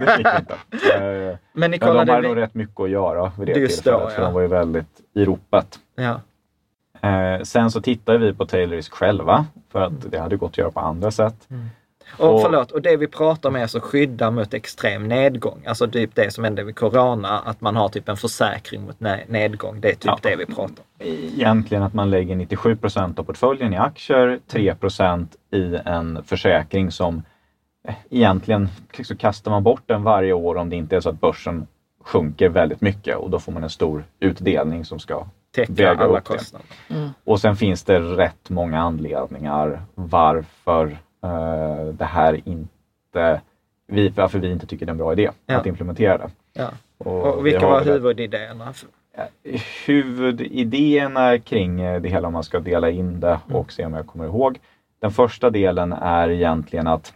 Det 0.00 0.06
fick 0.16 0.26
vi 0.26 0.38
inte. 0.38 0.54
Eh, 0.98 1.36
Men 1.52 1.70
ni 1.70 1.78
men 1.80 1.88
de 1.88 1.98
hade 1.98 2.20
vi- 2.20 2.28
nog 2.28 2.36
rätt 2.36 2.54
mycket 2.54 2.80
att 2.80 2.90
göra 2.90 3.32
vid 3.38 3.46
det 3.48 3.60
Just 3.60 3.82
tillfället 3.82 4.02
då, 4.02 4.08
för 4.10 4.20
ja. 4.20 4.24
de 4.26 4.34
var 4.34 4.40
ju 4.40 4.46
väldigt 4.46 5.00
i 5.14 5.24
ropet. 5.24 5.78
Ja. 5.96 6.20
Eh, 7.00 7.42
sen 7.42 7.70
så 7.70 7.80
tittade 7.80 8.18
vi 8.18 8.34
på 8.34 8.46
Taylorisk 8.46 8.92
själva 8.92 9.46
för 9.72 9.80
att 9.80 10.10
det 10.10 10.18
hade 10.18 10.36
gått 10.36 10.50
att 10.50 10.58
göra 10.58 10.70
på 10.70 10.80
andra 10.80 11.10
sätt. 11.10 11.48
Och, 12.18 12.34
Och- 12.34 12.42
förlåt, 12.42 12.70
och 12.70 12.82
det 12.82 12.96
vi 12.96 13.06
pratar 13.06 13.48
om 13.48 13.56
är 13.56 13.62
alltså 13.62 13.80
skydda 13.80 14.30
mot 14.30 14.54
extrem 14.54 15.08
nedgång. 15.08 15.62
Alltså 15.66 15.88
typ 15.88 16.10
det 16.14 16.30
som 16.34 16.44
hände 16.44 16.64
vid 16.64 16.76
Corona, 16.76 17.38
att 17.38 17.60
man 17.60 17.76
har 17.76 17.88
typ 17.88 18.08
en 18.08 18.16
försäkring 18.16 18.82
mot 18.82 18.98
ne- 18.98 19.20
nedgång. 19.28 19.80
Det 19.80 19.88
är 19.88 19.92
typ 19.94 20.04
Ja. 20.04 20.18
det 20.22 20.36
vi 20.36 20.46
pratar 20.46 20.64
om. 20.66 21.06
Egentligen 21.06 21.82
att 21.82 21.94
man 21.94 22.10
lägger 22.10 22.36
97 22.36 22.76
procent 22.76 23.18
av 23.18 23.24
portföljen 23.24 23.72
i 23.74 23.76
aktier, 23.76 24.38
3 24.46 24.74
procent 24.74 25.36
i 25.52 25.76
en 25.84 26.22
försäkring 26.24 26.90
som 26.90 27.22
eh, 27.88 27.94
egentligen 28.10 28.68
så 29.04 29.16
kastar 29.16 29.50
man 29.50 29.62
bort 29.62 29.82
den 29.86 30.02
varje 30.02 30.32
år 30.32 30.56
om 30.56 30.70
det 30.70 30.76
inte 30.76 30.96
är 30.96 31.00
så 31.00 31.08
att 31.08 31.20
börsen 31.20 31.66
sjunker 32.04 32.48
väldigt 32.48 32.80
mycket 32.80 33.16
och 33.16 33.30
då 33.30 33.38
får 33.38 33.52
man 33.52 33.62
en 33.62 33.70
stor 33.70 34.04
utdelning 34.20 34.84
som 34.84 34.98
ska 34.98 35.24
Täcka 35.54 35.72
väga 35.72 36.04
alla 36.04 36.20
kostnader. 36.20 36.66
Och 37.24 37.40
sen 37.40 37.56
finns 37.56 37.84
det 37.84 37.98
rätt 38.00 38.50
många 38.50 38.80
anledningar 38.80 39.82
varför 39.94 40.86
eh, 41.24 41.84
det 41.92 42.04
här 42.04 42.40
inte, 42.48 43.40
vi, 43.86 44.08
varför 44.08 44.38
vi 44.38 44.50
inte 44.52 44.66
tycker 44.66 44.86
det 44.86 44.90
är 44.90 44.92
en 44.92 44.98
bra 44.98 45.12
idé 45.12 45.30
Ja. 45.46 45.56
att 45.56 45.66
implementera 45.66 46.18
det. 46.18 46.30
Ja. 46.52 46.70
Och 46.98 47.26
Och 47.38 47.46
vi 47.46 47.50
vilka 47.50 47.66
var 47.66 47.84
huvudidéerna? 47.84 48.72
Huvudidéerna 49.86 51.38
kring 51.38 51.80
eh, 51.80 52.00
det 52.00 52.08
hela 52.08 52.26
om 52.28 52.32
man 52.34 52.42
ska 52.44 52.60
dela 52.60 52.90
in 52.90 53.20
det 53.20 53.40
Mm. 53.48 53.56
och 53.56 53.72
se 53.72 53.84
om 53.84 53.92
jag 53.94 54.06
kommer 54.06 54.24
ihåg. 54.24 54.58
Den 55.00 55.10
första 55.10 55.50
delen 55.50 55.92
är 55.92 56.30
egentligen 56.30 56.86
att 56.86 57.14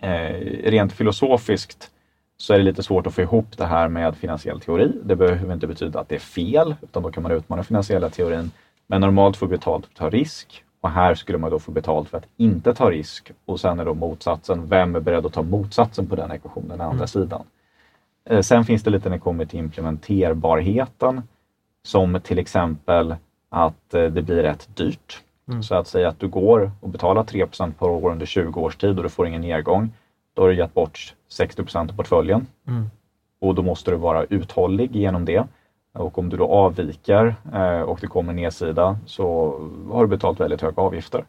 eh, 0.00 0.34
rent 0.70 0.92
filosofiskt 0.92 1.90
så 2.36 2.54
är 2.54 2.58
det 2.58 2.64
lite 2.64 2.82
svårt 2.82 3.06
att 3.06 3.14
få 3.14 3.20
ihop 3.22 3.56
det 3.56 3.64
här 3.66 3.88
med 3.88 4.16
finansiell 4.16 4.60
teori. 4.60 4.92
Det 5.04 5.16
behöver 5.16 5.54
inte 5.54 5.66
betyda 5.66 6.00
att 6.00 6.08
det 6.08 6.14
är 6.14 6.18
fel, 6.18 6.74
utan 6.82 7.02
då 7.02 7.10
kan 7.10 7.22
man 7.22 7.32
utmana 7.32 7.62
finansiella 7.62 8.08
teorin. 8.10 8.50
Men 8.86 9.00
normalt 9.00 9.36
får 9.36 9.46
betalt 9.46 9.86
för 9.86 9.92
att 9.92 9.98
ta 9.98 10.10
risk 10.16 10.64
och 10.80 10.90
här 10.90 11.14
skulle 11.14 11.38
man 11.38 11.50
då 11.50 11.58
få 11.58 11.72
betalt 11.72 12.08
för 12.08 12.18
att 12.18 12.26
inte 12.36 12.74
ta 12.74 12.90
risk. 12.90 13.30
Och 13.44 13.60
sen 13.60 13.80
är 13.80 13.84
då 13.84 13.94
motsatsen, 13.94 14.68
vem 14.68 14.96
är 14.96 15.00
beredd 15.00 15.26
att 15.26 15.32
ta 15.32 15.42
motsatsen 15.42 16.06
på 16.06 16.16
den 16.16 16.30
ekvationen, 16.32 16.68
den 16.68 16.80
andra 16.80 17.06
sidan. 17.06 17.42
Eh, 18.30 18.40
Sen 18.40 18.64
finns 18.64 18.82
det 18.82 18.90
lite 18.90 19.08
när 19.08 19.16
det 19.16 19.20
kommer 19.20 19.44
till 19.44 19.58
implementerbarheten. 19.58 21.22
Som 21.84 22.20
till 22.20 22.38
exempel 22.38 23.14
att 23.48 23.94
eh, 23.94 24.02
det 24.04 24.22
blir 24.22 24.42
rätt 24.42 24.68
dyrt. 24.76 25.22
Så 25.62 25.74
att 25.74 25.86
säga 25.86 26.08
att 26.08 26.20
du 26.20 26.28
går 26.28 26.70
och 26.80 26.88
betalar 26.88 27.22
3% 27.22 27.72
per 27.78 27.86
år 27.86 28.10
under 28.10 28.26
20 28.26 28.60
års 28.60 28.76
tid 28.76 28.96
och 28.96 29.02
du 29.02 29.08
får 29.08 29.26
ingen 29.26 29.40
nedgång. 29.40 29.92
Då 30.36 30.42
har 30.42 30.48
du 30.48 30.54
gett 30.56 30.74
bort 30.74 31.14
60% 31.30 31.90
av 31.90 31.96
portföljen. 31.96 32.46
Mm. 32.68 32.90
Och 33.40 33.54
då 33.54 33.62
måste 33.62 33.90
du 33.90 33.96
vara 33.96 34.24
uthållig 34.24 34.96
genom 34.96 35.24
det. 35.24 35.44
Och 35.94 36.18
om 36.18 36.28
du 36.28 36.36
då 36.36 36.46
avviker 36.46 37.34
eh, 37.54 37.80
och 37.80 37.98
det 38.00 38.06
kommer 38.06 38.32
nedsida 38.32 38.98
så 39.06 39.54
har 39.92 40.02
du 40.02 40.08
betalt 40.08 40.40
väldigt 40.40 40.62
höga 40.62 40.82
avgifter. 40.82 41.24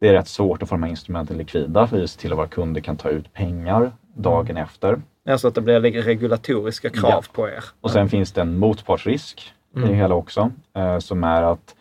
Det 0.00 0.08
är 0.08 0.12
rätt 0.12 0.28
svårt 0.28 0.62
att 0.62 0.68
få 0.68 0.74
de 0.74 0.82
här 0.82 0.90
instrumenten 0.90 1.36
likvida 1.38 1.86
för 1.86 2.02
att 2.02 2.10
se 2.10 2.20
till 2.20 2.32
att 2.32 2.38
våra 2.38 2.46
kunder 2.46 2.80
kan 2.80 2.96
ta 2.96 3.08
ut 3.08 3.32
pengar 3.32 3.92
dagen 4.14 4.56
efter. 4.56 5.00
Alltså 5.28 5.48
att 5.48 5.54
det 5.54 5.60
blir 5.60 5.80
regulatoriska 5.80 6.90
krav 6.90 7.10
Ja. 7.10 7.22
på 7.32 7.48
er. 7.48 7.64
Och 7.80 7.90
sen 7.90 8.08
finns 8.08 8.32
det 8.32 8.40
en 8.40 8.58
motpartsrisk 8.58 9.52
i 9.74 9.78
Mm. 9.78 9.88
det 9.90 9.94
hela 9.94 10.14
också. 10.14 10.50
Eh, 10.76 10.98
som 10.98 11.24
är 11.24 11.42
att 11.42 11.74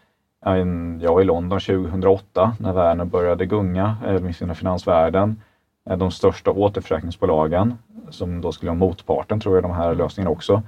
ja, 0.45 0.55
en- 0.55 0.99
jag 1.03 1.13
var 1.13 1.21
i 1.21 1.25
London 1.25 1.59
2008 1.59 2.55
när 2.59 2.73
världen 2.73 3.09
började 3.09 3.45
gunga, 3.45 3.97
eh, 4.07 4.19
med 4.19 4.35
sina 4.35 4.55
finansvärlden. 4.55 5.41
Eh, 5.89 5.97
de 5.97 6.11
största 6.11 6.51
återförsäkringsbolagen, 6.51 7.77
som 8.09 8.41
då 8.41 8.51
skulle 8.51 8.69
vara 8.69 8.79
motparten 8.79 9.39
tror 9.39 9.55
jag 9.55 9.63
de 9.63 9.71
här 9.71 9.95
lösningarna 9.95 10.31
också, 10.31 10.61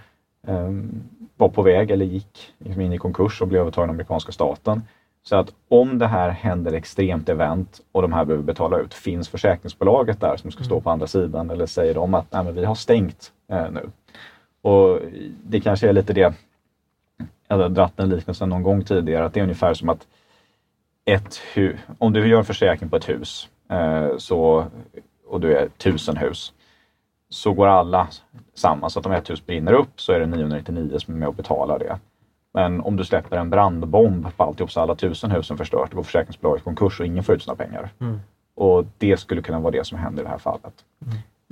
eh, 0.47 0.69
var 1.37 1.49
på 1.49 1.61
väg 1.61 1.91
eller 1.91 2.05
gick 2.05 2.53
liksom 2.57 2.81
in 2.81 2.93
i 2.93 2.97
konkurs 2.97 3.41
och 3.41 3.47
blev 3.47 3.61
övertagna 3.61 3.89
av 3.89 3.93
amerikanska 3.95 4.31
staten. 4.31 4.81
Så 5.23 5.35
att 5.35 5.53
om 5.67 5.99
det 5.99 6.07
här 6.07 6.29
händer 6.29 6.73
extremt 6.73 7.29
event 7.29 7.81
och 7.91 8.01
de 8.01 8.13
här 8.13 8.25
behöver 8.25 8.43
betala 8.43 8.79
ut, 8.79 8.93
finns 8.93 9.29
försäkringsbolaget 9.29 10.21
där 10.21 10.37
som 10.37 10.51
ska 10.51 10.63
stå 10.63 10.81
på 10.81 10.89
andra 10.89 11.07
sidan 11.07 11.49
eller 11.49 11.65
säger 11.65 11.93
de 11.93 12.13
att 12.13 12.31
Nej, 12.31 12.43
men 12.43 12.55
vi 12.55 12.65
har 12.65 12.75
stängt 12.75 13.31
eh, 13.47 13.71
nu. 13.71 13.89
Och 14.61 14.99
det 15.43 15.59
kanske 15.59 15.89
är 15.89 15.93
lite 15.93 16.13
det, 16.13 16.33
jag 17.47 17.57
har 17.57 17.69
dratt 17.69 17.97
den 17.97 18.09
liknelsen 18.09 18.49
någon 18.49 18.63
gång 18.63 18.83
tidigare, 18.83 19.25
att 19.25 19.33
det 19.33 19.39
är 19.39 19.43
ungefär 19.43 19.73
som 19.73 19.89
att 19.89 20.07
ett 21.05 21.39
om 21.97 22.13
du 22.13 22.27
gör 22.27 22.39
en 22.39 22.45
försäkring 22.45 22.89
på 22.89 22.95
ett 22.95 23.09
hus 23.09 23.49
eh, 23.69 24.17
så, 24.17 24.65
och 25.29 25.39
du 25.41 25.57
är 25.57 25.67
tusen 25.67 26.17
hus 26.17 26.53
så 27.29 27.53
går 27.53 27.67
alla 27.67 28.07
samman. 28.53 28.89
Så 28.89 28.99
att 28.99 29.05
om 29.05 29.11
ett 29.11 29.29
hus 29.29 29.45
brinner 29.45 29.73
upp 29.73 30.01
så 30.01 30.11
är 30.13 30.19
det 30.19 30.25
999 30.25 30.99
som 30.99 31.13
är 31.13 31.17
med 31.17 31.27
och 31.27 31.33
betalar 31.35 31.79
det. 31.79 31.99
Men 32.53 32.81
om 32.81 32.95
du 32.95 33.05
släpper 33.05 33.37
en 33.37 33.49
brandbomb 33.49 34.27
på 34.37 34.43
alltihop 34.43 34.71
så 34.71 34.81
alla 34.81 34.95
tusen 34.95 35.31
husen 35.31 35.57
förstörs, 35.57 35.89
då 35.89 35.95
går 35.95 36.03
försäkringsbolaget 36.03 36.61
i 36.61 36.63
konkurs 36.63 36.99
och 36.99 37.05
ingen 37.05 37.23
får 37.23 37.35
ut 37.35 37.43
sina 37.43 37.55
pengar. 37.55 37.89
Mm. 37.99 38.19
Och 38.55 38.85
det 38.97 39.17
skulle 39.17 39.41
kunna 39.41 39.59
vara 39.59 39.71
det 39.71 39.87
som 39.87 39.97
händer 39.97 40.21
i 40.21 40.25
det 40.25 40.29
här 40.31 40.37
fallet. 40.37 40.73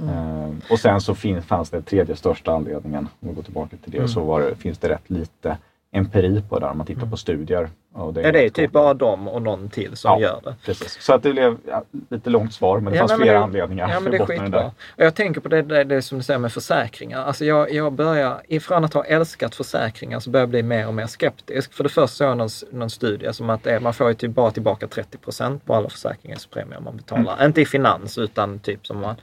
Eh, 0.01 0.71
och 0.71 0.79
sen 0.79 1.01
så 1.01 1.15
fin- 1.15 1.41
fanns 1.41 1.69
det 1.69 1.81
tredje 1.81 2.15
största 2.15 2.51
anledningen, 2.53 3.07
om 3.19 3.27
vi 3.29 3.33
går 3.35 3.43
tillbaka 3.43 3.77
till 3.77 3.91
det, 3.91 4.07
så 4.07 4.23
var 4.23 4.41
det, 4.41 4.55
finns 4.55 4.77
det 4.77 4.89
rätt 4.89 5.09
lite 5.09 5.57
empiri 5.91 6.41
på 6.49 6.59
där, 6.59 6.67
om 6.69 6.77
man 6.77 6.87
tittar 6.87 7.07
på 7.07 7.17
studier. 7.17 7.69
Och 7.93 8.17
Ja, 8.17 8.31
det 8.31 8.45
är 8.45 8.49
typ 8.49 8.71
bara 8.71 8.93
de 8.93 9.27
och 9.27 9.41
någon 9.41 9.69
till 9.69 9.95
som 9.97 10.11
Ja. 10.11 10.19
gör 10.27 10.41
det. 10.43 10.55
Precis. 10.65 11.01
Så 11.01 11.13
att 11.13 11.23
det 11.23 11.31
blev 11.33 11.57
ja, 11.67 11.83
lite 12.09 12.29
långt 12.29 12.53
svar, 12.53 12.79
men 12.79 12.93
det 12.93 12.99
fanns 12.99 13.11
nej, 13.11 13.19
flera 13.19 13.37
det- 13.37 13.43
anledningar 13.43 13.89
Ja, 13.89 13.99
men 13.99 14.11
det 14.11 14.17
är 14.17 14.25
skitbra. 14.25 14.65
Och 14.67 15.03
jag 15.03 15.15
tänker 15.15 15.41
på 15.41 15.49
det, 15.49 15.61
det, 15.61 15.83
det 15.83 16.01
som 16.01 16.17
du 16.17 16.23
säger 16.23 16.39
med 16.39 16.53
försäkringar. 16.53 17.23
Alltså 17.25 17.45
jag, 17.45 17.73
jag 17.73 17.93
börjar, 17.93 18.41
ifrån 18.47 18.85
att 18.85 18.93
ha 18.93 19.03
älskat 19.03 19.55
försäkringar 19.55 20.19
så 20.19 20.29
börjar 20.29 20.41
jag 20.41 20.49
bli 20.49 20.63
mer 20.63 20.87
och 20.87 20.93
mer 20.93 21.07
skeptisk. 21.07 21.73
För 21.73 21.83
det 21.83 21.89
första 21.89 22.07
såg 22.07 22.27
jag 22.27 22.37
någon, 22.37 22.49
någon 22.71 22.89
studie 22.89 23.33
som 23.33 23.49
att 23.49 23.63
det, 23.63 23.79
man 23.79 23.93
får 23.93 24.07
ju 24.07 24.13
typ 24.13 24.31
bara 24.31 24.51
tillbaka 24.51 24.85
30% 24.87 25.59
på 25.65 25.75
alla 25.75 25.89
försäkringspremier 25.89 26.79
man 26.79 26.97
betalar. 26.97 27.33
Mm. 27.33 27.45
Inte 27.45 27.61
i 27.61 27.65
finans 27.65 28.17
utan 28.17 28.59
typ 28.59 28.87
som 28.87 28.99
man... 28.99 29.15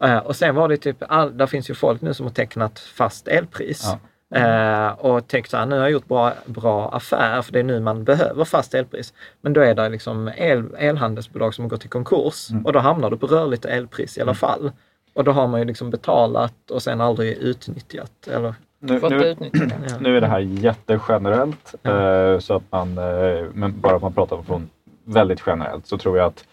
Eh, 0.00 0.18
och 0.18 0.36
sen 0.36 0.54
var 0.54 0.68
det 0.68 0.76
typ, 0.76 0.96
all, 1.08 1.36
där 1.38 1.46
finns 1.46 1.70
ju 1.70 1.74
folk 1.74 2.00
nu 2.00 2.14
som 2.14 2.26
har 2.26 2.32
tecknat 2.32 2.78
fast 2.78 3.28
elpris. 3.28 3.82
Ja. 3.84 3.98
Eh, 4.34 4.88
och 4.88 5.28
tänkt 5.28 5.50
så 5.50 5.56
här, 5.56 5.66
nu 5.66 5.74
har 5.76 5.82
jag 5.82 5.90
gjort 5.90 6.08
bra, 6.08 6.32
bra 6.46 6.88
affär 6.88 7.42
för 7.42 7.52
det 7.52 7.58
är 7.58 7.62
nu 7.62 7.80
man 7.80 8.04
behöver 8.04 8.44
fast 8.44 8.74
elpris. 8.74 9.14
Men 9.40 9.52
då 9.52 9.60
är 9.60 9.74
det 9.74 9.88
liksom 9.88 10.30
el, 10.36 10.64
elhandelsbolag 10.78 11.54
som 11.54 11.64
har 11.64 11.68
gått 11.70 11.84
i 11.84 11.88
konkurs 11.88 12.50
Mm. 12.50 12.66
och 12.66 12.72
då 12.72 12.78
hamnar 12.78 13.10
du 13.10 13.16
på 13.16 13.26
rörligt 13.26 13.64
elpris 13.64 14.18
i 14.18 14.20
alla 14.20 14.34
fall. 14.34 14.72
Och 15.14 15.24
då 15.24 15.32
har 15.32 15.46
man 15.46 15.60
ju 15.60 15.66
liksom 15.66 15.90
betalat 15.90 16.70
och 16.70 16.82
sen 16.82 17.00
aldrig 17.00 17.36
utnyttjat. 17.38 18.28
Eller, 18.30 18.54
Nu, 18.78 19.00
Fått 19.00 19.10
nu, 19.10 19.36
nu 20.00 20.16
är 20.16 20.20
det 20.20 20.26
här 20.26 20.38
jättegenerellt, 20.38 21.74
eh, 21.82 22.38
så 22.38 22.54
att 22.56 22.62
man, 22.70 22.98
eh, 22.98 23.44
men 23.52 23.80
bara 23.80 23.96
att 23.96 24.02
man 24.02 24.12
pratar 24.12 24.42
från 24.42 24.70
väldigt 25.04 25.42
generellt 25.46 25.86
så 25.86 25.98
tror 25.98 26.18
jag 26.18 26.26
att 26.26 26.44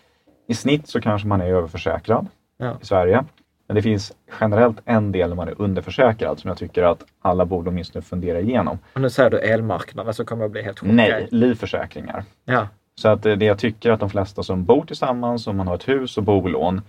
i 0.48 0.54
snitt 0.54 0.88
så 0.88 1.02
kanske 1.02 1.28
man 1.28 1.42
är 1.42 1.46
överförsäkrad 1.54 2.28
Ja. 2.58 2.78
i 2.82 2.86
Sverige. 2.86 3.24
Men 3.72 3.76
det 3.76 3.82
finns 3.82 4.14
generellt 4.40 4.78
en 4.86 5.12
del 5.12 5.36
man 5.36 5.48
är 5.48 5.62
underförsäkrad 5.62 6.40
som 6.40 6.48
jag 6.48 6.58
tycker 6.58 6.84
att 6.84 7.04
alla 7.22 7.46
borde 7.46 7.70
åtminstone 7.70 8.02
fundera 8.02 8.40
igenom. 8.40 8.80
Och 8.94 9.02
nu 9.02 9.10
säger 9.10 9.30
du 9.30 9.40
elmarknaden 9.40 10.14
så 10.14 10.26
kommer 10.26 10.44
jag 10.44 10.52
bli 10.52 10.62
helt 10.62 10.80
chockad. 10.80 10.96
Nej, 10.96 11.28
livförsäkringar. 11.32 12.24
Ja. 12.46 12.68
Så 12.96 13.10
att 13.10 13.26
eh, 13.26 13.36
det 13.36 13.46
jag 13.46 13.60
tycker 13.60 13.92
att 13.92 14.00
de 14.00 14.10
flesta 14.10 14.44
som 14.44 14.66
bor 14.66 14.86
tillsammans, 14.86 15.48
om 15.48 15.58
man 15.58 15.68
har 15.68 15.76
ett 15.76 15.88
hus 15.88 16.18
och 16.18 16.24
bolån, 16.24 16.82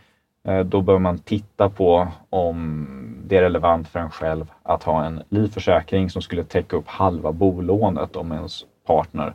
eh, 0.49 0.61
då 0.61 0.81
bör 0.81 0.99
man 0.99 1.19
titta 1.19 1.69
på 1.69 2.09
om 2.31 2.87
det 3.27 3.37
är 3.37 3.43
relevant 3.43 3.89
för 3.89 3.99
en 4.01 4.11
själv 4.11 4.53
att 4.63 4.83
ha 4.83 5.05
en 5.05 5.23
livförsäkring 5.29 6.11
som 6.11 6.23
skulle 6.23 6.45
täcka 6.45 6.77
upp 6.77 6.89
halva 6.89 7.33
bolånet 7.33 8.17
om 8.17 8.33
ens 8.33 8.65
partner 8.87 9.35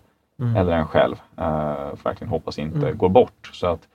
eller 0.57 0.71
en 0.71 0.87
själv 0.87 1.15
eh, 1.37 2.03
verkligen 2.03 2.29
hoppas 2.29 2.59
inte 2.59 2.91
går 2.91 3.09
bort. 3.09 3.49
Så 3.53 3.67
att, 3.67 3.87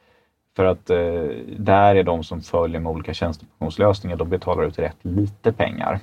för 0.57 0.65
att 0.65 0.91
eh, 0.91 1.23
där 1.59 1.95
är 1.95 2.03
de 2.03 2.25
som 2.25 2.41
följer 2.41 2.81
med 2.81 2.93
olika 2.93 3.15
tjänstepensionslösningar, 3.15 4.17
de 4.17 4.29
betalar 4.29 4.65
ut 4.65 4.79
rätt 4.79 4.97
lite 5.03 5.53
pengar. 5.53 6.01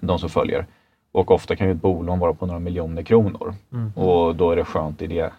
De 0.00 0.18
som 0.18 0.28
följer. 0.28 0.66
Och 1.12 1.30
ofta 1.30 1.56
kan 1.56 1.66
ju 1.66 1.72
ett 1.72 1.82
bolån 1.82 2.18
vara 2.18 2.34
på 2.34 2.46
några 2.46 2.60
miljoner 2.60 3.02
kronor. 3.02 3.54
Och 3.94 4.36
då 4.36 4.50
är 4.50 4.56
det 4.56 4.64
skönt 4.64 5.02
i 5.02 5.06
det 5.06 5.32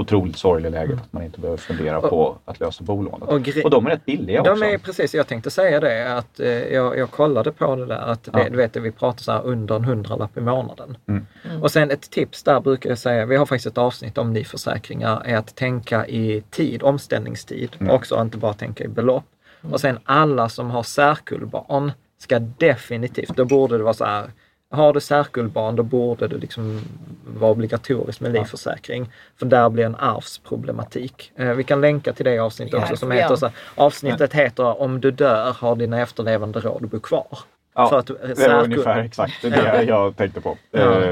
otroligt 0.00 0.36
sorgliga 0.36 0.70
läget 0.70 1.00
att 1.00 1.12
man 1.12 1.22
inte 1.22 1.40
behöver 1.40 1.58
fundera 1.58 2.00
på 2.00 2.36
att 2.44 2.60
lösa 2.60 2.84
bolånet. 2.84 3.28
Och 3.28 3.48
Och, 3.64 3.70
de 3.70 3.86
är 3.86 3.90
rätt 3.90 4.04
billiga 4.04 4.40
också. 4.40 4.54
De 4.54 4.62
är 4.62 4.78
precis, 4.78 5.14
jag 5.14 5.26
tänkte 5.26 5.50
säga 5.50 5.80
det 5.80 6.14
att 6.16 6.40
eh, 6.40 6.48
jag, 6.48 6.98
jag 6.98 7.10
kollade 7.10 7.52
på 7.52 7.76
det 7.76 7.86
där 7.86 7.98
att 7.98 8.24
det, 8.24 8.30
Ja. 8.34 8.48
du 8.50 8.56
vet, 8.56 8.76
vi 8.76 8.92
pratar 8.92 9.22
så 9.22 9.32
här 9.32 9.42
under 9.44 9.76
en 9.76 9.84
hundralapp 9.84 10.36
i 10.36 10.40
månaden. 10.40 10.96
Mm. 11.08 11.26
Och 11.62 11.70
sen 11.70 11.90
ett 11.90 12.10
tips 12.10 12.42
där 12.42 12.60
brukar 12.60 12.90
jag 12.90 12.98
säga, 12.98 13.26
vi 13.26 13.36
har 13.36 13.46
faktiskt 13.46 13.66
ett 13.66 13.78
avsnitt 13.78 14.18
om 14.18 14.32
livförsäkringar, 14.32 15.22
är 15.24 15.36
att 15.36 15.56
tänka 15.56 16.06
i 16.06 16.42
tid, 16.50 16.82
omställningstid 16.82 17.76
Mm. 17.80 17.94
också, 17.94 18.20
inte 18.22 18.38
bara 18.38 18.52
tänka 18.54 18.84
i 18.84 18.88
belopp. 18.88 19.24
Och 19.70 19.80
sen 19.80 19.98
alla 20.04 20.48
som 20.48 20.70
har 20.70 20.82
särkullbarn 20.82 21.92
ska 22.18 22.38
definitivt, 22.38 23.36
då 23.36 23.44
borde 23.44 23.76
det 23.78 23.82
vara 23.84 23.94
så 23.94 24.04
här, 24.04 24.30
har 24.70 24.92
du 24.92 25.00
särkullbarn 25.00 25.76
då 25.76 25.82
borde 25.82 26.28
det 26.28 26.36
liksom 26.36 26.80
vara 27.26 27.50
obligatoriskt 27.50 28.20
med 28.20 28.32
livförsäkring. 28.32 29.10
För 29.36 29.46
där 29.46 29.68
blir 29.68 29.84
en 29.84 29.96
arvsproblematik. 29.96 31.32
Eh, 31.36 31.52
vi 31.52 31.64
kan 31.64 31.80
länka 31.80 32.12
till 32.12 32.24
det 32.24 32.38
avsnittet 32.38 32.74
också 32.74 32.96
som 32.96 33.10
heter 33.10 33.36
så 33.36 33.46
här, 33.46 33.54
avsnittet 33.74 34.32
heter 34.32 34.82
Om 34.82 35.00
du 35.00 35.10
dör 35.10 35.52
har 35.52 35.76
dina 35.76 36.00
efterlevande 36.00 36.60
råd 36.60 36.84
att 36.84 36.90
bo 36.90 37.00
kvar. 37.00 37.38
Ja, 37.74 37.88
För 37.88 37.98
att, 37.98 38.10
eh, 38.10 38.16
det 38.36 38.48
var 38.48 38.64
ungefär 38.64 38.98
exakt 38.98 39.42
det 39.42 39.82
jag 39.82 40.16
tänkte 40.16 40.40
på. 40.40 40.58
Ja. 40.70 41.02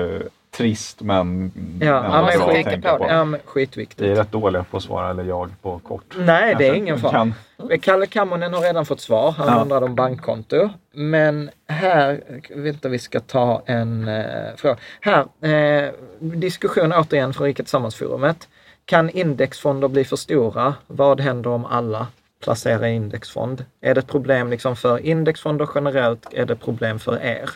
Trist 0.50 1.00
men 1.02 1.52
Ja, 1.80 1.86
ja, 1.86 2.04
ändå 2.04 2.26
men 2.26 2.38
bra 2.38 2.48
att 2.48 2.64
tänka 2.64 2.98
på. 2.98 3.04
Ja, 3.08 3.24
men 3.24 3.30
Vi 3.32 3.38
är 3.38 3.42
skitviktigt. 3.46 4.18
rätt 4.18 4.32
dåliga 4.32 4.64
på 4.70 4.76
att 4.76 4.82
svara, 4.82 5.10
eller 5.10 5.24
jag, 5.24 5.50
på 5.62 5.78
kort. 5.78 6.14
Nej, 6.18 6.54
det 6.58 6.68
är 6.68 6.74
ingen 6.74 6.98
fara. 6.98 7.12
kan- 7.12 7.34
Kalle 7.80 8.06
Kammonen 8.06 8.54
har 8.54 8.60
redan 8.60 8.86
fått 8.86 9.00
svar. 9.00 9.30
Han 9.32 9.46
Ja. 9.48 9.62
undrade 9.62 9.86
om 9.86 9.94
bankkonto. 9.94 10.68
Men 10.92 11.50
här, 11.68 12.20
jag 12.48 12.56
vet 12.56 12.74
inte, 12.74 12.88
vi 12.88 12.98
ska 12.98 13.20
ta 13.20 13.62
en 13.66 14.08
eh, 14.08 14.24
fråga. 14.56 14.76
Här, 15.00 15.20
eh, 15.48 15.90
diskussion 16.20 16.92
återigen 16.92 17.34
från 17.34 17.46
Rika 17.46 17.62
Tillsammans-forumet. 17.62 18.48
Kan 18.84 19.10
indexfonder 19.10 19.88
bli 19.88 20.04
för 20.04 20.16
stora? 20.16 20.74
Vad 20.86 21.20
händer 21.20 21.50
om 21.50 21.64
alla 21.64 22.06
placerar 22.44 22.86
i 22.86 22.90
indexfond? 22.94 23.64
Är 23.80 23.94
det 23.94 23.98
ett 24.00 24.06
problem 24.06 24.50
liksom 24.50 24.76
för 24.76 24.98
indexfonder 25.06 25.68
generellt? 25.74 26.26
Är 26.34 26.46
det 26.46 26.56
problem 26.56 26.98
för 26.98 27.22
er? 27.22 27.50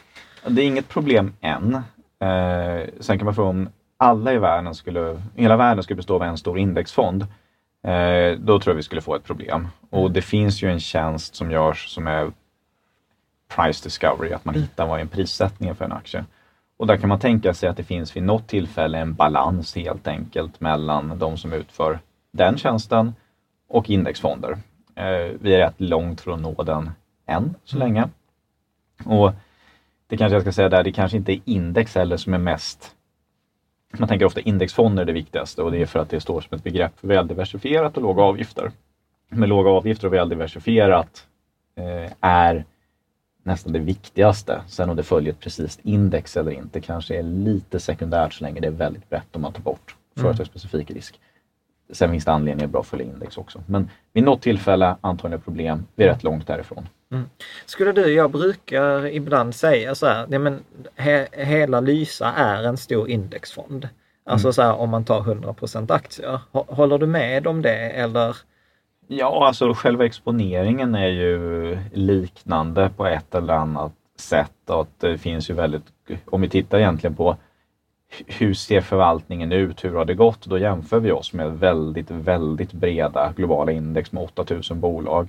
Det 0.47 0.63
är 0.63 0.67
inget 0.67 0.89
problem 0.89 1.33
än. 1.41 1.79
Eh, 2.23 2.89
sen 3.01 3.19
kan 3.19 3.25
man 3.25 3.35
fråga 3.35 3.49
om 3.49 3.69
alla 3.97 4.33
i 4.33 4.39
världen 4.39 4.75
skulle, 4.75 5.23
hela 5.37 5.57
världen 5.57 5.83
skulle 5.83 5.97
bestå 5.97 6.15
av 6.15 6.23
en 6.23 6.39
stor 6.39 6.59
indexfond. 6.59 7.27
Eh, 7.85 8.39
då 8.39 8.61
tror 8.61 8.73
jag 8.73 8.77
vi 8.77 8.83
skulle 8.83 9.01
få 9.01 9.15
ett 9.15 9.25
problem. 9.25 9.69
Och 9.91 10.11
det 10.11 10.23
finns 10.23 10.63
ju 10.63 10.71
en 10.71 10.81
tjänst 10.81 11.35
som 11.35 11.51
görs 11.51 11.89
som 11.89 12.07
är 12.07 12.33
price 13.57 13.85
discovery, 13.85 14.33
att 14.33 14.45
man 14.45 14.55
hittar 14.55 14.87
vad 14.87 14.99
är 14.99 15.03
en 15.03 15.09
prissättning 15.09 15.75
för 15.75 15.85
en 15.85 15.93
aktie. 15.93 16.25
Och 16.77 16.87
där 16.87 16.97
kan 16.97 17.09
man 17.09 17.19
tänka 17.19 17.55
sig 17.55 17.69
att 17.69 17.77
det 17.77 17.85
finns 17.85 18.17
vid 18.17 18.23
något 18.23 18.49
tillfälle 18.49 18.99
en 18.99 19.15
balans 19.15 19.77
helt 19.77 20.09
enkelt 20.09 20.61
mellan 20.61 21.19
de 21.19 21.37
som 21.37 21.53
utför 21.53 21.99
den 22.33 22.59
tjänsten 22.59 23.15
och 23.69 23.91
indexfonder. 23.91 24.59
Eh, 24.95 25.31
vi 25.41 25.55
är 25.55 25.59
rätt 25.59 25.81
långt 25.81 26.21
från 26.21 26.35
att 26.35 26.57
nå 26.57 26.63
den 26.63 26.91
än 27.27 27.55
så 27.65 27.79
länge. 27.79 28.09
Och 29.05 29.33
det 30.13 30.17
kanske 30.17 30.35
jag 30.35 30.43
ska 30.43 30.53
säga 30.53 30.69
där, 30.69 30.83
det 30.83 30.93
kanske 30.93 31.17
inte 31.17 31.33
är 31.33 31.41
index 31.45 31.95
heller 31.95 32.17
som 32.17 32.35
är 32.35 32.39
mest 32.39 32.95
man 33.99 34.09
tänker 34.09 34.27
ofta 34.27 34.41
indexfonder 34.41 35.03
är 35.03 35.07
det 35.07 35.13
viktigaste 35.13 35.63
och 35.63 35.73
det 35.73 35.83
är 35.83 35.87
för 35.87 35.99
att 35.99 36.11
det 36.11 36.21
står 36.21 36.41
som 36.41 36.57
ett 36.57 36.65
begrepp 36.65 37.01
för 37.01 37.09
väldiversifierat 37.09 37.97
och 37.97 38.03
låga 38.03 38.23
avgifter. 38.23 38.71
Men 39.29 39.49
låga 39.49 39.71
avgifter 39.71 40.07
och 40.07 40.13
väldiversifierat 40.13 41.27
eh, 41.77 42.13
är 42.21 42.65
nästan 43.43 43.73
det 43.73 43.79
viktigaste. 43.79 44.63
Sen 44.67 44.91
om 44.91 44.97
det 44.97 45.03
följer 45.03 45.33
ett 45.33 45.41
precis 45.41 45.79
index 45.83 46.37
eller 46.37 46.51
inte 46.51 46.81
kanske 46.81 47.19
är 47.19 47.23
lite 47.23 47.81
sekundärt 47.81 48.33
så 48.33 48.45
länge 48.45 48.61
det 48.61 48.67
är 48.67 48.71
väldigt 48.71 49.11
brett 49.11 49.37
om 49.37 49.43
man 49.43 49.53
tar 49.53 49.63
bort 49.63 49.97
företagsspecifik 50.17 50.91
risk. 50.91 51.21
Sen 51.93 52.11
finns 52.11 52.25
det 52.25 52.33
anledning 52.33 52.65
att 52.65 52.71
bra 52.71 52.83
följa 52.83 53.07
index 53.07 53.39
också. 53.39 53.63
Men 53.67 53.91
vid 54.13 54.25
något 54.25 54.43
tillfälle 54.43 54.97
antagligen 55.01 55.41
problem. 55.41 55.87
Vi 55.95 56.05
är 56.05 56.09
rätt 56.09 56.23
långt 56.23 56.47
därifrån. 56.47 56.89
Skulle 57.67 57.93
du, 57.93 58.15
jag 58.15 58.31
brukar 58.31 59.07
ibland 59.07 59.55
säga 59.55 59.95
så 59.95 60.07
här, 60.07 60.27
nej 60.29 60.39
men 60.39 60.61
he, 60.97 61.27
hela 61.33 61.81
Lysa 61.81 62.33
är 62.37 62.63
en 62.65 62.77
stor 62.77 63.09
indexfond. 63.11 63.89
Alltså 64.25 64.53
så 64.53 64.63
här 64.63 64.75
om 64.75 64.91
man 64.91 65.05
tar 65.05 65.21
100% 65.21 65.93
aktier. 65.93 66.41
Hå- 66.53 66.75
Håller 66.75 66.99
du 66.99 67.07
med 67.07 67.47
om 67.47 67.63
det 67.63 67.75
eller? 67.91 68.37
Ja, 69.09 69.47
alltså 69.47 69.75
själva 69.75 70.05
exponeringen 70.07 70.95
är 70.95 71.07
ju 71.09 71.79
liknande 71.93 72.91
på 72.97 73.07
ett 73.07 73.35
eller 73.35 73.55
annat 73.55 73.93
sätt. 74.19 74.53
Och 74.67 74.81
att 74.81 75.01
det 75.01 75.19
finns 75.19 75.51
ju 75.51 75.55
väldigt, 75.55 75.83
om 76.25 76.41
vi 76.41 76.49
tittar 76.49 76.79
egentligen 76.79 77.15
på 77.17 77.37
hur 78.27 78.55
ser 78.55 78.81
förvaltningen 78.81 79.53
ut, 79.53 79.85
hur 79.85 79.95
har 79.95 80.05
det 80.05 80.15
gått? 80.15 80.47
Då 80.47 80.59
jämför 80.59 81.01
vi 81.01 81.11
oss 81.13 81.33
med 81.33 81.59
väldigt, 81.59 82.11
väldigt 82.11 82.73
breda 82.73 83.33
globala 83.37 83.73
index 83.73 84.13
med 84.13 84.23
8000 84.23 84.81
bolag 84.81 85.29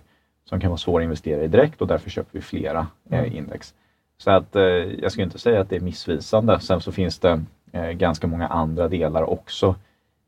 som 0.50 0.60
kan 0.60 0.70
vara 0.70 0.78
svåra 0.78 1.02
att 1.02 1.06
investera 1.06 1.44
i 1.44 1.48
direkt 1.48 1.82
och 1.82 1.88
därför 1.88 2.10
köper 2.10 2.30
vi 2.32 2.42
flera 2.42 2.88
eh, 3.10 3.36
index. 3.38 3.74
Så 4.18 4.32
att 4.32 4.56
eh, 4.56 4.64
jag 4.64 5.12
skulle 5.12 5.24
inte 5.26 5.40
säga 5.40 5.62
att 5.62 5.70
det 5.70 5.76
är 5.76 5.80
missvisande. 5.80 6.60
Sen 6.60 6.82
så 6.82 6.92
finns 6.92 7.20
det 7.20 7.44
eh, 7.72 7.90
ganska 7.90 8.28
många 8.28 8.48
andra 8.48 8.88
delar 8.88 9.30
också 9.30 9.76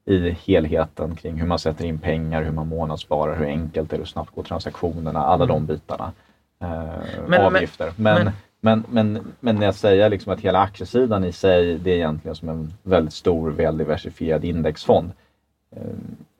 i 0.05 0.29
helheten 0.29 1.15
kring 1.15 1.35
hur 1.39 1.47
man 1.47 1.59
sätter 1.59 1.85
in 1.85 1.97
pengar, 1.97 2.43
hur 2.43 2.51
man 2.51 2.67
månadssparar, 2.67 3.35
hur 3.35 3.45
enkelt 3.45 3.89
det 3.89 3.95
är, 3.95 3.97
hur 3.97 4.05
snabbt 4.05 4.35
går 4.35 4.43
transaktionerna, 4.43 5.19
alla 5.19 5.45
de 5.45 5.65
bitarna. 5.65 6.11
Eh, 6.61 6.67
men- 7.27 7.41
avgifter. 7.41 7.91
Men, 7.95 8.23
men- 8.25 8.33
men, 8.61 8.83
men, 8.89 9.33
men, 9.39 9.55
när 9.55 9.65
jag 9.65 9.75
säger 9.75 10.09
liksom 10.09 10.33
att 10.33 10.39
hela 10.39 10.59
aktiesidan 10.59 11.23
i 11.23 11.31
sig, 11.31 11.77
det 11.77 11.91
är 11.91 11.95
egentligen 11.95 12.35
som 12.35 12.49
en 12.49 12.73
väldigt 12.83 13.13
stor, 13.13 13.51
väl 13.51 13.77
diversifierad 13.77 14.45
indexfond. 14.45 15.11
Eh, 15.75 15.81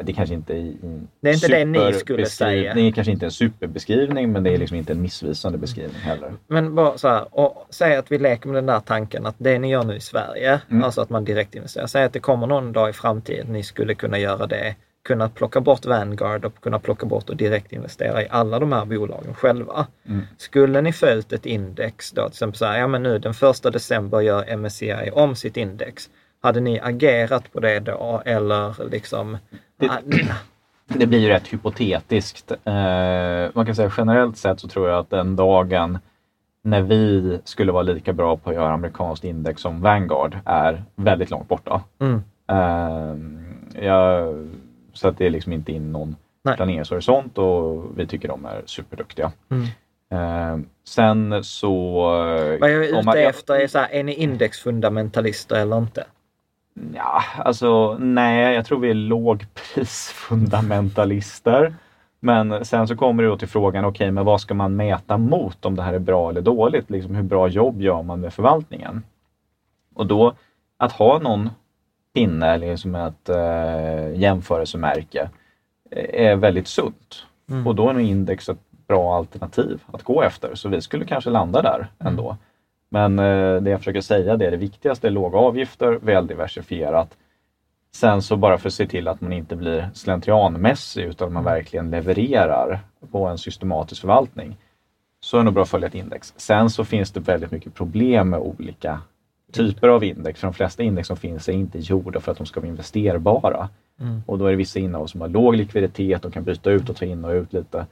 Det 0.06 0.14
kanske 0.14 0.36
inte 0.36 0.54
är 0.54 0.58
i 0.58 0.78
Det 1.22 1.30
är 1.30 1.34
inte 1.34 1.48
det 1.48 1.66
ni 1.66 1.94
skulle 1.94 2.26
säga. 2.26 2.74
Det 2.74 2.82
är 2.82 2.92
kanske 2.92 3.12
inte 3.12 3.26
en 3.26 3.32
superbeskrivning, 3.32 4.32
men 4.32 4.44
det 4.44 4.50
är 4.54 4.58
liksom 4.58 4.78
inte 4.78 4.92
en 4.94 5.02
missvisande 5.02 5.58
beskrivning 5.58 6.02
heller. 6.02 6.34
Men 6.48 6.76
bara 6.76 6.98
så 6.98 7.08
här, 7.08 7.26
och 7.32 7.68
säg 7.70 7.96
att 7.96 8.12
vi 8.12 8.18
leker 8.18 8.48
med 8.48 8.56
den 8.56 8.66
där 8.66 8.80
tanken 8.80 9.26
att 9.26 9.36
det 9.38 9.60
ni 9.60 9.70
gör 9.70 9.84
nu 9.84 9.96
i 9.96 10.00
Sverige, 10.00 10.62
Mm. 10.70 10.84
alltså 10.84 11.02
att 11.02 11.10
man 11.10 11.26
direkt 11.26 11.56
investerar. 11.56 11.88
Säg 11.88 12.04
att 12.04 12.14
det 12.14 12.20
kommer 12.20 12.48
någon 12.48 12.72
dag 12.72 12.90
i 12.90 12.94
framtiden 12.94 13.48
ni 13.54 13.64
skulle 13.64 13.96
kunna 13.96 14.20
göra 14.20 14.48
det 14.48 14.76
kunnat 15.04 15.36
plocka 15.36 15.62
bort 15.62 15.86
Vanguard 15.86 16.46
och 16.46 16.62
kunnat 16.62 16.84
plocka 16.84 17.06
bort 17.06 17.30
och 17.30 17.36
direkt 17.36 17.74
investera 17.74 18.24
i 18.24 18.28
alla 18.30 18.60
de 18.60 18.72
här 18.72 18.86
bolagen 18.86 19.34
själva. 19.34 19.88
Mm. 20.08 20.22
Skulle 20.38 20.82
ni 20.82 20.94
följt 20.94 21.34
ett 21.34 21.46
index 21.46 22.12
då, 22.12 22.22
till 22.22 22.32
exempel 22.34 22.58
så 22.58 22.66
här, 22.66 22.80
ja 22.80 22.88
men 22.88 23.04
nu 23.04 23.20
den 23.20 23.34
första 23.34 23.72
december 23.72 24.22
gör 24.22 24.56
MSCI 24.58 25.10
om 25.14 25.36
sitt 25.36 25.58
index. 25.58 26.10
Hade 26.46 26.60
ni 26.60 26.80
agerat 26.84 27.54
på 27.54 27.60
det 27.60 27.80
då 27.80 28.22
eller 28.26 28.90
liksom? 28.92 29.38
Det- 29.80 29.90
Ah, 29.90 29.98
Det 30.88 31.08
blir 31.08 31.20
ju 31.20 31.28
rätt 31.30 31.48
hypotetiskt. 31.48 32.52
Eh, 32.52 33.50
man 33.54 33.66
kan 33.66 33.76
säga 33.76 33.92
generellt 33.98 34.38
sett 34.38 34.60
så 34.60 34.68
tror 34.68 34.90
jag 34.90 35.00
att 35.00 35.10
den 35.10 35.36
dagen 35.36 36.00
när 36.64 36.82
vi 36.82 37.40
skulle 37.44 37.72
vara 37.72 37.84
lika 37.84 38.14
bra 38.14 38.38
på 38.38 38.50
att 38.50 38.56
göra 38.56 38.74
amerikanskt 38.74 39.24
index 39.24 39.62
som 39.62 39.82
Vanguard 39.82 40.38
är 40.46 40.84
väldigt 40.96 41.30
långt 41.30 41.48
borta. 41.48 41.82
Mm. 42.00 42.24
Eh, 42.50 43.16
jag, 43.86 44.36
så 44.94 45.08
att 45.08 45.18
det 45.18 45.26
är 45.26 45.30
liksom 45.30 45.54
inte 45.54 45.72
in 45.72 45.92
någon 45.92 46.16
Nej. 46.44 46.56
planeringshorisont 46.56 47.38
och 47.38 48.00
vi 48.00 48.08
tycker 48.08 48.28
de 48.28 48.46
är 48.46 48.62
superduktiga. 48.66 49.32
Mm. 49.52 49.66
Eh, 50.12 50.66
sen 50.88 51.44
så... 51.44 52.02
Vad 52.62 52.72
jag 52.72 52.86
är 52.86 52.90
ute 52.90 53.02
man- 53.06 53.18
efter 53.18 53.54
är 53.60 53.68
så 53.68 53.78
här, 53.80 53.88
är 53.92 54.04
ni 54.04 54.14
indexfundamentalister 54.14 55.56
eller 55.56 55.78
inte? 55.78 56.04
Ja, 56.94 57.24
alltså 57.38 57.98
nej, 58.00 58.56
jag 58.56 58.66
tror 58.66 58.80
vi 58.80 58.90
är 58.90 58.94
lågprisfundamentalister. 58.94 61.76
Men 62.20 62.66
sen 62.66 62.88
så 62.88 62.96
kommer 62.96 63.24
det 63.24 63.30
då 63.30 63.38
till 63.38 63.48
frågan, 63.48 63.86
okej, 63.86 64.12
men 64.12 64.26
vad 64.26 64.42
ska 64.42 64.54
man 64.54 64.76
mäta 64.76 65.18
mot 65.18 65.66
om 65.66 65.76
det 65.76 65.84
här 65.84 65.94
är 65.94 66.00
bra 66.00 66.30
eller 66.30 66.42
dåligt? 66.42 66.90
Liksom, 66.90 67.16
hur 67.16 67.24
bra 67.24 67.48
jobb 67.48 67.82
gör 67.82 68.04
man 68.04 68.20
med 68.20 68.34
förvaltningen? 68.34 69.04
Och 69.94 70.08
då 70.08 70.34
att 70.78 70.92
ha 70.92 71.20
någon 71.20 71.50
pinne 72.14 72.48
eller 72.48 72.76
som 72.76 72.96
ett 72.96 73.30
eh, 73.30 74.20
jämförelsemärke 74.20 75.30
eh, 75.92 76.28
är 76.28 76.36
väldigt 76.36 76.68
sunt. 76.68 77.26
Mm. 77.50 77.68
Och 77.68 77.76
då 77.76 77.90
är 77.90 77.94
nog 77.94 78.02
index 78.02 78.50
ett 78.50 78.60
bra 78.88 79.16
alternativ 79.16 79.84
att 79.92 80.04
gå 80.04 80.22
efter. 80.22 80.56
Så 80.56 80.70
vi 80.70 80.82
skulle 80.82 81.06
kanske 81.06 81.30
landa 81.30 81.62
där 81.62 81.88
ändå. 82.00 82.38
Men 82.90 83.20
eh, 83.20 83.62
det 83.62 83.70
jag 83.70 83.80
försöker 83.80 84.02
säga 84.02 84.38
det 84.38 84.46
är 84.46 84.52
det 84.52 84.58
viktigaste 84.58 85.08
är 85.08 85.12
låga 85.12 85.38
avgifter, 85.38 86.00
väl 86.02 86.28
diversifierat. 86.28 87.18
Sen 87.96 88.22
så 88.22 88.38
bara 88.38 88.58
för 88.58 88.70
att 88.70 88.74
se 88.74 88.88
till 88.88 89.08
att 89.08 89.22
man 89.22 89.34
inte 89.34 89.56
blir 89.56 89.90
slentrianmässig 89.94 91.04
utan 91.04 91.34
man 91.34 91.44
verkligen 91.44 91.92
levererar 91.92 92.80
på 93.12 93.26
en 93.26 93.38
systematisk 93.38 94.02
förvaltning. 94.02 94.58
Så 95.20 95.38
är 95.38 95.40
det 95.40 95.44
nog 95.44 95.54
bra 95.54 95.64
att 95.64 95.70
följa 95.70 95.88
ett 95.88 95.96
index. 95.96 96.34
Sen 96.38 96.70
så 96.70 96.86
finns 96.86 97.12
det 97.12 97.20
väldigt 97.20 97.52
mycket 97.52 97.74
problem 97.74 98.30
med 98.30 98.40
olika 98.40 99.02
typer 99.52 99.88
av 99.88 100.04
index. 100.04 100.40
För 100.40 100.48
de 100.48 100.54
flesta 100.54 100.84
index 100.84 101.08
som 101.08 101.18
finns 101.18 101.50
är 101.50 101.54
inte 101.54 101.80
gjorda 101.80 102.20
för 102.20 102.32
att 102.32 102.38
de 102.38 102.46
ska 102.48 102.60
vara 102.60 102.68
investerbara. 102.68 103.70
Mm. 104.02 104.22
Och 104.26 104.38
då 104.38 104.46
är 104.46 104.52
det 104.52 104.58
vissa 104.58 104.80
innehav 104.80 105.08
som 105.08 105.22
har 105.22 105.28
låg 105.28 105.56
likviditet 105.56 106.26
och 106.26 106.34
kan 106.34 106.44
byta 106.44 106.72
ut 106.72 106.90
och 106.90 106.96
ta 106.96 107.06
in 107.06 107.26
och 107.26 107.32
ut 107.32 107.54
lite. 107.54 107.86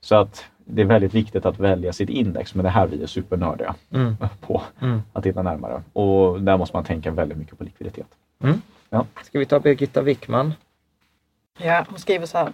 Så 0.00 0.16
att 0.16 0.44
det 0.70 0.82
är 0.82 0.86
väldigt 0.86 1.14
viktigt 1.14 1.46
att 1.46 1.58
välja 1.58 1.92
sitt 1.92 2.10
index, 2.10 2.54
men 2.54 2.64
det 2.64 2.70
här 2.70 2.86
vi 2.86 3.02
är 3.02 3.06
supernördiga 3.06 3.74
Mm. 3.94 4.16
på 4.40 4.62
Mm. 4.80 5.02
att 5.12 5.22
titta 5.24 5.42
närmare. 5.42 5.82
Och 5.92 6.40
där 6.42 6.56
måste 6.56 6.76
man 6.76 6.84
tänka 6.84 7.10
väldigt 7.10 7.38
mycket 7.38 7.58
på 7.58 7.64
likviditet. 7.64 8.06
Ska 9.22 9.38
vi 9.38 9.46
ta 9.46 9.60
Birgitta 9.60 10.02
Wickman? 10.02 10.54
Ja, 11.58 11.86
hon 11.90 11.98
skriver 11.98 12.26
så 12.26 12.38
här. 12.38 12.52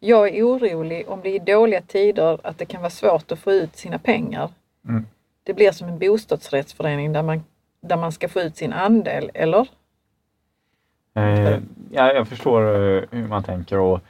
Jag 0.00 0.28
är 0.36 0.42
orolig 0.42 1.08
om 1.08 1.20
det 1.22 1.28
i 1.34 1.38
dåliga 1.38 1.80
tider 1.82 2.38
att 2.44 2.58
det 2.58 2.64
kan 2.64 2.80
vara 2.80 2.90
svårt 2.90 3.32
att 3.32 3.38
få 3.38 3.52
ut 3.52 3.76
sina 3.76 3.98
pengar. 3.98 4.50
Mm. 4.88 5.06
Det 5.42 5.54
blir 5.54 5.72
som 5.72 5.88
en 5.88 5.98
bostadsrättsförening 5.98 7.12
där 7.12 7.22
man, 7.22 7.44
där 7.80 7.96
man 7.96 8.12
ska 8.12 8.28
få 8.28 8.40
ut 8.40 8.56
sin 8.56 8.72
andel, 8.72 9.30
eller? 9.34 9.68
Eh, 11.14 11.58
ja, 11.90 12.12
jag 12.12 12.28
förstår 12.28 12.62
eh, 12.62 13.02
hur 13.10 13.28
man 13.28 13.42
tänker 13.42 13.78
och 13.78 14.00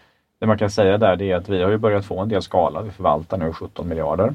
det 0.43 0.47
man 0.47 0.59
kan 0.59 0.71
säga 0.71 0.99
där 0.99 1.17
det 1.17 1.31
är 1.31 1.37
att 1.37 1.49
vi 1.49 1.63
har 1.63 1.71
ju 1.71 1.79
börjat 1.79 2.05
få 2.05 2.21
en 2.21 2.29
del 2.29 2.43
skala. 2.43 2.83
Vi 2.83 2.91
förvaltar 2.91 3.39
nu 3.39 3.53
17 3.53 3.89
miljarder 3.89 4.35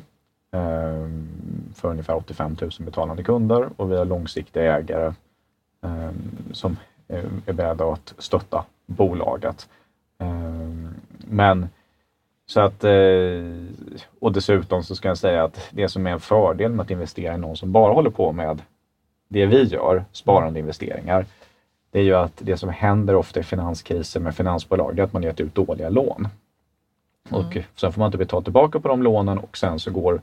ehm, 0.52 1.28
för 1.76 1.90
ungefär 1.90 2.16
85 2.16 2.58
000 2.62 2.72
betalande 2.80 3.24
kunder 3.24 3.70
och 3.78 3.92
vi 3.92 3.98
har 3.98 4.06
långsiktiga 4.06 4.78
ägare 4.78 5.14
ehm, 5.82 6.14
som 6.52 6.78
är 7.08 7.54
beredda 7.54 7.86
att 7.86 8.14
stötta 8.18 8.66
bolaget. 8.86 9.70
Ehm, 10.18 10.90
men 11.18 11.70
så 12.46 12.60
att, 12.62 12.84
eh, 12.84 12.92
och 14.20 14.32
dessutom 14.32 14.84
så 14.84 14.96
ska 14.96 15.08
jag 15.08 15.18
säga 15.18 15.44
att 15.44 15.70
det 15.72 15.90
som 15.90 16.08
är 16.08 16.12
en 16.12 16.20
fördel 16.20 16.72
med 16.72 16.84
att 16.84 16.92
investera 16.92 17.34
i 17.34 17.38
någon 17.38 17.58
som 17.58 17.72
bara 17.72 17.94
håller 17.94 18.10
på 18.10 18.32
med 18.32 18.62
det 19.28 19.46
vi 19.46 19.64
gör, 19.64 20.06
sparande 20.12 20.60
investeringar, 20.60 21.26
det 21.92 22.00
är 22.00 22.04
ju 22.04 22.14
att 22.14 22.34
det 22.36 22.58
som 22.58 22.70
händer 22.70 23.16
ofta 23.16 23.40
i 23.40 23.44
finanskriser 23.44 24.20
med 24.20 24.36
finansbolag, 24.36 24.96
det 24.96 25.02
är 25.02 25.04
att 25.04 25.14
man 25.14 25.24
gett 25.24 25.40
ut 25.40 25.56
dåliga 25.56 25.90
lån. 25.90 26.28
Och 27.30 27.58
sen 27.76 27.92
får 27.94 28.00
man 28.00 28.08
inte 28.08 28.18
betala 28.18 28.44
tillbaka 28.44 28.80
på 28.80 28.88
de 28.88 29.04
lånen 29.04 29.38
och 29.38 29.58
sen 29.58 29.80
så 29.80 29.92
går 29.92 30.22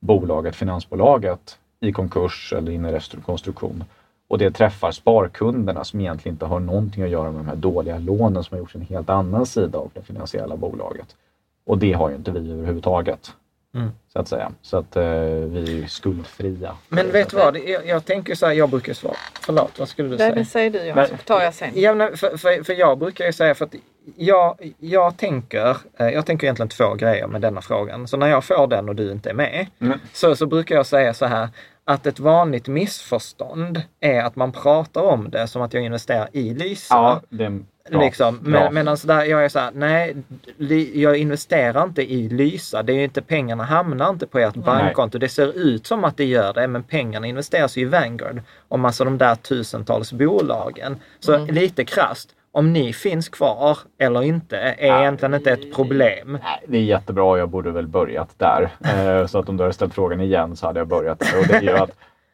bolaget, 0.00 0.56
finansbolaget, 0.56 1.58
i 1.80 1.92
konkurs 1.92 2.52
eller 2.56 2.72
in 2.72 2.84
i 2.84 2.92
rekonstruktion. 2.92 3.84
Och 4.28 4.38
det 4.38 4.50
träffar 4.50 4.90
sparkunderna 4.90 5.84
som 5.84 6.00
egentligen 6.00 6.34
inte 6.34 6.46
har 6.46 6.60
någonting 6.60 7.02
att 7.02 7.10
göra 7.10 7.30
med 7.30 7.40
de 7.40 7.48
här 7.48 7.56
dåliga 7.56 7.98
lånen 7.98 8.44
som 8.44 8.54
har 8.54 8.58
gjorts 8.58 8.74
en 8.74 8.80
helt 8.80 9.10
annan 9.10 9.46
sida 9.46 9.78
av 9.78 9.90
det 9.94 10.02
finansiella 10.02 10.56
bolaget. 10.56 11.16
Och 11.64 11.78
det 11.78 11.92
har 11.92 12.08
ju 12.10 12.16
inte 12.16 12.30
vi 12.30 12.52
överhuvudtaget. 12.52 13.32
Mm. 13.74 13.90
Så 14.12 14.18
att 14.18 14.28
säga. 14.28 14.52
Så 14.62 14.76
att 14.76 14.96
eh, 14.96 15.02
vi 15.04 15.58
är 15.62 15.70
ju 15.70 15.88
skuldfria. 15.88 16.76
Men 16.88 17.12
vet 17.12 17.30
du 17.30 17.36
vad, 17.36 17.56
jag, 17.58 17.86
jag 17.86 18.04
tänker 18.04 18.34
så 18.34 18.46
här, 18.46 18.52
jag 18.52 18.70
brukar 18.70 18.92
svara. 18.94 19.16
Förlåt, 19.40 19.78
vad 19.78 19.88
skulle 19.88 20.08
du 20.08 20.16
Nej, 20.16 20.18
säga? 20.26 20.34
men 20.34 20.46
säg 20.46 20.70
du 20.70 20.78
Jan, 20.78 20.96
Men- 20.96 21.08
så 21.08 21.16
tar 21.16 21.40
jag 21.42 21.54
sen. 21.54 21.70
Ja, 21.74 21.94
men 21.94 22.16
för, 22.16 22.36
för, 22.36 22.62
för 22.64 22.72
jag 22.72 22.98
brukar 22.98 23.24
ju 23.26 23.32
säga 23.32 23.54
för 23.54 23.64
att 23.64 23.74
jag, 24.16 24.72
jag, 24.78 25.16
tänker, 25.16 25.76
eh, 25.98 26.08
jag 26.08 26.26
tänker 26.26 26.46
egentligen 26.46 26.68
två 26.68 26.94
grejer 26.94 27.26
med 27.26 27.40
denna 27.40 27.60
frågan. 27.62 28.08
Så 28.08 28.16
när 28.16 28.26
jag 28.28 28.44
får 28.44 28.66
den 28.66 28.88
och 28.88 28.94
du 28.96 29.12
inte 29.12 29.30
är 29.30 29.34
med 29.34 29.66
Mm. 29.80 29.98
så, 30.12 30.36
så 30.36 30.46
brukar 30.46 30.74
jag 30.74 30.86
säga 30.86 31.14
så 31.14 31.26
här 31.26 31.48
att 31.84 32.06
ett 32.06 32.18
vanligt 32.18 32.68
missförstånd 32.68 33.82
är 34.00 34.22
att 34.22 34.36
man 34.36 34.52
pratar 34.52 35.00
om 35.02 35.30
det 35.30 35.46
som 35.48 35.62
att 35.62 35.74
jag 35.74 35.82
investerar 35.84 36.28
i 36.32 36.54
Lysa. 36.54 36.94
Ja, 36.94 37.20
det 37.28 37.60
bra. 37.90 38.00
Liksom. 38.04 38.38
Men, 38.42 38.74
men 38.74 38.88
alltså 38.88 39.06
där, 39.06 39.24
jag 39.24 39.44
är 39.44 39.48
så 39.48 39.58
här, 39.58 39.70
nej, 39.74 40.16
li, 40.56 41.02
jag 41.02 41.16
investerar 41.16 41.84
inte 41.84 42.12
i 42.12 42.28
Lysa. 42.28 42.82
Det 42.82 42.92
är 42.92 43.04
inte, 43.04 43.22
pengarna 43.22 43.64
hamnar 43.64 44.10
inte 44.10 44.26
på 44.26 44.38
ert 44.38 44.54
bankkonto. 44.54 45.18
Det 45.18 45.28
ser 45.28 45.58
ut 45.58 45.86
som 45.86 46.04
att 46.04 46.16
det 46.16 46.24
gör 46.24 46.52
det, 46.52 46.68
men 46.68 46.82
pengarna 46.82 47.26
investeras 47.26 47.76
ju 47.76 47.82
i 47.82 47.84
Vanguard 47.84 48.40
och 48.68 48.78
massa 48.78 49.04
de 49.04 49.18
där 49.18 49.34
tusentals 49.34 50.12
bolagen. 50.12 50.96
Så 51.20 51.34
Mm. 51.34 51.54
lite 51.54 51.84
krast, 51.84 52.28
om 52.52 52.72
ni 52.72 52.92
finns 52.92 53.28
kvar 53.28 53.78
eller 53.98 54.22
inte 54.22 54.56
är 54.58 54.86
Ja. 54.86 55.00
egentligen 55.00 55.34
inte 55.34 55.52
ett 55.52 55.74
problem. 55.74 56.38
Det 56.66 56.76
är 56.78 56.82
jättebra. 56.82 57.38
Jag 57.38 57.48
borde 57.48 57.70
väl 57.70 57.86
börjat 57.88 58.34
där. 58.38 58.70
Eh, 58.84 59.26
så 59.26 59.38
att 59.38 59.48
om 59.48 59.56
du 59.56 59.62
hade 59.64 59.74
ställt 59.74 59.94
frågan 59.94 60.20
igen 60.20 60.56
så 60.56 60.66
hade 60.66 60.80
jag 60.80 60.88
börjat 60.88 61.18
där. 61.20 61.38
Och 61.40 61.46
det 61.46 61.54
är 61.72 61.82
att 61.82 61.90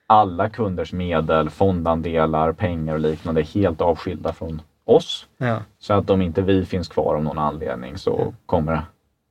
alla 0.07 0.49
kunders 0.49 0.93
medel, 0.93 1.51
fondandelar, 1.51 2.53
pengar 2.53 2.95
och 2.95 3.01
liknande 3.01 3.41
är 3.41 3.45
helt 3.45 3.81
avskilda 3.81 4.33
från 4.33 4.63
oss. 4.85 5.27
Ja. 5.39 5.59
Så 5.79 5.93
att 5.95 6.11
om 6.11 6.23
inte 6.23 6.43
vi 6.43 6.65
finns 6.67 6.89
kvar 6.89 7.15
av 7.15 7.23
någon 7.25 7.39
anledning 7.39 7.99
så 7.99 8.35
kommer 8.47 8.83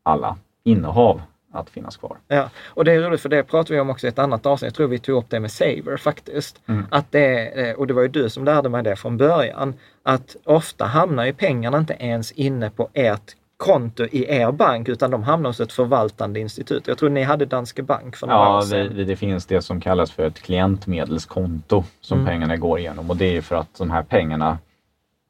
alla 0.04 0.38
innehav 0.64 1.22
att 1.54 1.70
finnas 1.70 1.98
kvar. 1.98 2.18
Ja, 2.28 2.50
och 2.68 2.86
det 2.86 2.92
är 2.92 3.02
roligt 3.02 3.22
för 3.22 3.30
det 3.30 3.44
pratade 3.44 3.74
vi 3.74 3.80
om 3.80 3.90
också 3.90 4.08
i 4.08 4.10
ett 4.10 4.20
annat 4.20 4.46
avsnitt. 4.46 4.68
Jag 4.68 4.76
tror 4.76 4.88
vi 4.88 5.00
tog 5.00 5.18
upp 5.18 5.30
det 5.30 5.40
med 5.40 5.52
Saver 5.52 5.98
faktiskt. 5.98 6.62
Mm. 6.68 6.86
Att 6.92 7.12
det, 7.12 7.48
eh, 7.70 7.76
och 7.76 7.88
det 7.88 7.94
var 7.94 8.02
ju 8.02 8.08
du 8.08 8.30
som 8.30 8.46
lärde 8.46 8.70
mig 8.70 8.84
det 8.84 8.96
från 8.96 9.18
början. 9.18 9.74
Att 10.04 10.36
ofta 10.46 10.86
hamnar 10.86 11.26
ju 11.26 11.34
pengarna 11.34 11.78
inte 11.78 11.94
ens 12.00 12.32
inne 12.32 12.70
på 12.70 12.90
ert 12.94 13.36
konto 13.58 14.04
i 14.12 14.26
er 14.36 14.52
bank 14.52 14.90
utan 14.90 15.12
de 15.12 15.24
hamnar 15.24 15.50
hos 15.50 15.60
ett 15.60 15.72
förvaltande 15.74 16.40
institut. 16.40 16.88
Jag 16.88 16.98
tror 16.98 17.10
ni 17.10 17.24
hade 17.24 17.46
Danske 17.46 17.84
Bank 17.84 18.16
för 18.16 18.28
några 18.28 18.40
år 18.50 18.56
Ja, 18.56 18.62
sedan. 18.62 18.96
vi, 18.96 19.04
det 19.04 19.16
finns 19.16 19.46
det 19.46 19.62
som 19.62 19.82
kallas 19.82 20.12
för 20.12 20.24
ett 20.28 20.40
klientmedelskonto 20.42 21.84
som 22.02 22.18
Mm. 22.18 22.28
pengarna 22.28 22.58
går 22.58 22.80
igenom 22.80 23.10
och 23.10 23.18
det 23.18 23.38
är 23.38 23.42
för 23.42 23.56
att 23.56 23.78
de 23.78 23.92
här 23.92 24.04
pengarna 24.04 24.58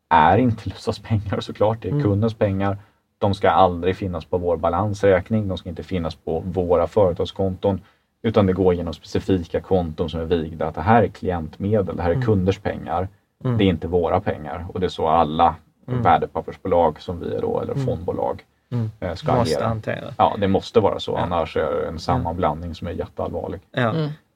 är 0.09 0.37
inte 0.37 0.69
Lysas 0.69 0.99
pengar 0.99 1.39
såklart. 1.39 1.81
Det 1.81 1.87
är 1.87 1.91
Mm. 1.91 2.03
kundens 2.03 2.33
pengar. 2.33 2.77
De 3.17 3.33
ska 3.33 3.49
aldrig 3.49 3.95
finnas 3.95 4.25
på 4.25 4.37
vår 4.37 4.57
balansräkning. 4.57 5.47
De 5.47 5.57
ska 5.57 5.69
inte 5.69 5.83
finnas 5.83 6.15
på 6.15 6.39
våra 6.45 6.87
företagskonton 6.87 7.81
utan 8.21 8.45
det 8.45 8.53
går 8.53 8.73
genom 8.73 8.93
specifika 8.93 9.59
konton 9.61 10.09
som 10.09 10.19
är 10.19 10.25
vigda. 10.25 10.67
Att 10.67 10.75
det 10.75 10.81
här 10.81 11.03
är 11.03 11.07
klientmedel, 11.07 11.95
det 11.95 12.01
här 12.03 12.09
är 12.09 12.13
Mm. 12.13 12.25
kunders 12.25 12.59
pengar. 12.59 13.07
Mm. 13.43 13.57
Det 13.57 13.63
är 13.63 13.67
inte 13.67 13.87
våra 13.87 14.19
pengar 14.21 14.65
och 14.73 14.79
det 14.79 14.85
är 14.85 14.89
så 14.89 15.07
alla 15.07 15.55
Mm. 15.87 16.01
värdepappersbolag 16.01 17.01
som 17.01 17.19
vi 17.19 17.35
är 17.35 17.41
då 17.41 17.59
eller 17.61 17.73
Mm. 17.73 17.85
fondbolag 17.85 18.43
Mm. 18.71 18.91
eh, 18.99 19.13
ska 19.15 19.35
Måste 19.35 19.55
agera. 19.55 19.67
hantera. 19.67 20.13
Ja, 20.17 20.35
det 20.39 20.47
måste 20.47 20.79
vara 20.79 20.99
så. 20.99 21.11
Ja. 21.11 21.17
Annars 21.19 21.57
är 21.57 21.81
det 21.81 21.87
en 21.87 21.99
sammanblandning 21.99 22.75
som 22.75 22.87
är 22.87 22.91
jätteallvarlig. 22.91 23.59
Ja. 23.71 23.93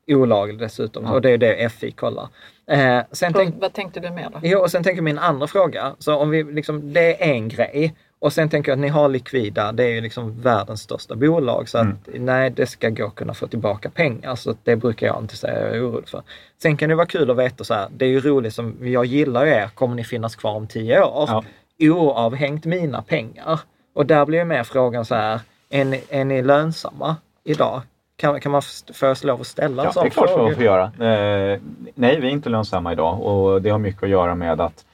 Mm. 0.08 0.22
Olaglig 0.22 0.60
dessutom. 0.60 1.04
Ja. 1.06 1.12
Och 1.12 1.22
det 1.22 1.30
är 1.30 1.38
det 1.38 1.70
FI 1.70 1.91
kollar. 1.91 2.28
Eh, 2.68 2.99
sen 3.12 3.34
tänk, 3.34 3.56
Vad 3.62 3.74
tänkte 3.74 3.99
du 3.99 4.10
mer 4.10 4.30
då? 4.34 4.39
Jo, 4.43 4.60
och 4.60 4.72
sen 4.72 4.84
tänker 4.84 5.01
min 5.01 5.20
andra 5.20 5.47
fråga. 5.47 5.95
Så 5.99 6.16
om 6.16 6.30
vi 6.30 6.43
liksom, 6.43 6.93
det 6.93 7.24
är 7.24 7.32
en 7.34 7.49
grej. 7.49 7.95
Och 8.20 8.34
sen 8.34 8.49
tänker 8.49 8.72
jag 8.72 8.76
att 8.78 8.82
ni 8.82 8.88
har 8.88 9.10
likvida, 9.10 9.72
det 9.72 9.84
är 9.84 9.89
ju 9.89 10.01
liksom 10.01 10.41
världens 10.41 10.82
största 10.82 11.16
bolag. 11.16 11.70
Så 11.70 11.78
att 11.78 12.08
Mm. 12.08 12.26
nej, 12.26 12.49
det 12.49 12.66
ska 12.66 12.89
gå 12.89 13.06
att 13.06 13.16
kunna 13.16 13.34
få 13.34 13.47
tillbaka 13.47 13.89
pengar. 13.89 14.36
Så 14.36 14.56
det 14.64 14.76
brukar 14.76 15.08
jag 15.08 15.20
inte 15.22 15.38
säga 15.38 15.60
jag 15.68 15.76
är 15.78 15.89
orolig 15.89 16.10
för. 16.10 16.24
Sen 16.62 16.78
kan 16.78 16.89
det 16.89 16.95
vara 16.95 17.06
kul 17.08 17.32
att 17.32 17.38
veta 17.38 17.64
så 17.64 17.74
här, 17.74 17.88
det 17.97 18.06
är 18.06 18.10
ju 18.10 18.20
roligt 18.20 18.54
som, 18.54 18.78
jag 18.82 19.06
gillar 19.06 19.45
er, 19.45 19.68
kommer 19.76 19.95
ni 19.95 20.04
finnas 20.04 20.36
kvar 20.36 20.51
om 20.56 20.68
tio 20.68 21.04
år? 21.04 21.30
Ja. 21.30 21.43
oavhängt 21.80 22.66
mina 22.66 23.01
pengar. 23.01 23.60
Och 23.93 24.06
där 24.06 24.26
blir 24.26 24.39
ju 24.39 24.45
mer 24.45 24.64
frågan 24.64 25.06
så 25.06 25.16
här, 25.16 25.39
är 25.70 25.86
ni, 25.86 26.04
är 26.10 26.26
ni 26.26 26.41
lönsamma 26.41 27.16
idag? 27.43 27.82
Kan, 28.24 28.39
kan 28.39 28.51
man 28.51 28.61
f- 28.93 28.95
få 28.95 29.28
lov 29.28 29.41
att 29.41 29.47
ställa 29.47 29.84
en 29.84 29.86
Ja, 29.86 29.89
det 29.89 29.93
sån 29.93 30.05
är 30.05 30.09
klart 30.09 30.30
fråga? 30.30 30.49
vi 30.49 30.55
får 30.55 30.63
göra. 30.63 30.84
Eh, 30.84 31.59
nej, 31.95 32.19
vi 32.19 32.28
är 32.28 32.32
inte 32.32 32.49
lönsamma 32.49 32.91
idag 32.91 33.21
och 33.21 33.61
det 33.61 33.69
har 33.69 33.80
mycket 33.80 34.03
att 34.03 34.09
göra 34.09 34.36
med 34.36 34.61
att 34.61 34.86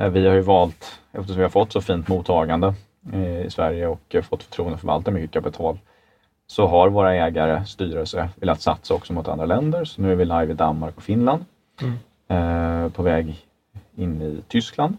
eh, 0.00 0.08
vi 0.08 0.26
har 0.26 0.34
ju 0.34 0.40
valt, 0.40 1.00
eftersom 1.12 1.36
vi 1.36 1.42
har 1.42 1.50
fått 1.50 1.72
så 1.72 1.80
fint 1.80 2.08
mottagande 2.08 2.74
eh, 3.12 3.40
i 3.46 3.50
Sverige 3.50 3.86
och 3.86 4.16
fått 4.22 4.42
förtroende 4.42 4.74
att 4.74 4.80
förvalta 4.80 5.10
mycket 5.10 5.30
kapital, 5.30 5.78
så 6.46 6.66
har 6.66 6.88
våra 6.88 7.14
ägare, 7.14 7.64
styrelse, 7.66 8.28
velat 8.36 8.60
satsa 8.60 8.94
också 8.94 9.12
mot 9.12 9.28
andra 9.28 9.46
länder. 9.46 9.84
Så 9.84 10.02
nu 10.02 10.12
är 10.12 10.16
vi 10.16 10.24
live 10.24 10.50
i 10.50 10.54
Danmark 10.54 10.96
och 10.96 11.02
Finland. 11.02 11.44
Eh, 12.28 12.88
på 12.88 13.02
väg 13.02 13.46
in 13.96 14.22
i 14.22 14.42
Tyskland. 14.48 14.96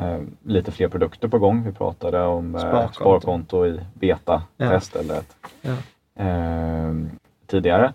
Eh, 0.00 0.20
lite 0.44 0.72
fler 0.72 0.88
produkter 0.88 1.28
på 1.28 1.38
gång. 1.38 1.64
Vi 1.64 1.72
pratade 1.72 2.22
om 2.22 2.54
eh, 2.54 2.60
Sparkonto. 2.60 2.94
sparkonto 2.94 3.66
i 3.66 3.80
beta-test 3.94 4.96
eller 4.96 5.18
ett, 5.18 5.36
Ja. 5.62 5.72
Eh, 6.18 6.94
tidigare. 7.46 7.92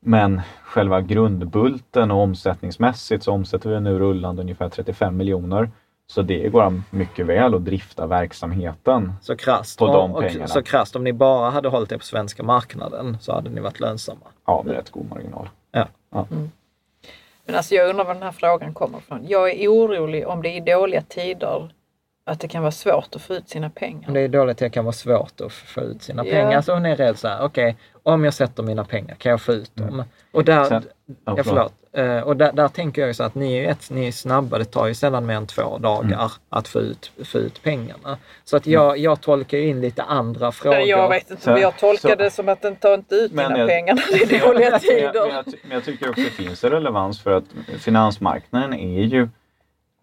Men 0.00 0.40
själva 0.64 1.00
grundbulten 1.00 2.10
och 2.10 2.22
omsättningsmässigt 2.22 3.24
så 3.24 3.32
omsätter 3.32 3.70
vi 3.70 3.80
nu 3.80 3.98
rullande 3.98 4.42
ungefär 4.42 4.68
35 4.68 5.16
miljoner. 5.16 5.70
Så 6.06 6.22
det 6.22 6.48
går 6.48 6.82
mycket 6.90 7.26
väl 7.26 7.54
att 7.54 7.64
drifta 7.64 8.06
verksamheten. 8.06 9.12
Så 9.20 9.36
krasst, 9.36 9.78
På 9.78 9.86
de 9.86 10.14
och, 10.14 10.20
pengarna. 10.22 10.46
så 10.46 10.62
krasst, 10.62 10.96
om 10.96 11.04
ni 11.04 11.12
bara 11.12 11.50
hade 11.50 11.68
hållit 11.68 11.92
er 11.92 11.98
på 11.98 12.04
svenska 12.04 12.42
marknaden 12.42 13.16
så 13.20 13.32
hade 13.32 13.50
ni 13.50 13.60
varit 13.60 13.80
lönsamma. 13.80 14.26
Ja, 14.46 14.62
med 14.66 14.74
rätt 14.74 14.90
god 14.90 15.10
marginal. 15.10 15.48
Ja. 15.70 15.86
Men 17.46 17.54
alltså 17.54 17.74
jag 17.74 17.90
undrar 17.90 18.04
var 18.04 18.14
den 18.14 18.22
här 18.22 18.32
frågan 18.32 18.74
kommer 18.74 18.98
ifrån. 18.98 19.26
Jag 19.28 19.50
är 19.50 19.68
orolig 19.68 20.28
om 20.28 20.42
det 20.42 20.48
är 20.48 20.56
i 20.56 20.60
dåliga 20.74 21.02
tider 21.02 21.68
att 22.28 22.40
det 22.40 22.48
kan 22.48 22.62
vara 22.62 22.72
svårt 22.72 23.14
att 23.14 23.22
få 23.22 23.34
ut 23.34 23.48
sina 23.48 23.70
pengar. 23.70 24.02
Men 24.04 24.14
det 24.14 24.20
är 24.20 24.28
dåligt, 24.28 24.58
det 24.58 24.70
kan 24.70 24.84
vara 24.84 24.92
svårt 24.92 25.40
att 25.40 25.52
få 25.52 25.80
ut 25.80 26.02
sina 26.02 26.26
Ja. 26.26 26.30
pengar. 26.32 26.60
Så 26.62 26.72
hon 26.74 26.86
är 26.86 26.96
rädd 26.96 27.18
så 27.18 27.28
här, 27.28 27.44
okej, 27.44 27.76
om 28.02 28.24
jag 28.24 28.34
sätter 28.34 28.62
mina 28.62 28.84
pengar, 28.84 29.14
kan 29.14 29.30
jag 29.30 29.40
få 29.40 29.52
ut 29.52 29.76
dem? 29.76 30.04
Och 30.32 30.44
där, 30.44 30.64
Sen- 30.64 30.84
ja, 31.24 31.34
Ja, 31.36 31.42
förlåt. 31.44 31.72
Eh, 31.92 32.20
Och 32.20 32.36
där, 32.36 32.52
där 32.52 32.68
tänker 32.68 33.02
jag 33.02 33.08
ju 33.08 33.14
så 33.14 33.22
att 33.24 33.34
ni 33.34 33.56
är, 33.58 33.70
ett, 33.70 33.90
ni 33.90 34.08
är 34.08 34.12
snabba, 34.12 34.58
det 34.58 34.64
tar 34.64 34.86
ju 34.86 34.94
sällan 34.94 35.26
mer 35.26 35.34
än 35.34 35.46
två 35.46 35.78
dagar 35.78 36.32
att 36.48 36.68
få 36.68 36.80
ut, 36.80 37.10
få 37.24 37.38
ut 37.38 37.62
pengarna. 37.62 38.18
Så 38.44 38.56
att 38.56 38.66
jag, 38.66 38.98
jag 38.98 39.20
tolkar 39.20 39.58
ju 39.58 39.68
in 39.68 39.80
lite 39.80 40.02
andra 40.02 40.52
frågor. 40.52 40.80
Jag 40.80 41.08
vet 41.08 41.30
inte, 41.30 41.42
Så- 41.42 41.50
men 41.50 41.60
jag 41.60 41.78
tolkar 41.78 42.16
det 42.16 42.30
som 42.30 42.48
att 42.48 42.62
den 42.62 42.76
tar 42.76 42.94
inte 42.94 43.14
ut 43.14 43.32
Men 43.32 43.48
dina 43.48 43.58
jag- 43.58 43.68
pengar 43.68 43.94
när 43.94 44.26
det 44.28 44.36
är 44.36 44.40
dåliga 44.46 44.70
Men 44.70 44.72
jag, 44.72 44.80
tider. 44.82 45.26
men, 45.26 45.34
jag, 45.34 45.44
men 45.62 45.70
jag 45.74 45.84
tycker 45.84 46.08
också 46.10 46.22
det 46.22 46.30
finns 46.30 46.64
en 46.64 46.70
relevans 46.70 47.22
för 47.22 47.30
att 47.30 47.44
finansmarknaden 47.78 48.72
är 48.74 49.02
ju 49.04 49.28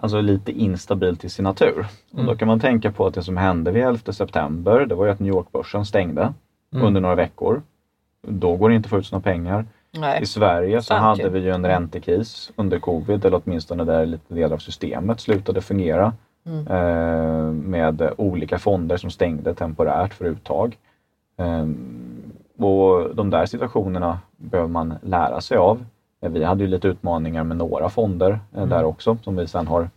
alltså 0.04 0.22
lite 0.22 0.52
instabil 0.52 1.18
till 1.18 1.32
sin 1.32 1.44
natur. 1.44 1.86
Och 2.12 2.26
då 2.26 2.36
kan 2.36 2.48
man 2.48 2.60
tänka 2.60 2.92
på 2.92 3.08
att 3.08 3.14
det 3.14 3.24
som 3.24 3.38
hände 3.38 3.72
vid 3.72 3.84
11 3.84 4.14
september, 4.14 4.86
det 4.86 4.96
var 4.96 5.06
ju 5.06 5.12
att 5.12 5.20
New 5.20 5.34
York-börsen 5.34 5.86
stängde 5.86 6.34
under 6.72 7.02
några 7.02 7.16
veckor. 7.16 7.62
Då 8.22 8.56
går 8.56 8.70
det 8.70 8.76
inte 8.76 8.88
att 8.88 8.90
få 8.90 8.98
ut 8.98 9.06
sina 9.06 9.22
pengar. 9.22 9.66
Nej. 9.92 10.22
I 10.22 10.26
Sverige 10.26 10.82
så 10.82 10.86
Sant 10.86 11.04
hade 11.04 11.30
vi 11.30 11.40
ju 11.40 11.52
en 11.52 11.66
räntekris 11.66 12.52
under 12.56 12.80
covid, 12.80 13.26
eller 13.26 13.42
åtminstone 13.46 13.84
där 13.84 14.06
lite 14.06 14.34
delar 14.34 14.54
av 14.54 14.60
systemet 14.60 15.20
slutade 15.20 15.62
fungera. 15.62 16.14
Mm. 16.46 16.68
Eh, 16.68 17.52
med 17.52 18.14
olika 18.18 18.60
fonder 18.60 18.98
som 18.98 19.10
stängde 19.10 19.54
temporärt 19.54 20.14
för 20.14 20.26
uttag. 20.26 20.78
Eh, 21.38 21.68
och 22.66 23.16
de 23.16 23.30
där 23.30 23.46
situationerna 23.46 24.20
behöver 24.38 24.70
man 24.70 24.94
lära 25.02 25.42
sig 25.42 25.58
av. 25.58 25.86
Eh, 26.24 26.32
Vi 26.32 26.44
hade 26.44 26.64
ju 26.64 26.70
lite 26.70 26.88
utmaningar 26.88 27.44
med 27.44 27.58
några 27.58 27.90
fonder 27.90 28.40
eh, 28.56 28.68
där 28.68 28.84
också 28.84 29.18
som 29.24 29.36
vi 29.36 29.48
sen 29.48 29.68
har 29.68 29.90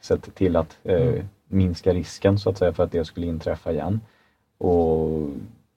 sett 0.00 0.34
till 0.34 0.56
att 0.56 0.78
eh, 0.84 1.24
minska 1.48 1.94
risken 1.94 2.38
så 2.38 2.50
att 2.50 2.58
säga 2.58 2.72
för 2.72 2.84
att 2.84 2.92
det 2.92 3.04
skulle 3.04 3.26
inträffa 3.26 3.72
igen. 3.72 4.00
Och 4.58 5.28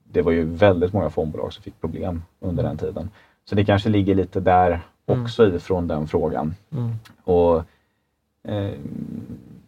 det 0.04 0.22
var 0.22 0.32
ju 0.32 0.44
väldigt 0.44 0.92
många 0.92 1.10
fondbolag 1.10 1.52
som 1.52 1.62
fick 1.62 1.80
problem 1.80 2.22
under 2.40 2.62
den 2.62 2.76
tiden. 2.76 3.10
Så 3.44 3.54
det 3.54 3.64
kanske 3.64 3.88
ligger 3.88 4.14
lite 4.14 4.40
där 4.40 4.80
också 5.06 5.48
ifrån 5.54 5.88
den 5.88 6.08
frågan. 6.08 6.54
Mm. 6.72 6.92
Och, 7.24 7.56
eh, 8.42 8.74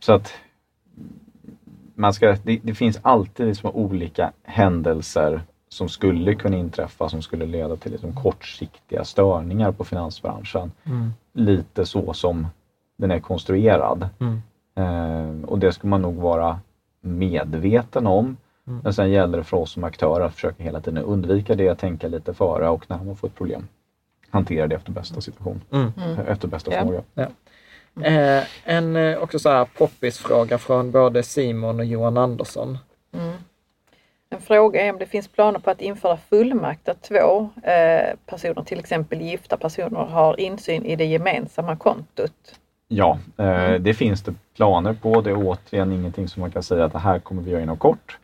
så 0.00 0.12
att 0.12 0.32
man 1.94 2.14
ska, 2.14 2.36
det, 2.42 2.60
det 2.62 2.74
finns 2.74 2.98
alltid 3.02 3.46
liksom 3.46 3.70
olika 3.70 4.32
händelser 4.42 5.42
som 5.72 5.88
skulle 5.88 6.34
kunna 6.34 6.56
inträffa 6.56 7.08
som 7.08 7.22
skulle 7.22 7.46
leda 7.46 7.76
till 7.76 7.92
liksom 7.92 8.12
kortsiktiga 8.14 9.04
störningar 9.04 9.72
på 9.72 9.84
finansbranschen. 9.84 10.72
Mm. 10.84 11.12
Lite 11.32 11.86
så 11.86 12.12
som 12.12 12.46
den 12.96 13.10
är 13.10 13.20
konstruerad. 13.20 14.08
Mm. 14.18 14.42
Eh, 14.74 15.44
och 15.48 15.58
det 15.58 15.72
ska 15.72 15.88
man 15.88 16.02
nog 16.02 16.14
vara 16.14 16.60
medveten 17.00 18.06
om. 18.06 18.36
Mm. 18.66 18.80
Men 18.84 18.94
sen 18.94 19.10
gäller 19.10 19.38
det 19.38 19.44
för 19.44 19.56
oss 19.56 19.72
som 19.72 19.84
aktörer 19.84 20.24
att 20.24 20.34
försöka 20.34 20.62
hela 20.62 20.80
tiden 20.80 21.04
undvika 21.04 21.54
det, 21.54 21.74
tänka 21.74 22.08
lite 22.08 22.34
före 22.34 22.68
och 22.68 22.84
när 22.90 23.04
man 23.04 23.16
får 23.16 23.28
ett 23.28 23.34
problem 23.34 23.68
hantera 24.30 24.66
det 24.66 24.74
efter 24.74 24.92
bästa 24.92 25.20
situation. 25.20 25.60
Mm. 25.72 25.92
Efter 26.26 26.48
bästa 26.48 26.72
Ja. 26.72 26.78
förmåga. 26.78 27.02
Eh, 28.02 28.44
en 28.64 28.96
eh, 28.96 29.18
också 29.18 29.38
så 29.38 29.48
här 29.48 29.64
poppis-fråga 29.78 30.58
från 30.58 30.90
både 30.90 31.22
Simon 31.22 31.78
och 31.78 31.84
Johan 31.84 32.16
Andersson. 32.16 32.78
En 34.34 34.40
fråga 34.40 34.80
är 34.86 34.92
om 34.92 34.98
det 34.98 35.06
finns 35.06 35.28
planer 35.28 35.58
på 35.58 35.70
att 35.70 35.80
införa 35.80 36.16
fullmakt 36.16 36.88
att 36.88 37.02
två 37.02 37.48
eh, 37.62 38.16
personer, 38.26 38.62
till 38.64 38.78
exempel 38.78 39.20
gifta 39.20 39.56
personer, 39.56 40.00
har 40.04 40.40
insyn 40.40 40.84
i 40.84 40.96
det 40.96 41.04
gemensamma 41.04 41.76
kontot. 41.76 42.54
Ja, 42.88 43.18
eh, 43.36 43.46
Mm. 43.64 43.82
det 43.82 43.94
finns 43.94 44.22
det 44.22 44.34
planer 44.56 44.92
på. 44.94 45.20
Det 45.20 45.30
är 45.30 45.36
återigen 45.46 45.92
ingenting 45.92 46.28
som 46.28 46.40
man 46.40 46.50
kan 46.50 46.62
säga 46.62 46.84
att 46.84 46.92
det 46.92 46.98
här 46.98 47.18
kommer 47.18 47.42
vi 47.42 47.50
göra 47.50 47.62
inom 47.62 47.76
kort. 47.76 48.18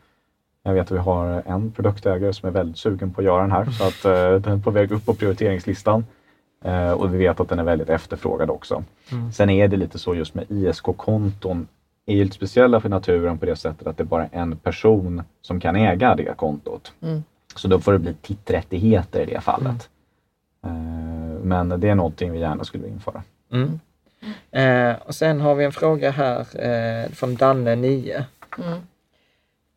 Jag 0.63 0.73
vet 0.73 0.81
att 0.85 0.91
vi 0.91 0.97
har 0.97 1.43
en 1.45 1.71
produktägare 1.71 2.33
som 2.33 2.47
är 2.49 2.53
väldigt 2.53 2.77
sugen 2.77 3.13
på 3.13 3.21
att 3.21 3.25
göra 3.25 3.41
den 3.41 3.51
här 3.51 3.65
så 3.65 3.83
att 3.87 4.05
eh, 4.05 4.35
den 4.41 4.53
är 4.59 4.63
på 4.63 4.71
väg 4.71 4.91
upp 4.91 5.05
på 5.05 5.13
prioriteringslistan. 5.13 6.05
Eh, 6.63 6.91
och 6.91 7.13
vi 7.13 7.17
vet 7.17 7.39
att 7.39 7.49
den 7.49 7.59
är 7.59 7.63
väldigt 7.63 7.89
efterfrågad 7.89 8.49
också. 8.49 8.83
Sen 9.33 9.49
är 9.49 9.67
det 9.67 9.77
lite 9.77 9.99
så 9.99 10.15
just 10.15 10.33
med 10.35 10.45
ISK-konton 10.51 11.67
är 12.07 12.15
ju 12.15 12.23
lite 12.23 12.35
speciella 12.35 12.79
för 12.81 12.89
naturen 12.89 13.37
på 13.37 13.45
det 13.45 13.55
sättet 13.55 13.87
att 13.87 13.97
det 13.97 14.03
är 14.03 14.05
bara 14.05 14.27
en 14.27 14.57
person 14.57 15.23
som 15.41 15.59
kan 15.59 15.75
äga 15.75 16.15
det 16.15 16.37
kontot. 16.37 16.93
Mm. 17.01 17.23
Så 17.55 17.67
då 17.67 17.79
får 17.79 17.93
det 17.93 17.99
bli 17.99 18.13
titträttigheter 18.13 19.21
i 19.21 19.25
det 19.25 19.41
fallet. 19.41 19.89
Eh, 20.65 20.71
men 21.43 21.69
det 21.79 21.89
är 21.89 21.95
någonting 21.95 22.31
vi 22.31 22.39
gärna 22.39 22.63
skulle 22.63 22.87
införa. 22.87 23.23
Mm. 23.51 23.79
Eh, 24.51 24.95
och 25.05 25.15
sen 25.15 25.41
har 25.41 25.55
vi 25.55 25.65
en 25.65 25.71
fråga 25.71 26.11
här 26.11 26.39
eh, 26.39 27.09
från 27.11 27.35
Danne 27.35 27.75
9. 27.75 28.25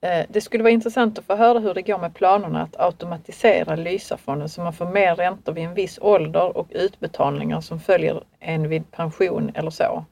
Eh, 0.02 0.26
Det 0.28 0.40
skulle 0.40 0.62
vara 0.62 0.72
intressant 0.72 1.18
att 1.18 1.24
få 1.24 1.36
höra 1.36 1.58
hur 1.58 1.74
det 1.74 1.82
går 1.82 1.98
med 1.98 2.14
planerna 2.14 2.62
att 2.62 2.80
automatisera 2.80 3.76
Lysafonden 3.76 4.48
så 4.48 4.60
man 4.60 4.72
får 4.72 4.86
mer 4.86 5.16
räntor 5.16 5.52
vid 5.52 5.64
en 5.64 5.74
viss 5.74 5.98
ålder 6.02 6.56
och 6.56 6.68
utbetalningar 6.70 7.60
som 7.60 7.80
följer 7.80 8.22
en 8.38 8.68
vid 8.68 8.90
pension 8.90 9.52
eller 9.54 9.70
så. 9.70 10.04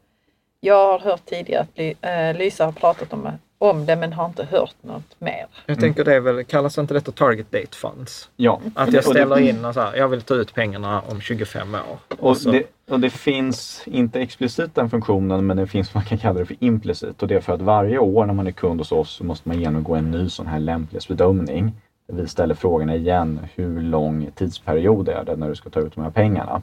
Jag 0.60 0.92
har 0.92 0.98
hört 0.98 1.24
tidigare 1.26 1.62
att 1.62 1.78
Ly- 1.78 1.94
eh, 2.00 2.36
Lysa 2.38 2.64
har 2.64 2.72
pratat 2.72 3.12
om, 3.12 3.28
om 3.58 3.86
det 3.86 3.96
men 3.96 4.12
har 4.12 4.26
inte 4.26 4.44
hört 4.44 4.74
något 4.80 5.16
mer. 5.20 5.46
Jag 5.66 5.80
tänker 5.80 6.04
det 6.04 6.14
är 6.14 6.20
väl, 6.20 6.44
kallas 6.44 6.78
inte 6.78 6.94
detta 6.94 7.12
target 7.12 7.52
date 7.52 7.76
funds? 7.76 8.30
Ja. 8.36 8.60
Att 8.74 8.92
jag 8.92 8.98
Och 8.98 9.04
ställer 9.04 9.38
in 9.38 9.64
och 9.64 9.74
så 9.74 9.80
här, 9.80 9.96
jag 9.96 10.08
vill 10.08 10.22
ta 10.22 10.34
ut 10.34 10.54
pengarna 10.54 11.02
om 11.08 11.20
25 11.20 11.74
år. 11.74 11.98
Och 12.18 12.36
så- 12.36 12.50
det, 12.50 12.62
och 12.90 13.00
det 13.00 13.10
finns 13.10 13.82
inte 13.86 14.20
explicit 14.20 14.74
den 14.74 14.90
funktionen 14.90 15.46
men 15.46 15.56
det 15.56 15.66
finns 15.66 15.94
vad 15.94 16.02
man 16.02 16.08
kan 16.08 16.18
kalla 16.18 16.38
det 16.38 16.46
för 16.46 16.56
implicit 16.60 17.22
och 17.22 17.28
det 17.28 17.34
är 17.34 17.40
för 17.40 17.52
att 17.52 17.62
varje 17.62 17.98
år 17.98 18.26
när 18.26 18.34
man 18.34 18.46
är 18.46 18.50
kund 18.52 18.80
hos 18.80 18.92
oss 18.92 19.10
så 19.10 19.24
måste 19.24 19.48
man 19.48 19.60
genomgå 19.60 19.94
en 19.94 20.10
ny 20.10 20.28
sån 20.28 20.46
här 20.46 20.58
lämplighetsbedömning. 20.60 21.72
Vi 22.12 22.28
ställer 22.28 22.54
frågorna 22.54 22.96
igen, 22.96 23.40
hur 23.54 23.80
lång 23.80 24.30
tidsperiod 24.34 25.08
är 25.08 25.24
det 25.24 25.36
när 25.36 25.48
du 25.48 25.54
ska 25.54 25.70
ta 25.70 25.80
ut 25.80 25.94
de 25.94 26.04
här 26.04 26.10
pengarna? 26.10 26.62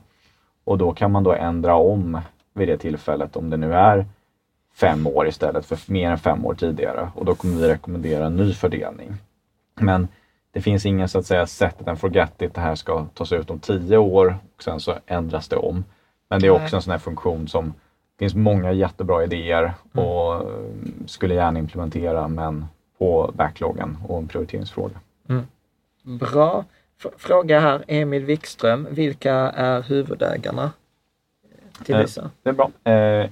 Och 0.63 0.77
då 0.77 0.93
kan 0.93 1.11
man 1.11 1.23
då 1.23 1.33
ändra 1.33 1.75
om 1.75 2.21
vid 2.55 2.67
det 2.67 2.77
tillfället 2.77 3.35
om 3.35 3.49
det 3.49 3.57
nu 3.57 3.73
är 3.73 4.05
fem 4.73 5.07
år 5.07 5.27
istället 5.27 5.65
för 5.65 5.91
mer 5.91 6.09
än 6.11 6.17
fem 6.17 6.45
år 6.45 6.53
tidigare 6.53 7.09
och 7.15 7.25
då 7.25 7.35
kommer 7.35 7.55
vi 7.57 7.67
rekommendera 7.67 8.25
en 8.25 8.35
ny 8.35 8.53
fördelning. 8.53 9.13
Men 9.79 10.07
det 10.51 10.61
finns 10.61 10.85
ingen 10.85 11.09
så 11.09 11.19
att 11.19 11.25
säga 11.25 11.43
it 11.43 11.87
and 11.87 11.99
forget 11.99 12.41
it, 12.41 12.53
det 12.53 12.61
här 12.61 12.75
ska 12.75 13.05
tas 13.13 13.31
ut 13.31 13.49
om 13.49 13.59
tio 13.59 13.97
år 13.97 14.37
och 14.55 14.63
sen 14.63 14.79
så 14.79 14.93
ändras 15.05 15.47
det 15.47 15.55
om. 15.55 15.83
Men 16.29 16.41
det 16.41 16.47
är 16.47 16.51
också 16.51 16.75
en 16.75 16.81
sån 16.81 16.91
här 16.91 16.97
funktion 16.99 17.47
som 17.47 17.65
det 18.17 18.19
finns 18.19 18.35
många 18.35 18.71
jättebra 18.71 19.23
idéer 19.23 19.73
och 19.91 20.33
eh, 20.35 20.41
skulle 21.05 21.35
gärna 21.35 21.59
implementera 21.59 22.27
men 22.27 22.65
på 22.97 23.31
backloggen 23.33 23.97
och 24.07 24.17
en 24.17 24.27
prioriteringsfråga. 24.27 24.99
Bra. 26.03 26.65
F- 26.99 27.11
Fråga 27.17 27.59
här, 27.59 27.83
Emil 27.87 28.25
Wikström. 28.25 28.87
Vilka 28.91 29.33
är 29.51 29.81
huvudägarna 29.81 30.71
till 31.83 31.95
Eh, 31.95 32.01
Lysa? 32.01 32.29
Det 32.43 32.49
är 32.49 32.53
bra. 32.53 32.91
Eh, 32.93 33.29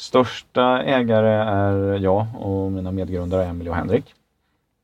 största 0.00 0.82
ägare 0.82 1.30
är 1.30 1.98
jag 1.98 2.26
och 2.38 2.72
mina 2.72 2.92
medgrundare 2.92 3.44
Emil 3.44 3.68
och 3.68 3.74
Henrik. 3.74 4.14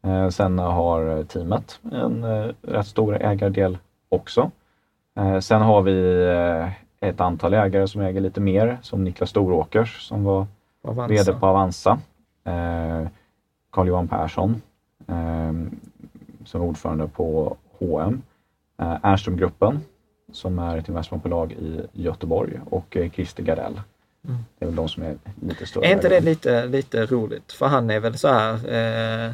Eh, 0.04 0.28
sen 0.28 0.58
har 0.58 1.24
teamet 1.24 1.80
en 1.92 2.24
eh, 2.24 2.46
rätt 2.62 2.86
stor 2.86 3.22
ägardel 3.22 3.78
också. 4.08 4.50
Eh, 5.18 5.38
sen 5.38 5.62
har 5.62 5.82
vi 5.82 6.24
eh, 6.28 7.08
ett 7.08 7.20
antal 7.20 7.54
ägare 7.54 7.88
som 7.88 8.00
äger 8.00 8.20
lite 8.20 8.40
mer, 8.40 8.78
som 8.82 9.04
Niklas 9.04 9.30
Storåkers 9.30 10.02
som 10.02 10.24
var 10.24 10.46
Avanza. 10.82 11.14
VD 11.14 11.32
på 11.40 11.46
Avanza. 11.46 11.98
eh, 12.44 13.08
Carl-Johan 13.72 14.08
Persson 14.08 14.62
eh, 15.06 15.52
som 16.44 16.62
är 16.62 16.66
ordförande 16.66 17.08
på 17.08 17.56
H&M, 17.78 18.22
eh, 18.78 18.96
Ernströmgruppen 19.02 19.80
som 20.32 20.58
är 20.58 20.78
ett 20.78 20.88
investmentbolag 20.88 21.52
i 21.52 21.80
Göteborg 21.92 22.60
och 22.70 22.96
eh, 22.96 23.10
Christer 23.10 23.42
Gardell. 23.42 23.80
Mm. 24.28 24.38
Det 24.58 24.64
är 24.64 24.66
väl 24.66 24.76
de 24.76 24.88
som 24.88 25.02
är 25.02 25.16
lite 25.42 25.66
större. 25.66 25.84
Är 25.86 25.92
inte 25.92 26.08
det 26.08 26.20
lite, 26.20 26.66
lite 26.66 27.06
roligt? 27.06 27.52
För 27.52 27.66
han 27.66 27.90
är 27.90 28.00
väl 28.00 28.18
så 28.18 28.28
här 28.28 28.54
eh, 29.26 29.32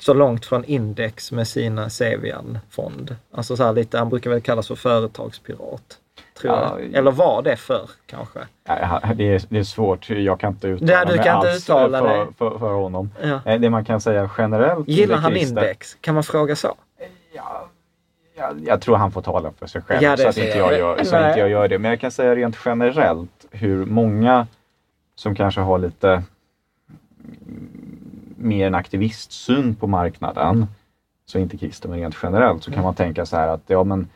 så 0.00 0.14
långt 0.14 0.46
från 0.46 0.64
index 0.64 1.32
med 1.32 1.48
sina 1.48 1.88
Sevian-fond. 1.90 3.16
Alltså 3.32 3.56
så 3.56 3.64
här 3.64 3.72
lite, 3.72 3.98
han 3.98 4.08
brukar 4.08 4.30
väl 4.30 4.40
kallas 4.40 4.68
för 4.68 4.74
företagspirat. 4.74 5.98
Tror 6.40 6.54
Ja, 6.54 6.80
jag. 6.80 6.94
Eller 6.94 7.10
var 7.10 7.42
det 7.42 7.56
för 7.56 7.90
kanske? 8.06 8.38
Nej, 8.68 9.14
det, 9.16 9.34
är, 9.34 9.42
det 9.48 9.58
är 9.58 9.64
svårt, 9.64 10.10
jag 10.10 10.40
kan 10.40 10.52
inte 10.52 10.68
uttala 10.68 10.92
Nej, 10.96 11.06
du 11.06 11.14
mig 11.16 11.24
kan 11.24 11.36
inte 11.36 11.50
alls 11.50 11.64
uttala 11.64 11.98
för, 11.98 12.08
dig. 12.08 12.26
för, 12.38 12.58
för 12.58 12.72
honom. 12.72 13.10
Ja. 13.22 13.40
Eh, 13.44 13.60
Det 13.60 13.70
man 13.70 13.84
kan 13.84 14.00
säga 14.00 14.30
generellt 14.38 14.88
Gillar 14.88 15.16
han 15.16 15.32
Christer- 15.32 15.48
index? 15.48 15.96
Kan 16.00 16.14
man 16.14 16.24
fråga 16.24 16.56
så? 16.56 16.74
Ja, 17.34 17.68
jag, 18.38 18.60
jag 18.66 18.80
tror 18.80 18.96
han 18.96 19.10
får 19.12 19.22
tala 19.22 19.52
för 19.52 19.66
sig 19.66 19.82
själv 19.82 20.02
Ja, 20.02 20.16
så, 20.16 20.28
att 20.28 20.36
inte 20.36 20.58
jag. 20.58 20.72
jag 20.72 20.78
gör, 20.78 21.04
så 21.04 21.16
Nej. 21.18 21.28
inte 21.28 21.40
jag 21.40 21.48
gör 21.48 21.68
det. 21.68 21.78
Men 21.78 21.90
jag 21.90 22.00
kan 22.00 22.10
säga 22.10 22.34
rent 22.34 22.58
generellt 22.64 23.46
hur 23.50 23.84
många 23.86 24.46
som 25.14 25.34
kanske 25.34 25.60
har 25.60 25.78
lite 25.78 26.22
mer 28.36 28.66
en 28.66 28.74
aktivistsyn 28.74 29.74
på 29.74 29.86
marknaden, 29.86 30.66
så 31.26 31.38
inte 31.38 31.58
Christer, 31.58 31.88
men 31.88 31.98
rent 31.98 32.16
generellt 32.22 32.62
så 32.64 32.70
kan 32.70 32.82
man 32.82 32.94
tänka 32.94 33.26
så 33.26 33.36
här 33.36 33.48
att 33.48 33.62
ja, 33.66 33.84
men 33.84 34.08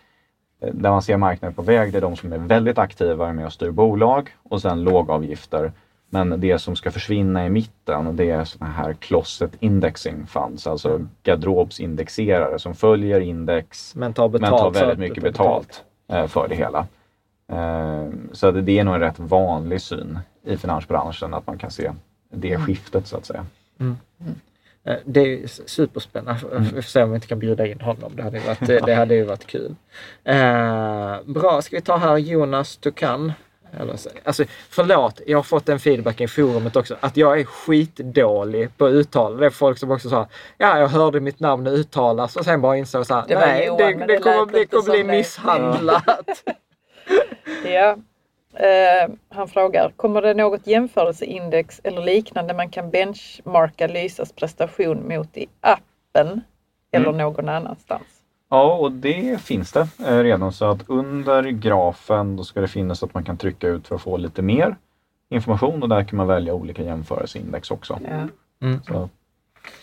eh, 0.61 0.75
där 0.75 0.91
man 0.91 1.03
ser 1.03 1.17
marknaden 1.17 1.55
på 1.55 1.63
väg, 1.63 1.93
det 1.93 1.99
är 1.99 2.03
de 2.03 2.17
som 2.17 2.33
är 2.33 2.39
väldigt 2.39 2.79
aktiva 2.79 3.33
med 3.33 3.47
att 3.47 3.53
styra 3.53 3.73
bolag 3.73 4.31
och 4.43 4.63
sen 4.63 4.85
lågavgifter. 4.85 5.73
Men 6.15 6.41
det 6.41 6.59
som 6.59 6.77
ska 6.77 6.91
försvinna 6.91 7.47
i 7.47 7.51
mitten, 7.51 8.17
det 8.17 8.31
är 8.31 8.45
sådana 8.45 8.73
här 8.73 8.93
closet 8.93 9.51
indexing 9.61 10.27
funds, 10.27 10.67
alltså 10.67 11.07
garderobsindexerare 11.23 12.59
som 12.59 12.75
följer 12.75 13.21
index 13.21 13.95
Men 13.95 14.13
tar 14.15 14.29
men 14.29 14.41
betalt. 14.41 14.59
tar 14.61 14.73
så 14.81 14.87
väldigt 14.87 14.99
mycket 14.99 15.23
betalt 15.23 15.85
eh, 16.09 16.27
för 16.27 16.49
det 16.49 16.55
hela. 16.55 16.87
Eh, 17.53 18.09
Så 18.33 18.51
det 18.51 18.79
är 18.79 18.85
nog 18.85 18.95
en 18.95 19.01
rätt 19.01 19.19
vanlig 19.19 19.81
syn 19.81 20.19
i 20.45 20.57
finansbranschen 20.57 21.35
att 21.35 21.47
man 21.47 21.59
kan 21.59 21.71
se 21.71 21.93
det 22.33 22.53
Mm. 22.53 22.67
skiftet 22.67 23.07
så 23.07 23.17
att 23.17 23.27
säga. 23.27 23.47
Eh, 24.85 24.97
Det 25.05 25.21
är 25.21 25.47
superspännande. 25.69 26.41
Mm. 26.53 26.63
Vi 26.65 26.71
får 26.71 26.83
se 26.83 27.03
om 27.03 27.11
vi 27.11 27.15
inte 27.15 27.27
kan 27.27 27.39
bjuda 27.39 27.67
in 27.67 27.81
honom. 27.81 28.13
Det 28.17 28.23
hade 28.23 28.39
ju 28.39 28.45
varit, 28.47 28.87
det 28.87 28.95
hade 28.95 29.15
ju 29.15 29.25
varit 29.25 29.47
kul. 29.47 29.75
Bra, 31.25 31.63
ska 31.63 31.77
vi 31.77 31.83
ta 31.83 31.97
här 31.97 32.17
Jonas 32.19 32.77
Tukan? 32.77 33.33
Eller, 33.81 33.97
så- 33.97 34.11
alltså, 34.25 34.45
förlåt, 34.71 35.21
jag 35.27 35.39
har 35.39 35.43
fått 35.43 35.69
en 35.69 35.79
feedback 35.79 36.21
i 36.21 36.29
forumet 36.29 36.77
också. 36.77 36.97
Att 37.01 37.17
jag 37.17 37.41
är 37.41 37.45
skitdålig 37.45 38.79
på 38.79 38.85
att 38.87 38.93
uttala. 38.93 39.37
Det 39.37 39.47
är 39.47 39.51
folk 39.51 39.79
som 39.79 39.91
också 39.91 40.09
sa, 40.09 40.29
ja 40.59 40.79
jag 40.79 40.89
hörde 40.89 41.21
mitt 41.21 41.41
namn 41.41 41.67
uttalas 41.67 42.37
och 42.37 42.45
sen 42.45 42.61
bara 42.61 42.77
insåg 42.77 43.07
så 43.07 43.15
här, 43.15 43.25
Det 43.29 43.39
nej 43.39 43.67
Johan, 43.67 43.79
det, 43.79 43.93
det, 43.95 44.07
det 44.07 44.19
kommer, 44.19 44.41
inte 44.59 44.67
kommer 44.67 44.83
bli 44.83 44.83
som 44.83 44.93
det." 44.93 45.05
misshandlat. 45.17 46.05
Ja. 47.65 47.97
Eh, 48.55 49.11
han 49.29 49.49
frågar, 49.49 49.93
kommer 49.97 50.23
det 50.23 50.35
något 50.35 50.67
jämförelseindex 50.67 51.81
eller 51.85 52.01
liknande 52.03 52.55
man 52.55 52.69
kan 52.71 52.91
benchmarka 52.91 53.87
Lysas 53.87 54.33
prestation 54.33 55.09
mot 55.09 55.37
i 55.37 55.47
appen 55.61 56.41
eller 56.93 57.07
Mm. 57.09 57.19
någon 57.19 57.49
annanstans? 57.49 58.03
Ja, 58.55 58.75
och 58.75 58.93
det 58.93 59.41
finns 59.41 59.73
det 59.73 59.89
eh, 60.07 60.19
redan 60.19 60.53
så 60.53 60.65
att 60.71 60.79
under 60.87 61.43
grafen 61.43 62.37
då 62.37 62.45
ska 62.45 62.61
det 62.61 62.69
finnas 62.69 63.03
att 63.03 63.15
man 63.15 63.25
kan 63.25 63.37
trycka 63.37 63.69
ut 63.69 63.89
för 63.89 63.95
att 63.95 64.03
få 64.03 64.17
lite 64.17 64.43
mer 64.43 64.77
information 65.31 65.83
och 65.83 65.89
där 65.89 66.05
kan 66.05 66.17
man 66.17 66.27
välja 66.27 66.55
olika 66.55 66.83
jämförelseindex 66.83 67.71
också. 67.71 67.99
Ja, 68.09 68.79
Så 68.87 69.09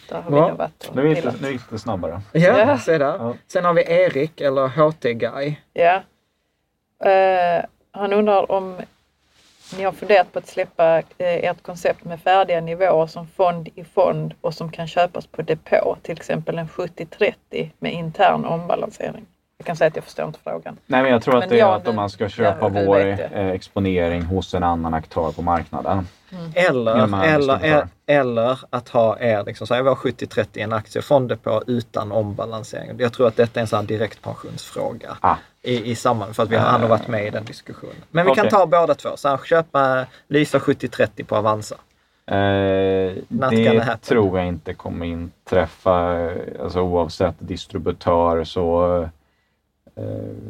där 0.10 0.22
har 0.22 0.32
vi 0.32 0.88
och 0.90 0.96
nu 0.96 1.10
gick 1.10 1.24
det, 1.24 1.34
nu 1.42 1.52
gick 1.52 1.62
det 1.70 1.80
snabbare. 1.80 2.22
Ja, 2.32 2.60
Ja. 2.60 2.78
se 2.78 2.98
där. 2.98 3.18
Ja. 3.20 3.34
Sen 3.48 3.66
har 3.66 3.74
vi 3.74 3.82
Erik 3.92 4.42
eller 4.42 4.68
HT-guy. 4.68 5.56
Ja. 5.74 6.02
Eh, 7.10 7.66
han 7.92 8.14
undrar 8.14 8.52
om 8.52 8.76
ni 9.78 9.84
har 9.84 9.92
funderat 9.92 10.34
på 10.34 10.40
att 10.40 10.48
släppa 10.48 10.98
eh, 10.98 11.04
ert 11.18 11.64
koncept 11.64 12.04
med 12.04 12.20
färdiga 12.20 12.62
nivåer 12.62 13.08
som 13.08 13.28
fond 13.28 13.70
i 13.76 13.84
fond 13.84 14.34
och 14.42 14.54
som 14.54 14.72
kan 14.72 14.88
köpas 14.88 15.28
på 15.28 15.42
depå, 15.42 15.98
till 16.02 16.18
exempel 16.18 16.58
en 16.58 16.68
70-30 16.68 17.34
med 17.80 17.94
intern 17.94 18.46
ombalansering. 18.46 19.26
Jag 19.58 19.66
kan 19.66 19.76
säga 19.76 19.88
att 19.88 19.96
jag 19.96 20.06
förstår 20.06 20.26
inte 20.26 20.40
frågan. 20.44 20.78
Nej, 20.86 21.04
men 21.04 21.12
jag 21.12 21.22
tror 21.22 21.34
Men 21.34 21.44
att 21.44 21.50
det 21.50 21.56
är 21.56 21.60
ja, 21.60 21.76
att 21.76 21.88
om 21.88 21.96
man 21.96 22.10
ska 22.10 22.30
köpa 22.30 22.72
ja, 22.74 22.86
vår 22.86 23.00
eh, 23.00 23.48
exponering 23.50 24.22
hos 24.22 24.54
en 24.54 24.64
annan 24.64 24.94
aktör 24.94 25.32
på 25.32 25.42
marknaden. 25.42 26.08
Eller, 26.56 26.96
en 26.96 27.14
eller, 27.14 27.54
distributör. 27.54 27.88
eller 28.08 28.60
att 28.70 28.90
ha 28.90 29.20
er, 29.20 29.44
liksom, 29.46 29.68
så 29.68 29.74
här, 29.74 29.82
vi 29.82 29.90
har 29.90 29.96
70-30 29.96 30.58
i 30.58 30.62
en 30.62 30.74
aktiefond 30.74 31.44
på 31.44 31.64
utan 31.68 32.12
ombalansering. 32.12 33.00
Jag 33.00 33.14
tror 33.14 33.28
att 33.28 33.36
detta 33.36 33.60
är 33.60 33.62
en 33.62 33.68
sån 33.68 33.80
här 33.80 33.86
direktpensionsfråga 33.88 35.18
Ah. 35.22 35.36
I, 35.62 35.92
i 35.92 35.96
samman 35.96 36.34
för 36.34 36.44
att 36.44 36.50
vi 36.50 36.56
har, 36.56 36.80
har 36.80 36.88
varit 36.88 37.08
med 37.08 37.28
i 37.28 37.30
den 37.30 37.46
diskussionen. 37.46 37.96
Men 38.12 38.26
vi 38.26 38.32
kan 38.36 38.48
Okej. 38.48 38.60
ta 38.60 38.66
båda 38.66 38.96
två. 38.96 39.10
Så 39.18 39.30
här, 39.30 39.38
köpa 39.38 40.06
Lysa 40.28 40.60
70-30 40.60 41.24
på 41.24 41.36
Avanza. 41.36 41.76
Eh, 42.26 43.14
det 43.30 43.98
tror 44.02 44.38
jag 44.40 44.48
inte 44.48 44.74
kommer 44.74 45.06
inträffa. 45.06 46.30
Alltså 46.64 46.82
oavsett 46.82 47.36
distributör 47.40 48.44
så 48.44 49.02
eh, 49.96 50.04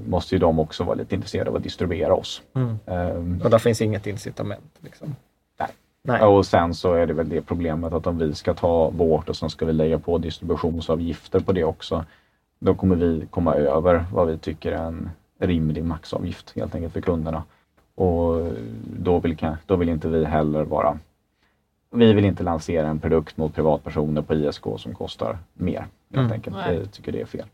måste 0.07 0.36
ju 0.36 0.39
de 0.39 0.60
också 0.60 0.84
vara 0.84 0.95
lite 0.95 1.16
intresserade 1.16 1.49
av 1.49 1.55
att 1.55 1.64
distribuera 1.64 2.14
oss. 2.14 2.41
Mm. 2.55 2.80
Eh, 2.86 3.43
Och 3.43 3.49
där 3.49 3.57
finns 3.57 3.82
inget 3.82 4.07
incitament. 4.07 4.74
Liksom. 4.80 5.16
Nej. 5.60 5.70
Nej. 6.03 6.22
Och 6.22 6.45
sen 6.45 6.74
så 6.74 6.93
är 6.93 7.07
det 7.07 7.14
väl 7.14 7.30
det 7.30 7.41
problemet 7.41 7.93
att 7.93 8.07
om 8.07 8.18
vi 8.18 8.36
ska 8.36 8.53
ta 8.53 8.89
vårt 8.89 9.30
och 9.30 9.36
sen 9.36 9.49
ska 9.49 9.66
vi 9.66 9.74
lägga 9.74 9.99
på 9.99 10.18
distributionsavgifter 10.18 11.39
på 11.39 11.51
det 11.51 11.64
också. 11.64 12.05
Då 12.60 12.74
kommer 12.74 12.95
vi 12.95 13.28
komma 13.32 13.55
över 13.55 14.05
vad 14.14 14.28
vi 14.28 14.38
tycker 14.38 14.72
är 14.72 14.84
en 14.84 15.10
rimlig 15.39 15.84
maxavgift 15.84 16.53
helt 16.55 16.76
enkelt 16.76 16.93
för 16.93 17.01
kunderna. 17.01 17.43
Och 17.95 18.51
då 18.99 19.20
vill, 19.20 19.38
då 19.66 19.76
vill 19.76 19.89
inte 19.89 20.07
vi 20.07 20.26
heller 20.26 20.64
vara 20.64 20.97
vi 21.91 22.14
vill 22.14 22.26
inte 22.26 22.43
lansera 22.43 22.88
en 22.88 22.99
produkt 22.99 23.38
mot 23.38 23.55
privatpersoner 23.55 24.22
på 24.22 24.34
ISK 24.34 24.64
som 24.78 24.95
kostar 24.95 25.38
mer. 25.53 25.80
Helt 25.80 25.88
Mm. 26.20 26.32
enkelt. 26.32 26.55
Vi 26.70 26.88
tycker 26.88 27.12
det 27.12 27.22
är 27.22 27.26
fel. 27.26 27.45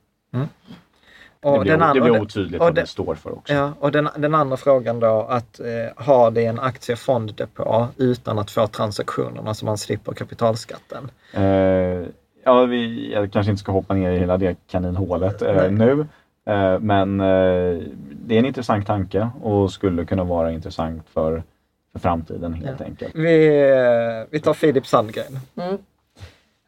Och 1.41 1.53
det 1.53 1.59
blir, 1.59 1.77
den 1.77 1.93
det 1.95 2.01
blir 2.01 2.21
otydligt 2.21 2.61
och 2.61 2.65
vad 2.65 2.75
det- 2.75 2.87
står 2.87 3.15
för 3.15 3.31
också. 3.37 3.53
Ja, 3.53 3.73
och 3.79 3.91
den, 3.91 4.09
den 4.17 4.35
andra 4.35 4.57
frågan 4.57 4.99
då 4.99 5.21
att 5.29 5.59
eh, 5.59 6.05
ha 6.05 6.29
det 6.29 6.41
i 6.41 6.45
en 6.45 6.59
aktiefonddepå 6.59 7.87
utan 7.97 8.39
att 8.39 8.51
få 8.51 8.67
transaktionerna 8.67 9.53
så 9.53 9.65
man 9.65 9.77
slipper 9.77 10.13
kapitalskatten. 10.13 11.11
Eh, 11.33 12.05
ja, 12.45 12.65
vi, 12.65 13.11
jag 13.13 13.31
kanske 13.31 13.51
inte 13.51 13.59
ska 13.59 13.71
hoppa 13.71 13.93
ner 13.93 14.11
i 14.11 14.19
hela 14.19 14.37
det 14.37 14.57
kaninhålet 14.67 15.41
eh, 15.41 15.71
nu. 15.71 16.07
Eh, 16.45 16.79
men 16.79 17.19
eh, 17.19 17.81
det 18.11 18.35
är 18.35 18.39
en 18.39 18.45
intressant 18.45 18.87
tanke 18.87 19.29
och 19.41 19.71
skulle 19.71 20.05
kunna 20.05 20.23
vara 20.23 20.51
intressant 20.51 21.09
för, 21.09 21.43
för 21.91 21.99
framtiden 21.99 22.53
helt 22.53 22.81
enkelt. 22.81 23.15
Vi, 23.15 23.61
eh, 23.69 24.27
vi 24.29 24.39
tar 24.39 24.53
Filip 24.53 24.87
Sandgren. 24.87 25.39
Mm. 25.55 25.77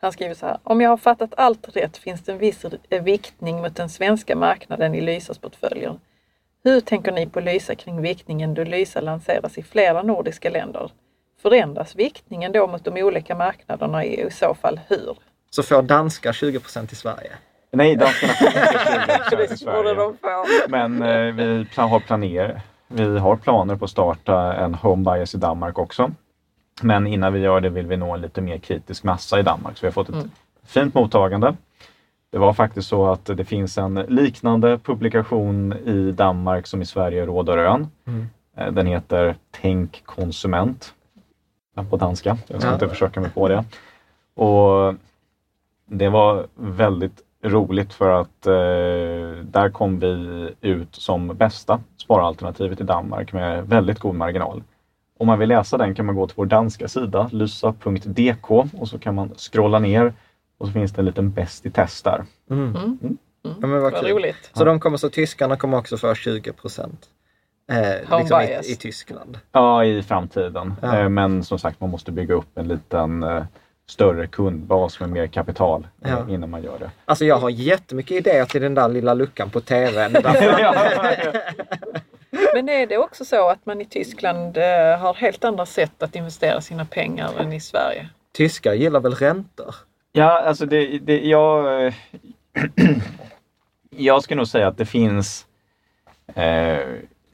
Han 0.01 0.11
skriver 0.11 0.33
så 0.33 0.45
här. 0.45 0.57
Om 0.63 0.81
jag 0.81 0.89
har 0.89 0.97
fattat 0.97 1.33
allt 1.37 1.75
rätt 1.75 1.97
finns 1.97 2.21
det 2.21 2.31
en 2.31 2.37
viss 2.37 2.65
eh, 2.89 3.03
viktning 3.03 3.61
mot 3.61 3.75
den 3.75 3.89
svenska 3.89 4.35
marknaden 4.35 4.95
i 4.95 5.01
Lysas 5.01 5.37
portföljer. 5.37 5.99
Hur 6.63 6.79
tänker 6.79 7.11
ni 7.11 7.27
på 7.27 7.39
Lysa 7.39 7.75
kring 7.75 8.01
viktningen 8.01 8.53
då 8.53 8.63
Lysa 8.63 9.01
lanseras 9.01 9.57
i 9.57 9.63
flera 9.63 10.03
nordiska 10.03 10.49
länder? 10.49 10.91
Förändras 11.41 11.95
viktningen 11.95 12.51
då 12.51 12.67
mot 12.67 12.83
de 12.83 13.03
olika 13.03 13.35
marknaderna 13.35 14.05
i 14.05 14.27
i 14.27 14.31
så 14.31 14.53
fall 14.53 14.79
hur? 14.87 15.17
Så 15.49 15.63
får 15.63 15.81
danskar 15.81 16.33
20 16.33 16.59
i 16.91 16.95
Sverige. 16.95 17.31
Nej, 17.71 17.95
danskarna 17.95 18.33
får 18.33 18.47
inte 18.47 19.53
20% 19.53 19.53
i 19.53 19.57
Sverige. 19.57 20.67
Men 20.67 21.01
eh, 21.01 21.33
vi 21.35 21.67
har, 21.75 21.99
planer, 21.99 22.61
vi 22.87 23.17
har 23.19 23.35
planer 23.35 23.75
på 23.75 23.85
att 23.85 23.91
starta 23.91 24.53
en 24.53 24.75
home 24.75 25.11
bias 25.11 25.35
i 25.35 25.37
Danmark 25.37 25.77
också. 25.79 26.11
Men 26.81 27.07
innan 27.07 27.33
vi 27.33 27.39
gör 27.39 27.61
det 27.61 27.69
vill 27.69 27.87
vi 27.87 27.97
nå 27.97 28.13
en 28.15 28.21
lite 28.21 28.41
mer 28.41 28.57
kritisk 28.57 29.03
massa 29.03 29.39
i 29.39 29.43
Danmark. 29.43 29.77
Så 29.77 29.81
vi 29.81 29.87
har 29.87 29.91
fått 29.91 30.09
ett 30.09 30.15
Mm. 30.15 30.31
fint 30.65 30.93
mottagande. 30.93 31.55
Det 32.31 32.37
var 32.37 32.53
faktiskt 32.53 32.87
så 32.87 33.07
att 33.11 33.25
det 33.25 33.45
finns 33.45 33.77
en 33.77 33.93
liknande 33.95 34.77
publikation 34.77 35.73
i 35.73 36.11
Danmark 36.11 36.67
som 36.67 36.81
i 36.81 36.85
Sverige, 36.85 37.25
Råd 37.25 37.49
och 37.49 37.55
Rön. 37.55 37.87
Mm. 38.07 38.27
Eh, 38.57 38.71
Den 38.71 38.87
heter 38.87 39.35
Tänk 39.51 40.01
konsument 40.05 40.93
på 41.89 41.97
danska. 41.97 42.37
Jag 42.47 42.61
ska 42.61 42.69
Ja. 42.69 42.73
inte 42.73 42.89
försöka 42.89 43.19
mig 43.19 43.29
på 43.29 43.47
det. 43.47 43.63
Och 44.35 44.95
det 45.87 46.09
var 46.09 46.47
väldigt 46.55 47.21
roligt 47.43 47.93
för 47.93 48.21
att 48.21 48.47
eh, 48.47 49.43
där 49.43 49.69
kom 49.69 49.99
vi 49.99 50.53
ut 50.61 50.95
som 50.95 51.27
bästa 51.27 51.79
sparalternativet 51.97 52.81
i 52.81 52.83
Danmark 52.83 53.33
med 53.33 53.67
väldigt 53.67 53.99
god 53.99 54.15
marginal. 54.15 54.63
Om 55.19 55.27
man 55.27 55.39
vill 55.39 55.49
läsa 55.49 55.77
den 55.77 55.95
kan 55.95 56.05
man 56.05 56.15
gå 56.15 56.27
till 56.27 56.35
vår 56.37 56.45
danska 56.45 56.87
sida, 56.87 57.29
lysa.dk 57.31 58.51
och 58.51 58.87
så 58.87 58.99
kan 58.99 59.15
man 59.15 59.35
scrolla 59.35 59.79
ner 59.79 60.13
och 60.57 60.67
så 60.67 60.73
finns 60.73 60.91
det 60.91 61.01
en 61.01 61.05
liten 61.05 61.31
bäst 61.31 61.65
i 61.65 61.71
test 61.71 62.03
där. 62.05 62.25
Mm. 62.49 62.75
Mm. 62.75 63.17
Ja, 63.41 63.67
men 63.67 63.81
vad 63.81 63.93
Vad 63.93 64.09
roligt. 64.09 64.51
Så 64.53 64.63
de 64.63 64.79
kommer 64.79 64.97
så 64.97 65.09
tyskarna 65.09 65.57
kommer 65.57 65.77
också 65.77 65.97
få 65.97 66.15
20 66.15 66.53
Eh, 67.71 68.19
liksom 68.19 68.41
i, 68.41 68.71
i 68.71 68.75
Tyskland. 68.75 69.39
Ja, 69.51 69.85
i 69.85 70.03
framtiden. 70.03 70.73
Ja. 70.81 70.99
Eh, 70.99 71.09
Men 71.09 71.43
som 71.43 71.59
sagt, 71.59 71.81
man 71.81 71.89
måste 71.89 72.11
bygga 72.11 72.35
upp 72.35 72.57
en 72.57 72.67
liten 72.67 73.23
eh, 73.23 73.43
större 73.89 74.27
kundbas 74.27 74.99
med 74.99 75.09
mer 75.09 75.27
kapital 75.27 75.87
eh, 76.05 76.11
Ja. 76.11 76.33
innan 76.33 76.49
man 76.49 76.63
gör 76.63 76.79
det. 76.79 76.91
Alltså 77.05 77.25
jag 77.25 77.35
har 77.37 77.49
jättemycket 77.49 78.11
idéer 78.17 78.45
till 78.45 78.61
den 78.61 78.75
där 78.75 78.89
lilla 78.89 79.13
luckan 79.13 79.49
på 79.49 79.61
TVn. 79.61 80.11
Men 82.53 82.69
är 82.69 82.87
det 82.87 82.97
också 82.97 83.25
så 83.25 83.49
att 83.49 83.65
man 83.65 83.81
i 83.81 83.85
Tyskland 83.85 84.57
eh, 84.57 84.99
har 84.99 85.13
helt 85.13 85.43
andra 85.45 85.65
sätt 85.65 86.03
att 86.03 86.15
investera 86.15 86.61
sina 86.61 86.85
pengar 86.85 87.29
än 87.39 87.53
i 87.53 87.59
Sverige? 87.59 88.09
Tyskar 88.33 88.73
gillar 88.73 88.99
väl 88.99 89.13
räntor? 89.15 89.75
Ja, 90.11 90.41
alltså 90.41 90.65
det, 90.65 90.99
det, 90.99 91.19
jag, 91.25 91.85
eh, 91.85 91.93
jag 93.89 94.23
ska 94.23 94.35
nog 94.35 94.47
säga 94.47 94.67
att 94.67 94.77
det 94.77 94.85
finns 94.85 95.45
eh, 96.27 96.77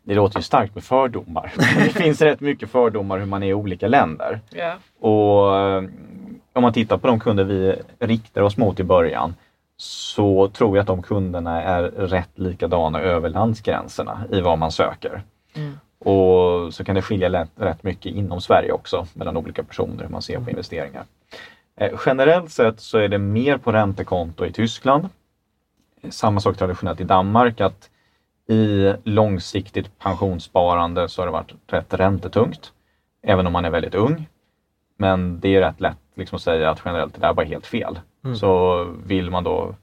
det 0.05 0.13
låter 0.15 0.39
ju 0.39 0.43
starkt 0.43 0.75
med 0.75 0.83
fördomar. 0.83 1.53
Men 1.57 1.65
det 1.83 1.89
finns 1.93 2.21
rätt 2.21 2.39
mycket 2.39 2.69
fördomar 2.69 3.19
hur 3.19 3.25
man 3.25 3.43
är 3.43 3.47
i 3.47 3.53
olika 3.53 3.87
länder. 3.87 4.39
Ja. 4.49 4.73
Och 5.07 5.83
om 6.53 6.61
man 6.61 6.73
tittar 6.73 6.97
på 6.97 7.07
de 7.07 7.19
kunder 7.19 7.43
vi 7.43 7.75
riktar 7.99 8.41
oss 8.41 8.57
mot 8.57 8.79
i 8.79 8.83
början 8.83 9.35
så 9.77 10.47
tror 10.47 10.77
jag 10.77 10.81
att 10.81 10.87
de 10.87 11.03
kunderna 11.03 11.61
är 11.61 11.83
rätt 11.83 12.39
likadana 12.39 13.01
över 13.01 13.29
landsgränserna 13.29 14.25
i 14.31 14.41
vad 14.41 14.57
man 14.57 14.71
söker. 14.71 15.23
Mm. 15.55 15.79
Och 15.99 16.73
så 16.73 16.83
kan 16.83 16.95
det 16.95 17.01
skilja 17.01 17.47
rätt 17.55 17.83
mycket 17.83 18.05
inom 18.05 18.41
Sverige 18.41 18.71
också 18.71 19.07
mellan 19.13 19.37
olika 19.37 19.63
personer 19.63 20.03
hur 20.03 20.09
man 20.09 20.21
ser 20.21 20.39
på 20.39 20.49
investeringar. 20.49 21.03
Eh, 21.75 21.99
generellt 22.05 22.51
sett 22.51 22.79
så 22.79 22.97
är 22.97 23.07
det 23.07 23.17
mer 23.17 23.57
på 23.57 23.71
räntekonto 23.71 24.45
i 24.45 24.51
Tyskland. 24.51 25.09
Samma 26.09 26.39
sak 26.39 26.57
traditionellt 26.57 27.01
i 27.01 27.03
Danmark 27.03 27.61
att 27.61 27.89
i 28.47 28.93
långsiktigt 29.03 29.99
pensionssparande 29.99 31.09
så 31.09 31.21
har 31.21 31.25
det 31.25 31.31
varit 31.31 31.53
rätt 31.67 31.93
räntetungt. 31.93 32.71
Även 33.21 33.47
om 33.47 33.53
man 33.53 33.65
är 33.65 33.69
väldigt 33.69 33.95
ung. 33.95 34.27
Men 34.97 35.39
det 35.39 35.55
är 35.55 35.61
rätt 35.61 35.81
lätt 35.81 35.97
liksom 36.15 36.35
att 36.35 36.41
säga 36.41 36.69
att 36.69 36.81
generellt 36.85 37.13
det 37.13 37.21
där 37.21 37.29
är 37.29 37.33
bara 37.33 37.45
helt 37.45 37.65
fel. 37.65 37.99
Så 38.39 38.83
vill 39.05 39.31
man 39.31 39.43
då 39.43 39.75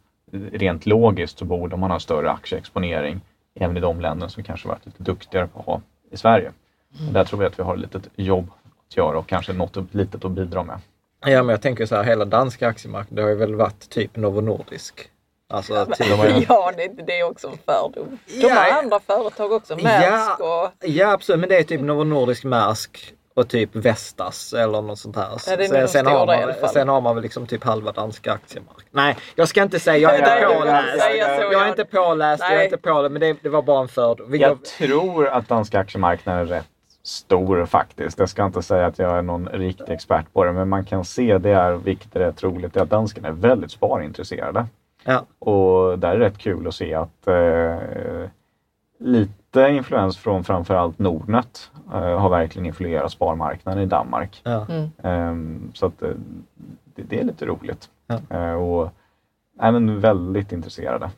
rent 0.53 0.87
logiskt 0.87 1.39
så 1.39 1.45
borde 1.45 1.76
man 1.76 1.91
ha 1.91 2.01
större 2.01 2.31
aktieexponering 2.31 3.20
även 3.55 3.76
i 3.76 3.81
de 3.81 4.01
länder 4.01 4.28
som 4.28 4.43
kanske 4.43 4.68
varit 4.68 4.87
lite 4.87 5.03
duktigare 5.03 5.47
på 5.47 5.59
att 5.61 5.66
ha 5.66 5.81
i 6.11 6.16
Sverige. 6.16 6.53
Och 7.09 7.12
där 7.12 7.24
tror 7.24 7.43
jag 7.43 7.51
att 7.51 7.59
vi 7.59 7.62
har 7.62 7.74
ett 7.74 7.81
litet 7.81 8.09
jobb 8.16 8.51
att 8.89 8.97
göra 8.97 9.18
och 9.18 9.26
kanske 9.26 9.53
något 9.53 9.95
litet 9.95 10.24
att 10.24 10.31
bidra 10.31 10.62
med. 10.62 10.81
Ja 11.26 11.43
men 11.43 11.49
jag 11.49 11.62
tänker 11.62 11.87
så 11.87 11.97
här, 11.97 12.05
hela 12.05 12.24
danska 12.24 12.68
aktiemarknaden 12.68 13.16
det 13.16 13.22
har 13.22 13.28
ju 13.28 13.37
väl 13.37 13.55
varit 13.55 13.91
typ 13.91 14.16
Novo 14.16 14.41
Nordisk. 14.41 15.11
Alltså 15.49 15.87
typ, 15.87 16.07
Ja, 16.49 16.72
det, 16.76 17.07
det 17.07 17.18
är 17.20 17.31
också 17.31 17.49
en 17.49 17.59
fördom. 17.66 18.18
De 18.26 18.41
Ja, 18.41 18.55
har 18.55 18.66
ja. 18.66 18.78
andra 18.83 19.01
företag 19.01 19.53
också, 19.53 19.76
Maersk 19.76 20.41
och... 20.41 20.89
ja 20.89 21.12
absolut 21.12 21.41
men 21.41 21.49
det 21.49 21.59
är 21.59 21.62
typ 21.62 21.81
Novo 21.81 22.05
Nordisk, 22.05 22.45
Maersk 22.45 23.14
och 23.35 23.49
typ 23.49 23.70
Vestas 23.76 24.53
eller 24.53 24.83
något 24.83 24.99
sånt 24.99 25.16
här. 25.16 25.28
Ja, 25.31 25.39
sen, 25.89 26.07
har 26.07 26.26
man, 26.26 26.68
sen 26.68 26.89
har 26.89 27.01
man 27.01 27.14
väl 27.14 27.22
liksom 27.22 27.47
typ 27.47 27.64
halva 27.64 27.93
danska 27.93 28.33
aktiemarknaden. 28.33 28.87
Nej, 28.91 29.16
jag 29.35 29.49
ska 29.49 29.62
inte 29.62 29.81
säga, 29.81 29.97
jag 29.99 30.14
är 30.18 30.22
Nej, 30.22 30.43
inte 30.43 30.55
påläst. 30.59 30.97
Jag 30.99 31.16
är 31.16 31.53
jag- 31.53 31.68
inte 31.68 31.85
påläst, 31.85 32.43
jag 32.43 32.61
är 32.61 32.64
inte 32.64 32.76
påläst 32.76 33.12
men 33.12 33.20
det, 33.20 33.37
det 33.43 33.49
var 33.49 33.62
bara 33.62 33.81
en 33.83 33.89
fördom. 33.89 34.31
Går- 34.31 34.41
Jag 34.41 34.64
tror 34.64 35.26
att 35.28 35.49
danska 35.49 35.78
aktiemarknaden 35.78 36.41
är 36.41 36.47
rätt 36.47 36.66
stor 37.03 37.66
faktiskt. 37.66 38.18
Jag 38.18 38.28
ska 38.28 38.45
inte 38.45 38.62
säga 38.62 38.87
att 38.87 38.99
jag 38.99 39.18
är 39.18 39.22
någon 39.22 39.49
riktig 39.49 39.93
expert 39.95 40.33
på 40.33 40.45
det, 40.45 40.53
men 40.53 40.68
man 40.68 40.85
kan 40.85 41.05
se 41.05 41.39
det 41.39 41.51
är, 41.51 41.72
vilket 41.72 42.16
är 42.16 42.20
rätt 42.20 42.37
troligt, 42.37 42.76
är 42.76 42.81
att 42.81 42.91
danskarna 42.91 43.28
är 43.28 43.33
väldigt 43.33 43.70
sparintresserade. 43.70 44.66
Ja. 45.05 45.26
Och 45.39 45.99
där 45.99 46.09
är 46.11 46.18
det 46.18 46.24
rätt 46.24 46.39
kul 46.39 46.68
att 46.68 46.74
se 46.74 46.95
att 46.95 47.26
eh, 47.26 47.35
lite 49.01 49.68
influens 49.68 50.18
från 50.18 50.44
framförallt 50.44 50.98
Nordnet 50.98 51.70
eh, 51.92 52.18
har 52.20 52.30
verkligen 52.30 52.66
influerat 52.66 53.12
sparmarknaden 53.12 53.82
i 53.82 53.86
Danmark. 53.86 54.40
Ja. 54.44 54.66
Ehm, 55.03 55.70
så 55.74 55.86
att 55.86 56.03
eh, 56.03 56.11
det, 56.94 57.03
det 57.03 57.20
är 57.20 57.24
lite 57.24 57.46
roligt. 57.46 57.90
Ja. 58.07 58.20
Eh, 58.36 58.53
och 58.53 58.90
även 59.61 60.01
väldigt 60.01 60.53
intresserade. 60.53 61.11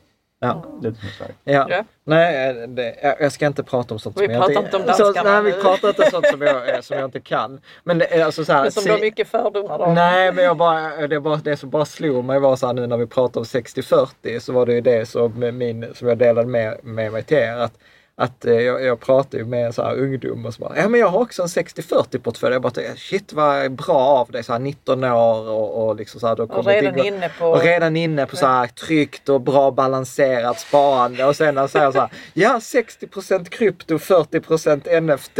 Ja. 0.47 0.63
Lite 0.81 0.99
som 0.99 1.09
Sverige. 1.09 1.33
Ja. 1.43 1.67
Ja. 1.69 1.83
Nej, 2.05 2.53
det, 2.67 2.95
jag- 3.03 3.15
jag 3.19 3.31
ska 3.31 3.45
inte 3.45 3.63
prata 3.63 3.93
om 3.93 3.99
sånt 3.99 4.17
Vi 4.21 4.25
som 4.25 4.33
jag 4.33 4.39
pratar 4.45 4.61
inte... 4.63 4.77
inte 4.77 4.91
om 4.91 4.97
så, 4.97 5.03
danskarna 5.03 5.41
Nej, 5.41 5.51
vi 5.51 5.61
pratar 5.61 5.87
inte 5.87 6.01
om 6.03 6.11
sånt 6.11 6.27
som 6.27 6.41
jag, 6.41 6.69
eh, 6.75 6.81
som 6.81 6.97
jag 6.97 7.05
inte 7.07 7.19
kan. 7.19 7.61
Men 7.83 7.97
det 7.97 8.05
är 8.19 8.25
alltså 8.25 8.45
så 8.45 8.53
här, 8.53 8.61
Men 8.63 8.71
som 8.71 8.83
du 8.83 8.91
har 8.91 8.99
mycket 8.99 9.27
fördomar 9.27 9.79
om. 9.79 9.93
Nej, 9.93 10.31
men 10.31 10.43
jag 10.45 10.57
bara, 10.57 11.07
det, 11.07 11.19
bara, 11.19 11.35
det 11.35 11.57
som 11.57 11.69
bara 11.69 11.85
slog 11.85 12.25
mig 12.25 12.39
var 12.39 12.55
så 12.55 12.65
här 12.67 12.73
nu 12.73 12.87
när 12.87 12.97
vi 12.97 13.07
pratade 13.07 13.39
om 13.39 13.45
60-40 13.45 14.39
så 14.39 14.53
var 14.53 14.65
det 14.65 14.73
ju 14.73 14.81
det 14.81 15.05
som, 15.09 15.57
min, 15.57 15.93
som 15.93 16.07
jag 16.07 16.17
delade 16.17 16.47
med, 16.47 16.79
med 16.83 17.11
mig 17.11 17.23
till 17.23 17.37
er. 17.37 17.55
Att, 17.57 17.73
att 18.15 18.45
eh, 18.45 18.53
jag, 18.53 18.83
jag 18.83 18.99
pratade 18.99 19.37
ju 19.37 19.45
med 19.45 19.75
så 19.75 19.83
här 19.83 19.95
ungdom 19.95 20.45
och 20.45 20.53
så 20.53 20.61
bara, 20.61 20.77
ja 20.77 20.89
men 20.89 20.99
jag 20.99 21.07
har 21.07 21.19
också 21.21 21.41
en 21.41 21.47
60-40 21.47 22.19
portfölj. 22.19 22.53
Jag 22.53 22.61
bara 22.61 22.71
tänkte, 22.71 22.97
shit 22.97 23.33
vad 23.33 23.71
bra 23.71 23.95
av 23.97 24.31
dig, 24.31 24.43
så 24.43 24.51
här 24.51 24.59
19 24.59 25.03
år 25.03 25.49
och, 25.49 25.87
och 25.87 25.95
liksom 25.95 26.19
så 26.19 26.27
här, 26.27 26.35
du 26.35 26.41
har 26.41 26.57
Och 26.59 26.65
redan 26.65 26.99
in- 26.99 27.05
inne 27.05 27.29
på... 27.39 27.45
och 27.45 27.63
redan 27.63 27.95
inne 27.95 28.25
på 28.25 28.35
så 28.35 28.45
här 28.45 28.67
tryggt 28.67 29.29
och 29.29 29.41
bra 29.41 29.71
balanserat 29.71 30.59
sparande 30.59 31.25
och 31.25 31.35
sen 31.35 31.57
han 31.57 31.69
säger 31.69 31.91
så 31.91 31.99
här, 31.99 32.09
ja 32.33 32.59
60 32.61 33.07
krypto, 33.49 33.99
40 33.99 35.01
NFT. 35.01 35.39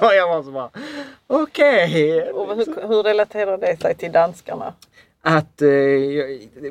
och 0.00 0.14
jag 0.14 0.28
var 0.28 0.42
så 0.42 0.50
bara, 0.50 0.70
okej. 1.26 2.22
Och 2.22 2.56
hur, 2.56 2.88
hur 2.88 3.02
relaterar 3.02 3.58
det 3.58 3.80
sig 3.80 3.94
till 3.94 4.12
danskarna? 4.12 4.72
Att 5.22 5.62
eh, 5.62 5.68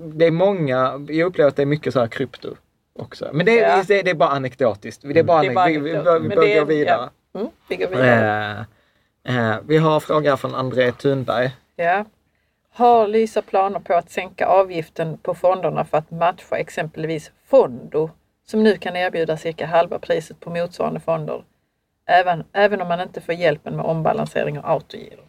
det 0.01 0.25
är 0.25 0.31
många, 0.31 1.05
jag 1.09 1.27
upplever 1.27 1.49
att 1.49 1.55
det 1.55 1.61
är 1.61 1.65
mycket 1.65 1.93
så 1.93 1.99
här 1.99 2.07
krypto 2.07 2.55
också. 2.99 3.29
Men 3.33 3.45
det, 3.45 3.59
är 3.59 3.77
Ja. 3.77 3.83
det, 3.87 4.01
det 4.01 4.11
är 4.11 4.15
bara 4.15 4.29
anekdotiskt. 4.29 5.01
Det 5.13 5.19
är 5.19 5.23
bara, 5.23 5.41
Det 5.41 5.47
är 5.47 5.53
bara 5.53 5.67
vi, 5.67 5.77
vi, 5.77 5.79
vi 5.79 5.93
Men 5.93 6.03
bör 6.03 6.41
det 6.41 6.53
är- 6.53 6.59
gå 6.59 6.65
vidare. 6.65 7.09
Mm, 7.35 7.47
vi 7.69 7.75
går 7.75 7.87
vidare. 7.87 8.65
Eh, 9.23 9.49
eh, 9.51 9.55
vi 9.67 9.77
har 9.77 9.95
en 9.95 10.01
fråga 10.01 10.37
från 10.37 10.55
André 10.55 10.91
Thunberg. 10.91 11.51
Ja. 11.75 12.05
Har 12.75 13.07
Lysa 13.07 13.41
planer 13.41 13.79
på 13.79 13.93
att 13.93 14.09
sänka 14.11 14.47
avgiften 14.47 15.17
på 15.17 15.33
fonderna 15.33 15.85
för 15.85 15.97
att 15.97 16.11
matcha 16.11 16.57
exempelvis 16.57 17.31
Fondo 17.47 18.09
som 18.45 18.63
nu 18.63 18.77
kan 18.77 18.95
erbjuda 18.95 19.37
cirka 19.37 19.65
halva 19.65 19.99
priset 19.99 20.39
på 20.39 20.49
motsvarande 20.49 20.99
fonder? 20.99 21.43
Även, 22.05 22.43
även 22.53 22.81
om 22.81 22.87
man 22.87 23.01
inte 23.01 23.21
får 23.21 23.33
hjälpen 23.35 23.75
med 23.75 23.85
ombalansering 23.85 24.59
och 24.59 24.69
autogiro. 24.69 25.19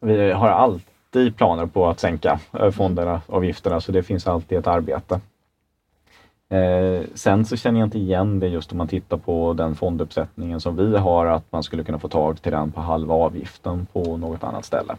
Vi 0.00 0.30
har 0.32 0.48
alltid 0.48 1.36
planer 1.36 1.66
på 1.66 1.88
att 1.88 2.00
sänka 2.00 2.40
eh, 2.60 2.70
fonderna, 2.70 3.22
avgifterna, 3.26 3.80
så 3.80 3.92
det 3.92 4.02
finns 4.02 4.26
alltid 4.26 4.58
ett 4.58 4.66
arbete. 4.66 5.20
Eh, 6.50 7.04
sen 7.14 7.44
så 7.44 7.56
känner 7.56 7.80
jag 7.80 7.86
inte 7.86 7.98
igen 7.98 8.40
det 8.40 8.48
just 8.48 8.72
om 8.72 8.78
man 8.78 8.88
tittar 8.88 9.16
på 9.16 9.52
den 9.52 9.74
fonduppsättningen 9.74 10.60
som 10.60 10.76
vi 10.76 10.96
har, 10.96 11.26
att 11.26 11.52
man 11.52 11.62
skulle 11.62 11.84
kunna 11.84 11.98
få 11.98 12.08
tag 12.08 12.42
till 12.42 12.52
den 12.52 12.72
på 12.72 12.80
halva 12.80 13.14
avgiften 13.14 13.86
på 13.92 14.16
något 14.16 14.44
annat 14.44 14.64
ställe. 14.64 14.96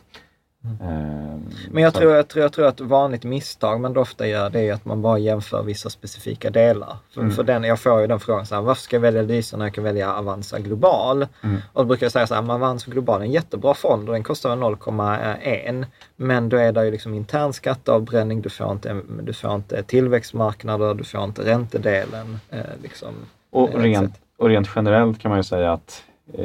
Eh, 0.64 1.38
Men 1.72 1.84
jag 1.84 1.94
så- 1.94 2.00
tror, 2.00 2.14
jag, 2.16 2.28
tror, 2.28 2.44
jag 2.44 2.54
tror 2.54 2.68
att 2.68 2.80
vanligt 2.82 3.24
misstag 3.24 3.80
man 3.82 3.94
då 3.94 4.02
ofta 4.02 4.28
gör 4.28 4.50
det 4.50 4.60
är 4.70 4.74
att 4.74 4.86
man 4.86 5.02
bara 5.02 5.18
jämför 5.18 5.64
vissa 5.64 5.90
specifika 5.90 6.50
delar. 6.50 6.98
För, 7.14 7.22
Mm. 7.22 7.34
för 7.34 7.44
den, 7.44 7.64
jag 7.64 7.80
får 7.80 8.02
ju 8.02 8.08
den 8.08 8.20
frågan 8.20 8.46
så 8.46 8.56
här, 8.56 8.62
varför 8.62 8.82
ska 8.82 8.96
jag 8.96 9.02
välja 9.02 9.22
Lysa 9.22 9.58
när 9.58 9.66
jag 9.66 9.74
kan 9.74 9.84
välja 9.84 10.14
Avanza 10.16 10.60
Global? 10.60 11.28
Mm. 11.44 11.58
Och 11.74 11.84
då 11.84 11.88
brukar 11.88 12.06
jag 12.06 12.12
säga 12.12 12.28
så 12.28 12.34
här, 12.36 12.42
men 12.42 12.52
Avanza 12.52 12.92
Global 12.92 13.22
är 13.22 13.26
en 13.26 13.32
jättebra 13.32 13.74
fond 13.74 14.10
och 14.10 14.14
den 14.16 14.24
kostar 14.24 14.56
0,1. 14.56 15.86
Men 16.16 16.50
då 16.50 16.58
är 16.58 16.72
det 16.72 16.86
ju 16.86 16.92
liksom 16.92 17.14
intern 17.14 17.54
skatteavbränning, 17.54 18.42
du 18.42 18.50
får 18.50 18.72
inte, 18.72 19.02
du 19.22 19.34
får 19.34 19.56
inte 19.56 19.84
tillväxtmarknader, 19.84 20.94
du 20.94 21.04
får 21.04 21.24
inte 21.24 21.46
räntedelen. 21.46 22.40
Eh, 22.50 22.60
liksom, 22.84 23.10
Och 23.50 23.70
eh, 23.70 23.80
rent, 23.82 24.14
och 24.38 24.48
rent 24.48 24.70
generellt 24.76 25.20
kan 25.20 25.30
man 25.30 25.40
ju 25.40 25.44
säga 25.44 25.74
att 25.74 26.04
eh, 26.34 26.44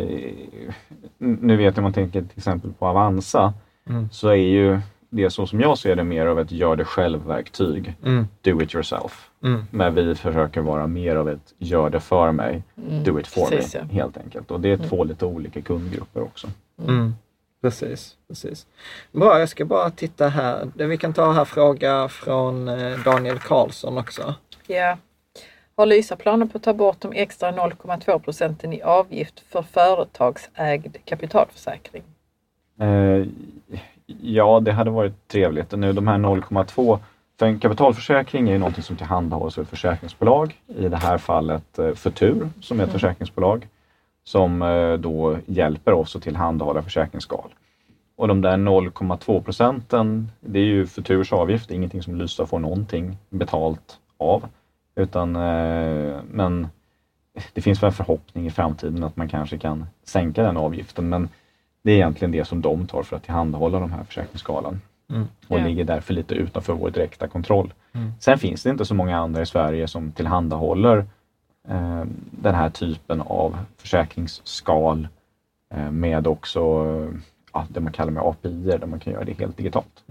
nu 1.19 1.57
vet 1.57 1.65
jag 1.65 1.79
om 1.79 1.83
man 1.83 1.93
tänker 1.93 2.21
till 2.21 2.39
exempel 2.39 2.73
på 2.73 2.87
Avanza 2.87 3.55
Mm. 3.89 4.09
så 4.13 4.29
är 4.29 4.35
ju 4.35 4.81
det 5.11 5.31
så 5.31 5.47
som 5.47 5.61
jag 5.61 5.79
ser 5.79 5.97
det 5.97 6.05
mer 6.05 6.27
av 6.27 6.41
ett 6.41 6.53
gör 6.53 6.77
det 6.77 6.85
själv-verktyg. 6.85 7.95
Mm, 8.05 8.29
Do 8.43 8.63
it 8.63 8.75
yourself. 8.75 9.31
mm, 9.43 9.65
Men 9.71 9.95
vi 9.95 10.15
försöker 10.15 10.61
vara 10.61 10.87
mer 10.87 11.17
av 11.17 11.29
ett 11.29 11.55
gör 11.59 11.91
det 11.91 12.01
för 12.01 12.33
mig, 12.33 12.63
do 13.05 13.21
it 13.21 13.27
for 13.27 13.51
precis, 13.51 13.75
me 13.75 13.81
ja. 13.81 13.87
helt 14.03 14.17
enkelt. 14.17 14.51
Och 14.51 14.61
det 14.61 14.69
är 14.73 14.77
två 14.77 15.05
lite 15.05 15.27
olika 15.27 15.63
kundgrupper 15.63 16.23
också. 16.23 16.47
mm. 16.89 17.15
Precis, 17.63 18.17
precis. 18.29 18.67
Bra, 19.13 19.39
jag 19.39 19.49
ska 19.49 19.65
bara 19.65 19.91
titta 19.91 20.29
här. 20.29 20.69
Vi 20.75 20.97
kan 20.97 21.13
ta 21.13 21.33
här 21.33 21.45
fråga 21.45 22.09
från 22.09 22.69
eh, 22.69 22.99
Daniel 23.05 23.39
Karlsson 23.39 23.99
också. 23.99 24.35
Ja. 24.67 24.99
Har 25.77 25.87
Lysa 25.87 26.17
planer 26.17 26.47
på 26.47 26.57
att 26.59 26.63
ta 26.63 26.75
bort 26.75 27.01
de 27.01 27.13
extra 27.13 27.53
0,2 27.53 28.19
procenten 28.19 28.73
i 28.73 28.83
avgift 28.83 29.41
för 29.49 29.63
företagsägd 29.63 30.97
kapitalförsäkring? 31.05 32.03
Eh, 32.79 33.27
ja, 34.07 34.61
det 34.61 34.73
hade 34.73 34.91
varit 34.91 35.29
trevligt. 35.29 35.73
Nu 35.73 35.93
de 35.93 36.07
här 36.09 36.19
0,2 36.19 36.99
för 37.39 37.47
en 37.47 37.59
kapitalförsäkring 37.59 38.49
är 38.49 38.53
ju 38.53 38.59
någonting 38.59 38.83
som 38.83 38.97
tillhandahålls 38.97 39.59
av 39.59 39.65
ett 39.65 39.71
försäkringsbolag. 39.71 40.61
I 40.67 40.89
det 40.89 40.97
här 40.97 41.19
fallet 41.19 41.79
eh, 41.79 41.93
Futur 41.93 42.49
som 42.61 42.81
är 42.81 42.85
ett 42.85 42.93
försäkringsbolag 42.93 43.69
som 44.25 44.63
eh, 44.63 44.93
då 44.93 45.39
hjälper 45.47 45.93
oss 45.93 46.17
att 46.17 46.23
tillhandahålla 46.23 46.83
försäkringsskal. 46.83 47.55
Och 48.17 48.29
de 48.29 48.41
där 48.41 48.57
0,2 48.57 49.43
procenten, 49.43 50.31
det 50.41 50.59
är 50.59 50.65
ju 50.65 50.87
Futurs 50.87 51.33
avgift, 51.33 51.69
det 51.69 51.75
är 51.75 51.77
ingenting 51.77 52.03
som 52.03 52.15
Lysa 52.15 52.47
får 52.47 52.59
någonting 52.59 53.17
betalt 53.31 53.99
av. 54.19 54.49
Utan, 54.95 55.37
eh, 55.37 56.21
men 56.31 56.69
det 57.53 57.61
finns 57.61 57.83
väl 57.83 57.89
en 57.89 57.93
förhoppning 57.93 58.47
i 58.47 58.51
framtiden 58.51 59.05
att 59.05 59.17
man 59.17 59.29
kanske 59.29 59.59
kan 59.59 59.87
sänka 60.05 60.43
den 60.43 60.57
avgiften 60.57 61.09
men 61.09 61.29
det 61.87 61.93
är 61.93 61.97
egentligen 61.97 62.33
det 62.33 62.45
som 62.45 62.61
de 62.63 62.87
tar 62.87 63.03
för 63.03 63.17
att 63.17 63.23
tillhandahålla 63.25 63.81
de 63.81 63.93
här 63.93 64.05
försäkringsskalan 64.05 64.81
Mm. 65.11 65.29
och 65.49 65.59
Ja. 65.59 65.65
ligger 65.65 65.85
därför 65.85 66.15
lite 66.15 66.35
utanför 66.35 66.73
vår 66.73 66.91
direkta 66.91 67.29
kontroll. 67.29 67.73
Mm. 67.93 68.13
Sen 68.21 68.39
finns 68.39 68.63
det 68.63 68.71
inte 68.71 68.85
så 68.85 68.95
många 68.95 69.19
andra 69.19 69.43
i 69.43 69.47
Sverige 69.47 69.89
som 69.89 70.13
tillhandahåller 70.13 70.99
eh, 71.69 72.05
den 72.31 72.55
här 72.55 72.71
typen 72.71 73.21
av 73.21 73.59
försäkringsskal 73.79 75.09
eh, 75.75 75.91
med 75.91 76.27
också 76.27 76.61
ja, 77.53 77.67
det 77.69 77.81
man 77.81 77.93
kallar 77.93 78.11
med 78.13 78.23
API 78.23 78.49
där 78.81 78.87
man 78.87 79.01
kan 79.01 79.13
göra 79.13 79.25
det 79.25 79.33
helt 79.39 79.57
digitalt. 79.57 80.05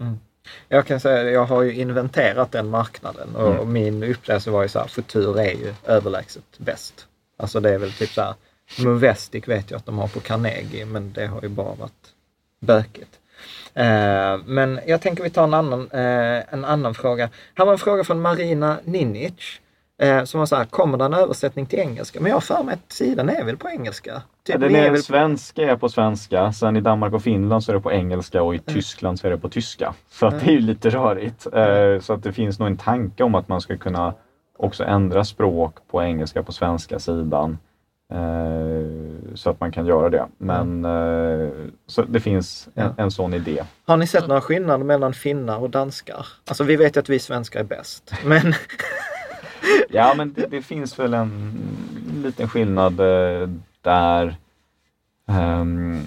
Jag 0.70 0.86
kan 0.86 1.00
säga 1.00 1.28
att 1.28 1.34
jag 1.34 1.46
har 1.46 1.62
ju 1.62 1.74
inventerat 1.74 2.52
den 2.52 2.70
marknaden 2.70 3.36
och, 3.36 3.54
Mm. 3.56 3.74
min 3.74 4.04
upplevelse 4.04 4.52
var 4.52 4.62
ju 4.64 4.70
så 4.70 4.80
här, 4.80 4.88
Futur 4.88 5.40
är 5.40 5.52
ju 5.52 5.74
överlägset 5.86 6.58
bäst. 6.58 7.08
Alltså 7.38 7.60
det 7.60 7.74
är 7.74 7.78
väl 7.80 7.92
typ 7.92 8.10
så 8.10 8.22
här, 8.22 8.34
Movestic 8.84 9.48
vet 9.48 9.72
jag 9.72 9.78
att 9.78 9.86
de 9.86 9.98
har 9.98 10.08
på 10.08 10.20
Carnegie, 10.20 10.86
men 10.86 11.14
det 11.14 11.26
har 11.28 11.42
ju 11.42 11.50
bara 11.50 11.76
varit 11.76 12.14
bökigt. 12.60 13.20
Eh, 13.74 14.38
men 14.46 14.80
jag 14.88 15.02
tänker 15.02 15.24
vi 15.24 15.30
tar 15.30 15.44
en 15.44 15.54
annan, 15.54 15.90
eh, 15.92 16.54
en 16.54 16.66
annan 16.66 16.94
fråga. 16.94 17.30
Här 17.56 17.66
var 17.66 17.74
en 17.74 17.80
fråga 17.80 18.04
från 18.04 18.22
Marina 18.22 18.78
Ninic. 18.84 19.60
Eh, 20.02 20.24
som 20.24 20.40
var 20.40 20.46
så 20.46 20.56
här, 20.56 20.66
kommer 20.66 20.98
det 20.98 21.06
en 21.06 21.14
översättning 21.14 21.66
till 21.66 21.80
engelska? 21.80 22.20
Men 22.22 22.30
jag 22.30 22.36
har 22.36 22.42
för 22.42 22.64
mig 22.64 22.74
att 22.74 22.92
sidan 22.92 23.30
är 23.30 23.44
väl 23.44 23.58
på 23.58 23.70
engelska? 23.70 24.22
Typ, 24.44 24.60
den 24.60 24.70
vi 24.70 24.76
är 24.80 24.92
väl- 24.92 25.04
svenska 25.04 25.62
är 25.72 25.76
på 25.76 25.90
svenska, 25.90 26.54
sen 26.54 26.76
i 26.78 26.82
Danmark 26.82 27.14
och 27.14 27.24
Finland 27.24 27.64
så 27.64 27.72
är 27.72 27.74
det 27.74 27.82
på 27.82 27.92
engelska 27.92 28.44
och 28.44 28.56
i 28.56 28.60
Tyskland 28.60 29.20
så 29.20 29.28
är 29.28 29.32
det 29.32 29.38
på 29.38 29.50
tyska. 29.50 29.94
Så 30.10 30.28
att 30.28 30.40
det 30.40 30.46
är 30.46 30.52
ju 30.52 30.60
lite 30.60 30.90
rörigt. 30.90 31.42
Så 32.06 32.14
att 32.14 32.24
det 32.24 32.34
finns 32.34 32.60
nog 32.60 32.68
en 32.68 32.78
tanke 32.78 33.24
om 33.24 33.36
att 33.36 33.48
man 33.48 33.62
ska 33.62 33.78
kunna 33.78 34.14
också 34.58 34.84
ändra 34.84 35.24
språk 35.24 35.78
på 35.92 36.04
engelska 36.04 36.44
på 36.44 36.52
svenska 36.52 37.00
sidan. 37.00 37.58
Eh, 38.12 39.36
Så 39.36 39.50
att 39.50 39.60
man 39.60 39.72
kan 39.72 39.86
göra 39.86 40.10
det. 40.10 40.28
Men 40.38 40.86
eh, 40.86 41.50
så 41.88 42.02
det 42.04 42.20
finns 42.20 42.70
en, 42.76 42.94
en 42.98 43.12
sån 43.12 43.34
idé. 43.34 43.64
Har 43.86 43.98
ni 43.98 44.08
sett 44.08 44.28
några 44.28 44.42
skillnader 44.42 44.84
mellan 44.84 45.14
finnar 45.14 45.58
och 45.58 45.70
danskar? 45.70 46.28
Alltså 46.48 46.64
vi 46.64 46.76
vet 46.76 46.96
ju 46.96 47.00
att 47.00 47.10
vi 47.10 47.20
svenskar 47.20 47.60
är 47.60 47.64
bäst, 47.64 48.14
men 48.26 48.54
Ja 49.90 50.14
men 50.18 50.34
det, 50.34 50.46
det 50.48 50.62
finns 50.62 51.00
väl 51.00 51.14
en 51.14 51.58
liten 52.24 52.50
skillnad 52.50 53.00
eh, 53.00 53.50
där. 53.82 54.36
Ehm, 55.28 56.02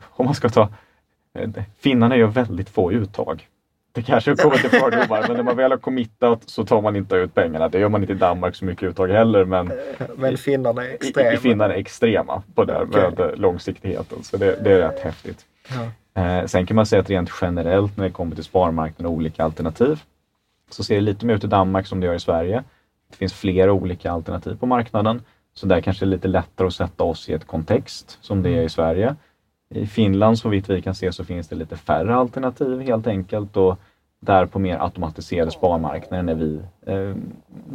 om 0.00 0.26
man 0.26 0.34
ska 0.34 0.48
ta 0.48 0.68
Finnarna 1.78 2.16
gör 2.16 2.26
väldigt 2.26 2.70
få 2.70 2.92
uttag. 2.92 3.48
Det 3.94 4.02
kanske 4.02 4.36
kommer 4.36 4.56
till 4.56 4.70
fördomar 4.70 5.24
men 5.28 5.36
när 5.36 5.42
man 5.42 5.56
väl 5.56 5.70
har 5.70 5.78
committat 5.78 6.42
så 6.46 6.64
tar 6.64 6.82
man 6.82 6.96
inte 6.96 7.16
ut 7.16 7.34
pengarna. 7.34 7.68
Det 7.68 7.78
gör 7.78 7.88
man 7.88 8.00
inte 8.00 8.12
i 8.12 8.16
Danmark 8.16 8.56
så 8.56 8.64
mycket 8.64 8.88
uttag 8.88 9.08
heller 9.08 9.44
men 9.44 9.72
men 10.16 10.36
finnarna 10.36 10.84
är 10.84 10.88
i, 10.88 10.94
extrema. 10.94 11.32
i 11.32 11.36
Finland 11.36 11.72
är 11.72 11.76
extrema 11.76 12.42
på 12.54 12.64
det 12.64 12.78
Okej. 12.82 13.00
med 13.00 13.20
eh, 13.20 13.36
långsiktigheten. 13.36 14.22
Så 14.22 14.36
det, 14.36 14.64
det 14.64 14.72
är 14.72 14.78
rätt 14.78 15.00
häftigt. 15.00 15.46
Ja. 15.68 16.22
Eh, 16.22 16.46
sen 16.46 16.66
kan 16.66 16.74
man 16.74 16.86
säga 16.86 17.02
att 17.02 17.10
rent 17.10 17.30
generellt 17.40 17.96
när 17.96 18.04
det 18.04 18.10
kommer 18.10 18.34
till 18.34 18.44
sparmarknaden 18.44 19.06
och 19.06 19.12
olika 19.12 19.44
alternativ 19.44 20.02
så 20.70 20.84
ser 20.84 20.94
det 20.94 21.00
lite 21.00 21.26
mer 21.26 21.34
ut 21.34 21.44
i 21.44 21.46
Danmark 21.46 21.86
som 21.86 22.00
det 22.00 22.06
gör 22.06 22.14
i 22.14 22.20
Sverige. 22.20 22.64
Det 23.10 23.16
finns 23.16 23.32
flera 23.32 23.72
olika 23.72 24.12
alternativ 24.12 24.56
på 24.56 24.66
marknaden. 24.66 25.22
Så 25.54 25.66
där 25.66 25.80
kanske 25.80 26.04
det 26.04 26.08
är 26.08 26.10
lite 26.10 26.28
lättare 26.28 26.66
att 26.66 26.74
sätta 26.74 27.04
oss 27.04 27.28
i 27.28 27.32
ett 27.32 27.46
kontext 27.46 28.18
som 28.20 28.42
det 28.42 28.50
är 28.50 28.62
i 28.62 28.68
Sverige. 28.68 29.16
I 29.74 29.86
Finland 29.86 30.38
så 30.38 30.48
vitt 30.48 30.70
vi 30.70 30.82
kan 30.82 30.94
se 30.94 31.12
så 31.12 31.24
finns 31.24 31.48
det 31.48 31.56
lite 31.56 31.76
färre 31.76 32.14
alternativ 32.14 32.80
helt 32.80 33.06
enkelt 33.06 33.56
och 33.56 33.78
där 34.20 34.46
på 34.46 34.58
mer 34.58 34.78
automatiserade 34.82 35.50
sparmarknaden 35.50 36.28
är 36.28 36.34
vi 36.34 36.60
eh, 36.86 37.14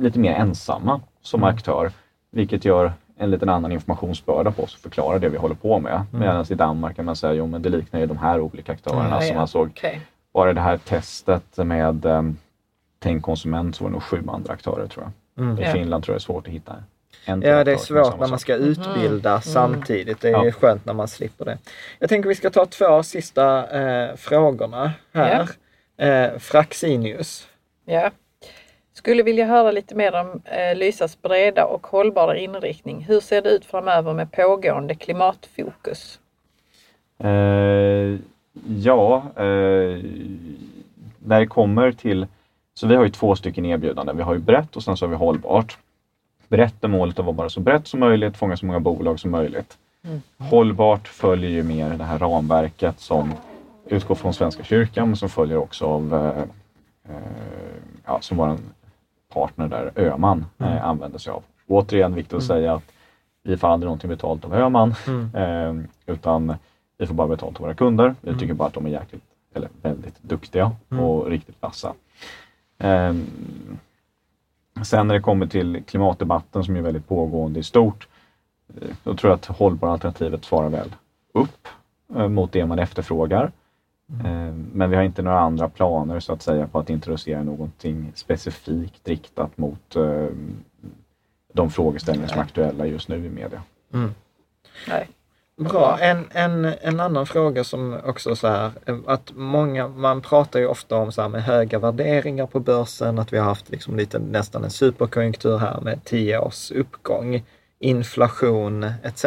lite 0.01 0.19
mer 0.19 0.34
ensamma 0.34 1.01
som 1.21 1.43
aktör. 1.43 1.91
Vilket 2.31 2.65
gör 2.65 2.93
en 3.17 3.31
liten 3.31 3.49
annan 3.49 3.71
informationsbörda 3.71 4.51
på 4.51 4.63
oss 4.63 4.76
att 4.76 4.81
förklara 4.81 5.19
det 5.19 5.30
vi 5.30 5.38
håller 5.38 5.55
på 5.55 5.80
med. 5.80 6.05
Medan 6.11 6.45
i 6.49 6.55
Danmark 6.55 6.95
kan 6.95 7.05
man 7.05 7.15
säga, 7.15 7.34
jo 7.34 7.47
men 7.47 7.61
det 7.61 7.69
liknar 7.69 7.99
ju 7.99 8.05
de 8.05 8.17
här 8.17 8.39
olika 8.39 8.71
aktörerna 8.71 9.09
Ja, 9.09 9.21
som 9.21 9.35
man 9.35 9.47
såg. 9.47 9.67
Okej. 9.67 10.01
Bara 10.34 10.53
det 10.53 10.61
här 10.61 10.77
testet 10.77 11.57
med 11.57 12.05
eh, 12.05 12.21
Tänk 12.99 13.23
konsument 13.23 13.76
så 13.76 13.84
var 13.84 13.89
det 13.89 13.93
nog 13.93 14.03
sju 14.03 14.23
andra 14.27 14.53
aktörer 14.53 14.88
tror 14.88 15.05
jag. 15.35 15.45
Mm. 15.45 15.59
I. 15.59 15.65
Finland 15.65 16.03
tror 16.03 16.13
jag 16.13 16.19
det 16.19 16.21
är 16.21 16.34
svårt 16.34 16.47
att 16.47 16.53
hitta 16.53 16.76
Ja, 17.26 17.64
det 17.64 17.72
är 17.72 17.77
svårt 17.77 18.19
när 18.19 18.27
man 18.27 18.40
ska 18.40 18.56
utbilda 18.56 19.41
samtidigt. 19.41 20.22
Det 20.22 20.27
är 20.27 20.31
Ja. 20.31 20.45
ju 20.45 20.52
skönt 20.52 20.86
när 20.86 20.94
man 20.94 21.07
slipper 21.07 21.45
det. 21.45 21.57
Jag 21.99 22.10
tänker 22.10 22.30
vi 22.30 22.36
ska 22.36 22.49
ta 22.49 22.65
två 22.65 23.03
sista 23.03 23.68
eh, 23.81 24.15
frågorna 24.15 24.91
här. 25.14 25.49
Eh, 25.98 26.38
Fraxinius. 26.40 27.48
Ja. 27.86 28.11
Skulle 28.94 29.23
vilja 29.23 29.45
höra 29.45 29.72
lite 29.72 29.95
mer 29.95 30.15
om 30.15 30.41
eh, 30.45 30.76
Lysas 30.77 31.22
breda 31.22 31.65
och 31.65 31.88
hållbara 31.88 32.38
inriktning. 32.38 33.02
Hur 33.07 33.19
ser 33.19 33.41
det 33.41 33.49
ut 33.49 33.65
framöver 33.65 34.14
med 34.14 34.31
pågående 34.31 34.95
klimatfokus? 34.95 36.19
Eh, 37.23 38.15
ja, 38.77 39.23
eh, 39.36 39.99
när 41.19 41.40
det 41.40 41.48
kommer 41.48 41.91
till... 41.91 42.27
Så 42.73 42.88
vi 42.88 42.95
har 42.95 43.03
ju 43.03 43.10
två 43.10 43.36
stycken 43.36 43.65
erbjudanden. 43.65 44.18
Vi 44.18 44.23
har 44.23 44.34
ju 44.34 44.40
brett 44.40 44.76
och 44.76 44.84
sen 44.84 44.98
så 44.98 45.06
har 45.06 45.10
vi 45.10 45.15
hållbart. 45.15 45.77
Brett 46.49 46.84
är 46.84 46.88
målet 46.88 47.19
att 47.19 47.26
vara 47.26 47.34
bara 47.35 47.49
så 47.49 47.59
brett 47.59 47.88
som 47.88 47.99
möjligt, 47.99 48.38
fånga 48.38 48.57
så 48.57 48.65
många 48.65 48.80
bolag 48.80 49.19
som 49.19 49.31
möjligt. 49.31 49.77
Hållbart 50.38 51.07
följer 51.07 51.49
ju 51.49 51.63
mer 51.63 51.89
det 51.97 52.03
här 52.03 52.19
ramverket 52.19 52.99
som 52.99 53.34
utgår 53.85 54.15
från 54.15 54.34
Svenska 54.34 54.63
kyrkan 54.63 55.07
men 55.07 55.15
som 55.15 55.30
följer 55.30 55.57
också 55.57 55.85
av 55.85 56.13
eh, 56.13 56.43
eh, 57.15 57.21
ja, 58.05 58.17
som 58.21 58.38
vår 58.38 58.57
partner 59.34 59.67
där, 59.67 59.91
Öman, 59.95 60.45
eh, 60.57 60.85
använder 60.85 61.19
sig 61.19 61.34
av. 61.34 61.43
Återigen 61.67 62.15
viktigt 62.15 62.34
att 62.34 62.43
säga 62.43 62.73
att 62.73 62.84
vi 63.43 63.57
får 63.57 63.67
aldrig 63.67 63.85
någonting 63.88 64.09
betalt 64.09 64.45
av 64.45 64.53
Öman 64.53 64.95
eh, 65.35 65.73
utan 66.05 66.55
vi 66.97 67.07
får 67.07 67.13
bara 67.13 67.27
betalt 67.27 67.55
av 67.55 67.61
våra 67.61 67.73
kunder. 67.73 68.15
Vi 68.21 68.39
tycker 68.39 68.53
bara 68.53 68.67
att 68.67 68.73
de 68.73 68.85
är 68.85 68.89
jäkligt, 68.89 69.23
eller 69.53 69.69
väldigt 69.81 70.23
duktiga 70.23 70.71
och 70.89 71.27
riktigt 71.30 71.61
vassa. 71.61 71.93
Sen 74.84 75.07
när 75.07 75.15
det 75.15 75.22
kommer 75.22 75.47
till 75.47 75.84
klimatdebatten 75.88 76.64
som 76.64 76.76
är 76.76 76.81
väldigt 76.81 77.07
pågående 77.07 77.60
i 77.60 77.64
stort, 77.64 78.07
eh, 78.81 78.89
då 79.03 79.15
tror 79.15 79.31
jag 79.31 79.38
att 79.38 79.45
hållbara 79.45 79.91
alternativet 79.91 80.45
svarar 80.45 80.69
väl 80.69 80.95
upp 81.34 81.68
eh, 82.15 82.27
mot 82.27 82.51
det 82.51 82.65
man 82.65 82.80
efterfrågar. 82.80 83.51
Eh, 84.23 84.53
Men 84.73 84.89
vi 84.89 84.95
har 84.95 85.03
inte 85.03 85.22
några 85.22 85.39
andra 85.39 85.69
planer 85.69 86.19
så 86.19 86.34
att 86.34 86.41
säga 86.41 86.68
på 86.68 86.80
att 86.80 86.89
introducera 86.89 87.43
någonting 87.43 88.11
specifikt 88.15 89.07
riktat 89.07 89.57
mot 89.57 89.95
de 91.53 91.69
frågeställningar 91.69 92.27
som 92.27 92.39
är 92.39 92.43
aktuella 92.43 92.85
just 92.85 93.10
nu 93.10 93.26
i 93.26 93.30
media. 93.30 93.61
Nej. 94.88 95.10
Bra. 95.60 95.98
En, 95.99 96.26
en, 96.31 96.65
en 96.81 96.99
annan 96.99 97.26
fråga 97.26 97.64
som 97.64 97.98
också 98.06 98.36
så 98.36 98.48
här, 98.48 98.72
att 99.06 99.31
många, 99.36 99.88
man 99.88 100.22
pratar 100.22 100.60
ju 100.60 100.68
ofta 100.68 100.95
om 100.95 101.11
så 101.11 101.22
här 101.22 101.30
med 101.30 101.44
höga 101.44 101.80
värderingar 101.80 102.45
på 102.45 102.60
börsen, 102.60 103.19
att 103.19 103.34
vi 103.34 103.38
har 103.38 103.45
haft 103.45 103.69
liksom 103.69 103.98
lite 103.98 104.19
nästan 104.19 104.64
en 104.64 104.69
superkonjunktur 104.69 105.57
här 105.57 105.81
med 105.81 106.03
tio 106.03 106.40
års 106.40 106.72
uppgång, 106.72 107.44
inflation 107.80 108.84
etc. 109.03 109.26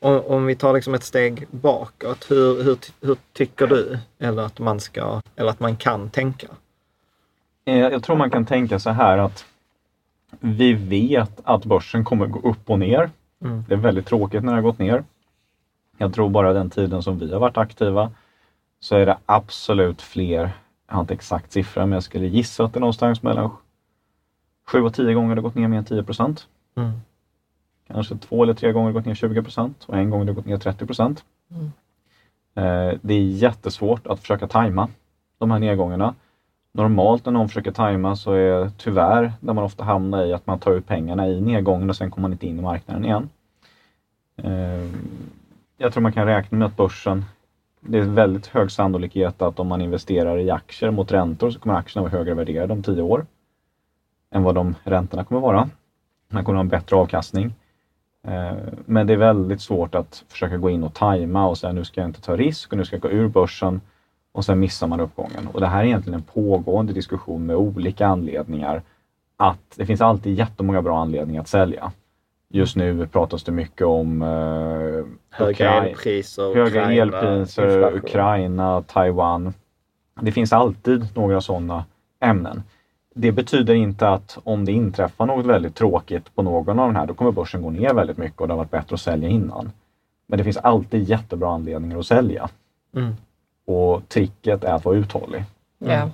Och, 0.00 0.30
om 0.30 0.46
vi 0.46 0.56
tar 0.56 0.74
liksom 0.74 0.94
ett 0.94 1.04
steg 1.04 1.46
bakåt, 1.50 2.30
hur, 2.30 2.62
hur, 2.64 2.78
hur 3.00 3.16
tycker 3.32 3.66
du 3.66 3.98
eller 4.18 4.42
att 4.42 4.58
man 4.58 4.80
ska, 4.80 5.20
eller 5.36 5.50
att 5.50 5.60
man 5.60 5.76
kan 5.76 6.10
tänka? 6.10 6.46
Eh, 7.64 7.78
Jag 7.78 8.02
tror 8.02 8.16
man 8.16 8.30
kan 8.30 8.46
tänka 8.46 8.78
så 8.78 8.90
här 8.90 9.18
att 9.18 9.44
vi 10.40 10.72
vet 10.72 11.40
att 11.44 11.64
börsen 11.64 12.04
kommer 12.04 12.26
gå 12.26 12.48
upp 12.48 12.70
och 12.70 12.78
ner. 12.78 13.10
Mm. 13.44 13.64
Det 13.68 13.74
är 13.74 13.78
väldigt 13.78 14.06
tråkigt 14.06 14.44
när 14.44 14.52
det 14.52 14.56
har 14.56 14.62
gått 14.62 14.78
ner. 14.78 15.04
Jag 15.98 16.14
tror 16.14 16.28
bara 16.28 16.52
den 16.52 16.70
tiden 16.70 17.02
som 17.02 17.18
vi 17.18 17.32
har 17.32 17.40
varit 17.40 17.56
aktiva 17.56 18.10
så 18.80 18.96
är 18.96 19.06
det 19.06 19.16
absolut 19.26 20.02
fler, 20.02 20.50
jag 20.88 20.94
har 20.94 21.00
inte 21.00 21.14
exakt 21.14 21.52
siffra, 21.52 21.86
men 21.86 21.92
jag 21.92 22.02
skulle 22.02 22.26
gissa 22.26 22.64
att 22.64 22.72
det 22.72 22.78
är 22.78 22.80
någonstans 22.80 23.22
mellan 23.22 23.50
7 24.66 24.82
och 24.82 24.94
10 24.94 25.14
gånger 25.14 25.34
det 25.34 25.40
gått 25.42 25.54
ner 25.54 25.68
mer 25.68 25.78
än 25.78 25.84
10 25.84 26.02
procent. 26.02 26.46
Mm. 26.76 26.92
Kanske 27.86 28.16
två 28.16 28.42
eller 28.42 28.54
tre 28.54 28.72
gånger 28.72 28.92
gått 28.92 29.06
ner 29.06 29.14
20 29.14 29.42
procent 29.42 29.84
och 29.86 29.96
en 29.96 30.10
gång 30.10 30.26
det 30.26 30.32
gått 30.32 30.46
ner 30.46 30.58
30 30.58 30.86
procent. 30.86 31.24
Eh, 32.54 32.98
Det 33.02 33.14
är 33.14 33.22
jättesvårt 33.22 34.06
att 34.06 34.20
försöka 34.20 34.46
tajma 34.46 34.88
de 35.38 35.50
här 35.50 35.58
nedgångarna. 35.58 36.14
Normalt 36.72 37.24
när 37.24 37.32
någon 37.32 37.48
försöker 37.48 37.72
tajma 37.72 38.16
så 38.16 38.32
är 38.32 38.70
tyvärr 38.76 39.32
där 39.40 39.52
man 39.52 39.64
ofta 39.64 39.84
hamnar 39.84 40.24
i 40.24 40.32
att 40.32 40.46
man 40.46 40.58
tar 40.58 40.72
ut 40.72 40.86
pengarna 40.86 41.28
i 41.28 41.40
nedgången 41.40 41.90
och 41.90 41.96
sen 41.96 42.10
kommer 42.10 42.22
man 42.22 42.32
inte 42.32 42.46
in 42.46 42.58
i 42.58 42.62
marknaden 42.62 43.04
igen. 43.04 43.28
Eh, 44.36 44.90
jag 45.76 45.92
tror 45.92 46.02
man 46.02 46.12
kan 46.12 46.26
räkna 46.26 46.58
med 46.58 46.66
att 46.66 46.76
börsen, 46.76 47.24
det 47.80 47.98
är 47.98 48.02
väldigt 48.02 48.46
hög 48.46 48.70
sannolikhet 48.70 49.42
att 49.42 49.58
om 49.58 49.66
man 49.66 49.80
investerar 49.80 50.38
i 50.38 50.50
aktier 50.50 50.90
mot 50.90 51.12
räntor 51.12 51.50
så 51.50 51.58
kommer 51.58 51.74
aktierna 51.74 52.08
vara 52.08 52.18
högre 52.18 52.34
värderade 52.34 52.72
om 52.72 52.82
tio 52.82 53.02
år 53.02 53.26
än 54.30 54.42
vad 54.42 54.54
de 54.54 54.74
räntorna 54.84 55.24
kommer 55.24 55.40
vara. 55.40 55.68
Man 56.28 56.44
kommer 56.44 56.56
ha 56.56 56.60
en 56.60 56.68
bättre 56.68 56.96
avkastning. 56.96 57.54
Eh, 58.22 58.52
men 58.84 59.06
det 59.06 59.12
är 59.12 59.16
väldigt 59.16 59.60
svårt 59.60 59.94
att 59.94 60.24
försöka 60.28 60.56
gå 60.56 60.70
in 60.70 60.84
och 60.84 60.94
tajma 60.94 61.46
och 61.46 61.58
säga 61.58 61.72
nu 61.72 61.84
ska 61.84 62.00
jag 62.00 62.08
inte 62.08 62.20
ta 62.20 62.36
risk 62.36 62.72
och 62.72 62.78
nu 62.78 62.84
ska 62.84 62.96
jag 62.96 63.02
gå 63.02 63.10
ur 63.10 63.28
börsen 63.28 63.80
och 64.32 64.44
sen 64.44 64.60
missar 64.60 64.86
man 64.86 65.00
uppgången. 65.00 65.48
Och 65.52 65.60
det 65.60 65.66
här 65.66 65.80
är 65.80 65.84
egentligen 65.84 66.18
en 66.18 66.22
pågående 66.22 66.92
diskussion 66.92 67.46
med 67.46 67.56
olika 67.56 68.06
anledningar. 68.06 68.82
Att 69.36 69.74
det 69.76 69.86
finns 69.86 70.00
alltid 70.00 70.38
jättemånga 70.38 70.82
bra 70.82 71.00
anledningar 71.00 71.40
att 71.40 71.48
sälja. 71.48 71.92
Just 72.48 72.76
nu 72.76 73.06
pratas 73.06 73.44
det 73.44 73.52
mycket 73.52 73.86
om 73.86 74.22
eh, 74.22 74.28
Höga 75.30 75.52
Ukra- 75.52 75.88
elpriser, 75.88 76.54
höga 76.54 76.66
Ukraina, 76.66 76.92
elpriser. 76.92 77.94
Ukraina, 77.96 78.82
Taiwan. 78.82 79.54
Det 80.20 80.32
finns 80.32 80.52
alltid 80.52 81.06
några 81.16 81.40
sådana 81.40 81.84
ämnen. 82.20 82.62
Det 83.14 83.32
betyder 83.32 83.74
inte 83.74 84.08
att 84.08 84.38
om 84.44 84.64
det 84.64 84.72
inträffar 84.72 85.26
något 85.26 85.46
väldigt 85.46 85.74
tråkigt 85.74 86.34
på 86.34 86.42
någon 86.42 86.78
av 86.78 86.86
de 86.92 86.96
här, 86.96 87.06
då 87.06 87.14
kommer 87.14 87.32
börsen 87.32 87.62
gå 87.62 87.70
ner 87.70 87.94
väldigt 87.94 88.16
mycket 88.18 88.40
och 88.40 88.48
det 88.48 88.52
har 88.52 88.58
varit 88.58 88.70
bättre 88.70 88.94
att 88.94 89.00
sälja 89.00 89.28
innan. 89.28 89.72
Men 90.26 90.38
det 90.38 90.44
finns 90.44 90.56
alltid 90.56 91.08
jättebra 91.08 91.50
anledningar 91.54 91.98
att 91.98 92.06
sälja. 92.06 92.48
Mm. 92.96 93.14
Och 93.66 94.08
tricket 94.08 94.64
är 94.64 94.72
att 94.72 94.84
vara 94.84 94.96
uthållig. 94.96 95.44
Ja. 95.78 96.10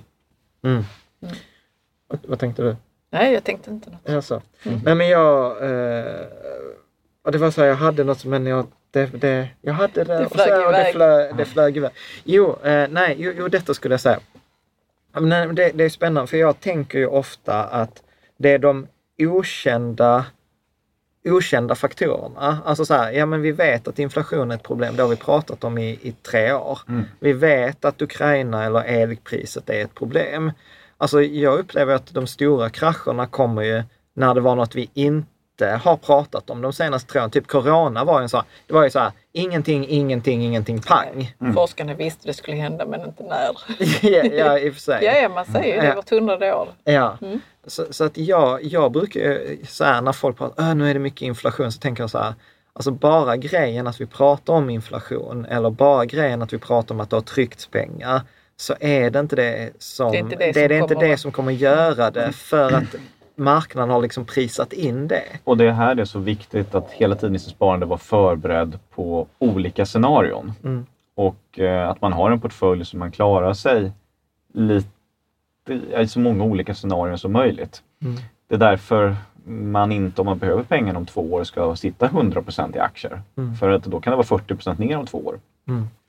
Mm. 0.63 0.83
Vad, 2.07 2.19
vad 2.27 2.39
tänkte 2.39 2.61
du? 2.63 2.75
Nej, 3.13 3.33
jag 3.33 3.43
tänkte 3.43 3.71
inte 3.71 3.89
något. 3.89 4.09
Alltså. 4.09 4.41
Nej 4.63 4.95
men 4.95 5.09
jag, 5.09 5.63
eh, 5.63 6.25
och 7.25 7.31
det 7.31 7.37
var 7.37 7.51
så 7.51 7.61
här, 7.61 7.67
jag 7.67 7.75
hade 7.75 8.03
något 8.03 8.25
men 8.25 8.45
jag, 8.45 8.67
det, 8.91 9.05
det, 9.05 9.49
jag 9.61 9.73
hade 9.73 10.03
det, 10.03 10.17
Det 10.17 10.25
och 10.25 10.31
flög 10.31 10.47
så, 10.47 10.65
och 10.65 10.71
det, 10.71 10.79
iväg. 10.79 10.93
flög, 10.93 11.35
det 11.35 11.45
flög 11.45 11.77
iväg. 11.77 11.91
Jo, 12.23 12.57
eh, 12.63 12.87
nej, 12.89 13.15
jo, 13.17 13.33
jo, 13.37 13.47
detta 13.47 13.73
skulle 13.73 13.93
jag 13.93 14.01
säga. 14.01 14.19
Men 15.13 15.29
nej, 15.29 15.47
det, 15.53 15.71
det 15.73 15.83
är 15.83 15.89
spännande 15.89 16.27
för 16.27 16.37
jag 16.37 16.59
tänker 16.59 16.99
ju 16.99 17.07
ofta 17.07 17.63
att 17.63 18.03
det 18.37 18.49
är 18.49 18.59
de 18.59 18.87
okända 19.19 20.25
okända 21.25 21.75
faktorerna. 21.75 22.57
Alltså 22.65 22.85
så 22.85 22.93
här, 22.93 23.11
ja 23.11 23.25
men 23.25 23.41
vi 23.41 23.51
vet 23.51 23.87
att 23.87 23.99
inflation 23.99 24.51
är 24.51 24.55
ett 24.55 24.63
problem, 24.63 24.95
det 24.95 25.01
har 25.03 25.09
vi 25.09 25.15
pratat 25.15 25.63
om 25.63 25.77
i, 25.77 25.89
i 25.89 26.11
tre 26.11 26.53
år. 26.53 26.79
Vi 27.19 27.33
vet 27.33 27.85
att 27.85 28.01
Ukraina 28.01 28.65
eller 28.65 28.83
elpriset 28.83 29.69
är 29.69 29.83
ett 29.83 29.95
problem. 29.95 30.51
Alltså 31.01 31.21
jag 31.21 31.59
upplever 31.59 31.95
att 31.95 32.13
de 32.13 32.27
stora 32.27 32.69
krascherna 32.69 33.27
kommer 33.27 33.61
ju 33.61 33.83
när 34.13 34.33
det 34.33 34.41
var 34.41 34.55
något 34.55 34.75
vi 34.75 34.89
inte 34.93 35.79
har 35.83 35.97
pratat 35.97 36.49
om 36.49 36.61
de 36.61 36.73
senaste 36.73 37.11
tre 37.11 37.21
åren. 37.21 37.31
Typ 37.31 37.47
Corona 37.47 38.03
var 38.03 38.19
ju 38.19 38.23
en 38.23 38.29
sån, 38.29 38.43
det 38.67 38.73
var 38.73 38.83
ju 38.83 38.89
så 38.89 38.99
här, 38.99 39.11
ingenting, 39.31 39.87
ingenting, 39.87 40.43
ingenting, 40.43 40.81
pang. 40.81 41.35
Forskarna 41.55 41.93
visste 41.93 42.27
det 42.27 42.33
skulle 42.33 42.57
hända 42.57 42.85
men 42.85 43.01
inte 43.05 43.23
när. 43.23 43.57
ja, 44.11 44.23
ja, 44.23 44.59
i 44.59 44.69
och 44.69 44.73
för 44.73 44.81
sig. 44.81 45.03
Ja, 45.05 45.11
ja 45.17 45.29
man 45.29 45.45
säger 45.45 45.75
ju 45.75 45.81
det 45.89 45.95
vart 45.95 46.09
hundrade 46.09 46.53
år. 46.55 46.69
Ja, 46.83 47.17
Mm. 47.21 47.39
så, 47.67 47.85
så 47.89 48.03
att 48.03 48.17
jag, 48.17 48.63
jag 48.63 48.91
brukar 48.91 49.19
ju 49.19 49.57
så 49.67 49.83
här 49.83 50.01
när 50.01 50.11
folk 50.11 50.37
pratar, 50.37 50.63
"Äh, 50.69 50.75
nu 50.75 50.89
är 50.89 50.93
det 50.93 50.99
mycket 50.99 51.21
inflation, 51.21 51.71
så 51.71 51.79
tänker 51.79 52.03
jag 52.03 52.09
så 52.09 52.17
här, 52.17 52.33
alltså 52.73 52.91
bara 52.91 53.37
grejen 53.37 53.87
att 53.87 54.01
vi 54.01 54.05
pratar 54.05 54.53
om 54.53 54.69
inflation 54.69 55.45
eller 55.45 55.69
bara 55.69 56.05
grejen 56.05 56.41
att 56.41 56.53
vi 56.53 56.57
pratar 56.57 56.95
om 56.95 57.01
att 57.01 57.09
det 57.09 57.15
har 57.15 57.21
tryckts 57.21 57.67
pengar, 57.67 58.21
så 58.61 58.75
är 58.79 59.09
det 59.09 59.19
inte 59.19 59.35
det 59.35 59.69
som, 59.79 60.11
Det 60.11 60.17
är 60.17 60.19
inte 60.19 60.35
det 60.35 60.51
det, 60.51 60.53
som 60.53 60.71
är 60.71 60.81
inte 60.81 60.93
kommer- 60.93 61.07
det 61.07 61.17
som 61.17 61.31
kommer 61.31 61.51
göra 61.51 62.11
det 62.11 62.31
för 62.31 62.71
att 62.73 62.95
marknaden 63.35 63.89
har 63.89 64.01
liksom 64.01 64.25
prisat 64.25 64.73
in 64.73 65.07
det. 65.07 65.23
Och 65.43 65.57
det 65.57 65.71
här 65.71 65.99
är 65.99 66.05
så 66.05 66.19
viktigt 66.19 66.75
att 66.75 66.91
hela 66.91 67.15
tiden 67.15 67.35
i 67.35 67.39
sitt 67.39 67.51
sparande 67.51 67.85
vara 67.85 67.99
förberedd 67.99 68.79
på 68.95 69.27
olika 69.39 69.85
scenarion. 69.85 70.53
Mm. 70.63 70.85
Och 71.15 71.59
eh, 71.59 71.89
att 71.89 72.01
man 72.01 72.13
har 72.13 72.31
en 72.31 72.39
portfölj 72.39 72.85
som 72.85 72.99
man 72.99 73.11
klarar 73.11 73.53
sig 73.53 73.91
lite, 74.53 74.89
i 75.97 76.07
så 76.07 76.19
många 76.19 76.43
olika 76.43 76.73
scenarion 76.73 77.17
som 77.17 77.31
möjligt. 77.31 77.83
Mm. 78.01 78.15
Det 78.47 78.55
är 78.55 78.59
därför 78.59 79.15
man 79.45 79.91
inte, 79.91 80.21
om 80.21 80.25
man 80.25 80.37
behöver 80.37 80.63
pengarna 80.63 80.99
om 80.99 81.05
två 81.05 81.21
år, 81.33 81.43
ska 81.43 81.75
sitta 81.75 82.07
100% 82.07 82.75
i 82.75 82.79
aktier. 82.79 83.21
Mm. 83.37 83.55
För 83.55 83.69
att 83.69 83.83
då 83.83 83.99
kan 84.01 84.11
det 84.11 84.17
vara 84.17 84.27
40% 84.27 84.79
ner 84.79 84.97
om 84.97 85.05
två 85.05 85.17
år. 85.17 85.39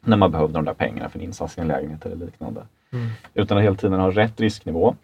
Mm. 0.03 0.11
När 0.11 0.17
man 0.17 0.31
behövde 0.31 0.55
de 0.55 0.65
där 0.65 0.75
pengarna 0.75 1.09
för 1.09 1.19
en 1.19 1.25
insats 1.25 1.59
i 1.59 1.61
en 1.61 1.69
lägenhet 1.69 2.07
eller 2.07 2.17
liknande. 2.17 2.67
Mm. 2.93 3.09
Utan 3.35 3.59
att 3.59 3.65
hela 3.65 3.77
tiden 3.77 4.01
ha 4.01 4.11
rätt 4.11 4.41
risknivå 4.41 4.95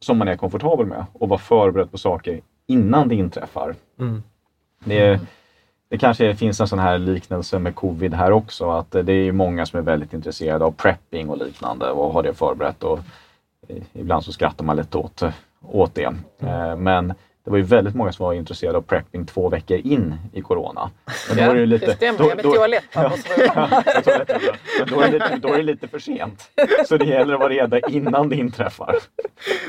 som 0.00 0.18
man 0.18 0.28
är 0.28 0.36
komfortabel 0.36 0.86
med 0.86 1.04
och 1.12 1.28
vara 1.28 1.40
förberedd 1.40 1.90
på 1.90 1.98
saker 1.98 2.40
innan 2.66 3.08
det 3.08 3.14
inträffar. 3.14 3.74
Mm. 3.98 4.22
Det, 4.84 5.20
det 5.88 5.98
kanske 5.98 6.34
finns 6.34 6.60
en 6.60 6.68
sån 6.68 6.78
här 6.78 6.98
liknelse 6.98 7.58
med 7.58 7.74
covid 7.74 8.14
här 8.14 8.32
också, 8.32 8.70
att 8.70 8.90
det 8.90 9.12
är 9.12 9.32
många 9.32 9.66
som 9.66 9.78
är 9.78 9.82
väldigt 9.82 10.12
intresserade 10.12 10.64
av 10.64 10.70
prepping 10.70 11.28
och 11.30 11.38
liknande 11.38 11.90
och 11.90 12.12
har 12.12 12.22
det 12.22 12.34
förberett. 12.34 12.82
Och 12.82 12.98
eh, 13.68 13.82
ibland 13.92 14.24
så 14.24 14.32
skrattar 14.32 14.64
man 14.64 14.76
lite 14.76 14.98
åt, 14.98 15.22
åt 15.62 15.94
det. 15.94 16.14
Eh, 16.38 16.76
Men 16.76 17.14
det 17.48 17.52
var 17.52 17.58
ju 17.58 17.64
väldigt 17.64 17.94
många 17.94 18.12
som 18.12 18.26
var 18.26 18.32
intresserade 18.32 18.78
av 18.78 18.82
prepping 18.82 19.26
två 19.26 19.48
veckor 19.48 19.76
in 19.78 20.14
i 20.32 20.40
corona. 20.42 20.90
Men 21.28 21.36
då 21.36 21.42
Ja, 21.42 21.46
är 21.50 21.54
det, 21.54 21.60
ju 21.60 21.66
lite, 21.66 21.86
det 21.86 21.94
stämmer. 21.96 22.18
då- 22.18 22.28
Ja, 22.28 22.34
med 22.34 22.44
då- 22.44 22.52
toalettpappersrullar. 22.54 23.52
Ja. 24.06 24.20
Men 24.78 24.88
då 24.88 25.00
är, 25.00 25.06
det 25.08 25.12
lite, 25.12 25.36
då 25.42 25.48
är 25.48 25.56
det 25.56 25.62
lite 25.62 25.88
för 25.88 25.98
sent. 25.98 26.50
Så 26.88 26.96
det 26.96 27.04
gäller 27.04 27.34
att 27.34 27.40
vara 27.40 27.48
redo 27.52 27.78
innan 27.88 28.28
det 28.28 28.36
inträffar. 28.36 28.96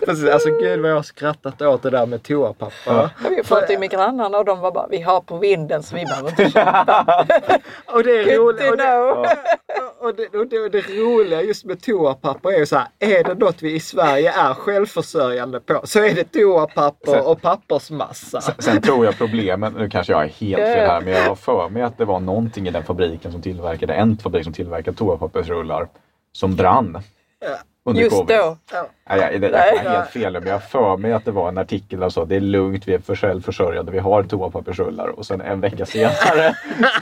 Precis, 0.05 0.29
alltså 0.29 0.49
gud 0.49 0.79
vad 0.81 0.91
jag 0.91 0.95
har 0.95 1.03
skrattat 1.03 1.61
åt 1.61 1.81
det 1.81 1.89
där 1.89 2.05
med 2.05 2.23
toapapper. 2.23 2.73
Ja. 2.93 3.09
Vi 3.29 3.43
pratade 3.43 3.79
med 3.79 3.89
grannarna 3.89 4.37
och 4.37 4.45
de 4.45 4.59
var 4.59 4.71
bara, 4.71 4.87
vi 4.87 5.01
har 5.01 5.21
på 5.21 5.37
vinden 5.37 5.83
så 5.83 5.95
vi 5.95 6.05
behöver 6.05 6.29
inte 6.29 6.49
köpa. 6.51 7.25
Och 7.85 8.03
det 8.03 8.11
är 8.19 8.37
roligt. 8.37 8.71
Och 8.71 8.77
det, 8.77 8.99
och 9.99 10.15
det, 10.15 10.27
och 10.37 10.47
det, 10.47 10.59
och 10.59 10.71
det 10.71 10.81
roliga 10.81 11.41
just 11.41 11.65
med 11.65 11.81
toapapper 11.81 12.49
är 12.51 12.57
ju 12.59 12.65
så 12.65 12.75
här, 12.75 12.87
är 12.99 13.23
det 13.23 13.33
något 13.33 13.61
vi 13.61 13.73
i 13.75 13.79
Sverige 13.79 14.31
är 14.31 14.53
självförsörjande 14.53 15.59
på 15.59 15.81
så 15.83 15.99
är 16.03 16.13
det 16.15 16.23
toapapper 16.31 17.27
och 17.27 17.41
pappersmassa. 17.69 18.41
Sen 18.41 18.81
tror 18.81 19.05
jag 19.05 19.17
problemet, 19.17 19.73
nu 19.73 19.89
kanske 19.89 20.13
jag 20.13 20.23
är 20.23 20.27
helt 20.27 20.61
fel 20.61 20.89
här, 20.89 21.01
men 21.01 21.13
jag 21.13 21.29
har 21.29 21.35
för 21.35 21.69
mig 21.69 21.81
att 21.81 21.97
det 21.97 22.05
var 22.05 22.19
någonting 22.19 22.67
i 22.67 22.71
den 22.71 22.83
fabriken 22.83 23.31
som 23.31 23.41
tillverkade, 23.41 23.93
en 23.93 24.17
fabrik 24.17 24.43
som 24.43 24.53
tillverkade 24.53 24.97
toapappersrullar 24.97 25.87
som 26.31 26.55
brann. 26.55 27.01
Under 27.85 28.01
Just 28.01 28.15
covid. 28.15 28.37
då. 28.37 28.57
Nej, 29.09 29.19
jag, 29.31 29.41
Nej. 29.41 29.51
jag 29.51 29.85
är 29.85 29.89
helt 29.89 30.09
fel, 30.09 30.33
men 30.33 30.43
jag 30.45 30.53
har 30.53 30.59
för 30.59 30.97
mig 30.97 31.13
att 31.13 31.25
det 31.25 31.31
var 31.31 31.47
en 31.49 31.57
artikel 31.57 31.99
där 31.99 32.09
så 32.09 32.25
det 32.25 32.35
är 32.35 32.39
lugnt, 32.39 32.87
vi 32.87 32.93
är 32.93 32.99
för 32.99 33.15
självförsörjande, 33.15 33.91
vi 33.91 33.99
har 33.99 34.23
toapappersrullar 34.23 35.07
och 35.07 35.25
sen 35.25 35.41
en 35.41 35.61
vecka 35.61 35.85
senare 35.85 36.55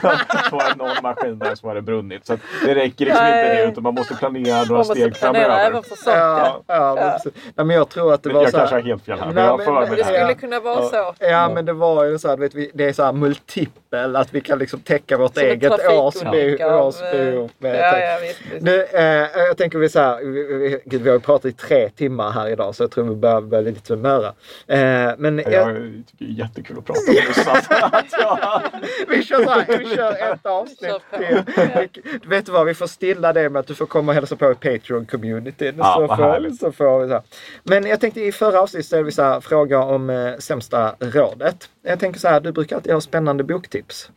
så 0.50 0.56
var 0.56 0.68
det 0.70 0.76
någon 0.76 0.96
maskin 1.02 1.38
där 1.38 1.54
som 1.54 1.68
hade 1.68 1.82
brunnit. 1.82 2.26
Så 2.26 2.32
att 2.32 2.40
det 2.64 2.74
räcker 2.74 3.04
liksom 3.04 3.26
inte 3.26 3.36
Nej. 3.36 3.56
det 3.56 3.64
utan 3.72 3.82
man 3.82 3.94
måste 3.94 4.14
planera 4.14 4.56
några 4.56 4.68
Man 4.68 4.78
måste 4.78 4.94
steg 4.94 5.14
planera 5.18 5.44
framöver. 5.44 5.66
även 5.66 5.82
för 5.82 5.88
sånt. 5.96 6.16
Ja, 6.16 6.62
Ja. 6.66 6.74
ja, 6.74 6.94
men, 6.94 7.12
precis. 7.12 7.32
Nej, 7.54 7.66
men 7.66 7.76
jag 7.76 7.88
tror 7.88 8.14
att 8.14 8.22
det 8.22 8.28
Men 8.28 8.36
var 8.36 8.42
jag 8.42 8.50
så 8.50 8.56
här, 8.58 8.62
kanske 8.66 8.76
har 8.76 8.82
helt 8.82 9.04
fel 9.04 9.18
här, 9.20 9.26
men 9.32 9.44
jag 9.44 9.64
för 9.64 9.72
mig 9.72 9.86
det 9.90 9.96
det. 9.96 10.04
skulle 10.04 10.18
Ja. 10.18 10.34
kunna 10.34 10.60
vara 10.60 10.82
så. 10.82 11.14
Ja 11.18 11.50
men 11.54 11.64
det 11.64 11.72
var 11.72 12.04
ju 12.04 12.18
så 12.18 12.28
här, 12.28 12.36
vet 12.36 12.54
vi, 12.54 12.70
det 12.74 12.84
är 12.84 12.92
så 12.92 13.02
här 13.04 13.12
multipel, 13.12 14.16
att 14.16 14.34
vi 14.34 14.40
kan 14.40 14.58
liksom 14.58 14.80
täcka 14.80 15.16
vårt 15.18 15.36
en 15.38 15.44
eget 15.44 15.72
årsbehov 15.88 17.50
med- 17.58 17.76
Ja, 17.76 17.98
ja, 17.98 18.18
visst, 18.22 18.40
visst. 18.52 18.62
Nu, 18.62 18.84
eh, 18.92 19.42
jag 19.46 19.56
tänker 19.56 19.78
vi 19.78 19.88
så 19.88 20.00
här, 20.00 20.16
vi, 20.24 20.44
vi, 20.58 20.80
gud, 20.84 21.02
vi 21.02 21.08
har 21.08 21.16
ju 21.16 21.20
pratat 21.20 21.44
i 21.44 21.52
tre 21.52 21.88
timmar 21.98 22.30
här 22.30 22.48
idag 22.48 22.74
så 22.74 22.82
jag 22.82 22.90
tror 22.90 23.04
vi 23.04 23.14
börjar 23.14 23.40
bli 23.40 23.62
lite 23.62 23.80
tumöra. 23.80 24.26
Eh, 24.66 25.12
men 25.18 25.38
Jag 25.38 25.52
jag, 25.52 25.66
tycker 26.06 26.24
det 26.24 26.24
är 26.24 26.28
jättekul 26.28 26.78
att 26.78 26.84
prata 26.84 27.00
om 27.00 27.14
det. 27.14 27.92
att 27.98 28.12
jag- 28.12 28.60
vi 29.08 29.22
kör 29.22 29.44
så 29.44 29.50
här, 29.50 29.78
vi 29.78 29.84
kör 29.96 30.32
ett 30.32 30.46
avsnitt 30.46 31.02
till. 31.18 31.42
Vi- 31.54 32.18
Vet 32.28 32.46
du 32.46 32.52
vad, 32.52 32.66
vi 32.66 32.74
får 32.74 32.86
stilla 32.86 33.32
det 33.32 33.50
med 33.50 33.60
att 33.60 33.66
du 33.66 33.74
får 33.74 33.86
komma 33.86 34.12
och 34.12 34.14
hälsa 34.14 34.36
på 34.36 34.50
i 34.50 34.54
Patreon-communityn. 34.54 35.74
Ja, 35.78 35.94
så, 36.08 36.16
får, 36.16 36.56
så 36.56 36.72
får 36.72 37.00
vi 37.00 37.06
så 37.08 37.12
här. 37.14 37.22
Men 37.62 37.86
jag 37.86 38.00
tänkte 38.00 38.20
i 38.20 38.32
förra 38.32 38.60
avsnittet 38.60 38.86
ställde 38.86 39.04
vi 39.04 39.12
så 39.12 39.22
här, 39.22 39.40
fråga 39.40 39.78
om 39.82 40.10
eh, 40.10 40.36
sämsta 40.38 40.94
rådet. 41.00 41.68
Jag 41.82 42.00
tänker 42.00 42.20
så 42.20 42.28
här, 42.28 42.40
du 42.40 42.52
brukar 42.52 42.76
alltid 42.76 42.92
ha 42.92 43.00
spännande 43.00 43.44
boktips. 43.44 44.10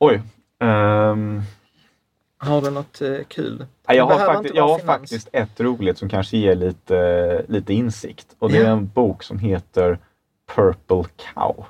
Oj. 0.00 0.20
ehm, 0.62 1.42
Har 2.44 2.62
du 2.62 2.70
något 2.70 3.00
eh, 3.02 3.14
kul? 3.28 3.66
Ja, 3.86 3.94
jag 3.94 4.06
har, 4.06 4.18
faktiskt, 4.18 4.54
jag 4.54 4.68
har 4.68 4.78
faktiskt 4.78 5.28
ett 5.32 5.60
roligt 5.60 5.98
som 5.98 6.08
kanske 6.08 6.36
ger 6.36 6.54
lite, 6.54 7.44
lite 7.48 7.74
insikt. 7.74 8.26
Och 8.38 8.50
det 8.50 8.58
är 8.58 8.70
en 8.70 8.86
bok 8.86 9.22
som 9.22 9.38
heter 9.38 9.98
Purple 10.54 11.04
Cow. 11.34 11.64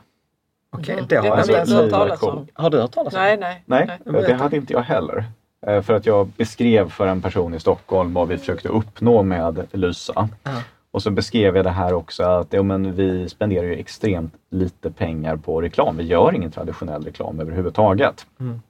Okej, 0.77 0.97
Mhm. 0.97 1.05
det 1.09 1.17
har 1.17 1.23
Det 1.47 1.53
jag 1.53 1.61
inte 1.63 1.75
hört 1.75 1.91
talas 1.91 2.23
om. 2.23 2.47
Har 2.55 2.71
du 2.71 2.81
hört 2.81 2.93
talas 2.93 3.15
om 3.15 3.21
Nej, 3.21 3.37
det? 3.37 3.41
nej. 3.43 3.63
Nej, 3.67 3.99
Nej, 4.05 4.23
det 4.23 4.35
hade 4.35 4.57
inte 4.57 4.73
jag 4.73 4.81
heller. 4.83 5.25
Eh, 5.67 5.83
För 5.83 5.95
att 5.95 6.07
jag 6.07 6.27
beskrev 6.27 6.91
för 6.91 7.07
en 7.07 7.23
person 7.23 7.55
i 7.55 7.61
Stockholm 7.61 8.15
vad 8.15 8.29
vi 8.29 8.39
försökte 8.39 8.69
uppnå 8.69 9.23
med 9.23 9.67
Lysa. 9.73 10.29
Ja. 10.43 10.51
Och 10.91 11.03
så 11.03 11.11
beskrev 11.11 11.57
jag 11.57 11.65
det 11.65 11.71
här 11.71 11.93
också 11.95 12.23
att 12.23 12.53
ja, 12.53 12.63
men 12.63 12.93
vi 12.95 13.29
spenderar 13.29 13.65
ju 13.65 13.75
extremt 13.77 14.35
lite 14.51 14.91
pengar 14.91 15.37
på 15.37 15.61
reklam. 15.63 15.97
Vi 15.97 16.05
gör 16.05 16.35
ingen 16.35 16.51
traditionell 16.51 17.05
reklam 17.05 17.41
överhuvudtaget. 17.41 18.27
Mm. 18.41 18.63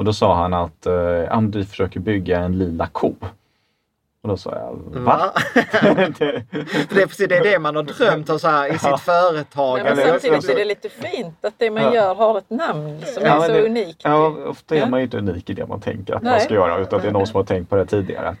Och 0.00 0.04
då 0.04 0.12
sa 0.12 0.34
han 0.34 0.54
att 0.54 0.86
eh, 0.86 1.40
vi 1.52 1.64
försöker 1.64 2.00
bygga 2.00 2.38
en 2.40 2.58
lila 2.58 2.86
ko. 2.86 3.14
Och 4.22 4.28
då 4.28 4.36
sa 4.36 4.54
jag, 4.56 5.00
va? 5.00 5.32
Det- 5.54 5.62
För 6.88 6.94
det, 6.94 7.02
är 7.02 7.06
precis, 7.06 7.28
det 7.28 7.36
är 7.36 7.44
det 7.44 7.58
man 7.58 7.76
har 7.76 7.82
drömt 7.82 8.30
om 8.30 8.38
så 8.38 8.48
här, 8.48 8.68
i 8.74 8.78
sitt 8.78 9.00
företag. 9.00 9.74
Nej, 9.74 9.84
men 9.84 9.92
Eller- 9.92 10.10
samtidigt 10.12 10.44
så 10.44 10.52
är 10.52 10.56
det 10.56 10.64
lite 10.64 10.88
fint 10.88 11.44
att 11.44 11.54
det 11.58 11.70
man 11.70 11.82
Ja. 11.82 11.94
gör 11.94 12.14
har 12.14 12.38
ett 12.38 12.50
namn 12.50 13.00
som 13.14 13.22
Ja, 13.26 13.44
är 13.44 13.46
så 13.46 13.52
det- 13.52 13.64
unikt. 13.66 14.00
Ja, 14.04 14.26
ofta 14.46 14.76
är 14.76 14.86
man 14.86 15.00
ju 15.00 15.04
inte 15.04 15.18
unik 15.18 15.50
i 15.50 15.54
det 15.54 15.66
man 15.66 15.80
tänker 15.80 16.14
att 16.14 16.22
man 16.22 16.32
Nej. 16.32 16.40
ska 16.40 16.54
göra 16.54 16.78
utan 16.78 17.00
det 17.00 17.08
är 17.08 17.12
någon 17.12 17.26
som 17.26 17.36
har 17.36 17.44
tänkt 17.44 17.70
på 17.70 17.76
det 17.76 17.86
tidigare. 17.86 18.36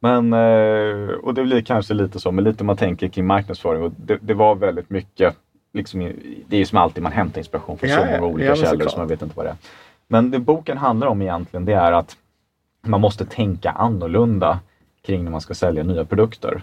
Men, 0.00 0.32
eh, 0.32 1.14
och 1.14 1.34
det 1.34 1.42
blir 1.42 1.62
kanske 1.62 1.94
lite 1.94 2.20
så, 2.20 2.32
men 2.32 2.44
lite 2.44 2.64
man 2.64 2.76
tänker 2.76 3.08
kring 3.08 3.26
marknadsföring 3.26 3.82
och 3.82 3.92
det, 3.96 4.18
det 4.20 4.34
var 4.34 4.54
väldigt 4.54 4.90
mycket, 4.90 5.34
liksom, 5.72 6.00
det 6.46 6.56
är 6.56 6.60
ju 6.60 6.66
som 6.66 6.78
alltid 6.78 7.02
man 7.02 7.12
hämtar 7.12 7.38
inspiration 7.38 7.78
från 7.78 7.90
Ja, 7.90 7.96
så 7.98 8.04
många 8.04 8.22
olika 8.22 8.56
källor 8.56 8.88
så 8.88 8.98
man 8.98 9.08
vet 9.08 9.22
inte 9.22 9.36
vad 9.36 9.46
det 9.46 9.50
är. 9.50 9.56
Men 10.08 10.30
det 10.30 10.38
boken 10.38 10.78
handlar 10.78 11.06
om 11.06 11.22
egentligen 11.22 11.64
det 11.64 11.72
är 11.72 11.92
att 11.92 12.16
man 12.82 13.00
måste 13.00 13.24
tänka 13.24 13.70
annorlunda 13.70 14.60
kring 15.02 15.24
när 15.24 15.30
man 15.30 15.40
ska 15.40 15.54
sälja 15.54 15.82
nya 15.82 16.04
produkter. 16.04 16.62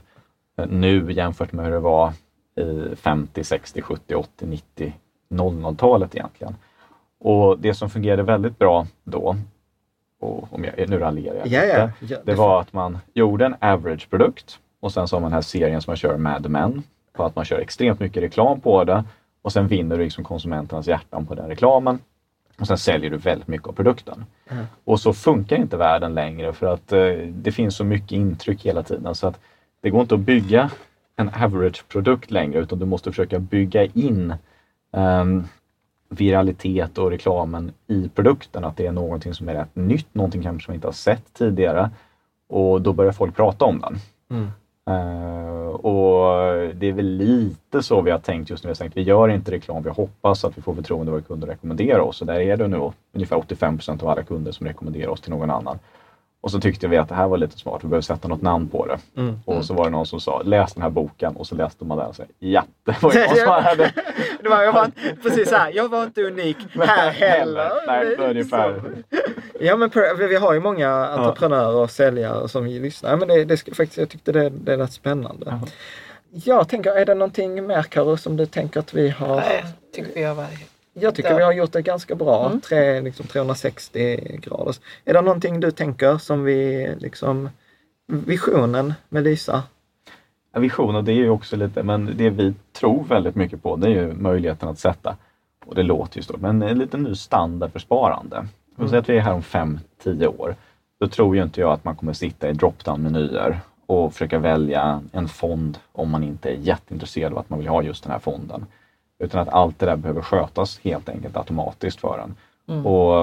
Eh, 0.57 0.65
Nu 0.67 1.11
jämfört 1.11 1.51
med 1.51 1.65
hur 1.65 1.71
det 1.71 1.79
var 1.79 2.13
i 2.55 2.95
50, 2.95 3.43
60, 3.43 3.81
70, 3.81 4.15
80, 4.15 4.45
90 4.45 4.93
00-talet 5.29 6.15
egentligen. 6.15 6.55
Och 7.19 7.59
det 7.59 7.73
som 7.73 7.89
fungerade 7.89 8.23
väldigt 8.23 8.59
bra 8.59 8.87
då, 9.03 9.35
och 10.19 10.53
om 10.53 10.63
jag, 10.63 10.89
nu 10.89 10.99
raljerar 10.99 11.35
jag 11.35 11.47
Ja, 11.47 11.61
lite, 11.61 11.91
ja. 11.99 12.07
Ja, 12.15 12.17
det 12.23 12.33
var 12.33 12.61
att 12.61 12.73
man 12.73 12.97
gjorde 13.13 13.45
en 13.45 13.55
average-produkt 13.59 14.59
och 14.79 14.91
sen 14.91 15.07
så 15.07 15.15
har 15.15 15.21
man 15.21 15.31
den 15.31 15.33
här 15.33 15.41
serien 15.41 15.81
som 15.81 15.91
man 15.91 15.97
kör 15.97 16.17
Mad 16.17 16.49
Men, 16.49 16.83
på 17.13 17.23
att 17.23 17.35
man 17.35 17.45
kör 17.45 17.59
extremt 17.59 17.99
mycket 17.99 18.23
reklam 18.23 18.61
på 18.61 18.83
det 18.83 19.03
och 19.41 19.53
sen 19.53 19.67
vinner 19.67 19.97
du 19.97 20.03
liksom 20.03 20.23
konsumenternas 20.23 20.87
hjärtan 20.87 21.25
på 21.25 21.35
den 21.35 21.47
reklamen. 21.47 21.99
Och 22.59 22.67
sen 22.67 22.77
säljer 22.77 23.09
du 23.09 23.17
väldigt 23.17 23.47
mycket 23.47 23.67
av 23.67 23.73
produkten. 23.73 24.25
Och 24.83 24.99
så 24.99 25.13
funkar 25.13 25.55
inte 25.55 25.77
världen 25.77 26.13
längre 26.13 26.53
för 26.53 26.65
att 26.73 26.91
eh, 26.91 27.11
det 27.29 27.51
finns 27.51 27.75
så 27.75 27.83
mycket 27.83 28.11
intryck 28.11 28.65
hela 28.65 28.83
tiden 28.83 29.15
så 29.15 29.27
att 29.27 29.39
det 29.81 29.89
går 29.89 30.01
inte 30.01 30.15
att 30.15 30.21
bygga 30.21 30.71
en 31.15 31.29
average-produkt 31.29 32.31
längre 32.31 32.59
utan 32.59 32.79
du 32.79 32.85
måste 32.85 33.11
försöka 33.11 33.39
bygga 33.39 33.85
in 33.85 34.33
ehm, 34.93 35.43
viralitet 36.09 36.97
och 36.97 37.09
reklamen 37.09 37.71
i 37.87 38.09
produkten. 38.09 38.63
Att 38.63 38.77
det 38.77 38.87
är 38.87 38.91
någonting 38.91 39.33
som 39.33 39.49
är 39.49 39.53
rätt 39.53 39.75
nytt, 39.75 40.15
någonting 40.15 40.43
kanske 40.43 40.71
man 40.71 40.75
inte 40.75 40.87
har 40.87 40.93
sett 40.93 41.33
tidigare. 41.33 41.89
Och 42.47 42.81
då 42.81 42.93
börjar 42.93 43.11
folk 43.11 43.35
prata 43.35 43.65
om 43.65 43.79
den. 43.79 43.97
Mm. 44.29 44.51
Eh, 44.89 45.67
och 45.67 46.51
det 46.75 46.87
är 46.87 46.91
väl 46.91 47.05
lite 47.05 47.83
så 47.83 48.01
vi 48.01 48.11
har 48.11 48.19
tänkt 48.19 48.49
just 48.49 48.63
nu. 48.63 48.67
Vi 48.67 48.71
har 48.71 48.75
tänkt, 48.75 48.97
vi 48.97 49.01
gör 49.01 49.29
inte 49.29 49.51
reklam, 49.51 49.83
vi 49.83 49.89
hoppas 49.89 50.45
att 50.45 50.57
vi 50.57 50.61
får 50.61 50.75
förtroende 50.75 51.11
av 51.11 51.13
våra 51.13 51.21
kunder 51.21 51.47
att 51.47 51.53
rekommendera 51.53 52.03
oss. 52.03 52.21
Och 52.21 52.27
där 52.27 52.39
är 52.39 52.57
det 52.57 52.67
nu 52.67 52.91
ungefär 53.13 53.35
85% 53.35 54.03
av 54.03 54.09
alla 54.09 54.23
kunder 54.23 54.51
som 54.51 54.67
rekommenderar 54.67 55.09
oss 55.09 55.21
till 55.21 55.31
någon 55.31 55.51
annan. 55.51 55.79
Och 56.41 56.51
så 56.51 56.59
tyckte 56.59 56.87
vi 56.87 56.97
att 56.97 57.09
det 57.09 57.15
här 57.15 57.27
var 57.27 57.37
lite 57.37 57.57
smart, 57.57 57.83
vi 57.83 57.87
behöver 57.87 58.01
sätta 58.01 58.27
något 58.27 58.41
namn 58.41 58.67
på 58.69 58.85
det. 58.85 59.21
Mm. 59.21 59.39
Och 59.45 59.65
så 59.65 59.73
var 59.73 59.83
det 59.83 59.89
någon 59.89 60.05
som 60.05 60.19
sa, 60.19 60.41
läs 60.41 60.73
den 60.73 60.83
här 60.83 60.89
boken 60.89 61.35
och 61.35 61.47
så 61.47 61.55
läste 61.55 61.85
man 61.85 61.97
den 61.97 62.07
och 62.07 62.15
sa, 62.15 62.23
ja, 62.39 62.63
det 62.83 63.03
var 63.03 63.13
någon 63.29 63.37
som 63.37 63.63
hade 63.63 63.93
Det 64.43 64.49
var, 64.49 64.63
jag 64.63 64.73
var, 64.73 64.91
precis 65.23 65.49
så 65.49 65.55
här, 65.55 65.71
jag 65.75 65.89
var 65.89 66.03
inte 66.03 66.21
unik 66.23 66.57
här 66.79 67.11
heller. 67.11 67.71
Nej, 67.87 68.15
ungefär. 68.29 68.81
Ja 69.59 69.77
men 69.77 69.89
vi 70.17 70.35
har 70.35 70.53
ju 70.53 70.59
många 70.59 70.89
entreprenörer 70.89 71.75
och 71.75 71.91
säljare 71.91 72.49
som 72.49 72.65
vi 72.65 72.79
lyssnar. 72.79 73.09
Ja, 73.09 73.15
men 73.15 73.27
det, 73.27 73.45
det 73.45 73.57
faktiskt, 73.57 73.97
jag 73.97 74.09
tyckte 74.09 74.31
det, 74.31 74.49
det 74.49 74.75
lät 74.75 74.93
spännande. 74.93 75.59
Jag 76.29 76.69
tänker, 76.69 76.91
är 76.91 77.05
det 77.05 77.15
någonting 77.15 77.67
mer 77.67 77.83
Karo 77.83 78.17
som 78.17 78.37
du 78.37 78.45
tänker 78.45 78.79
att 78.79 78.93
vi 78.93 79.09
har? 79.09 79.35
Nej, 79.35 79.65
tycker 79.93 80.13
vi 80.15 80.23
har 80.23 80.35
varit 80.35 80.59
Jag 80.93 81.15
tycker 81.15 81.35
vi 81.35 81.43
har 81.43 81.53
gjort 81.53 81.71
det 81.71 81.81
ganska 81.81 82.15
bra. 82.15 82.59
Tre, 82.63 83.01
liksom 83.01 83.27
360 83.27 84.39
grader. 84.41 84.75
Är 85.05 85.13
det 85.13 85.21
någonting 85.21 85.59
du 85.59 85.71
tänker 85.71 86.17
som 86.17 86.43
vi 86.43 86.89
liksom 86.99 87.49
visionen 88.07 88.93
med 89.09 89.23
Lysa? 89.23 89.63
Ja, 90.53 90.59
Visionen, 90.59 91.05
det 91.05 91.11
är 91.11 91.15
ju 91.15 91.29
också 91.29 91.55
lite, 91.55 91.83
men 91.83 92.17
det 92.17 92.29
vi 92.29 92.53
tror 92.73 93.03
väldigt 93.03 93.35
mycket 93.35 93.63
på 93.63 93.75
det 93.75 93.87
är 93.87 93.91
ju 93.91 94.13
möjligheten 94.13 94.69
att 94.69 94.79
sätta, 94.79 95.17
och 95.65 95.75
det 95.75 95.83
låter 95.83 96.17
ju 96.17 96.23
stort, 96.23 96.41
men 96.41 96.61
en 96.61 96.77
liten 96.77 97.03
ny 97.03 97.15
standard 97.15 97.71
för 97.71 97.79
sparande. 97.79 98.47
Mm. 98.77 98.89
Säg 98.89 98.99
att 98.99 99.09
vi 99.09 99.17
är 99.17 99.21
här 99.21 99.33
om 99.33 99.41
5-10 99.41 100.27
år. 100.27 100.55
Då 100.99 101.07
tror 101.07 101.35
ju 101.35 101.43
inte 101.43 101.61
jag 101.61 101.71
att 101.71 101.83
man 101.83 101.95
kommer 101.95 102.13
sitta 102.13 102.49
i 102.49 102.53
drop-down-menyer 102.53 103.59
och 103.85 104.13
försöka 104.13 104.39
välja 104.39 105.01
en 105.11 105.27
fond 105.27 105.77
om 105.91 106.09
man 106.09 106.23
inte 106.23 106.49
är 106.49 106.55
jätteintresserad 106.55 107.31
av 107.31 107.39
att 107.39 107.49
man 107.49 107.59
vill 107.59 107.67
ha 107.67 107.83
just 107.83 108.03
den 108.03 108.11
här 108.11 108.19
fonden. 108.19 108.65
Utan 109.19 109.41
att 109.41 109.49
allt 109.49 109.79
det 109.79 109.85
där 109.85 109.95
behöver 109.95 110.21
skötas 110.21 110.79
helt 110.79 111.09
enkelt 111.09 111.37
automatiskt 111.37 111.99
för 111.99 112.19
en. 112.19 112.35
Och 112.85 113.21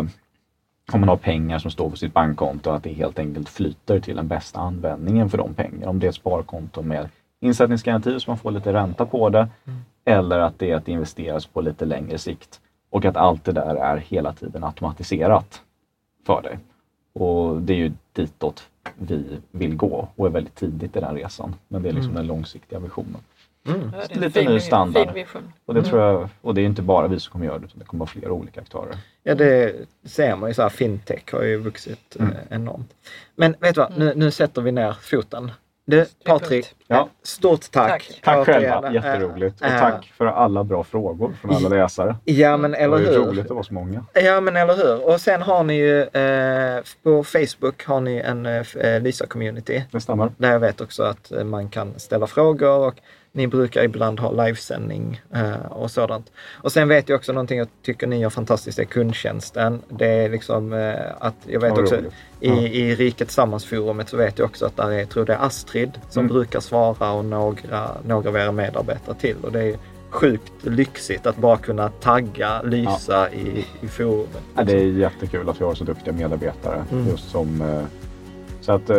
om 0.92 1.00
man 1.00 1.08
har 1.08 1.16
pengar 1.16 1.58
som 1.58 1.70
står 1.70 1.90
på 1.90 1.96
sitt 1.96 2.14
bankkonto, 2.14 2.70
att 2.70 2.82
det 2.82 2.92
helt 2.92 3.18
enkelt 3.18 3.48
flyter 3.48 4.00
till 4.00 4.16
den 4.16 4.28
bästa 4.28 4.60
användningen 4.60 5.30
för 5.30 5.38
de 5.38 5.54
pengarna. 5.54 5.90
Om 5.90 5.98
det 5.98 6.06
är 6.06 6.08
ett 6.08 6.14
sparkonto 6.14 6.82
med 6.82 7.08
insättningsgaranti 7.40 8.20
så 8.20 8.30
man 8.30 8.38
får 8.38 8.50
lite 8.50 8.72
ränta 8.72 9.06
på 9.06 9.28
det. 9.28 9.48
Eller 10.04 10.38
att 10.38 10.58
det 10.58 10.70
är 10.70 10.76
att 10.76 10.88
investeras 10.88 11.46
på 11.46 11.60
lite 11.60 11.84
längre 11.84 12.18
sikt. 12.18 12.60
Och 12.92 13.04
att 13.04 13.16
allt 13.16 13.44
det 13.44 13.52
där 13.52 13.74
är 13.74 13.96
hela 13.96 14.32
tiden 14.32 14.64
automatiserat 14.64 15.62
för 16.26 16.42
dig. 16.42 16.58
Och 17.12 17.62
det 17.62 17.72
är 17.72 17.76
ju 17.76 17.92
ditåt 18.12 18.68
vi 18.94 19.24
vill 19.50 19.76
gå 19.76 20.08
och 20.16 20.26
är 20.26 20.30
väldigt 20.30 20.54
tidigt 20.54 20.96
i 20.96 21.00
den 21.00 21.14
resan. 21.16 21.54
Men 21.68 21.82
det 21.82 21.88
är 21.88 21.92
liksom 21.92 22.14
den 22.14 22.26
långsiktiga 22.26 22.78
visionen. 22.78 23.16
Ja, 23.62 23.72
en 24.10 24.20
Lite 24.20 24.30
fin- 24.40 24.50
ny 24.50 24.60
standard. 24.60 25.08
Och 25.64 25.74
det 25.74 25.82
tror 25.82 26.00
jag, 26.00 26.28
och 26.40 26.54
det 26.54 26.60
är 26.60 26.64
inte 26.64 26.82
bara 26.82 27.08
vi 27.08 27.20
som 27.20 27.32
kommer 27.32 27.46
göra 27.46 27.58
det, 27.58 27.64
utan 27.64 27.78
det 27.78 27.84
kommer 27.84 27.98
vara 27.98 28.08
flera 28.10 28.32
olika 28.32 28.60
aktörer. 28.60 28.96
Ja 29.22 29.34
det 29.34 29.74
ser 30.04 30.36
man 30.36 30.50
ju 30.50 30.54
så 30.54 30.62
här, 30.62 30.68
fintech 30.68 31.32
har 31.32 31.42
ju 31.42 31.56
vuxit 31.56 32.16
Mm. 32.20 32.32
eh, 32.32 32.38
enormt. 32.50 32.94
Men 33.34 33.54
vet 33.60 33.74
du 33.74 33.80
vad, 33.80 33.98
nu, 33.98 34.12
nu 34.16 34.30
sätter 34.30 34.62
vi 34.62 34.72
ner 34.72 34.92
foten. 35.00 35.50
Du 35.84 36.06
Patrik, 36.24 36.74
Ja. 36.86 37.08
stort 37.22 37.70
tack. 37.70 37.90
Tack. 37.90 38.20
Tack 38.24 38.46
själva, 38.46 38.92
jätteroligt. 38.92 39.60
Och 39.60 39.66
tack 39.68 40.12
för 40.18 40.26
alla 40.26 40.64
bra 40.64 40.84
frågor 40.84 41.32
från 41.40 41.54
alla 41.56 41.68
läsare. 41.68 42.16
Ja 42.24 42.56
men 42.56 42.70
Det 42.70 42.76
eller 42.76 42.88
var 42.88 42.98
ju 42.98 43.06
hur. 43.06 43.18
roligt 43.18 43.44
att 43.44 43.50
vara 43.50 43.62
så 43.62 43.74
många. 43.74 44.04
Ja 44.14 44.40
men 44.40 44.56
eller 44.56 44.76
hur. 44.76 45.08
Och 45.08 45.20
sen 45.20 45.42
har 45.42 45.64
ni 45.64 45.74
ju 45.74 46.02
eh, 46.02 46.82
på 47.02 47.24
Facebook 47.24 47.84
har 47.86 48.00
ni 48.00 48.16
en 48.18 48.46
eh, 48.46 48.52
eh, 48.76 49.00
Lysa-community. 49.00 49.82
Det 49.90 50.00
stämmer. 50.00 50.32
Där 50.36 50.52
jag 50.52 50.60
vet 50.60 50.80
också 50.80 51.02
att 51.02 51.32
eh, 51.32 51.44
man 51.44 51.68
kan 51.68 51.98
ställa 51.98 52.26
frågor 52.26 52.86
och 52.88 52.94
ni 53.34 53.46
brukar 53.46 53.82
ibland 53.84 54.20
ha 54.20 54.44
livesändning 54.44 55.22
eh, 55.34 55.66
och 55.70 55.90
sådant. 55.90 56.32
Och 56.52 56.72
sen 56.72 56.88
vet 56.88 57.08
jag 57.08 57.16
också 57.16 57.32
någonting 57.32 57.58
jag 57.58 57.68
tycker 57.82 58.06
ni 58.06 58.18
gör 58.20 58.30
fantastiskt 58.30 58.78
är 58.78 58.84
kundtjänsten. 58.84 59.82
Det 59.88 60.06
är 60.06 60.28
liksom 60.28 60.72
eh, 60.72 60.94
att 61.18 61.34
jag 61.46 61.60
vet 61.60 61.72
Ja, 61.76 61.82
också 61.82 61.98
i, 62.40 62.50
i 62.50 62.94
Riket 62.94 63.30
Sammansforumet 63.30 64.08
så 64.08 64.16
vet 64.16 64.38
jag 64.38 64.46
också 64.46 64.66
att 64.66 64.76
där 64.76 64.90
är, 64.90 64.98
jag 64.98 65.08
tror 65.08 65.24
det 65.24 65.32
är 65.34 65.46
Astrid 65.46 65.90
som 66.10 66.20
Mm. 66.24 66.32
brukar 66.34 66.60
svara 66.60 67.12
och 67.12 67.24
några, 67.24 67.90
några 68.06 68.28
av 68.28 68.36
era 68.36 68.52
medarbetare 68.52 69.14
till. 69.14 69.36
Och 69.42 69.52
det 69.52 69.62
är 69.62 69.76
sjukt 70.10 70.52
lyxigt 70.62 71.26
att 71.26 71.36
bara 71.36 71.56
kunna 71.56 71.88
tagga 71.88 72.62
Lysa 72.62 73.30
i, 73.32 73.66
i 73.80 73.88
forumet. 73.88 74.42
Ja, 74.56 74.64
det 74.64 74.72
är 74.72 74.84
jättekul 74.86 75.48
att 75.48 75.60
vi 75.60 75.64
har 75.64 75.74
så 75.74 75.84
duktiga 75.84 76.14
medarbetare. 76.14 76.84
Mm. 76.92 77.08
Just 77.08 77.30
som, 77.30 77.62
eh, 77.62 77.82
så 78.60 78.72
att 78.72 78.90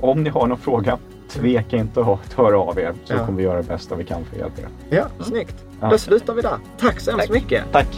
om 0.00 0.22
ni 0.22 0.30
har 0.30 0.46
någon 0.46 0.58
fråga, 0.58 0.98
tveka 1.40 1.76
inte 1.76 2.00
att 2.00 2.32
höra 2.32 2.58
av 2.60 2.78
er 2.78 2.94
så 3.04 3.12
Ja. 3.14 3.26
kommer 3.26 3.38
vi 3.38 3.44
göra 3.44 3.56
det 3.62 3.68
bästa 3.68 3.94
vi 3.94 4.04
kan 4.04 4.24
för 4.24 4.32
att 4.32 4.38
hjälpa 4.40 4.60
er. 4.60 4.68
Ja, 4.90 5.24
snyggt. 5.24 5.64
Ja. 5.80 5.90
Då 5.90 5.98
slutar 5.98 6.34
vi 6.34 6.42
där. 6.42 6.58
Tack 6.78 7.00
så 7.00 7.10
hemskt 7.10 7.26
Tack. 7.26 7.42
mycket. 7.42 7.64
Tack! 7.72 7.88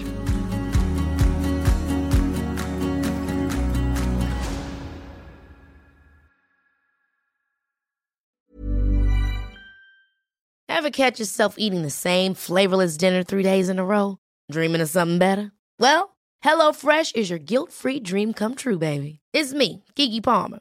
Ever 10.69 10.91
catch 10.91 11.19
yourself 11.19 11.57
eating 11.59 11.83
the 11.83 11.91
same 11.91 12.35
flavorless 12.35 12.97
dinner 12.97 13.25
three 13.25 13.43
days 13.43 13.69
in 13.69 13.79
a 13.79 13.85
row? 13.85 14.19
Dreaming 14.53 14.81
of 14.81 14.89
something 14.91 15.19
better? 15.19 15.51
Well, 15.79 16.17
HelloFresh 16.45 17.17
is 17.17 17.31
your 17.31 17.39
guilt-free 17.39 18.01
dream 18.01 18.33
come 18.33 18.55
true, 18.55 18.79
baby. 18.79 19.19
It's 19.33 19.53
me, 19.53 19.85
Kiki 19.97 20.21
Palmer. 20.21 20.61